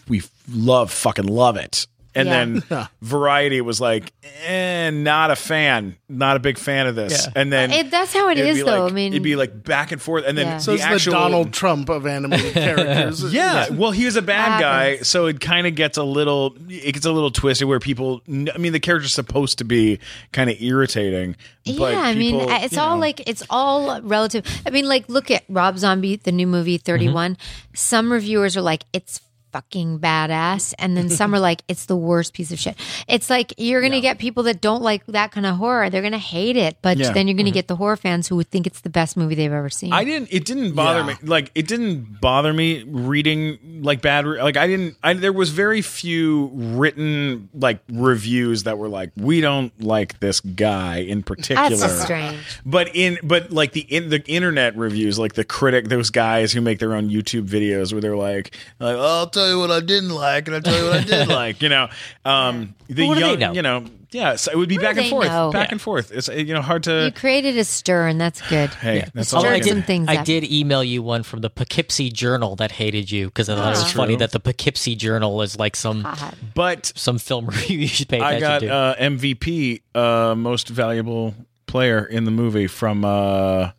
we 0.07 0.21
love 0.51 0.91
fucking 0.91 1.27
love 1.27 1.57
it. 1.57 1.87
And 2.15 2.27
Yeah. 2.27 2.45
then 2.69 2.87
Variety 3.01 3.61
was 3.61 3.79
like, 3.81 4.11
eh, 4.45 4.89
not 4.91 5.31
a 5.31 5.35
fan, 5.35 5.97
not 6.09 6.37
a 6.37 6.39
big 6.39 6.57
fan 6.57 6.87
of 6.87 6.95
this, 6.95 7.25
Yeah. 7.27 7.33
and 7.41 7.51
then 7.53 7.71
It- 7.71 7.91
that's 7.91 8.13
how 8.13 8.29
it 8.29 8.37
it'd 8.37 8.49
is, 8.51 8.57
be 8.57 8.63
though. 8.63 8.83
like- 8.83 8.91
I 8.91 8.95
mean- 8.95 9.13
it'd 9.13 9.23
be 9.23 9.35
like 9.35 9.63
back 9.63 9.91
and 9.91 10.01
forth, 10.01 10.23
and 10.25 10.37
then 10.37 10.47
Yeah. 10.47 10.57
So 10.59 10.71
the 10.71 10.75
it's 10.77 10.83
actual 10.85 11.13
the 11.13 11.19
Donald 11.19 11.53
Trump 11.53 11.89
of 11.89 12.05
animated 12.07 12.53
characters. 12.53 13.33
Yeah, 13.33 13.69
well, 13.71 13.91
he 13.91 14.05
was 14.05 14.15
a 14.15 14.21
bad 14.21 14.61
Happens. 14.61 14.61
guy, 14.99 15.03
so 15.03 15.25
it 15.27 15.39
kind 15.39 15.67
of 15.67 15.75
gets 15.75 15.97
a 15.97 16.03
little, 16.03 16.55
it 16.69 16.93
gets 16.93 17.05
a 17.05 17.11
little 17.11 17.31
twisted 17.31 17.67
where 17.67 17.79
people. 17.79 18.21
I 18.27 18.57
mean, 18.57 18.71
the 18.73 18.79
character's 18.79 19.13
supposed 19.13 19.57
to 19.59 19.63
be 19.63 19.99
kind 20.31 20.49
of 20.49 20.61
irritating. 20.61 21.35
But 21.65 21.93
yeah, 21.93 21.99
I 21.99 22.13
mean, 22.15 22.39
people, 22.39 22.53
it's 22.55 22.73
you 22.73 22.79
all 22.79 22.95
know. 22.95 23.01
like 23.01 23.27
it's 23.27 23.43
all 23.49 23.99
relative. 24.01 24.45
I 24.65 24.69
mean, 24.69 24.87
like 24.87 25.09
look 25.09 25.31
at 25.31 25.43
Rob 25.49 25.77
Zombie, 25.79 26.15
the 26.17 26.31
new 26.31 26.45
movie 26.47 26.77
Thirty 26.77 27.09
One. 27.09 27.33
Mm-hmm. 27.35 27.71
Some 27.73 28.11
reviewers 28.11 28.55
are 28.55 28.61
like, 28.61 28.83
it's 28.93 29.19
fucking 29.55 29.99
badass, 29.99 30.73
and 30.77 30.97
then 30.97 31.07
some 31.09 31.33
are 31.35 31.39
like, 31.39 31.61
it's 31.69 31.85
the 31.85 31.95
worst 31.95 32.33
piece 32.33 32.51
of 32.51 32.59
shit. 32.59 32.75
It's 33.07 33.29
like 33.29 33.53
you're 33.57 33.81
gonna 33.81 34.01
get 34.01 34.19
people 34.19 34.43
that 34.43 34.59
don't 34.59 34.81
like 34.83 35.05
that 35.05 35.31
kind 35.31 35.45
of 35.45 35.55
horror. 35.55 35.89
They're 35.89 36.01
gonna 36.01 36.17
hate 36.17 36.57
it, 36.57 36.77
but 36.81 36.97
Yeah. 36.97 37.13
then 37.13 37.29
you're 37.29 37.37
gonna 37.37 37.49
mm-hmm. 37.49 37.53
get 37.53 37.69
the 37.69 37.77
horror 37.77 37.95
fans 37.95 38.27
who 38.27 38.35
would 38.35 38.49
think 38.49 38.67
it's 38.67 38.81
the 38.81 38.89
best 38.89 39.15
movie 39.15 39.33
they've 39.33 39.51
ever 39.53 39.69
seen. 39.69 39.93
I 39.93 40.03
didn't. 40.03 40.27
It 40.29 40.43
didn't 40.43 40.73
bother 40.73 40.99
Yeah. 40.99 41.05
me. 41.05 41.13
Like 41.23 41.51
it 41.55 41.67
didn't 41.69 42.19
bother 42.19 42.51
me 42.51 42.83
reading 42.83 43.81
like 43.81 44.01
bad. 44.01 44.25
re- 44.25 44.41
Like 44.43 44.57
I 44.57 44.67
didn't. 44.67 44.97
I, 45.01 45.13
there 45.13 45.31
was 45.31 45.51
very 45.51 45.81
few 45.81 46.51
written 46.53 47.47
like 47.53 47.79
reviews 47.89 48.63
that 48.63 48.77
were 48.77 48.89
like, 48.89 49.11
we 49.15 49.39
don't 49.39 49.71
like 49.81 50.19
this 50.19 50.41
guy 50.41 50.97
in 50.97 51.23
particular. 51.23 51.69
That's 51.77 52.01
strange. 52.01 52.39
But 52.65 52.93
in 52.93 53.19
but 53.23 53.51
like 53.51 53.71
the 53.71 53.81
in 53.81 54.09
the 54.09 54.21
internet 54.27 54.75
reviews, 54.75 55.17
like 55.17 55.35
the 55.35 55.45
critic, 55.45 55.87
those 55.87 56.09
guys 56.09 56.51
who 56.51 56.59
make 56.59 56.79
their 56.79 56.93
own 56.93 57.09
YouTube 57.09 57.47
videos 57.47 57.93
where 57.93 58.01
they're 58.01 58.17
like, 58.17 58.53
like 58.79 58.97
oh, 58.97 59.19
I'll 59.19 59.27
tell 59.45 59.53
you 59.53 59.59
what 59.59 59.71
I 59.71 59.79
didn't 59.79 60.09
like, 60.09 60.47
and 60.47 60.55
I'll 60.55 60.61
tell 60.61 60.77
you 60.77 60.89
what 60.89 60.99
I 60.99 61.03
did 61.03 61.27
like. 61.29 61.61
You 61.61 61.69
know, 61.69 61.89
um, 62.23 62.75
the 62.87 63.07
what 63.07 63.15
do 63.15 63.21
they 63.21 63.29
young, 63.31 63.39
know? 63.39 63.53
you 63.53 63.61
know, 63.61 63.85
yeah. 64.11 64.35
So 64.35 64.51
it 64.51 64.57
would 64.57 64.69
be 64.69 64.77
What 64.77 64.83
back 64.83 64.97
and 64.97 65.07
forth, 65.09 65.27
know? 65.27 65.51
back 65.51 65.67
Yeah. 65.69 65.73
and 65.73 65.81
forth. 65.81 66.11
It's 66.11 66.27
you 66.27 66.53
know 66.53 66.61
hard 66.61 66.83
to. 66.83 67.05
You 67.05 67.11
to. 67.11 67.19
created 67.19 67.57
a 67.57 67.63
stir, 67.63 68.07
and 68.07 68.19
that's 68.19 68.41
good. 68.49 68.69
Hey, 68.85 69.05
that's 69.13 69.33
all 69.33 69.45
I 69.45 69.53
I 69.55 69.59
some 69.61 69.77
did, 69.77 69.85
things 69.85 70.07
I 70.09 70.17
up. 70.17 70.25
did 70.25 70.43
email 70.51 70.83
you 70.83 71.01
one 71.03 71.23
from 71.23 71.41
the 71.41 71.49
Poughkeepsie 71.49 72.09
Journal 72.11 72.55
that 72.57 72.71
hated 72.71 73.11
you 73.11 73.27
because 73.27 73.49
I 73.49 73.55
thought 73.55 73.67
it 73.67 73.69
was 73.71 73.79
That's 73.81 73.93
funny 73.93 74.15
that 74.17 74.31
the 74.31 74.39
Poughkeepsie 74.39 74.95
Journal 74.95 75.41
is 75.41 75.57
like 75.59 75.75
some 75.75 76.03
God. 76.03 76.35
But 76.53 76.91
some 76.95 77.17
film 77.19 77.45
review 77.49 77.79
you 77.79 77.87
should 77.87 78.09
pay 78.09 78.19
I 78.19 78.39
got 78.39 78.63
uh, 78.63 78.95
MVP, 78.99 79.81
uh, 79.93 80.35
most 80.35 80.67
valuable 80.69 81.33
player 81.67 82.05
in 82.05 82.23
the 82.25 82.31
movie 82.31 82.67
from 82.67 83.03
uh, 83.03 83.71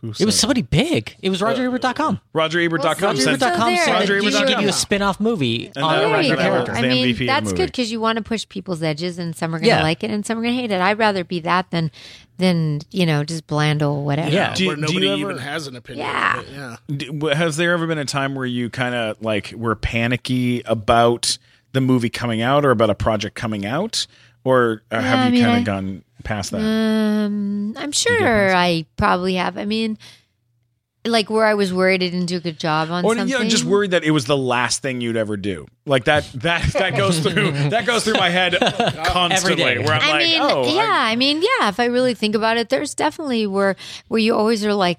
who 0.00 0.08
who 0.08 0.14
it 0.18 0.24
was 0.26 0.34
said- 0.34 0.40
somebody 0.40 0.62
big. 0.62 1.16
It 1.22 1.30
was 1.30 1.40
RogerEbert.com. 1.40 2.20
RogerEbert.com. 2.34 3.00
Well, 3.02 3.16
said- 3.16 3.40
so 3.40 3.46
RogerEbert.com 3.46 3.68
there. 3.74 3.84
said 3.84 3.92
Roger 3.92 4.14
that 4.18 4.24
you 4.24 4.30
should 4.30 4.48
give 4.48 4.60
you 4.60 4.68
a 4.68 4.72
spin-off 4.72 5.20
movie 5.20 5.70
And 5.74 5.84
on 5.84 5.92
that- 5.92 5.98
a 5.98 6.00
There 6.00 6.08
you 6.08 6.14
regular 6.16 6.36
go. 6.36 6.42
Character. 6.42 6.72
I 6.72 6.80
the 6.82 6.88
mean, 6.88 7.04
MVP 7.06 7.10
of 7.12 7.18
the 7.18 7.26
that's 7.26 7.44
movie. 7.46 7.56
good 7.56 7.66
because 7.66 7.92
you 7.92 8.00
want 8.00 8.16
to 8.16 8.22
push 8.22 8.48
people's 8.48 8.82
edges, 8.82 9.18
and 9.18 9.34
some 9.36 9.54
are 9.54 9.58
going 9.58 9.70
to 9.70 9.76
Yeah. 9.76 9.82
like 9.82 10.02
it, 10.04 10.10
and 10.10 10.24
some 10.26 10.38
are 10.38 10.42
going 10.42 10.54
to 10.54 10.60
hate 10.60 10.70
it. 10.70 10.80
I'd 10.80 10.98
rather 10.98 11.24
be 11.24 11.40
that 11.40 11.70
than 11.70 11.90
than 12.38 12.80
you 12.90 13.06
know 13.06 13.24
just 13.24 13.46
bland 13.46 13.82
old 13.82 14.04
whatever. 14.04 14.30
Yeah. 14.30 14.54
Do 14.54 14.64
you- 14.64 14.68
where 14.68 14.76
do 14.76 14.92
you 14.92 15.08
ever- 15.12 15.20
even 15.32 15.38
has 15.38 15.66
an 15.66 15.74
opinion. 15.76 16.06
Yeah. 16.06 16.36
But 16.36 16.46
yeah. 16.52 16.76
D- 16.94 17.06
w- 17.06 17.34
Has 17.34 17.56
there 17.56 17.72
ever 17.72 17.86
been 17.86 17.96
a 17.98 18.04
time 18.04 18.34
where 18.34 18.44
you 18.46 18.68
kind 18.68 18.94
of 18.94 19.16
like 19.22 19.52
were 19.56 19.74
panicky 19.74 20.60
about 20.66 21.38
the 21.72 21.80
movie 21.80 22.10
coming 22.10 22.42
out 22.42 22.64
or 22.66 22.70
about 22.70 22.90
a 22.90 22.94
project 22.94 23.36
coming 23.36 23.64
out, 23.64 24.06
or 24.44 24.82
uh, 24.92 24.96
I 24.96 25.00
have 25.00 25.26
you 25.26 25.32
mean, 25.32 25.42
kind 25.44 25.54
I- 25.54 25.58
of 25.60 25.64
gone 25.64 26.02
past 26.26 26.50
that? 26.50 26.58
Um, 26.60 27.74
I'm 27.78 27.92
sure 27.92 28.54
I 28.54 28.84
probably 28.96 29.34
have. 29.36 29.56
I 29.56 29.64
mean, 29.64 29.96
like 31.06 31.30
where 31.30 31.46
I 31.46 31.54
was 31.54 31.72
worried 31.72 32.02
I 32.02 32.08
didn't 32.08 32.26
do 32.26 32.38
a 32.38 32.40
good 32.40 32.58
job 32.58 32.90
on 32.90 33.04
or 33.04 33.14
something. 33.14 33.28
you 33.28 33.38
know, 33.38 33.48
just 33.48 33.64
worried 33.64 33.92
that 33.92 34.02
it 34.02 34.10
was 34.10 34.24
the 34.24 34.36
last 34.36 34.82
thing 34.82 35.00
you'd 35.00 35.16
ever 35.16 35.36
do. 35.36 35.66
Like 35.86 36.04
that 36.06 36.24
that 36.34 36.62
that 36.72 36.96
goes 36.96 37.20
through 37.20 37.52
that 37.70 37.86
goes 37.86 38.04
through 38.04 38.14
my 38.14 38.28
head 38.28 38.56
constantly. 39.06 39.56
day. 39.62 39.78
Where 39.78 39.94
I'm 39.94 40.02
I 40.02 40.10
like, 40.10 40.22
mean, 40.24 40.40
oh, 40.42 40.74
yeah. 40.74 40.82
I- 40.82 41.12
I, 41.12 41.16
mean, 41.16 41.42
yeah. 41.42 41.68
If 41.68 41.78
I 41.78 41.84
really 41.86 42.14
think 42.14 42.34
about 42.34 42.56
it, 42.56 42.68
there's 42.68 42.94
definitely 42.94 43.46
where 43.46 43.76
where 44.08 44.18
you 44.20 44.34
always 44.34 44.64
are 44.64 44.74
like, 44.74 44.98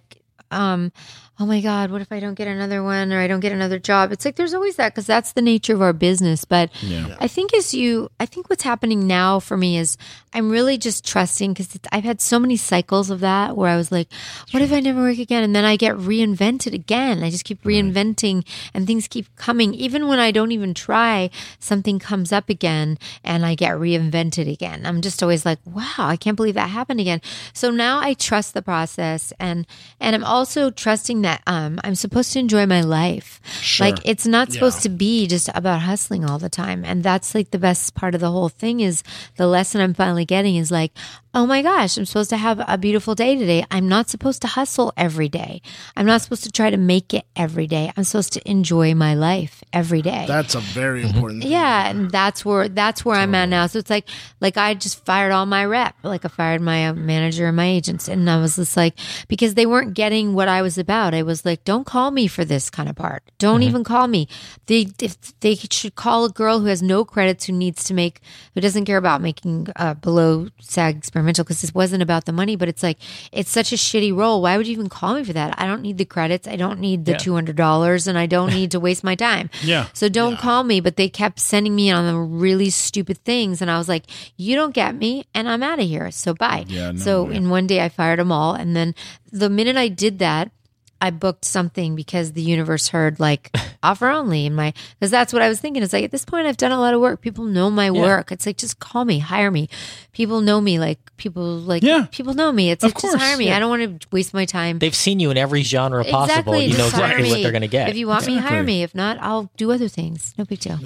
um, 0.50 0.92
oh 1.40 1.46
my 1.46 1.62
god, 1.62 1.92
what 1.92 2.02
if 2.02 2.12
I 2.12 2.20
don't 2.20 2.34
get 2.34 2.48
another 2.48 2.82
one 2.82 3.14
or 3.14 3.20
I 3.20 3.28
don't 3.28 3.42
get 3.42 3.52
another 3.52 3.78
job? 3.78 4.12
It's 4.12 4.26
like 4.26 4.36
there's 4.38 4.56
always 4.56 4.76
that 4.78 4.94
because 4.94 5.06
that's 5.06 5.34
the 5.34 5.42
nature 5.42 5.76
of 5.76 5.82
our 5.82 5.94
business. 5.94 6.46
But 6.46 6.72
I 7.20 7.28
think 7.28 7.54
as 7.54 7.74
you, 7.74 8.10
I 8.20 8.26
think 8.26 8.50
what's 8.50 8.64
happening 8.64 9.06
now 9.06 9.40
for 9.40 9.56
me 9.56 9.78
is 9.78 9.98
I'm 10.34 10.50
really 10.50 10.78
just 10.78 11.06
trusting 11.06 11.54
because 11.54 11.78
I've 11.92 12.04
had 12.04 12.22
so 12.22 12.40
many 12.40 12.58
cycles 12.58 13.10
of 13.10 13.22
that 13.22 13.56
where 13.56 13.70
I 13.70 13.78
was 13.78 13.92
like, 13.92 14.08
what 14.52 14.64
if 14.64 14.72
I 14.72 14.80
never 14.80 15.02
work 15.02 15.18
again? 15.20 15.44
And 15.44 15.56
then 15.56 15.66
I 15.66 15.78
get 15.78 15.96
reinvented 15.96 16.74
again. 16.74 17.24
I 17.24 17.30
just 17.30 17.46
keep 17.46 17.64
reinventing 17.64 18.46
and 18.74 18.88
things 18.88 19.08
keep 19.08 19.34
coming. 19.36 19.74
Even 19.74 20.08
when 20.08 20.20
I 20.20 20.32
don't 20.32 20.52
even 20.52 20.74
try, 20.74 21.30
something 21.60 22.00
comes 22.00 22.32
up 22.32 22.50
again 22.50 22.98
and 23.24 23.46
I 23.46 23.56
get 23.56 23.74
reinvented 23.74 24.52
again. 24.52 24.86
I'm 24.86 25.02
just 25.02 25.22
always 25.22 25.46
like, 25.46 25.60
wow, 25.66 25.94
I 25.98 26.18
can't 26.18 26.36
believe 26.36 26.56
that 26.56 26.70
happened 26.70 27.00
again. 27.00 27.22
So 27.54 27.70
now 27.72 28.00
I 28.00 28.14
trust 28.14 28.54
the 28.54 28.62
process 28.62 29.34
and, 29.40 29.66
and 30.00 30.16
I'm 30.16 30.24
also 30.24 30.70
trusting 30.72 31.22
that, 31.22 31.27
um, 31.48 31.80
I'm 31.84 31.96
supposed 31.96 32.34
to 32.34 32.40
enjoy 32.40 32.66
my 32.66 32.82
life. 32.82 33.40
Like 33.86 34.00
it's 34.06 34.26
not 34.26 34.52
supposed 34.54 34.82
to 34.84 34.90
be 34.90 35.28
just 35.28 35.50
about 35.54 35.82
hustling 35.82 36.24
all 36.26 36.40
the 36.40 36.50
time. 36.50 36.84
And 36.86 37.04
that's 37.04 37.36
like 37.36 37.52
the 37.52 37.60
best 37.60 37.96
part 37.96 38.16
of 38.16 38.22
the 38.22 38.32
whole 38.32 38.50
thing 38.50 38.80
is 38.80 39.04
the 39.36 39.48
lesson 39.48 39.82
I'm 39.82 39.94
finally 39.94 40.26
getting 40.26 40.56
is 40.56 40.72
like, 40.72 40.92
oh 41.38 41.46
my 41.46 41.62
gosh, 41.62 41.98
I'm 41.98 42.06
supposed 42.06 42.32
to 42.32 42.38
have 42.38 42.60
a 42.68 42.80
beautiful 42.80 43.14
day 43.14 43.36
today. 43.36 43.64
I'm 43.70 43.88
not 43.88 44.10
supposed 44.10 44.42
to 44.42 44.48
hustle 44.48 44.92
every 44.98 45.30
day. 45.30 45.62
I'm 45.96 46.08
not 46.08 46.24
supposed 46.24 46.44
to 46.46 46.52
try 46.52 46.72
to 46.72 46.78
make 46.78 47.14
it 47.14 47.26
every 47.36 47.68
day. 47.68 47.92
I'm 47.96 48.06
supposed 48.06 48.34
to 48.34 48.50
enjoy 48.50 48.96
my 48.96 49.14
life 49.14 49.64
every 49.72 50.02
day. 50.02 50.26
That's 50.28 50.56
a 50.56 50.60
very 50.60 51.04
important 51.04 51.44
thing. 51.44 51.52
yeah, 51.52 51.92
and 51.92 52.10
that's 52.10 52.44
where 52.44 52.68
that's 52.68 53.06
where 53.06 53.18
I'm 53.18 53.36
at 53.36 53.50
now. 53.50 53.68
So 53.68 53.78
it's 53.78 53.92
like 53.92 54.10
like 54.42 54.58
I 54.58 54.74
just 54.74 55.06
fired 55.06 55.32
all 55.32 55.46
my 55.46 55.64
rep, 55.64 55.96
like 56.02 56.26
I 56.26 56.28
fired 56.28 56.60
my 56.60 56.88
uh, 56.88 56.94
manager 56.94 57.46
and 57.46 57.56
my 57.56 57.68
agents, 57.68 58.08
and 58.08 58.28
I 58.28 58.42
was 58.42 58.56
just 58.56 58.76
like 58.76 58.96
because 59.28 59.54
they 59.54 59.68
weren't 59.68 59.94
getting 59.94 60.34
what 60.34 60.48
I 60.48 60.64
was 60.64 60.80
about. 60.80 61.14
I 61.14 61.22
was 61.22 61.46
like, 61.46 61.64
don't 61.66 61.86
call 61.86 62.10
me 62.10 62.26
for 62.26 62.46
this 62.46 62.72
kind 62.72 62.90
of 62.90 62.96
part. 62.96 63.22
Don't 63.38 63.62
even 63.62 63.84
call 63.84 64.08
me. 64.08 64.28
They 64.66 64.88
if 65.00 65.16
they 65.42 65.54
should 65.54 65.94
call 65.94 66.26
a 66.26 66.30
girl 66.30 66.62
who 66.62 66.66
has 66.66 66.82
no 66.82 67.06
credits 67.06 67.46
who 67.46 67.54
needs 67.54 67.84
to 67.84 67.94
make 67.94 68.22
who 68.56 68.62
doesn't 68.62 68.86
care 68.86 68.98
about 68.98 69.22
making 69.22 69.68
uh, 69.76 69.94
below 69.94 70.48
SAG 70.60 71.06
experimental 71.28 71.44
because 71.44 71.62
this 71.62 71.74
wasn't 71.74 72.02
about 72.02 72.26
the 72.26 72.32
money, 72.32 72.56
but 72.56 72.68
it's 72.68 72.84
like 72.84 72.98
it's 73.32 73.50
such 73.50 73.72
a 73.72 73.76
shitty 73.76 74.16
role. 74.16 74.42
Why 74.42 74.58
would 74.58 74.68
you 74.68 74.74
even 74.74 74.90
call 74.90 75.16
me 75.16 75.24
for 75.24 75.34
that? 75.34 75.54
I 75.58 75.66
don't 75.68 75.82
need 75.82 75.98
the 75.98 76.06
credits. 76.06 76.48
I 76.48 76.56
don't 76.56 76.80
need 76.80 77.06
the 77.06 77.12
Yeah. 77.14 77.18
two 77.18 77.34
hundred 77.34 77.56
dollars, 77.56 78.08
and 78.08 78.18
I 78.18 78.26
don't 78.26 78.54
need 78.54 78.72
to 78.72 78.80
waste 78.80 79.04
my 79.04 79.16
time. 79.16 79.50
Yeah. 79.64 79.88
So 79.94 80.10
don't 80.10 80.38
call 80.38 80.64
me. 80.64 80.80
But 80.80 80.96
they 80.96 81.10
kept 81.10 81.40
sending 81.40 81.76
me 81.76 81.92
on 81.92 82.06
the 82.08 82.18
really 82.18 82.70
stupid 82.70 83.18
things. 83.26 83.62
And 83.62 83.70
I 83.70 83.78
was 83.78 83.90
like, 83.90 84.04
you 84.38 84.56
don't 84.56 84.74
get 84.74 84.96
me 84.96 85.26
and 85.34 85.50
I'm 85.50 85.64
out 85.64 85.80
of 85.80 85.88
here. 85.88 86.12
So 86.12 86.34
bye. 86.34 86.66
Yeah, 86.68 86.92
no 86.92 87.00
so 87.00 87.24
way. 87.26 87.36
in 87.36 87.50
one 87.50 87.68
day 87.68 87.82
I 87.84 87.90
fired 87.90 88.20
them 88.20 88.32
all. 88.32 88.54
And 88.54 88.76
then 88.76 88.96
the 89.32 89.50
minute 89.50 89.76
I 89.78 89.88
did 89.90 90.20
that, 90.20 90.52
I 91.00 91.12
booked 91.12 91.46
something 91.46 91.96
because 91.96 92.32
the 92.32 92.42
universe 92.42 92.88
heard 92.88 93.20
like 93.20 93.52
offer 93.84 94.08
only 94.10 94.48
in 94.48 94.56
my 94.56 94.74
because 95.00 95.12
that's 95.12 95.32
what 95.32 95.44
I 95.44 95.48
was 95.50 95.60
thinking. 95.60 95.84
It's 95.84 95.94
like 95.94 96.04
at 96.04 96.10
this 96.12 96.26
point 96.26 96.48
I've 96.48 96.58
done 96.58 96.72
a 96.72 96.80
lot 96.80 96.96
of 96.96 97.02
work. 97.02 97.22
People 97.22 97.44
know 97.46 97.70
my 97.70 97.92
work. 97.92 98.32
It's 98.32 98.48
like 98.48 98.58
just 98.58 98.80
call 98.80 99.06
me, 99.06 99.20
hire 99.20 99.52
me. 99.52 99.70
People 100.18 100.42
know 100.42 100.60
me. 100.60 100.80
Like 100.80 100.98
people 101.18 101.58
like 101.60 101.84
Yeah. 101.84 102.08
people 102.12 102.34
know 102.34 102.52
me. 102.52 102.72
It's 102.72 102.84
Of 102.84 102.88
like 102.90 102.96
course, 102.96 103.14
just 103.14 103.24
hire 103.24 103.38
me. 103.38 103.46
yeah. 103.46 103.56
I 103.58 103.60
don't 103.60 103.70
want 103.70 104.02
to 104.02 104.08
waste 104.12 104.34
my 104.34 104.46
time. 104.46 104.80
They've 104.80 104.96
seen 104.96 105.20
you 105.20 105.30
in 105.30 105.38
every 105.38 105.62
genre 105.62 106.04
possible. 106.04 106.24
Exactly. 106.56 106.66
You 106.66 106.72
know 106.72 106.78
just 106.90 106.96
hire 106.96 107.06
exactly 107.12 107.30
what 107.30 107.42
they're 107.44 107.52
going 107.52 107.62
to 107.62 107.68
get. 107.68 107.90
If 107.90 107.98
you 107.98 108.08
want 108.08 108.26
me, 108.26 108.36
hire 108.38 108.64
me. 108.64 108.82
If 108.82 108.96
not, 108.96 109.20
I'll 109.22 109.52
do 109.58 109.72
other 109.72 109.88
things. 109.88 110.34
No 110.36 110.44
big 110.46 110.60
deal. 110.60 110.80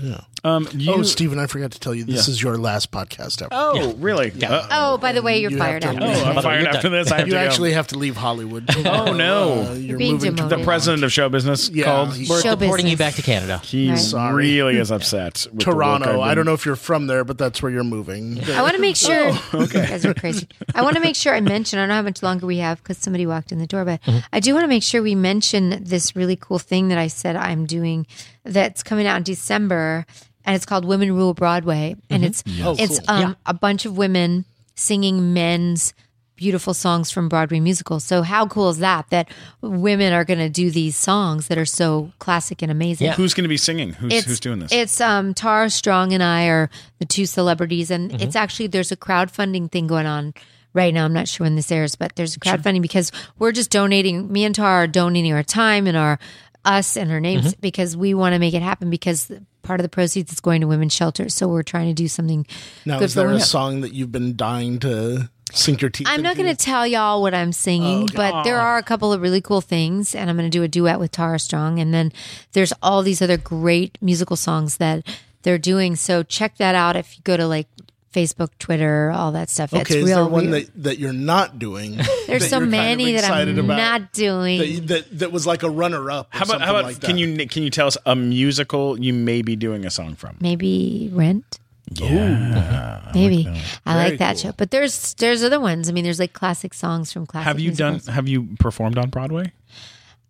um, 0.43 0.67
you, 0.73 0.91
Oh, 0.93 1.01
Stephen, 1.03 1.39
I 1.39 1.45
forgot 1.47 1.71
to 1.71 1.79
tell 1.79 1.95
you 1.95 2.03
this 2.03 2.27
Yeah. 2.27 2.32
is 2.34 2.43
your 2.43 2.57
last 2.57 2.91
podcast 2.91 3.41
ever. 3.41 3.49
oh, 3.53 3.93
really? 3.99 4.34
Uh, 4.43 4.67
Oh, 4.69 4.97
by 4.97 5.13
the 5.13 5.21
way, 5.21 5.39
you're 5.39 5.51
You 5.51 5.57
fired 5.57 5.84
have 5.86 5.95
out. 5.95 5.99
to- 6.01 6.05
oh, 6.07 6.25
I'm 6.25 6.41
fired 6.43 6.61
you're 6.63 6.69
after 6.75 6.89
this. 6.89 7.09
I 7.11 7.19
have 7.19 7.27
you 7.27 7.34
to 7.36 7.39
actually 7.39 7.71
have 7.73 7.88
to 7.88 7.97
leave 7.97 8.17
Hollywood. 8.17 8.65
Oh, 8.86 9.13
no. 9.13 9.67
Uh, 9.69 9.73
you're 9.75 9.97
being 9.97 10.13
moving 10.15 10.32
to 10.32 10.36
demoted. 10.43 10.59
the 10.59 10.63
president 10.65 11.03
of 11.05 11.13
show 11.13 11.29
business 11.29 11.69
Yeah, 11.69 11.86
called. 11.86 12.15
he- 12.15 12.27
We're 12.29 12.41
deporting 12.41 12.88
you 12.88 12.97
back 12.97 13.13
to 13.15 13.21
Canada. 13.21 13.59
He 13.63 13.91
Right. 13.91 14.34
Really 14.34 14.75
is 14.77 14.91
upset. 14.97 15.47
With 15.53 15.63
the 15.63 15.69
work 15.69 15.75
Toronto. 15.77 16.09
I've 16.15 16.19
I 16.19 16.27
been- 16.32 16.36
don't 16.38 16.45
know 16.47 16.53
if 16.53 16.65
you're 16.65 16.75
from 16.75 17.07
there, 17.07 17.23
but 17.23 17.38
that's 17.38 17.61
where 17.61 17.71
you're 17.71 17.84
moving. 17.84 18.41
I 18.51 18.61
want 18.61 18.75
to 18.75 18.82
make 18.82 18.95
sure. 18.97 19.20
Oh, 19.22 19.49
You 19.61 19.67
guys 19.67 20.05
are 20.05 20.13
crazy. 20.13 20.47
I 20.76 20.82
want 20.82 20.95
to 20.95 21.01
make 21.01 21.15
sure 21.15 21.34
I 21.36 21.41
mention. 21.41 21.80
I 21.80 21.84
don't 21.84 21.89
know 21.89 21.95
how 21.95 22.01
much 22.01 22.24
longer 22.24 22.45
we 22.45 22.57
have 22.57 22.78
because 22.82 22.97
somebody 22.97 23.26
walked 23.26 23.51
in 23.51 23.59
the 23.59 23.67
door, 23.67 23.86
but 23.86 24.01
Mm-hmm. 24.03 24.19
I 24.34 24.39
do 24.39 24.53
want 24.53 24.63
to 24.63 24.67
make 24.67 24.84
sure 24.84 25.01
we 25.01 25.15
mention 25.15 25.84
this 25.84 26.15
really 26.15 26.36
cool 26.36 26.59
thing 26.59 26.88
that 26.89 26.97
I 26.97 27.07
said 27.07 27.36
I'm 27.36 27.65
doing 27.65 28.07
that's 28.43 28.84
coming 28.84 29.05
out 29.07 29.17
in 29.17 29.24
December, 29.24 30.05
and 30.45 30.55
it's 30.55 30.65
called 30.65 30.86
Women 30.86 31.11
Rule 31.13 31.34
Broadway, 31.34 31.95
Mm-hmm. 31.95 32.13
and 32.13 32.26
it's 32.26 32.43
Oh, 32.61 32.76
it's 32.80 32.99
cool. 32.99 33.09
um, 33.09 33.38
a 33.45 33.53
bunch 33.53 33.86
of 33.86 33.97
women 33.97 34.45
singing 34.76 35.34
men's 35.34 35.93
beautiful 36.41 36.73
songs 36.73 37.11
from 37.11 37.29
Broadway 37.29 37.59
musicals. 37.59 38.03
So 38.03 38.23
how 38.23 38.47
cool 38.47 38.69
is 38.71 38.79
that? 38.79 39.07
That 39.11 39.29
women 39.61 40.11
are 40.11 40.25
going 40.25 40.39
to 40.39 40.49
do 40.49 40.71
these 40.71 40.97
songs 40.97 41.47
that 41.49 41.59
are 41.59 41.65
so 41.65 42.11
classic 42.17 42.63
and 42.63 42.71
amazing. 42.71 43.05
Yeah. 43.05 43.13
Who's 43.13 43.35
going 43.35 43.43
to 43.43 43.47
be 43.47 43.57
singing? 43.57 43.93
Who's, 43.93 44.25
who's 44.25 44.39
doing 44.39 44.57
this? 44.57 44.71
It's 44.71 44.99
um 44.99 45.35
Tara 45.35 45.69
Strong 45.69 46.13
and 46.13 46.23
I 46.23 46.47
are 46.47 46.71
the 46.97 47.05
two 47.05 47.27
celebrities, 47.27 47.91
and 47.91 48.09
Mm-hmm. 48.11 48.23
it's 48.23 48.35
actually 48.35 48.67
there's 48.67 48.91
a 48.91 48.97
crowdfunding 48.97 49.71
thing 49.71 49.85
going 49.85 50.07
on 50.07 50.33
right 50.73 50.91
now. 50.91 51.05
I'm 51.05 51.13
not 51.13 51.27
sure 51.27 51.45
when 51.45 51.55
this 51.55 51.71
airs, 51.71 51.93
but 51.95 52.15
there's 52.15 52.35
a 52.35 52.39
crowdfunding 52.39 52.81
because 52.81 53.11
we're 53.37 53.51
just 53.51 53.69
donating. 53.69 54.31
Me 54.33 54.43
and 54.43 54.55
Tara 54.55 54.83
are 54.85 54.87
donating 54.87 55.33
our 55.33 55.43
time 55.43 55.85
and 55.85 55.95
our 55.95 56.17
us 56.65 56.97
and 56.97 57.11
her 57.11 57.19
names 57.19 57.51
Mm-hmm. 57.51 57.61
because 57.61 57.95
we 57.95 58.15
want 58.15 58.33
to 58.33 58.39
make 58.39 58.55
it 58.55 58.63
happen 58.63 58.89
because 58.89 59.31
part 59.61 59.79
of 59.79 59.83
the 59.83 59.89
proceeds 59.89 60.31
is 60.33 60.39
going 60.39 60.61
to 60.61 60.67
women's 60.67 60.93
shelters. 60.93 61.35
So 61.35 61.47
we're 61.47 61.61
trying 61.61 61.87
to 61.89 61.93
do 61.93 62.07
something 62.07 62.47
Now, 62.83 62.97
good 62.97 63.05
is 63.05 63.13
for 63.13 63.19
there 63.21 63.29
a 63.31 63.39
song 63.39 63.81
that 63.81 63.93
you've 63.93 64.11
been 64.11 64.35
dying 64.35 64.79
to 64.79 65.29
sink 65.53 65.81
your 65.81 65.89
teeth 65.89 66.07
I'm 66.09 66.21
not 66.21 66.35
going 66.35 66.49
to 66.49 66.55
tell 66.55 66.85
y'all 66.85 67.21
what 67.21 67.33
I'm 67.33 67.51
singing, 67.51 68.03
oh, 68.03 68.15
but 68.15 68.43
there 68.43 68.59
are 68.59 68.77
a 68.77 68.83
couple 68.83 69.13
of 69.13 69.21
really 69.21 69.41
cool 69.41 69.61
things, 69.61 70.15
and 70.15 70.29
I'm 70.29 70.37
going 70.37 70.49
to 70.49 70.57
do 70.57 70.63
a 70.63 70.67
duet 70.67 70.99
with 70.99 71.11
Tara 71.11 71.39
Strong, 71.39 71.79
and 71.79 71.93
then 71.93 72.11
there's 72.53 72.73
all 72.81 73.03
these 73.03 73.21
other 73.21 73.37
great 73.37 73.97
musical 74.01 74.35
songs 74.35 74.77
that 74.77 75.05
they're 75.43 75.57
doing. 75.57 75.95
So 75.95 76.23
check 76.23 76.57
that 76.57 76.75
out 76.75 76.95
if 76.95 77.17
you 77.17 77.23
go 77.23 77.37
to 77.37 77.47
like 77.47 77.67
Facebook, 78.13 78.49
Twitter, 78.59 79.11
all 79.11 79.31
that 79.31 79.49
stuff. 79.49 79.73
Okay, 79.73 79.81
it's 79.81 79.91
is 79.91 80.05
real. 80.05 80.15
there 80.17 80.25
one 80.27 80.51
weird. 80.51 80.65
that, 80.67 80.83
that 80.83 80.99
you're 80.99 81.13
not 81.13 81.59
doing? 81.59 81.95
there's 82.27 82.49
so 82.49 82.59
you're 82.59 82.61
kind 82.61 82.63
of 82.63 82.69
many 82.69 83.13
that 83.13 83.23
I'm 83.23 83.57
about? 83.57 83.77
not 83.77 84.13
doing. 84.13 84.59
that, 84.59 84.87
that 84.87 85.19
that 85.19 85.31
was 85.31 85.47
like 85.47 85.63
a 85.63 85.69
runner 85.69 86.11
up. 86.11 86.27
How 86.31 86.43
about 86.43 86.61
how 86.61 86.71
about 86.71 86.83
like 86.85 87.01
can 87.01 87.17
you 87.17 87.47
can 87.47 87.63
you 87.63 87.69
tell 87.69 87.87
us 87.87 87.97
a 88.05 88.15
musical 88.15 88.99
you 88.99 89.13
may 89.13 89.41
be 89.41 89.55
doing 89.55 89.85
a 89.85 89.89
song 89.89 90.15
from? 90.15 90.37
Maybe 90.41 91.09
Rent. 91.13 91.59
Yeah. 91.89 92.53
Uh-huh. 92.55 93.11
Maybe 93.13 93.47
I 93.86 93.95
like, 93.95 94.05
Very 94.05 94.17
that 94.17 94.36
cool. 94.36 94.41
show. 94.41 94.51
But 94.57 94.71
there's 94.71 95.13
there's 95.15 95.43
other 95.43 95.59
ones. 95.59 95.89
I 95.89 95.91
mean, 95.91 96.03
there's 96.03 96.19
like 96.19 96.34
classic 96.34 96.73
songs 96.73 97.11
from 97.11 97.25
classic. 97.25 97.47
Have 97.47 97.59
you 97.59 97.71
done 97.71 97.99
have 97.99 98.27
you 98.27 98.49
performed 98.59 98.97
on 98.97 99.09
Broadway? 99.09 99.51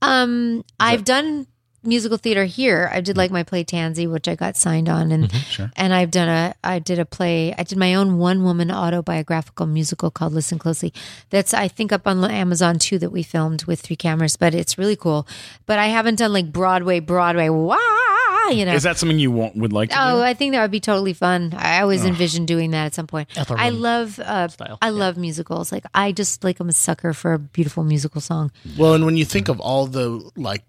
Um, 0.02 0.66
I've 0.80 1.04
done 1.04 1.46
musical 1.84 2.18
theater 2.18 2.46
here. 2.46 2.90
I 2.92 3.02
did 3.02 3.12
mm-hmm. 3.12 3.20
like 3.20 3.32
my 3.32 3.44
play 3.44 3.64
Tanzi, 3.64 4.10
which 4.10 4.28
I 4.28 4.36
got 4.36 4.56
signed 4.56 4.90
on, 4.90 5.12
and 5.12 5.30
mm-hmm. 5.30 5.66
and 5.76 5.94
I've 5.94 6.12
done 6.12 6.30
a 6.30 6.56
I 6.64 6.80
did 6.80 7.00
a 7.00 7.06
play. 7.06 7.54
I 7.58 7.64
did 7.64 7.78
my 7.78 7.96
own 7.96 8.18
one 8.18 8.44
woman 8.44 8.72
autobiographical 8.72 9.66
musical 9.66 10.12
called 10.12 10.34
Listen 10.34 10.60
Closely. 10.60 10.94
That's 11.30 11.54
I 11.54 11.68
think 11.68 11.92
up 11.92 12.08
on 12.08 12.24
Amazon 12.24 12.80
too 12.80 13.00
that 13.00 13.12
we 13.12 13.24
filmed 13.24 13.66
with 13.66 13.82
three 13.82 13.96
cameras, 13.96 14.38
but 14.38 14.54
it's 14.54 14.78
really 14.78 14.96
cool. 14.96 15.28
But 15.66 15.80
I 15.80 15.88
haven't 15.88 16.20
done 16.20 16.34
like 16.34 16.52
Broadway, 16.52 17.00
Broadway. 17.00 17.50
Wow, 17.50 17.78
you 18.50 18.66
know. 18.66 18.74
Is 18.74 18.84
that 18.84 18.98
something 18.98 19.20
you 19.20 19.32
want 19.32 19.56
would 19.56 19.72
like 19.74 19.90
to 19.92 19.96
Oh, 20.00 20.18
do? 20.18 20.24
I 20.24 20.34
think 20.34 20.54
that 20.54 20.62
would 20.62 20.72
be 20.72 20.80
totally 20.80 21.14
fun. 21.14 21.54
I 21.58 21.82
always 21.82 22.04
envisioned 22.06 22.48
doing 22.48 22.72
that 22.72 22.86
at 22.88 22.94
some 22.96 23.08
point. 23.08 23.30
Ethel 23.36 23.56
I 23.60 23.70
love, 23.70 24.20
uh, 24.20 24.48
style. 24.50 24.78
I 24.82 24.90
love 24.90 25.18
musicals. 25.18 25.72
Like 25.72 25.86
I 25.94 26.12
just 26.12 26.44
like 26.44 26.60
I'm 26.60 26.70
a 26.70 26.74
sucker 26.74 27.14
for 27.14 27.34
a 27.34 27.40
beautiful 27.40 27.84
musical 27.84 28.22
song. 28.22 28.52
Well, 28.78 28.94
and 28.94 29.06
when 29.06 29.18
you 29.18 29.26
think 29.26 29.48
of 29.48 29.60
all 29.60 29.88
the 29.88 30.30
like 30.36 30.64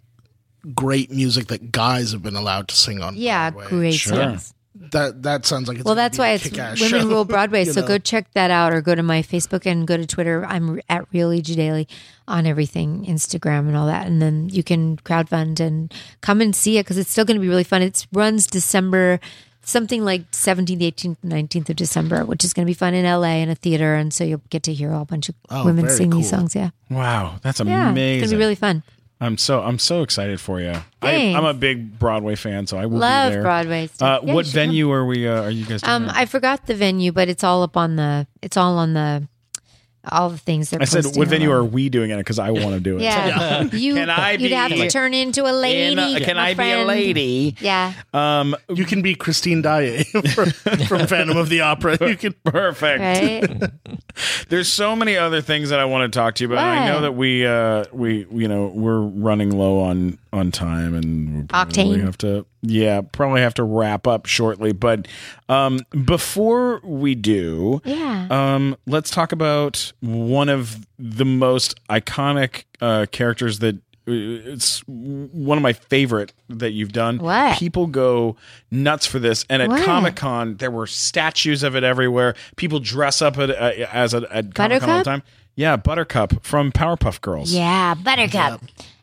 great 0.74 1.10
music 1.10 1.48
that 1.48 1.72
guys 1.72 2.12
have 2.12 2.22
been 2.22 2.36
allowed 2.36 2.68
to 2.68 2.76
sing 2.76 3.02
on, 3.02 3.16
Yeah, 3.16 3.50
Broadway, 3.50 3.68
great 3.68 3.94
Sure. 3.94 4.16
songs. 4.16 4.54
That 4.74 5.22
that 5.22 5.44
sounds 5.44 5.68
like 5.68 5.76
it's 5.78 5.84
Well, 5.84 5.94
gonna 5.94 6.04
that's 6.04 6.16
be 6.16 6.22
a 6.22 6.26
why 6.26 6.30
it's 6.32 6.44
kick-ass 6.44 6.80
Women 6.80 7.00
show, 7.02 7.08
Rule 7.08 7.24
Broadway. 7.24 7.64
So 7.72 7.80
know? 7.82 7.86
go 7.86 7.98
check 7.98 8.32
that 8.32 8.50
out, 8.50 8.72
or 8.72 8.80
go 8.80 8.94
to 8.94 9.02
my 9.02 9.22
Facebook 9.22 9.66
and 9.66 9.86
go 9.86 9.96
to 9.96 10.06
Twitter. 10.06 10.44
I'm 10.46 10.80
at 10.88 11.06
Real 11.12 11.38
G 11.40 11.54
Daily 11.54 11.86
on 12.26 12.46
everything, 12.46 13.04
Instagram 13.06 13.68
and 13.68 13.76
all 13.76 13.86
that, 13.86 14.06
and 14.06 14.22
then 14.22 14.48
you 14.48 14.62
can 14.62 14.96
crowdfund 14.98 15.60
and 15.60 15.92
come 16.22 16.40
and 16.40 16.56
see 16.56 16.78
it 16.78 16.84
because 16.84 16.96
it's 16.98 17.10
still 17.10 17.24
going 17.26 17.36
to 17.36 17.40
be 17.40 17.48
really 17.48 17.64
fun. 17.64 17.82
It 17.82 18.06
runs 18.12 18.46
December. 18.46 19.20
Something 19.64 20.04
like 20.04 20.28
17th, 20.32 20.80
18th, 20.80 21.16
19th 21.24 21.70
of 21.70 21.76
December, 21.76 22.24
which 22.24 22.42
is 22.42 22.52
going 22.52 22.66
to 22.66 22.68
be 22.68 22.74
fun 22.74 22.94
in 22.94 23.04
LA 23.04 23.36
in 23.36 23.48
a 23.48 23.54
theater. 23.54 23.94
And 23.94 24.12
so 24.12 24.24
you'll 24.24 24.42
get 24.50 24.64
to 24.64 24.74
hear 24.74 24.90
a 24.90 24.96
whole 24.96 25.04
bunch 25.04 25.28
of 25.28 25.36
Oh, 25.50 25.64
women 25.64 25.84
very 25.84 25.96
sing 25.98 26.10
these 26.10 26.28
songs. 26.28 26.56
Yeah. 26.56 26.70
Wow, 26.90 27.36
that's 27.42 27.60
Yeah. 27.60 27.90
amazing. 27.90 28.14
It's 28.14 28.22
going 28.22 28.30
to 28.30 28.36
be 28.36 28.40
really 28.40 28.54
fun. 28.56 28.82
I'm 29.24 29.38
so 29.38 29.62
I'm 29.62 29.78
so 29.78 30.02
excited 30.02 30.40
for 30.40 30.60
you. 30.60 30.70
I, 30.70 30.82
Thanks. 31.00 31.38
I'm 31.38 31.44
a 31.44 31.54
big 31.54 31.98
Broadway 31.98 32.34
fan, 32.34 32.66
so 32.66 32.76
I 32.76 32.86
will 32.86 32.98
Love 32.98 33.30
be 33.30 33.34
there. 33.34 33.42
Broadway 33.42 33.84
Uh, 33.84 33.88
stuff. 33.88 34.22
Yeah, 34.24 34.34
what 34.34 34.46
you 34.46 34.50
should 34.50 34.54
come. 34.58 34.66
venue 34.68 34.90
are 34.90 35.06
we? 35.06 35.28
Uh, 35.28 35.42
are 35.42 35.50
you 35.50 35.64
guys? 35.64 35.82
Doing 35.82 35.94
Um, 35.94 36.06
that? 36.06 36.16
I 36.16 36.26
forgot 36.26 36.66
the 36.66 36.74
venue, 36.74 37.12
but 37.12 37.28
it's 37.28 37.44
all 37.44 37.62
up 37.62 37.76
on 37.76 37.96
the. 37.96 38.26
It's 38.42 38.56
all 38.56 38.78
on 38.78 38.94
the. 38.94 39.28
All 40.10 40.30
the 40.30 40.38
things 40.38 40.70
they're. 40.70 40.82
I 40.82 40.84
said, 40.84 41.04
what 41.16 41.28
venue 41.28 41.50
all 41.50 41.58
are 41.58 41.64
we 41.64 41.88
doing 41.88 42.10
it? 42.10 42.16
Because 42.16 42.40
I 42.40 42.50
want 42.50 42.74
to 42.74 42.80
do 42.80 42.96
it. 42.98 43.02
Yeah, 43.02 43.62
you. 43.72 43.94
Can 43.94 44.10
I 44.10 44.32
You'd 44.32 44.50
have 44.50 44.72
to 44.72 44.90
turn 44.90 45.14
into 45.14 45.44
a 45.44 45.52
lady. 45.52 45.92
In 45.92 45.98
a- 45.98 46.20
can 46.24 46.36
my 46.36 46.48
I 46.48 46.54
be 46.54 46.62
a 46.62 46.74
friend. 46.74 46.88
lady? 46.88 47.56
Yeah. 47.60 47.92
Um, 48.12 48.56
You 48.68 48.84
can 48.84 49.02
be 49.02 49.14
Christine 49.14 49.62
Daae 49.62 50.02
from, 50.34 50.50
from 50.86 51.06
Phantom 51.06 51.36
of 51.36 51.48
the 51.50 51.60
Opera. 51.60 51.98
You 52.08 52.16
can. 52.16 52.34
perfect. 52.44 53.00
Right. 53.00 53.70
There's 54.48 54.68
so 54.68 54.96
many 54.96 55.16
other 55.16 55.40
things 55.40 55.68
that 55.70 55.78
I 55.78 55.84
want 55.84 56.12
to 56.12 56.18
talk 56.18 56.34
to 56.36 56.44
you 56.44 56.52
about. 56.52 56.64
I 56.66 56.86
know 56.88 57.00
that 57.02 57.12
we, 57.12 57.46
uh, 57.46 57.84
we, 57.92 58.26
you 58.32 58.48
know, 58.48 58.66
we're 58.74 59.00
running 59.00 59.56
low 59.56 59.80
on 59.80 60.18
on 60.32 60.50
time, 60.50 60.94
and 60.94 61.36
we 61.36 61.42
probably 61.44 61.74
Octane. 61.98 62.04
have 62.04 62.18
to, 62.18 62.44
yeah, 62.62 63.00
probably 63.00 63.40
have 63.40 63.54
to 63.54 63.64
wrap 63.64 64.06
up 64.06 64.26
shortly. 64.26 64.72
But 64.72 65.08
um, 65.48 65.80
before 66.04 66.80
we 66.84 67.14
do, 67.14 67.80
Yeah. 67.84 68.26
Um, 68.30 68.76
let's 68.86 69.10
talk 69.10 69.32
about 69.32 69.92
one 70.00 70.48
of 70.48 70.86
the 70.98 71.24
most 71.24 71.74
iconic 71.88 72.64
uh, 72.80 73.06
characters 73.10 73.58
that 73.58 73.74
uh, 73.76 73.78
it's 74.06 74.80
one 74.86 75.58
of 75.58 75.62
my 75.62 75.72
favorite 75.72 76.32
that 76.48 76.70
you've 76.72 76.92
done. 76.92 77.18
What? 77.18 77.58
People 77.58 77.86
go 77.86 78.36
nuts 78.70 79.06
for 79.06 79.18
this, 79.18 79.44
and 79.50 79.60
at 79.62 79.84
Comic 79.84 80.16
Con 80.16 80.56
there 80.56 80.70
were 80.70 80.86
statues 80.86 81.62
of 81.62 81.76
it 81.76 81.84
everywhere. 81.84 82.34
People 82.56 82.78
dress 82.80 83.20
up 83.22 83.38
at, 83.38 83.50
uh, 83.50 83.86
as 83.92 84.14
a, 84.14 84.26
at 84.34 84.54
Comic 84.54 84.80
Con 84.80 84.90
all 84.90 84.98
the 84.98 85.04
time. 85.04 85.22
Yeah, 85.54 85.76
Buttercup 85.76 86.42
from 86.44 86.72
Powerpuff 86.72 87.20
Girls. 87.20 87.52
yeah. 87.52 87.94
Buttercup. 87.94 88.62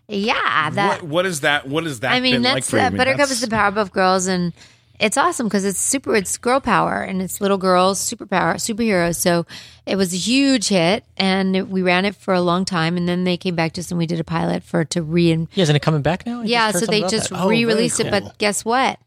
Yeah. 0.10 0.70
That. 0.72 1.02
What, 1.02 1.10
what 1.10 1.26
is 1.26 1.42
that? 1.42 1.68
What 1.68 1.86
is 1.86 2.02
that? 2.02 2.12
I 2.12 2.20
mean, 2.20 2.36
been 2.36 2.44
like 2.44 2.56
that's 2.56 2.70
for 2.72 2.78
you? 2.78 2.84
I 2.84 2.86
uh, 2.88 2.90
mean, 2.90 2.98
Buttercup 2.98 3.18
that's- 3.18 3.42
is 3.42 3.42
the 3.42 3.56
Powerpuff 3.56 3.92
Girls, 3.92 4.28
and 4.28 4.54
it's 5.00 5.18
awesome 5.18 5.48
because 5.48 5.64
it's 5.64 5.80
super. 5.80 6.16
It's 6.16 6.38
girl 6.38 6.60
power, 6.60 7.02
and 7.02 7.22
it's 7.22 7.40
little 7.40 7.58
girls, 7.58 8.00
superpower, 8.00 8.56
superheroes. 8.56 9.16
So 9.16 9.46
it 9.86 9.96
was 9.96 10.14
a 10.14 10.18
huge 10.18 10.68
hit, 10.70 11.06
and 11.18 11.56
it- 11.56 11.70
we 11.70 11.82
ran 11.82 12.06
it 12.06 12.16
for 12.16 12.34
a 12.34 12.42
long 12.42 12.66
time, 12.66 12.98
and 12.98 13.08
then 13.08 13.24
they 13.24 13.38
came 13.38 13.56
back 13.56 13.74
to 13.74 13.82
us, 13.82 13.92
and 13.92 13.98
we 13.98 14.08
did 14.08 14.20
a 14.20 14.24
pilot 14.24 14.64
for 14.64 14.84
to 14.86 15.02
re. 15.02 15.48
Yeah, 15.54 15.62
isn't 15.64 15.76
it 15.76 15.82
coming 15.82 16.02
back 16.02 16.26
now? 16.26 16.42
I 16.42 16.46
Yeah, 16.46 16.72
just 16.72 16.74
heard 16.74 16.80
so 16.80 16.80
they 16.80 16.86
something 16.86 17.04
about 17.04 17.12
just 17.12 17.30
that. 17.30 17.36
Oh, 17.40 17.48
very 17.48 17.66
re-released 17.66 18.00
it. 18.00 18.04
cool. 18.12 18.22
But 18.22 18.38
guess 18.40 18.66
what? 18.66 19.00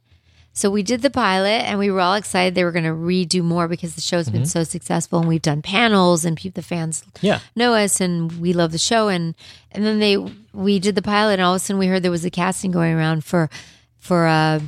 So 0.55 0.71
we 0.71 0.83
did 0.83 1.01
the 1.01 1.09
pilot, 1.11 1.63
and 1.67 1.79
we 1.79 1.91
were 1.91 2.01
all 2.01 2.15
excited 2.15 2.55
they 2.55 2.65
were 2.65 2.73
going 2.73 2.85
to 2.85 2.91
redo 2.91 3.43
more 3.43 3.69
because 3.69 3.95
the 3.95 4.01
show's 4.03 4.27
Mm-hmm. 4.27 4.37
been 4.39 4.47
so 4.47 4.65
successful, 4.65 5.19
and 5.21 5.27
we've 5.29 5.41
done 5.41 5.63
panels, 5.63 6.25
and 6.27 6.37
people, 6.37 6.61
the 6.61 6.67
fans 6.67 7.05
Yeah. 7.23 7.39
know 7.57 7.73
us, 7.75 8.01
and 8.01 8.39
we 8.41 8.53
love 8.53 8.71
the 8.73 8.79
show. 8.79 9.09
And 9.09 9.35
and 9.73 9.85
then 9.85 9.99
they 9.99 10.17
we 10.53 10.79
did 10.79 10.95
the 10.95 11.03
pilot, 11.03 11.35
and 11.35 11.43
all 11.43 11.55
of 11.55 11.57
a 11.57 11.65
sudden 11.65 11.79
we 11.79 11.87
heard 11.87 12.03
there 12.03 12.11
was 12.11 12.25
a 12.27 12.31
casting 12.31 12.71
going 12.71 12.93
around 12.95 13.25
for 13.25 13.49
for 13.99 14.27
uh, 14.27 14.61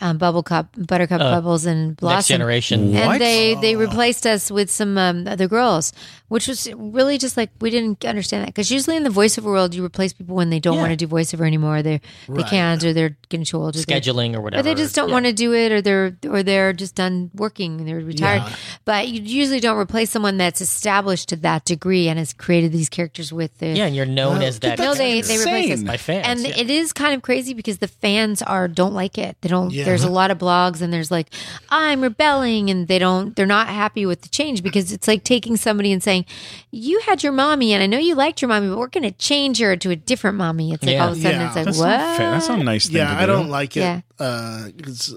um, 0.00 0.18
Bubble 0.18 0.42
Cup, 0.42 0.68
Buttercup 0.76 1.20
Bubbles, 1.20 1.64
and 1.66 1.96
Blossom. 1.96 2.16
Next 2.16 2.28
generation. 2.28 2.94
And 2.94 3.06
What? 3.06 3.18
they 3.18 3.54
they 3.54 3.74
replaced 3.76 4.26
us 4.26 4.50
with 4.50 4.70
some 4.70 4.98
um, 4.98 5.26
other 5.26 5.48
girls, 5.48 5.92
which 6.28 6.46
was 6.46 6.68
really 6.76 7.16
just 7.18 7.36
like 7.36 7.50
we 7.60 7.70
didn't 7.70 8.04
understand 8.04 8.42
that 8.42 8.48
because 8.48 8.70
usually 8.70 8.96
in 8.96 9.02
the 9.02 9.10
voiceover 9.10 9.44
world 9.44 9.74
you 9.74 9.84
replace 9.84 10.12
people 10.12 10.36
when 10.36 10.50
they 10.50 10.60
don't 10.60 10.76
want 10.76 10.90
to 10.90 10.96
do 10.96 11.08
voiceover 11.08 11.46
anymore. 11.46 11.82
They 11.82 12.00
they 12.28 12.42
can't 12.42 12.82
or 12.84 12.92
they're 12.92 13.16
getting 13.30 13.44
too 13.44 13.56
old. 13.56 13.76
Or 13.76 13.80
Scheduling 13.80 14.34
or 14.34 14.40
whatever. 14.40 14.60
or 14.60 14.62
they 14.62 14.74
just 14.74 14.94
don't 14.94 15.08
Yeah. 15.08 15.14
want 15.14 15.26
to 15.26 15.32
do 15.32 15.54
it, 15.54 15.72
or 15.72 15.80
they're 15.80 16.16
or 16.28 16.42
they're 16.42 16.72
just 16.74 16.94
done 16.94 17.30
working 17.34 17.78
and 17.80 17.88
they're 17.88 17.96
retired. 18.00 18.42
But 18.84 19.08
you 19.08 19.22
usually 19.22 19.60
don't 19.60 19.78
replace 19.78 20.10
someone 20.10 20.36
that's 20.36 20.60
established 20.60 21.30
to 21.30 21.36
that 21.36 21.64
degree 21.64 22.08
and 22.08 22.18
has 22.18 22.32
created 22.34 22.72
these 22.72 22.88
characters 22.88 23.32
with 23.32 23.56
the 23.58 23.68
Yeah, 23.68 23.86
and 23.86 23.96
you're 23.96 24.06
known 24.06 24.42
as 24.42 24.60
that. 24.60 24.78
no, 24.78 24.94
they 24.94 25.22
they 25.22 25.38
replace 25.38 25.64
us 25.66 25.70
insane. 25.80 25.86
by 25.86 25.96
fans. 25.96 26.26
and 26.26 26.40
yeah. 26.40 26.56
it 26.62 26.68
is 26.70 26.92
kind 26.92 27.14
of 27.14 27.22
crazy 27.22 27.54
because 27.54 27.78
the 27.78 27.88
fans 27.88 28.42
are 28.42 28.68
don't 28.68 28.92
like 28.94 29.16
it. 29.18 29.36
They 29.40 29.48
don't. 29.48 29.72
Yeah. 29.78 29.84
There's 29.84 30.04
a 30.04 30.10
lot 30.10 30.30
of 30.30 30.38
blogs 30.38 30.82
and 30.82 30.92
there's 30.92 31.10
like 31.10 31.30
I'm 31.70 32.00
rebelling, 32.02 32.70
and 32.70 32.86
they 32.88 32.98
don't. 32.98 33.34
They're 33.36 33.46
not 33.46 33.68
happy 33.68 34.04
with 34.06 34.22
the 34.22 34.28
change 34.28 34.62
because 34.62 34.92
it's 34.92 35.06
like 35.08 35.24
taking 35.24 35.56
somebody 35.56 35.92
and 35.92 36.02
saying 36.02 36.24
you 36.70 37.00
had 37.00 37.22
your 37.22 37.32
mommy, 37.32 37.72
and 37.72 37.82
I 37.82 37.86
know 37.86 37.98
you 37.98 38.14
liked 38.14 38.42
your 38.42 38.48
mommy, 38.48 38.68
but 38.68 38.78
we're 38.78 38.88
going 38.88 39.04
to 39.04 39.12
change 39.12 39.58
her 39.60 39.76
to 39.76 39.90
a 39.90 39.96
different 39.96 40.36
mommy. 40.36 40.72
It's 40.72 40.82
like 40.82 40.92
Yeah. 40.92 41.04
all 41.04 41.12
of 41.12 41.18
a 41.18 41.20
sudden 41.22 41.40
Yeah. 41.40 41.46
it's 41.46 41.56
like 41.56 41.64
That's 41.66 41.78
what? 41.78 41.88
not 41.96 42.16
fair. 42.16 42.30
That's 42.32 42.48
not 42.48 42.58
a 42.60 42.64
nice 42.64 42.86
thing. 42.86 42.96
Yeah, 42.96 43.14
to 43.14 43.16
I 43.22 43.26
do. 43.26 43.32
don't 43.32 43.48
like 43.48 43.76
it. 43.76 43.80
Yeah. 43.80 44.00
Uh 44.18 44.68
'cause 44.82 45.14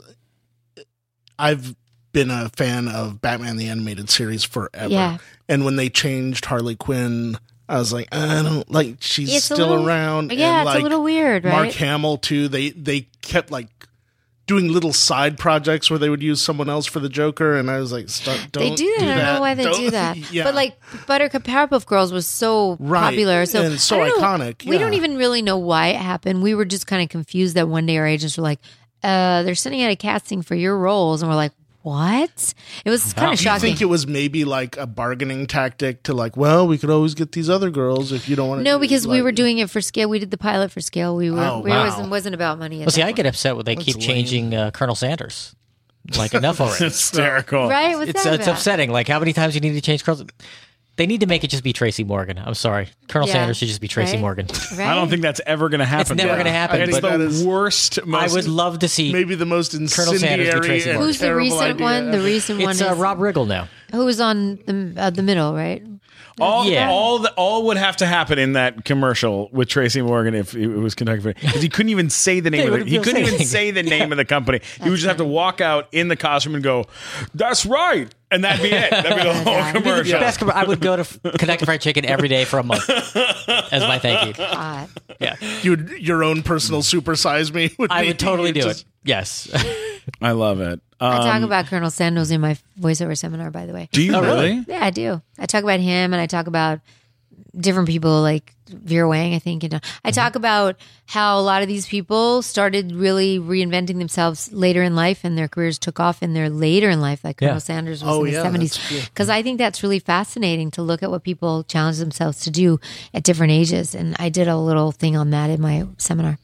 I've 1.39 1.75
been 2.13 2.29
a 2.29 2.49
fan 2.49 2.87
of 2.87 3.21
Batman 3.21 3.57
the 3.57 3.67
Animated 3.67 4.09
Series 4.09 4.43
forever. 4.43 4.91
Yeah. 4.91 5.17
And 5.47 5.65
when 5.65 5.75
they 5.75 5.89
changed 5.89 6.45
Harley 6.45 6.75
Quinn, 6.75 7.37
I 7.67 7.77
was 7.79 7.93
like, 7.93 8.09
I 8.13 8.41
don't 8.43 8.69
like 8.69 8.97
she's 8.99 9.33
It's 9.33 9.45
still 9.45 9.69
little- 9.69 9.87
around. 9.87 10.31
Yeah, 10.31 10.59
and 10.59 10.67
it's 10.67 10.75
like 10.75 10.81
a 10.81 10.83
little 10.83 11.03
weird, 11.03 11.45
right? 11.45 11.51
Mark 11.53 11.71
Hamill 11.71 12.17
too. 12.17 12.47
They 12.47 12.71
they 12.71 13.07
kept 13.21 13.49
like 13.49 13.69
doing 14.47 14.67
little 14.67 14.91
side 14.91 15.37
projects 15.37 15.89
where 15.89 15.99
they 15.99 16.09
would 16.09 16.21
use 16.21 16.41
someone 16.41 16.69
else 16.69 16.85
for 16.85 16.99
the 16.99 17.07
Joker, 17.09 17.57
and 17.57 17.69
I 17.71 17.79
was 17.79 17.91
like, 17.93 18.07
don't 18.51 18.69
they 18.69 18.75
do 18.75 18.95
that. 18.99 19.07
I 19.07 19.15
don't 19.25 19.35
know 19.35 19.39
why 19.41 19.53
they 19.53 19.63
Don't- 19.63 19.77
do 19.79 19.89
that. 19.91 20.17
yeah. 20.33 20.43
But 20.43 20.55
like 20.55 20.77
Buttercup 21.07 21.43
Powerpuff 21.43 21.85
Girls 21.85 22.11
was 22.11 22.27
so 22.27 22.75
Right. 22.79 23.01
popular, 23.11 23.45
so 23.45 23.61
And 23.63 23.79
so 23.79 24.01
I 24.01 24.09
don't 24.09 24.19
know. 24.21 24.27
iconic, 24.27 24.65
We 24.65 24.77
don't 24.77 24.93
even 24.95 25.15
really 25.15 25.41
know 25.41 25.57
why 25.57 25.87
it 25.89 25.97
happened. 25.97 26.41
We 26.43 26.55
were 26.55 26.65
just 26.65 26.87
kind 26.87 27.01
of 27.01 27.09
confused 27.09 27.55
that 27.55 27.67
one 27.69 27.85
day 27.85 27.97
our 27.97 28.07
agents 28.07 28.37
were 28.37 28.43
like, 28.43 28.59
uh, 29.03 29.43
"They're 29.43 29.55
sending 29.55 29.83
out 29.83 29.91
a 29.91 29.95
casting 29.95 30.41
for 30.41 30.55
your 30.55 30.77
roles," 30.77 31.21
and 31.21 31.29
we're 31.31 31.35
like, 31.37 31.53
"What?" 31.83 32.53
It 32.85 32.89
was 32.89 33.13
kind 33.13 33.33
of 33.33 33.37
Do 33.39 33.43
you 33.43 33.49
shocking. 33.49 33.61
think 33.61 33.81
it 33.81 33.85
was 33.85 34.05
maybe 34.07 34.45
like 34.45 34.77
a 34.77 34.85
bargaining 34.87 35.47
tactic 35.47 36.03
to 36.03 36.13
like, 36.13 36.37
well, 36.37 36.67
we 36.67 36.77
could 36.77 36.89
always 36.89 37.13
get 37.15 37.31
these 37.31 37.49
other 37.49 37.69
girls 37.69 38.11
if 38.11 38.27
you 38.29 38.35
don't 38.35 38.47
want 38.49 38.59
to. 38.59 38.63
no, 38.63 38.79
because 38.79 39.07
we 39.07 39.21
were 39.21 39.31
doing 39.31 39.57
it 39.59 39.69
for 39.69 39.81
scale. 39.81 40.09
We 40.09 40.19
did 40.19 40.31
the 40.31 40.37
pilot 40.37 40.71
for 40.71 40.81
scale. 40.81 41.15
We 41.15 41.31
were. 41.31 41.39
Oh, 41.39 41.59
we 41.59 41.69
wow. 41.69 41.83
wasn't 41.85 42.09
wasn't 42.09 42.35
about 42.35 42.59
money. 42.59 42.81
At 42.81 42.85
Well, 42.87 42.91
see, 42.91 43.01
that 43.01 43.07
I 43.07 43.11
get 43.11 43.25
upset 43.25 43.55
when 43.55 43.65
they 43.65 43.75
keep 43.75 43.95
lame. 43.95 44.01
changing 44.01 44.53
uh, 44.55 44.71
Colonel 44.71 44.95
Sanders. 44.95 45.55
Like 46.17 46.33
enough 46.33 46.59
already. 46.61 46.85
Hysterical. 46.85 47.69
right. 47.69 47.95
What's 47.95 48.09
it's 48.11 48.23
that 48.23 48.33
it's 48.35 48.43
about? 48.47 48.55
upsetting. 48.57 48.91
Like 48.91 49.07
how 49.07 49.19
many 49.19 49.33
times 49.33 49.53
you 49.55 49.61
need 49.61 49.73
to 49.73 49.81
change 49.81 50.03
Colonel? 50.03 50.25
They 51.01 51.07
need 51.07 51.21
to 51.21 51.25
make 51.25 51.43
it 51.43 51.47
just 51.47 51.63
be 51.63 51.73
Tracy 51.73 52.03
Morgan. 52.03 52.37
I'm 52.37 52.53
sorry. 52.53 52.87
Colonel 53.07 53.27
Yeah. 53.27 53.33
Sanders 53.33 53.57
should 53.57 53.69
just 53.69 53.81
be 53.81 53.87
Tracy 53.87 54.11
Right? 54.17 54.21
Morgan. 54.21 54.45
Right? 54.77 54.81
I 54.87 54.93
don't 54.93 55.09
think 55.09 55.23
that's 55.23 55.41
ever 55.47 55.67
going 55.67 55.79
to 55.79 55.85
happen. 55.85 56.11
It's 56.13 56.23
never 56.23 56.37
gonna 56.37 56.51
happen, 56.51 56.79
It's 56.79 56.91
but- 56.99 57.01
the 57.13 57.17
That 57.17 57.21
is- 57.21 57.43
worst. 57.43 57.97
I 58.03 58.05
Most, 58.05 58.33
would 58.35 58.47
love 58.47 58.77
to 58.79 58.87
see. 58.87 59.11
Maybe 59.11 59.33
the 59.33 59.47
most 59.47 59.71
Sanders 59.71 59.95
be 59.97 60.13
incendiary 60.13 60.59
Tracy 60.61 60.89
and 60.91 60.99
Morgan. 60.99 61.07
Who's 61.07 61.17
the 61.17 61.25
terrible 61.25 61.43
recent 61.43 61.63
idea 61.63 61.83
one? 61.83 62.11
The 62.11 62.19
recent 62.19 62.59
one 62.61 62.69
it's 62.69 62.81
is 62.81 62.87
uh, 62.87 62.93
Rob 62.93 63.17
Riggle 63.17 63.47
now. 63.47 63.67
who 63.91 64.05
was 64.05 64.21
on 64.21 64.59
the 64.67 64.93
uh, 64.95 65.09
the 65.09 65.23
middle, 65.23 65.55
right? 65.55 65.81
All 66.39 66.65
Yeah. 66.65 66.89
all 66.89 67.19
the, 67.19 67.31
all 67.33 67.63
would 67.67 67.77
have 67.77 67.97
to 67.97 68.05
happen 68.05 68.39
in 68.39 68.53
that 68.53 68.85
commercial 68.85 69.49
with 69.51 69.67
Tracy 69.67 70.01
Morgan 70.01 70.33
if 70.33 70.55
it 70.55 70.67
was 70.67 70.95
Kentucky 70.95 71.21
Fried 71.21 71.35
because 71.39 71.61
he 71.61 71.69
couldn't 71.69 71.89
even 71.89 72.09
say 72.09 72.39
the 72.39 72.49
name 72.51 72.71
of 72.73 72.79
it. 72.81 72.87
He 72.87 72.91
be 72.91 72.95
able 72.95 73.03
to 73.05 73.09
couldn't 73.11 73.25
say 73.27 73.33
even 73.35 73.45
say 73.47 73.71
the 73.71 73.83
name 73.83 74.11
of 74.11 74.17
the 74.17 74.25
company. 74.25 74.61
He 74.83 74.89
would 74.89 74.95
just 74.95 75.07
have 75.07 75.17
to 75.17 75.25
walk 75.25 75.61
out 75.61 75.87
in 75.91 76.07
the 76.07 76.15
costume 76.15 76.55
and 76.55 76.63
go, 76.63 76.85
"That's 77.35 77.65
right," 77.65 78.13
and 78.31 78.43
that'd 78.43 78.61
be 78.63 78.69
it. 78.69 78.89
That'd 78.91 79.17
be 79.17 79.23
the 79.23 79.33
whole 79.43 79.53
Yeah. 79.53 79.71
commercial. 79.73 80.19
Best 80.19 80.39
com- 80.39 80.49
I 80.51 80.63
would 80.63 80.79
go 80.79 80.95
to 80.95 81.03
Kentucky 81.37 81.65
Fried 81.65 81.81
Chicken 81.81 82.05
every 82.05 82.27
day 82.29 82.45
for 82.45 82.59
a 82.59 82.63
month 82.63 82.89
as 82.89 83.81
my 83.83 83.99
thank 83.99 84.27
you. 84.27 84.33
God. 84.45 84.89
Yeah, 85.19 85.35
You 85.61 85.71
would, 85.71 85.89
your 85.99 86.23
own 86.23 86.41
personal 86.41 86.81
supersize 86.81 87.53
me. 87.53 87.75
Would 87.77 87.91
I 87.91 88.01
be- 88.01 88.07
would 88.07 88.19
totally 88.19 88.51
do 88.51 88.61
just- 88.61 88.81
it. 88.81 88.85
Yes. 89.03 89.51
I 90.21 90.31
love 90.31 90.59
it. 90.61 90.79
I 90.99 91.17
Um, 91.17 91.23
talk 91.23 91.41
about 91.43 91.65
Colonel 91.67 91.89
Sanders 91.89 92.29
in 92.31 92.41
my 92.41 92.57
voiceover 92.79 93.17
seminar, 93.17 93.49
by 93.51 93.65
the 93.65 93.73
way. 93.73 93.89
do 93.91 94.01
you 94.03 94.13
Oh, 94.15 94.21
really? 94.21 94.51
really? 94.51 94.65
Yeah, 94.67 94.85
I 94.85 94.89
do. 94.91 95.21
I 95.39 95.45
talk 95.47 95.63
about 95.63 95.79
him, 95.79 96.13
and 96.13 96.21
I 96.21 96.27
talk 96.27 96.47
about 96.47 96.79
different 97.59 97.89
people 97.89 98.21
like 98.21 98.53
Vera 98.69 99.09
Wang. 99.09 99.33
I 99.33 99.39
think, 99.39 99.63
and 99.63 99.73
uh, 99.73 99.79
Mm-hmm. 99.79 100.07
I 100.07 100.11
talk 100.11 100.35
about 100.35 100.77
how 101.07 101.39
a 101.39 101.41
lot 101.41 101.61
of 101.63 101.67
these 101.67 101.85
people 101.87 102.41
started 102.41 102.91
really 102.93 103.39
reinventing 103.39 103.97
themselves 103.97 104.51
later 104.53 104.81
in 104.83 104.95
life, 104.95 105.21
and 105.23 105.37
their 105.37 105.47
careers 105.47 105.77
took 105.79 105.99
off 105.99 106.21
in 106.23 106.33
their 106.33 106.49
later 106.49 106.89
in 106.89 107.01
life, 107.01 107.23
like 107.23 107.37
Colonel 107.37 107.55
Yeah. 107.55 107.59
Sanders 107.59 108.03
was 108.03 108.15
Oh, 108.15 108.23
in 108.23 108.31
yeah, 108.31 108.37
the 108.37 108.43
seventies. 108.45 108.79
Because 109.09 109.27
I 109.29 109.41
think 109.41 109.57
that's 109.57 109.83
really 109.83 109.99
fascinating 109.99 110.71
to 110.71 110.81
look 110.83 111.03
at 111.03 111.09
what 111.11 111.23
people 111.23 111.63
challenge 111.63 111.97
themselves 111.97 112.41
to 112.41 112.51
do 112.51 112.79
at 113.13 113.23
different 113.23 113.51
ages, 113.51 113.95
and 113.95 114.15
I 114.19 114.29
did 114.29 114.47
a 114.47 114.55
little 114.57 114.91
thing 114.91 115.17
on 115.17 115.31
that 115.31 115.49
in 115.49 115.59
my 115.61 115.87
seminar. 115.97 116.37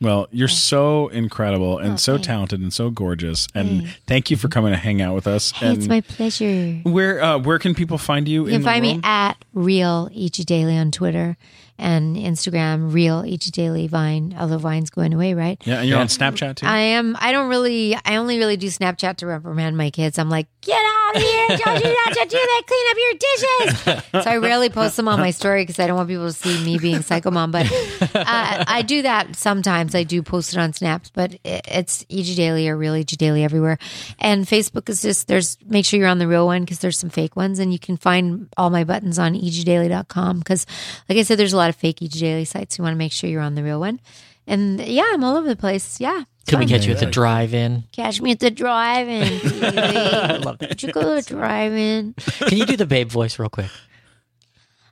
Well, 0.00 0.28
you're 0.32 0.48
so 0.48 1.08
incredible 1.08 1.76
and 1.78 1.92
Oh, 1.92 1.96
so 1.96 2.12
thanks. 2.14 2.26
talented 2.26 2.60
and 2.60 2.72
so 2.72 2.88
gorgeous, 2.90 3.46
and 3.54 3.88
thank 4.06 4.30
you 4.30 4.36
for 4.38 4.48
coming 4.48 4.72
to 4.72 4.78
hang 4.78 5.02
out 5.02 5.14
with 5.14 5.26
us. 5.26 5.50
Hey, 5.52 5.68
and 5.68 5.78
it's 5.78 5.88
my 5.88 6.00
pleasure. 6.00 6.80
where 6.84 7.22
uh, 7.22 7.38
where 7.38 7.58
can 7.58 7.74
people 7.74 7.98
find 7.98 8.26
you? 8.26 8.46
You 8.46 8.52
can 8.52 8.62
find 8.62 8.82
me 8.82 9.00
at 9.04 9.34
Real 9.52 10.08
EG 10.14 10.32
Daily 10.46 10.76
on 10.78 10.90
Twitter 10.90 11.36
and 11.80 12.16
Instagram, 12.16 12.92
Real 12.92 13.24
EG 13.26 13.40
Daily 13.52 13.86
Vine. 13.86 14.36
Although 14.38 14.58
Vine's 14.58 14.90
going 14.90 15.12
away, 15.14 15.34
right? 15.34 15.60
yeah, 15.64 15.80
and 15.80 15.88
you're 15.88 15.98
on 15.98 16.06
Snapchat 16.06 16.56
too. 16.56 16.66
I 16.66 16.78
am. 16.78 17.16
I 17.18 17.32
don't 17.32 17.48
really. 17.48 17.96
I 18.04 18.16
only 18.16 18.38
really 18.38 18.56
do 18.56 18.68
Snapchat 18.68 19.16
to 19.16 19.26
reprimand 19.26 19.76
my 19.76 19.90
kids. 19.90 20.18
I'm 20.18 20.28
like, 20.30 20.46
get 20.60 20.80
out 20.80 21.16
of 21.16 21.22
here! 21.22 21.48
Don't 21.64 21.84
you 21.84 21.96
not 22.04 22.14
to 22.14 22.26
do 22.28 22.36
that? 22.36 22.62
Clean 22.66 22.86
up 22.90 22.96
your 22.96 23.14
dishes. 23.18 24.24
so 24.24 24.30
I 24.30 24.36
rarely 24.36 24.68
post 24.68 24.96
them 24.96 25.08
on 25.08 25.18
my 25.18 25.30
story 25.30 25.62
because 25.62 25.78
I 25.78 25.86
don't 25.86 25.96
want 25.96 26.08
people 26.08 26.26
to 26.26 26.32
see 26.32 26.62
me 26.64 26.78
being 26.78 27.02
psycho 27.02 27.30
mom. 27.30 27.50
But 27.50 27.66
uh, 28.14 28.64
I 28.66 28.82
do 28.86 29.02
that 29.02 29.34
sometimes. 29.34 29.94
I 29.94 30.04
do 30.04 30.22
post 30.22 30.52
it 30.52 30.58
on 30.58 30.72
Snaps, 30.72 31.10
but 31.10 31.38
it's 31.44 32.04
EG 32.10 32.36
Daily 32.36 32.68
or 32.68 32.76
Real 32.76 32.94
EG 32.94 33.06
Daily 33.06 33.42
everywhere. 33.42 33.78
And 34.18 34.46
Facebook 34.46 34.88
is 34.88 35.02
just 35.02 35.26
there's. 35.28 35.58
Make 35.66 35.84
sure 35.84 35.98
you're 35.98 36.08
on 36.08 36.18
the 36.18 36.28
real 36.28 36.46
one 36.46 36.62
because 36.62 36.78
there's 36.80 36.98
some 36.98 37.10
fake 37.10 37.36
ones, 37.36 37.58
and 37.58 37.72
you 37.72 37.78
can 37.78 37.96
find 37.96 38.48
all 38.56 38.70
my 38.70 38.84
buttons 38.84 39.18
on 39.18 39.34
egdaily.com. 39.34 40.38
Because, 40.38 40.66
like 41.08 41.18
I 41.18 41.22
said, 41.22 41.38
there's 41.38 41.52
a 41.52 41.56
lot 41.56 41.69
of 41.70 41.76
fake 41.76 42.02
EG 42.02 42.12
Daily 42.12 42.44
sites. 42.44 42.76
You 42.76 42.84
want 42.84 42.94
to 42.94 42.98
make 42.98 43.12
sure 43.12 43.30
you're 43.30 43.40
on 43.40 43.54
the 43.54 43.64
real 43.64 43.80
one. 43.80 44.00
And 44.46 44.80
yeah, 44.80 45.08
I'm 45.12 45.24
all 45.24 45.36
over 45.36 45.48
the 45.48 45.56
place. 45.56 46.00
Yeah. 46.00 46.24
Can 46.46 46.58
we 46.58 46.66
catch 46.66 46.84
you 46.84 46.92
at 46.92 47.00
the 47.00 47.06
drive-in? 47.06 47.84
Catch 47.92 48.20
me 48.20 48.32
at 48.32 48.40
the 48.40 48.50
drive-in. 48.50 49.22
I 49.64 50.36
love 50.38 50.58
that. 50.58 50.70
Would 50.70 50.82
you 50.82 50.92
go 50.92 51.02
to 51.02 51.22
the 51.22 51.22
drive-in? 51.22 52.14
Can 52.14 52.58
you 52.58 52.66
do 52.66 52.76
the 52.76 52.86
babe 52.86 53.08
voice 53.08 53.38
real 53.38 53.48
quick? 53.48 53.70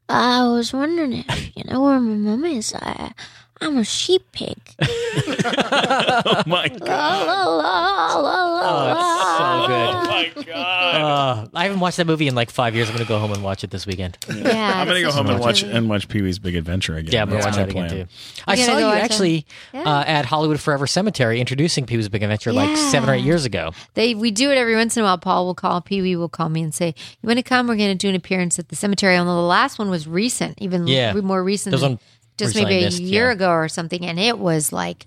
I 0.08 0.46
was 0.48 0.72
wondering 0.72 1.24
if 1.28 1.56
you 1.56 1.64
know 1.64 1.82
where 1.82 2.00
my 2.00 2.14
mom 2.14 2.44
is. 2.44 2.72
I, 2.74 3.12
I'm 3.61 3.76
a 3.78 3.84
sheep 3.84 4.22
pig. 4.32 4.56
oh 4.80 6.42
my 6.46 6.68
god! 6.68 7.26
La, 7.26 7.44
la, 7.44 8.16
la, 8.16 8.16
la, 8.16 8.44
la, 8.44 8.92
la. 8.92 9.38
So 9.38 9.66
good. 9.66 9.94
Oh 9.94 10.04
my 10.36 10.42
god! 10.44 10.94
Uh, 11.44 11.48
I 11.54 11.64
haven't 11.64 11.80
watched 11.80 11.96
that 11.96 12.06
movie 12.06 12.28
in 12.28 12.34
like 12.34 12.50
five 12.50 12.74
years. 12.74 12.88
I'm 12.88 12.94
gonna 12.94 13.09
go 13.09 13.18
home 13.18 13.32
and 13.32 13.42
watch 13.42 13.64
it 13.64 13.70
this 13.70 13.86
weekend. 13.86 14.16
Yeah, 14.28 14.80
I'm 14.80 14.86
gonna 14.86 15.00
go 15.00 15.11
home 15.11 15.26
and 15.28 15.40
watch 15.40 15.62
a- 15.62 15.70
and 15.70 15.88
watch 15.88 16.09
Pee 16.09 16.22
Wee's 16.22 16.38
Big 16.38 16.54
Adventure 16.56 16.96
again. 16.96 17.12
Yeah, 17.12 17.22
I'm 17.22 17.28
gonna 17.28 17.42
That's 17.42 17.56
watch 17.56 17.61
my 17.61 17.62
that 17.64 17.70
again 17.70 17.88
plan. 17.88 18.06
too. 18.06 18.12
I 18.46 18.54
saw 18.56 18.66
gotta 18.66 18.78
you 18.80 18.86
go 18.86 18.90
watch 18.90 19.02
actually 19.02 19.46
that. 19.72 19.86
uh, 19.86 20.04
at 20.06 20.24
Hollywood 20.26 20.61
Forever 20.61 20.86
Cemetery 20.86 21.40
introducing 21.40 21.86
Pee 21.86 21.96
Wee's 21.96 22.09
Big 22.09 22.22
Adventure 22.22 22.52
like 22.52 22.76
seven 22.76 23.09
or 23.09 23.14
eight 23.14 23.24
years 23.24 23.44
ago. 23.44 23.72
They 23.94 24.14
we 24.14 24.30
do 24.30 24.50
it 24.50 24.56
every 24.59 24.76
once 24.76 24.96
in 24.96 25.02
a 25.02 25.04
while. 25.06 25.18
Paul 25.18 25.46
will 25.46 25.54
call, 25.54 25.80
Pee 25.80 26.00
Wee 26.02 26.16
will 26.16 26.28
call 26.28 26.48
me 26.48 26.62
and 26.62 26.74
say, 26.74 26.94
"You 27.22 27.26
want 27.26 27.38
to 27.38 27.42
come? 27.42 27.66
We're 27.66 27.76
going 27.76 27.90
to 27.90 27.94
do 27.96 28.09
an 28.09 28.14
appearance 28.14 28.59
at 28.59 28.68
the 28.68 28.76
cemetery." 28.76 29.16
Although 29.16 29.34
the 29.34 29.40
last 29.42 29.78
one 29.78 29.90
was 29.90 30.06
recent, 30.06 30.59
even 30.61 30.86
Yeah. 30.86 31.12
l- 31.14 31.22
more 31.22 31.42
recent, 31.42 31.72
There's 31.72 31.80
than 31.82 31.92
one 31.92 31.98
just 32.39 32.55
recently 32.55 32.74
maybe 32.76 32.84
a 32.84 32.86
missed, 32.86 33.03
year 33.03 33.26
yeah. 33.26 33.32
ago 33.32 33.51
or 33.51 33.68
something, 33.68 34.05
and 34.05 34.18
it 34.18 34.39
was 34.39 34.72
like 34.72 35.07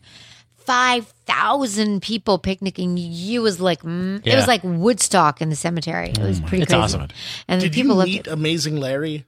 five 0.58 1.08
thousand 1.26 2.02
people 2.02 2.38
picnicking. 2.38 2.98
You 2.98 3.42
was 3.42 3.60
like 3.60 3.82
mm, 3.82 4.26
it 4.26 4.36
was 4.36 4.48
like 4.48 4.62
Woodstock 4.64 5.42
in 5.42 5.50
the 5.50 5.56
cemetery. 5.56 6.10
It 6.10 6.20
was 6.20 6.40
pretty 6.42 6.64
It's 6.64 6.72
crazy. 6.72 6.84
awesome. 6.84 7.08
And 7.48 7.62
Did 7.62 7.76
you 7.76 7.84
people 7.84 7.98
loved 7.98 8.10
meet. 8.10 8.28
Amazing 8.28 8.78
Larry? 8.78 9.26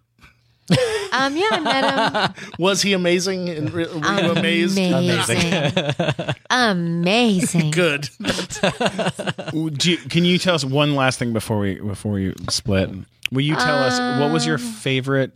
Um, 1.12 1.38
yeah, 1.38 1.50
I 1.52 1.60
met 1.60 2.36
him. 2.38 2.54
Was 2.60 2.82
he 2.82 2.94
amazing? 2.94 3.50
And 3.50 3.70
were 3.70 3.82
were 3.82 4.22
you 4.22 4.32
amazed? 4.32 4.78
Amazing. 4.78 5.94
Amazing. 6.50 7.72
Good. 7.72 8.10
Do 9.78 9.92
you, 9.92 9.98
can 9.98 10.26
you 10.26 10.40
tell 10.40 10.56
us 10.56 10.66
one 10.66 10.96
last 10.96 11.20
thing 11.20 11.34
before 11.34 11.60
we 11.60 11.76
before 11.76 12.14
we 12.14 12.34
split? 12.50 12.90
Will 13.32 13.42
you 13.42 13.56
tell 13.56 13.78
us 13.78 14.22
what 14.22 14.32
was 14.32 14.48
your 14.48 14.58
favorite? 14.58 15.34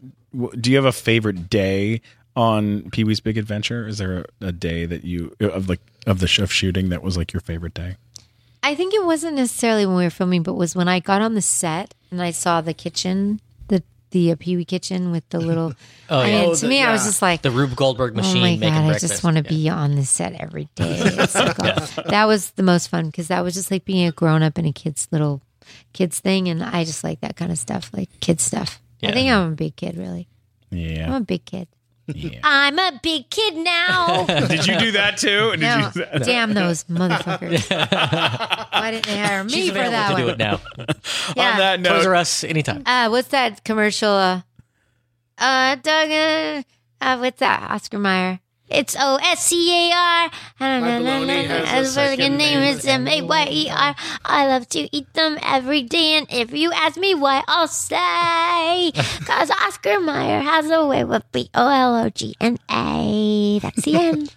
Do 0.59 0.72
you 0.72 0.78
have 0.78 0.86
a 0.86 0.91
favorite 0.91 1.49
day 1.49 2.01
on 2.38 2.89
Pee 2.91 3.03
Wee's 3.03 3.19
Big 3.19 3.38
Adventure? 3.38 3.88
Is 3.88 3.97
there 3.97 4.25
a, 4.41 4.47
a 4.47 4.51
day 4.51 4.85
that 4.85 5.03
you 5.03 5.33
of 5.41 5.67
like 5.67 5.81
of 6.05 6.19
the 6.19 6.27
sh- 6.27 6.39
of 6.39 6.53
shooting 6.53 6.89
that 6.89 7.01
was 7.03 7.17
like 7.17 7.33
your 7.33 7.41
favorite 7.41 7.73
day? 7.73 7.97
I 8.63 8.75
think 8.75 8.93
it 8.93 9.03
wasn't 9.05 9.35
necessarily 9.35 9.85
when 9.85 9.95
we 9.97 10.03
were 10.03 10.09
filming, 10.09 10.43
but 10.43 10.53
was 10.53 10.75
when 10.75 10.88
I 10.88 10.99
got 10.99 11.21
on 11.21 11.33
the 11.33 11.41
set 11.41 11.93
and 12.11 12.21
I 12.21 12.31
saw 12.31 12.61
the 12.61 12.73
kitchen, 12.73 13.39
the 13.67 13.83
the 14.11 14.31
uh, 14.31 14.35
Pee 14.39 14.55
Wee 14.55 14.65
kitchen 14.65 15.11
with 15.11 15.27
the 15.29 15.39
little. 15.39 15.73
Oh, 16.09 16.19
I 16.19 16.27
yeah. 16.27 16.39
mean, 16.41 16.49
Oh, 16.51 16.55
to 16.55 16.61
the- 16.61 16.67
me, 16.69 16.81
I 16.81 16.93
was 16.93 17.03
just 17.03 17.21
like, 17.21 17.41
The 17.41 17.51
Rube 17.51 17.75
Goldberg 17.75 18.13
oh 18.13 18.15
machine 18.15 18.39
my 18.41 18.51
making 18.51 18.69
god, 18.69 18.83
I 18.83 18.88
breakfast. 18.88 19.11
just 19.11 19.23
want 19.25 19.35
to 19.35 19.43
Yeah. 19.43 19.49
be 19.49 19.67
on 19.69 19.95
the 19.95 20.05
set 20.05 20.35
every 20.35 20.69
day. 20.75 21.01
It's 21.03 21.33
so 21.33 21.51
cool. 21.51 22.03
That 22.05 22.23
was 22.27 22.51
the 22.51 22.63
most 22.63 22.88
fun 22.88 23.07
because 23.07 23.27
that 23.27 23.43
was 23.43 23.53
just 23.55 23.71
like 23.71 23.83
being 23.83 24.07
a 24.07 24.13
grown 24.13 24.41
up 24.41 24.57
in 24.57 24.65
a 24.65 24.71
kid's 24.71 25.09
little 25.11 25.41
kids 25.91 26.21
thing, 26.21 26.47
and 26.47 26.63
I 26.63 26.85
just 26.85 27.03
like 27.03 27.19
that 27.19 27.35
kind 27.35 27.51
of 27.51 27.57
stuff, 27.57 27.91
like 27.93 28.09
kid 28.21 28.39
stuff. 28.39 28.79
I 29.03 29.11
think 29.11 29.29
I'm 29.29 29.51
a 29.51 29.55
big 29.55 29.75
kid, 29.75 29.97
really. 29.97 30.29
Yeah, 30.71 31.07
I'm 31.07 31.15
a 31.15 31.25
big 31.25 31.43
kid. 31.43 31.67
Yeah. 32.07 32.39
I'm 32.43 32.79
a 32.79 32.99
big 33.03 33.29
kid 33.29 33.55
now. 33.57 34.25
Did 34.47 34.65
you 34.67 34.79
do 34.79 34.91
that 34.93 35.17
too? 35.17 35.51
Did 35.51 35.59
no, 35.61 35.91
you? 35.93 36.19
damn 36.19 36.53
those 36.53 36.85
motherfuckers! 36.85 37.69
Why 38.71 38.91
didn't 38.91 39.05
they 39.07 39.17
hire 39.17 39.43
me 39.43 39.49
She's 39.51 39.71
for 39.71 39.79
available 39.79 39.91
that 39.91 40.07
to 40.07 40.13
one? 40.13 40.21
do 40.23 40.29
it 40.29 40.37
now. 40.37 40.59
Yeah. 41.35 41.51
On 41.51 41.57
that 41.57 41.75
Toys 41.83 42.03
note, 42.03 42.05
R 42.07 42.15
Us 42.15 42.43
anytime. 42.43 42.83
Uh, 42.85 43.09
what's 43.09 43.27
that 43.29 43.63
commercial? 43.63 44.09
Uh, 44.09 44.41
uh, 45.37 45.75
Doug, 45.75 46.09
uh, 46.09 46.63
uh, 47.01 47.17
what's 47.17 47.39
that? 47.39 47.69
Oscar 47.69 47.99
Mayer. 47.99 48.39
It's 48.70 48.95
O 48.99 49.15
S 49.15 49.45
C 49.45 49.72
A 49.72 49.95
R. 49.95 50.32
a 50.59 51.68
As 51.68 51.93
second 51.93 52.18
fucking 52.18 52.38
name 52.38 52.59
is 52.63 52.86
M 52.86 53.07
A 53.07 53.22
Y 53.22 53.47
E 53.49 53.70
R. 53.70 53.95
I 54.26 54.47
love 54.47 54.68
to 54.70 54.89
eat 54.95 55.11
them 55.13 55.38
every 55.41 55.84
day, 55.84 56.18
and 56.18 56.28
if 56.30 56.51
you 56.51 56.72
ask 56.74 56.97
me 56.97 57.15
why, 57.15 57.43
I'll 57.47 57.68
say, 57.68 58.91
cause 59.26 59.49
Oscar 59.51 59.99
Mayer 59.99 60.41
has 60.41 60.70
a 60.70 60.86
way 60.86 61.03
with 61.03 61.24
B 61.32 61.49
O 61.53 61.68
L 61.70 61.95
O 61.95 62.09
G 62.09 62.36
N 62.41 62.57
A. 62.70 63.59
That's 63.59 63.84
the 63.84 63.95
end. 63.95 64.36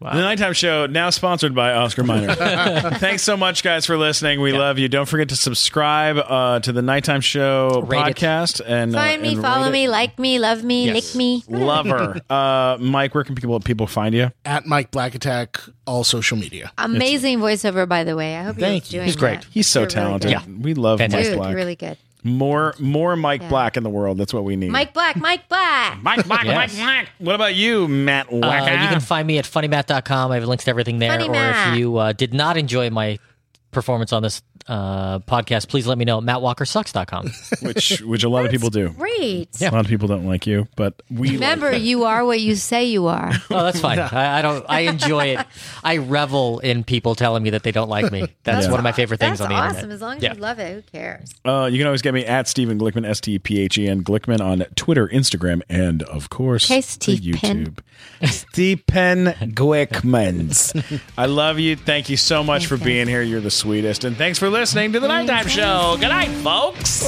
the 0.00 0.20
nighttime 0.20 0.52
show 0.52 0.86
now 0.86 1.10
sponsored 1.10 1.54
by 1.54 1.72
Oscar 1.72 2.02
Mayer. 2.04 2.32
Thanks 2.34 3.22
so 3.22 3.36
much, 3.36 3.62
guys, 3.62 3.86
for 3.86 3.96
listening. 3.96 4.40
We 4.40 4.52
love 4.52 4.78
you. 4.78 4.88
Don't 4.88 5.06
forget 5.06 5.28
to 5.30 5.36
subscribe 5.36 6.18
uh, 6.18 6.60
to 6.60 6.72
the 6.72 6.82
nighttime 6.82 7.20
show 7.20 7.82
Rate 7.86 7.98
it. 8.08 8.16
podcast 8.16 8.60
and 8.66 8.94
uh, 8.94 8.98
Find 8.98 9.22
me, 9.22 9.32
and 9.34 9.42
follow 9.42 9.70
me, 9.70 9.84
it. 9.84 9.90
like 9.90 10.18
me, 10.18 10.38
love 10.38 10.62
me, 10.64 10.86
Yes. 10.86 10.94
lick 11.14 11.16
me. 11.16 11.42
Love 11.48 11.86
her. 11.86 12.20
Uh, 12.30 12.76
Mike, 12.80 13.14
where 13.14 13.24
can 13.24 13.34
people 13.34 13.58
people 13.60 13.86
find 13.86 14.14
you? 14.14 14.30
At 14.44 14.66
Mike 14.66 14.90
Black 14.90 15.14
Attack, 15.14 15.60
all 15.86 16.04
social 16.04 16.36
media. 16.36 16.72
Amazing 16.76 17.38
voiceover, 17.38 17.88
by 17.88 18.04
the 18.04 18.16
way. 18.16 18.36
I 18.36 18.42
hope 18.42 18.58
you're 18.58 18.68
you. 18.68 18.80
doing 18.80 19.04
He's 19.04 19.16
great. 19.16 19.40
that. 19.42 19.46
He's 19.50 19.66
so 19.66 19.80
You're 19.80 19.86
really 19.88 19.94
talented. 19.94 20.30
Yeah. 20.32 20.42
We 20.60 20.74
love 20.74 20.98
Fantastic. 20.98 21.32
Mike 21.34 21.38
Black. 21.38 21.48
you're 21.50 21.56
really 21.56 21.76
good. 21.76 21.96
More 22.26 22.74
more 22.78 23.16
Mike 23.16 23.42
Yeah. 23.42 23.48
Black 23.48 23.76
in 23.76 23.82
the 23.82 23.90
world. 23.90 24.18
That's 24.18 24.34
what 24.34 24.44
we 24.44 24.56
need. 24.56 24.70
Mike 24.70 24.92
Black, 24.92 25.16
Mike 25.16 25.48
Black. 25.48 25.98
Mike 26.02 26.26
Black, 26.26 26.44
Yes. 26.44 26.76
Mike 26.76 26.84
Black. 26.84 27.08
What 27.18 27.34
about 27.34 27.54
you, 27.54 27.88
Matt 27.88 28.30
Walker? 28.32 28.46
Uh, 28.46 28.82
you 28.82 28.88
can 28.88 29.00
find 29.00 29.26
me 29.26 29.38
at 29.38 29.44
funnymat.com. 29.44 30.30
I 30.32 30.34
have 30.36 30.44
links 30.44 30.64
to 30.64 30.70
everything 30.70 30.98
there. 30.98 31.10
Funny 31.10 31.28
or 31.28 31.32
Matt. 31.32 31.72
if 31.74 31.78
you 31.78 31.96
uh, 31.96 32.12
did 32.12 32.34
not 32.34 32.56
enjoy 32.56 32.90
my 32.90 33.18
performance 33.70 34.12
on 34.12 34.22
this 34.22 34.42
uh, 34.68 35.18
podcast, 35.20 35.68
please 35.68 35.86
let 35.86 35.96
me 35.98 36.04
know 36.04 36.18
at 36.18 36.24
mattwalkersucks.com. 36.24 37.30
which 37.62 38.00
which 38.00 38.24
a 38.24 38.28
lot 38.28 38.44
of 38.44 38.50
people 38.50 38.70
do. 38.70 38.88
Great. 38.90 39.48
A 39.60 39.64
lot 39.70 39.80
of 39.80 39.86
people 39.86 40.08
don't 40.08 40.26
like 40.26 40.46
you, 40.46 40.66
but 40.76 41.02
we 41.10 41.32
Remember, 41.32 41.76
you 41.76 42.04
are 42.04 42.24
what 42.24 42.40
you 42.40 42.54
say 42.56 42.84
you 42.86 43.06
are. 43.06 43.32
Oh, 43.50 43.62
that's 43.64 43.80
fine. 43.80 43.98
I, 44.12 44.38
I 44.38 44.42
don't. 44.42 44.64
I 44.68 44.80
enjoy 44.80 45.26
it. 45.26 45.46
I 45.84 45.98
revel 45.98 46.58
in 46.58 46.84
people 46.84 47.14
telling 47.14 47.42
me 47.42 47.50
that 47.50 47.62
they 47.62 47.70
don't 47.72 47.88
like 47.88 48.10
me. 48.10 48.26
That's 48.44 48.66
Yeah. 48.66 48.70
one 48.72 48.80
of 48.80 48.84
my 48.84 48.92
favorite 48.92 49.20
things 49.20 49.38
That's 49.38 49.42
on 49.42 49.48
the 49.50 49.54
awesome. 49.54 49.76
internet. 49.76 49.94
As 49.94 50.00
long 50.02 50.16
as 50.18 50.22
Yeah. 50.22 50.34
you 50.34 50.40
love 50.40 50.58
it, 50.58 50.74
who 50.74 50.82
cares? 50.82 51.32
Uh, 51.44 51.68
you 51.70 51.78
can 51.78 51.86
always 51.86 52.02
get 52.02 52.12
me 52.12 52.24
at 52.26 52.48
Stephen 52.48 52.78
Glickman, 52.78 53.06
S 53.08 53.20
T 53.20 53.38
P 53.38 53.60
H 53.60 53.78
E 53.78 53.86
N 53.88 54.02
Glickman 54.02 54.40
on 54.40 54.64
Twitter, 54.74 55.06
Instagram, 55.08 55.62
and 55.68 56.02
of 56.04 56.28
course, 56.28 56.64
Okay, 56.70 56.80
the 56.80 56.86
Stephen. 56.86 57.32
YouTube. 57.32 57.78
Stephen 58.30 59.26
Glickmans. 59.54 61.00
I 61.16 61.26
love 61.26 61.58
you. 61.58 61.76
Thank 61.76 62.08
you 62.10 62.16
so 62.16 62.42
much 62.42 62.66
for 62.66 62.76
being 62.76 63.06
here. 63.06 63.22
You're 63.22 63.40
the 63.40 63.50
sweetest. 63.56 64.04
And 64.04 64.16
thanks 64.16 64.38
for 64.38 64.48
listening 64.48 64.92
to 64.92 65.00
the 65.00 65.08
Nighttime 65.08 65.48
Show. 65.48 65.96
Good 65.98 66.08
night, 66.08 66.30
folks. 66.42 67.02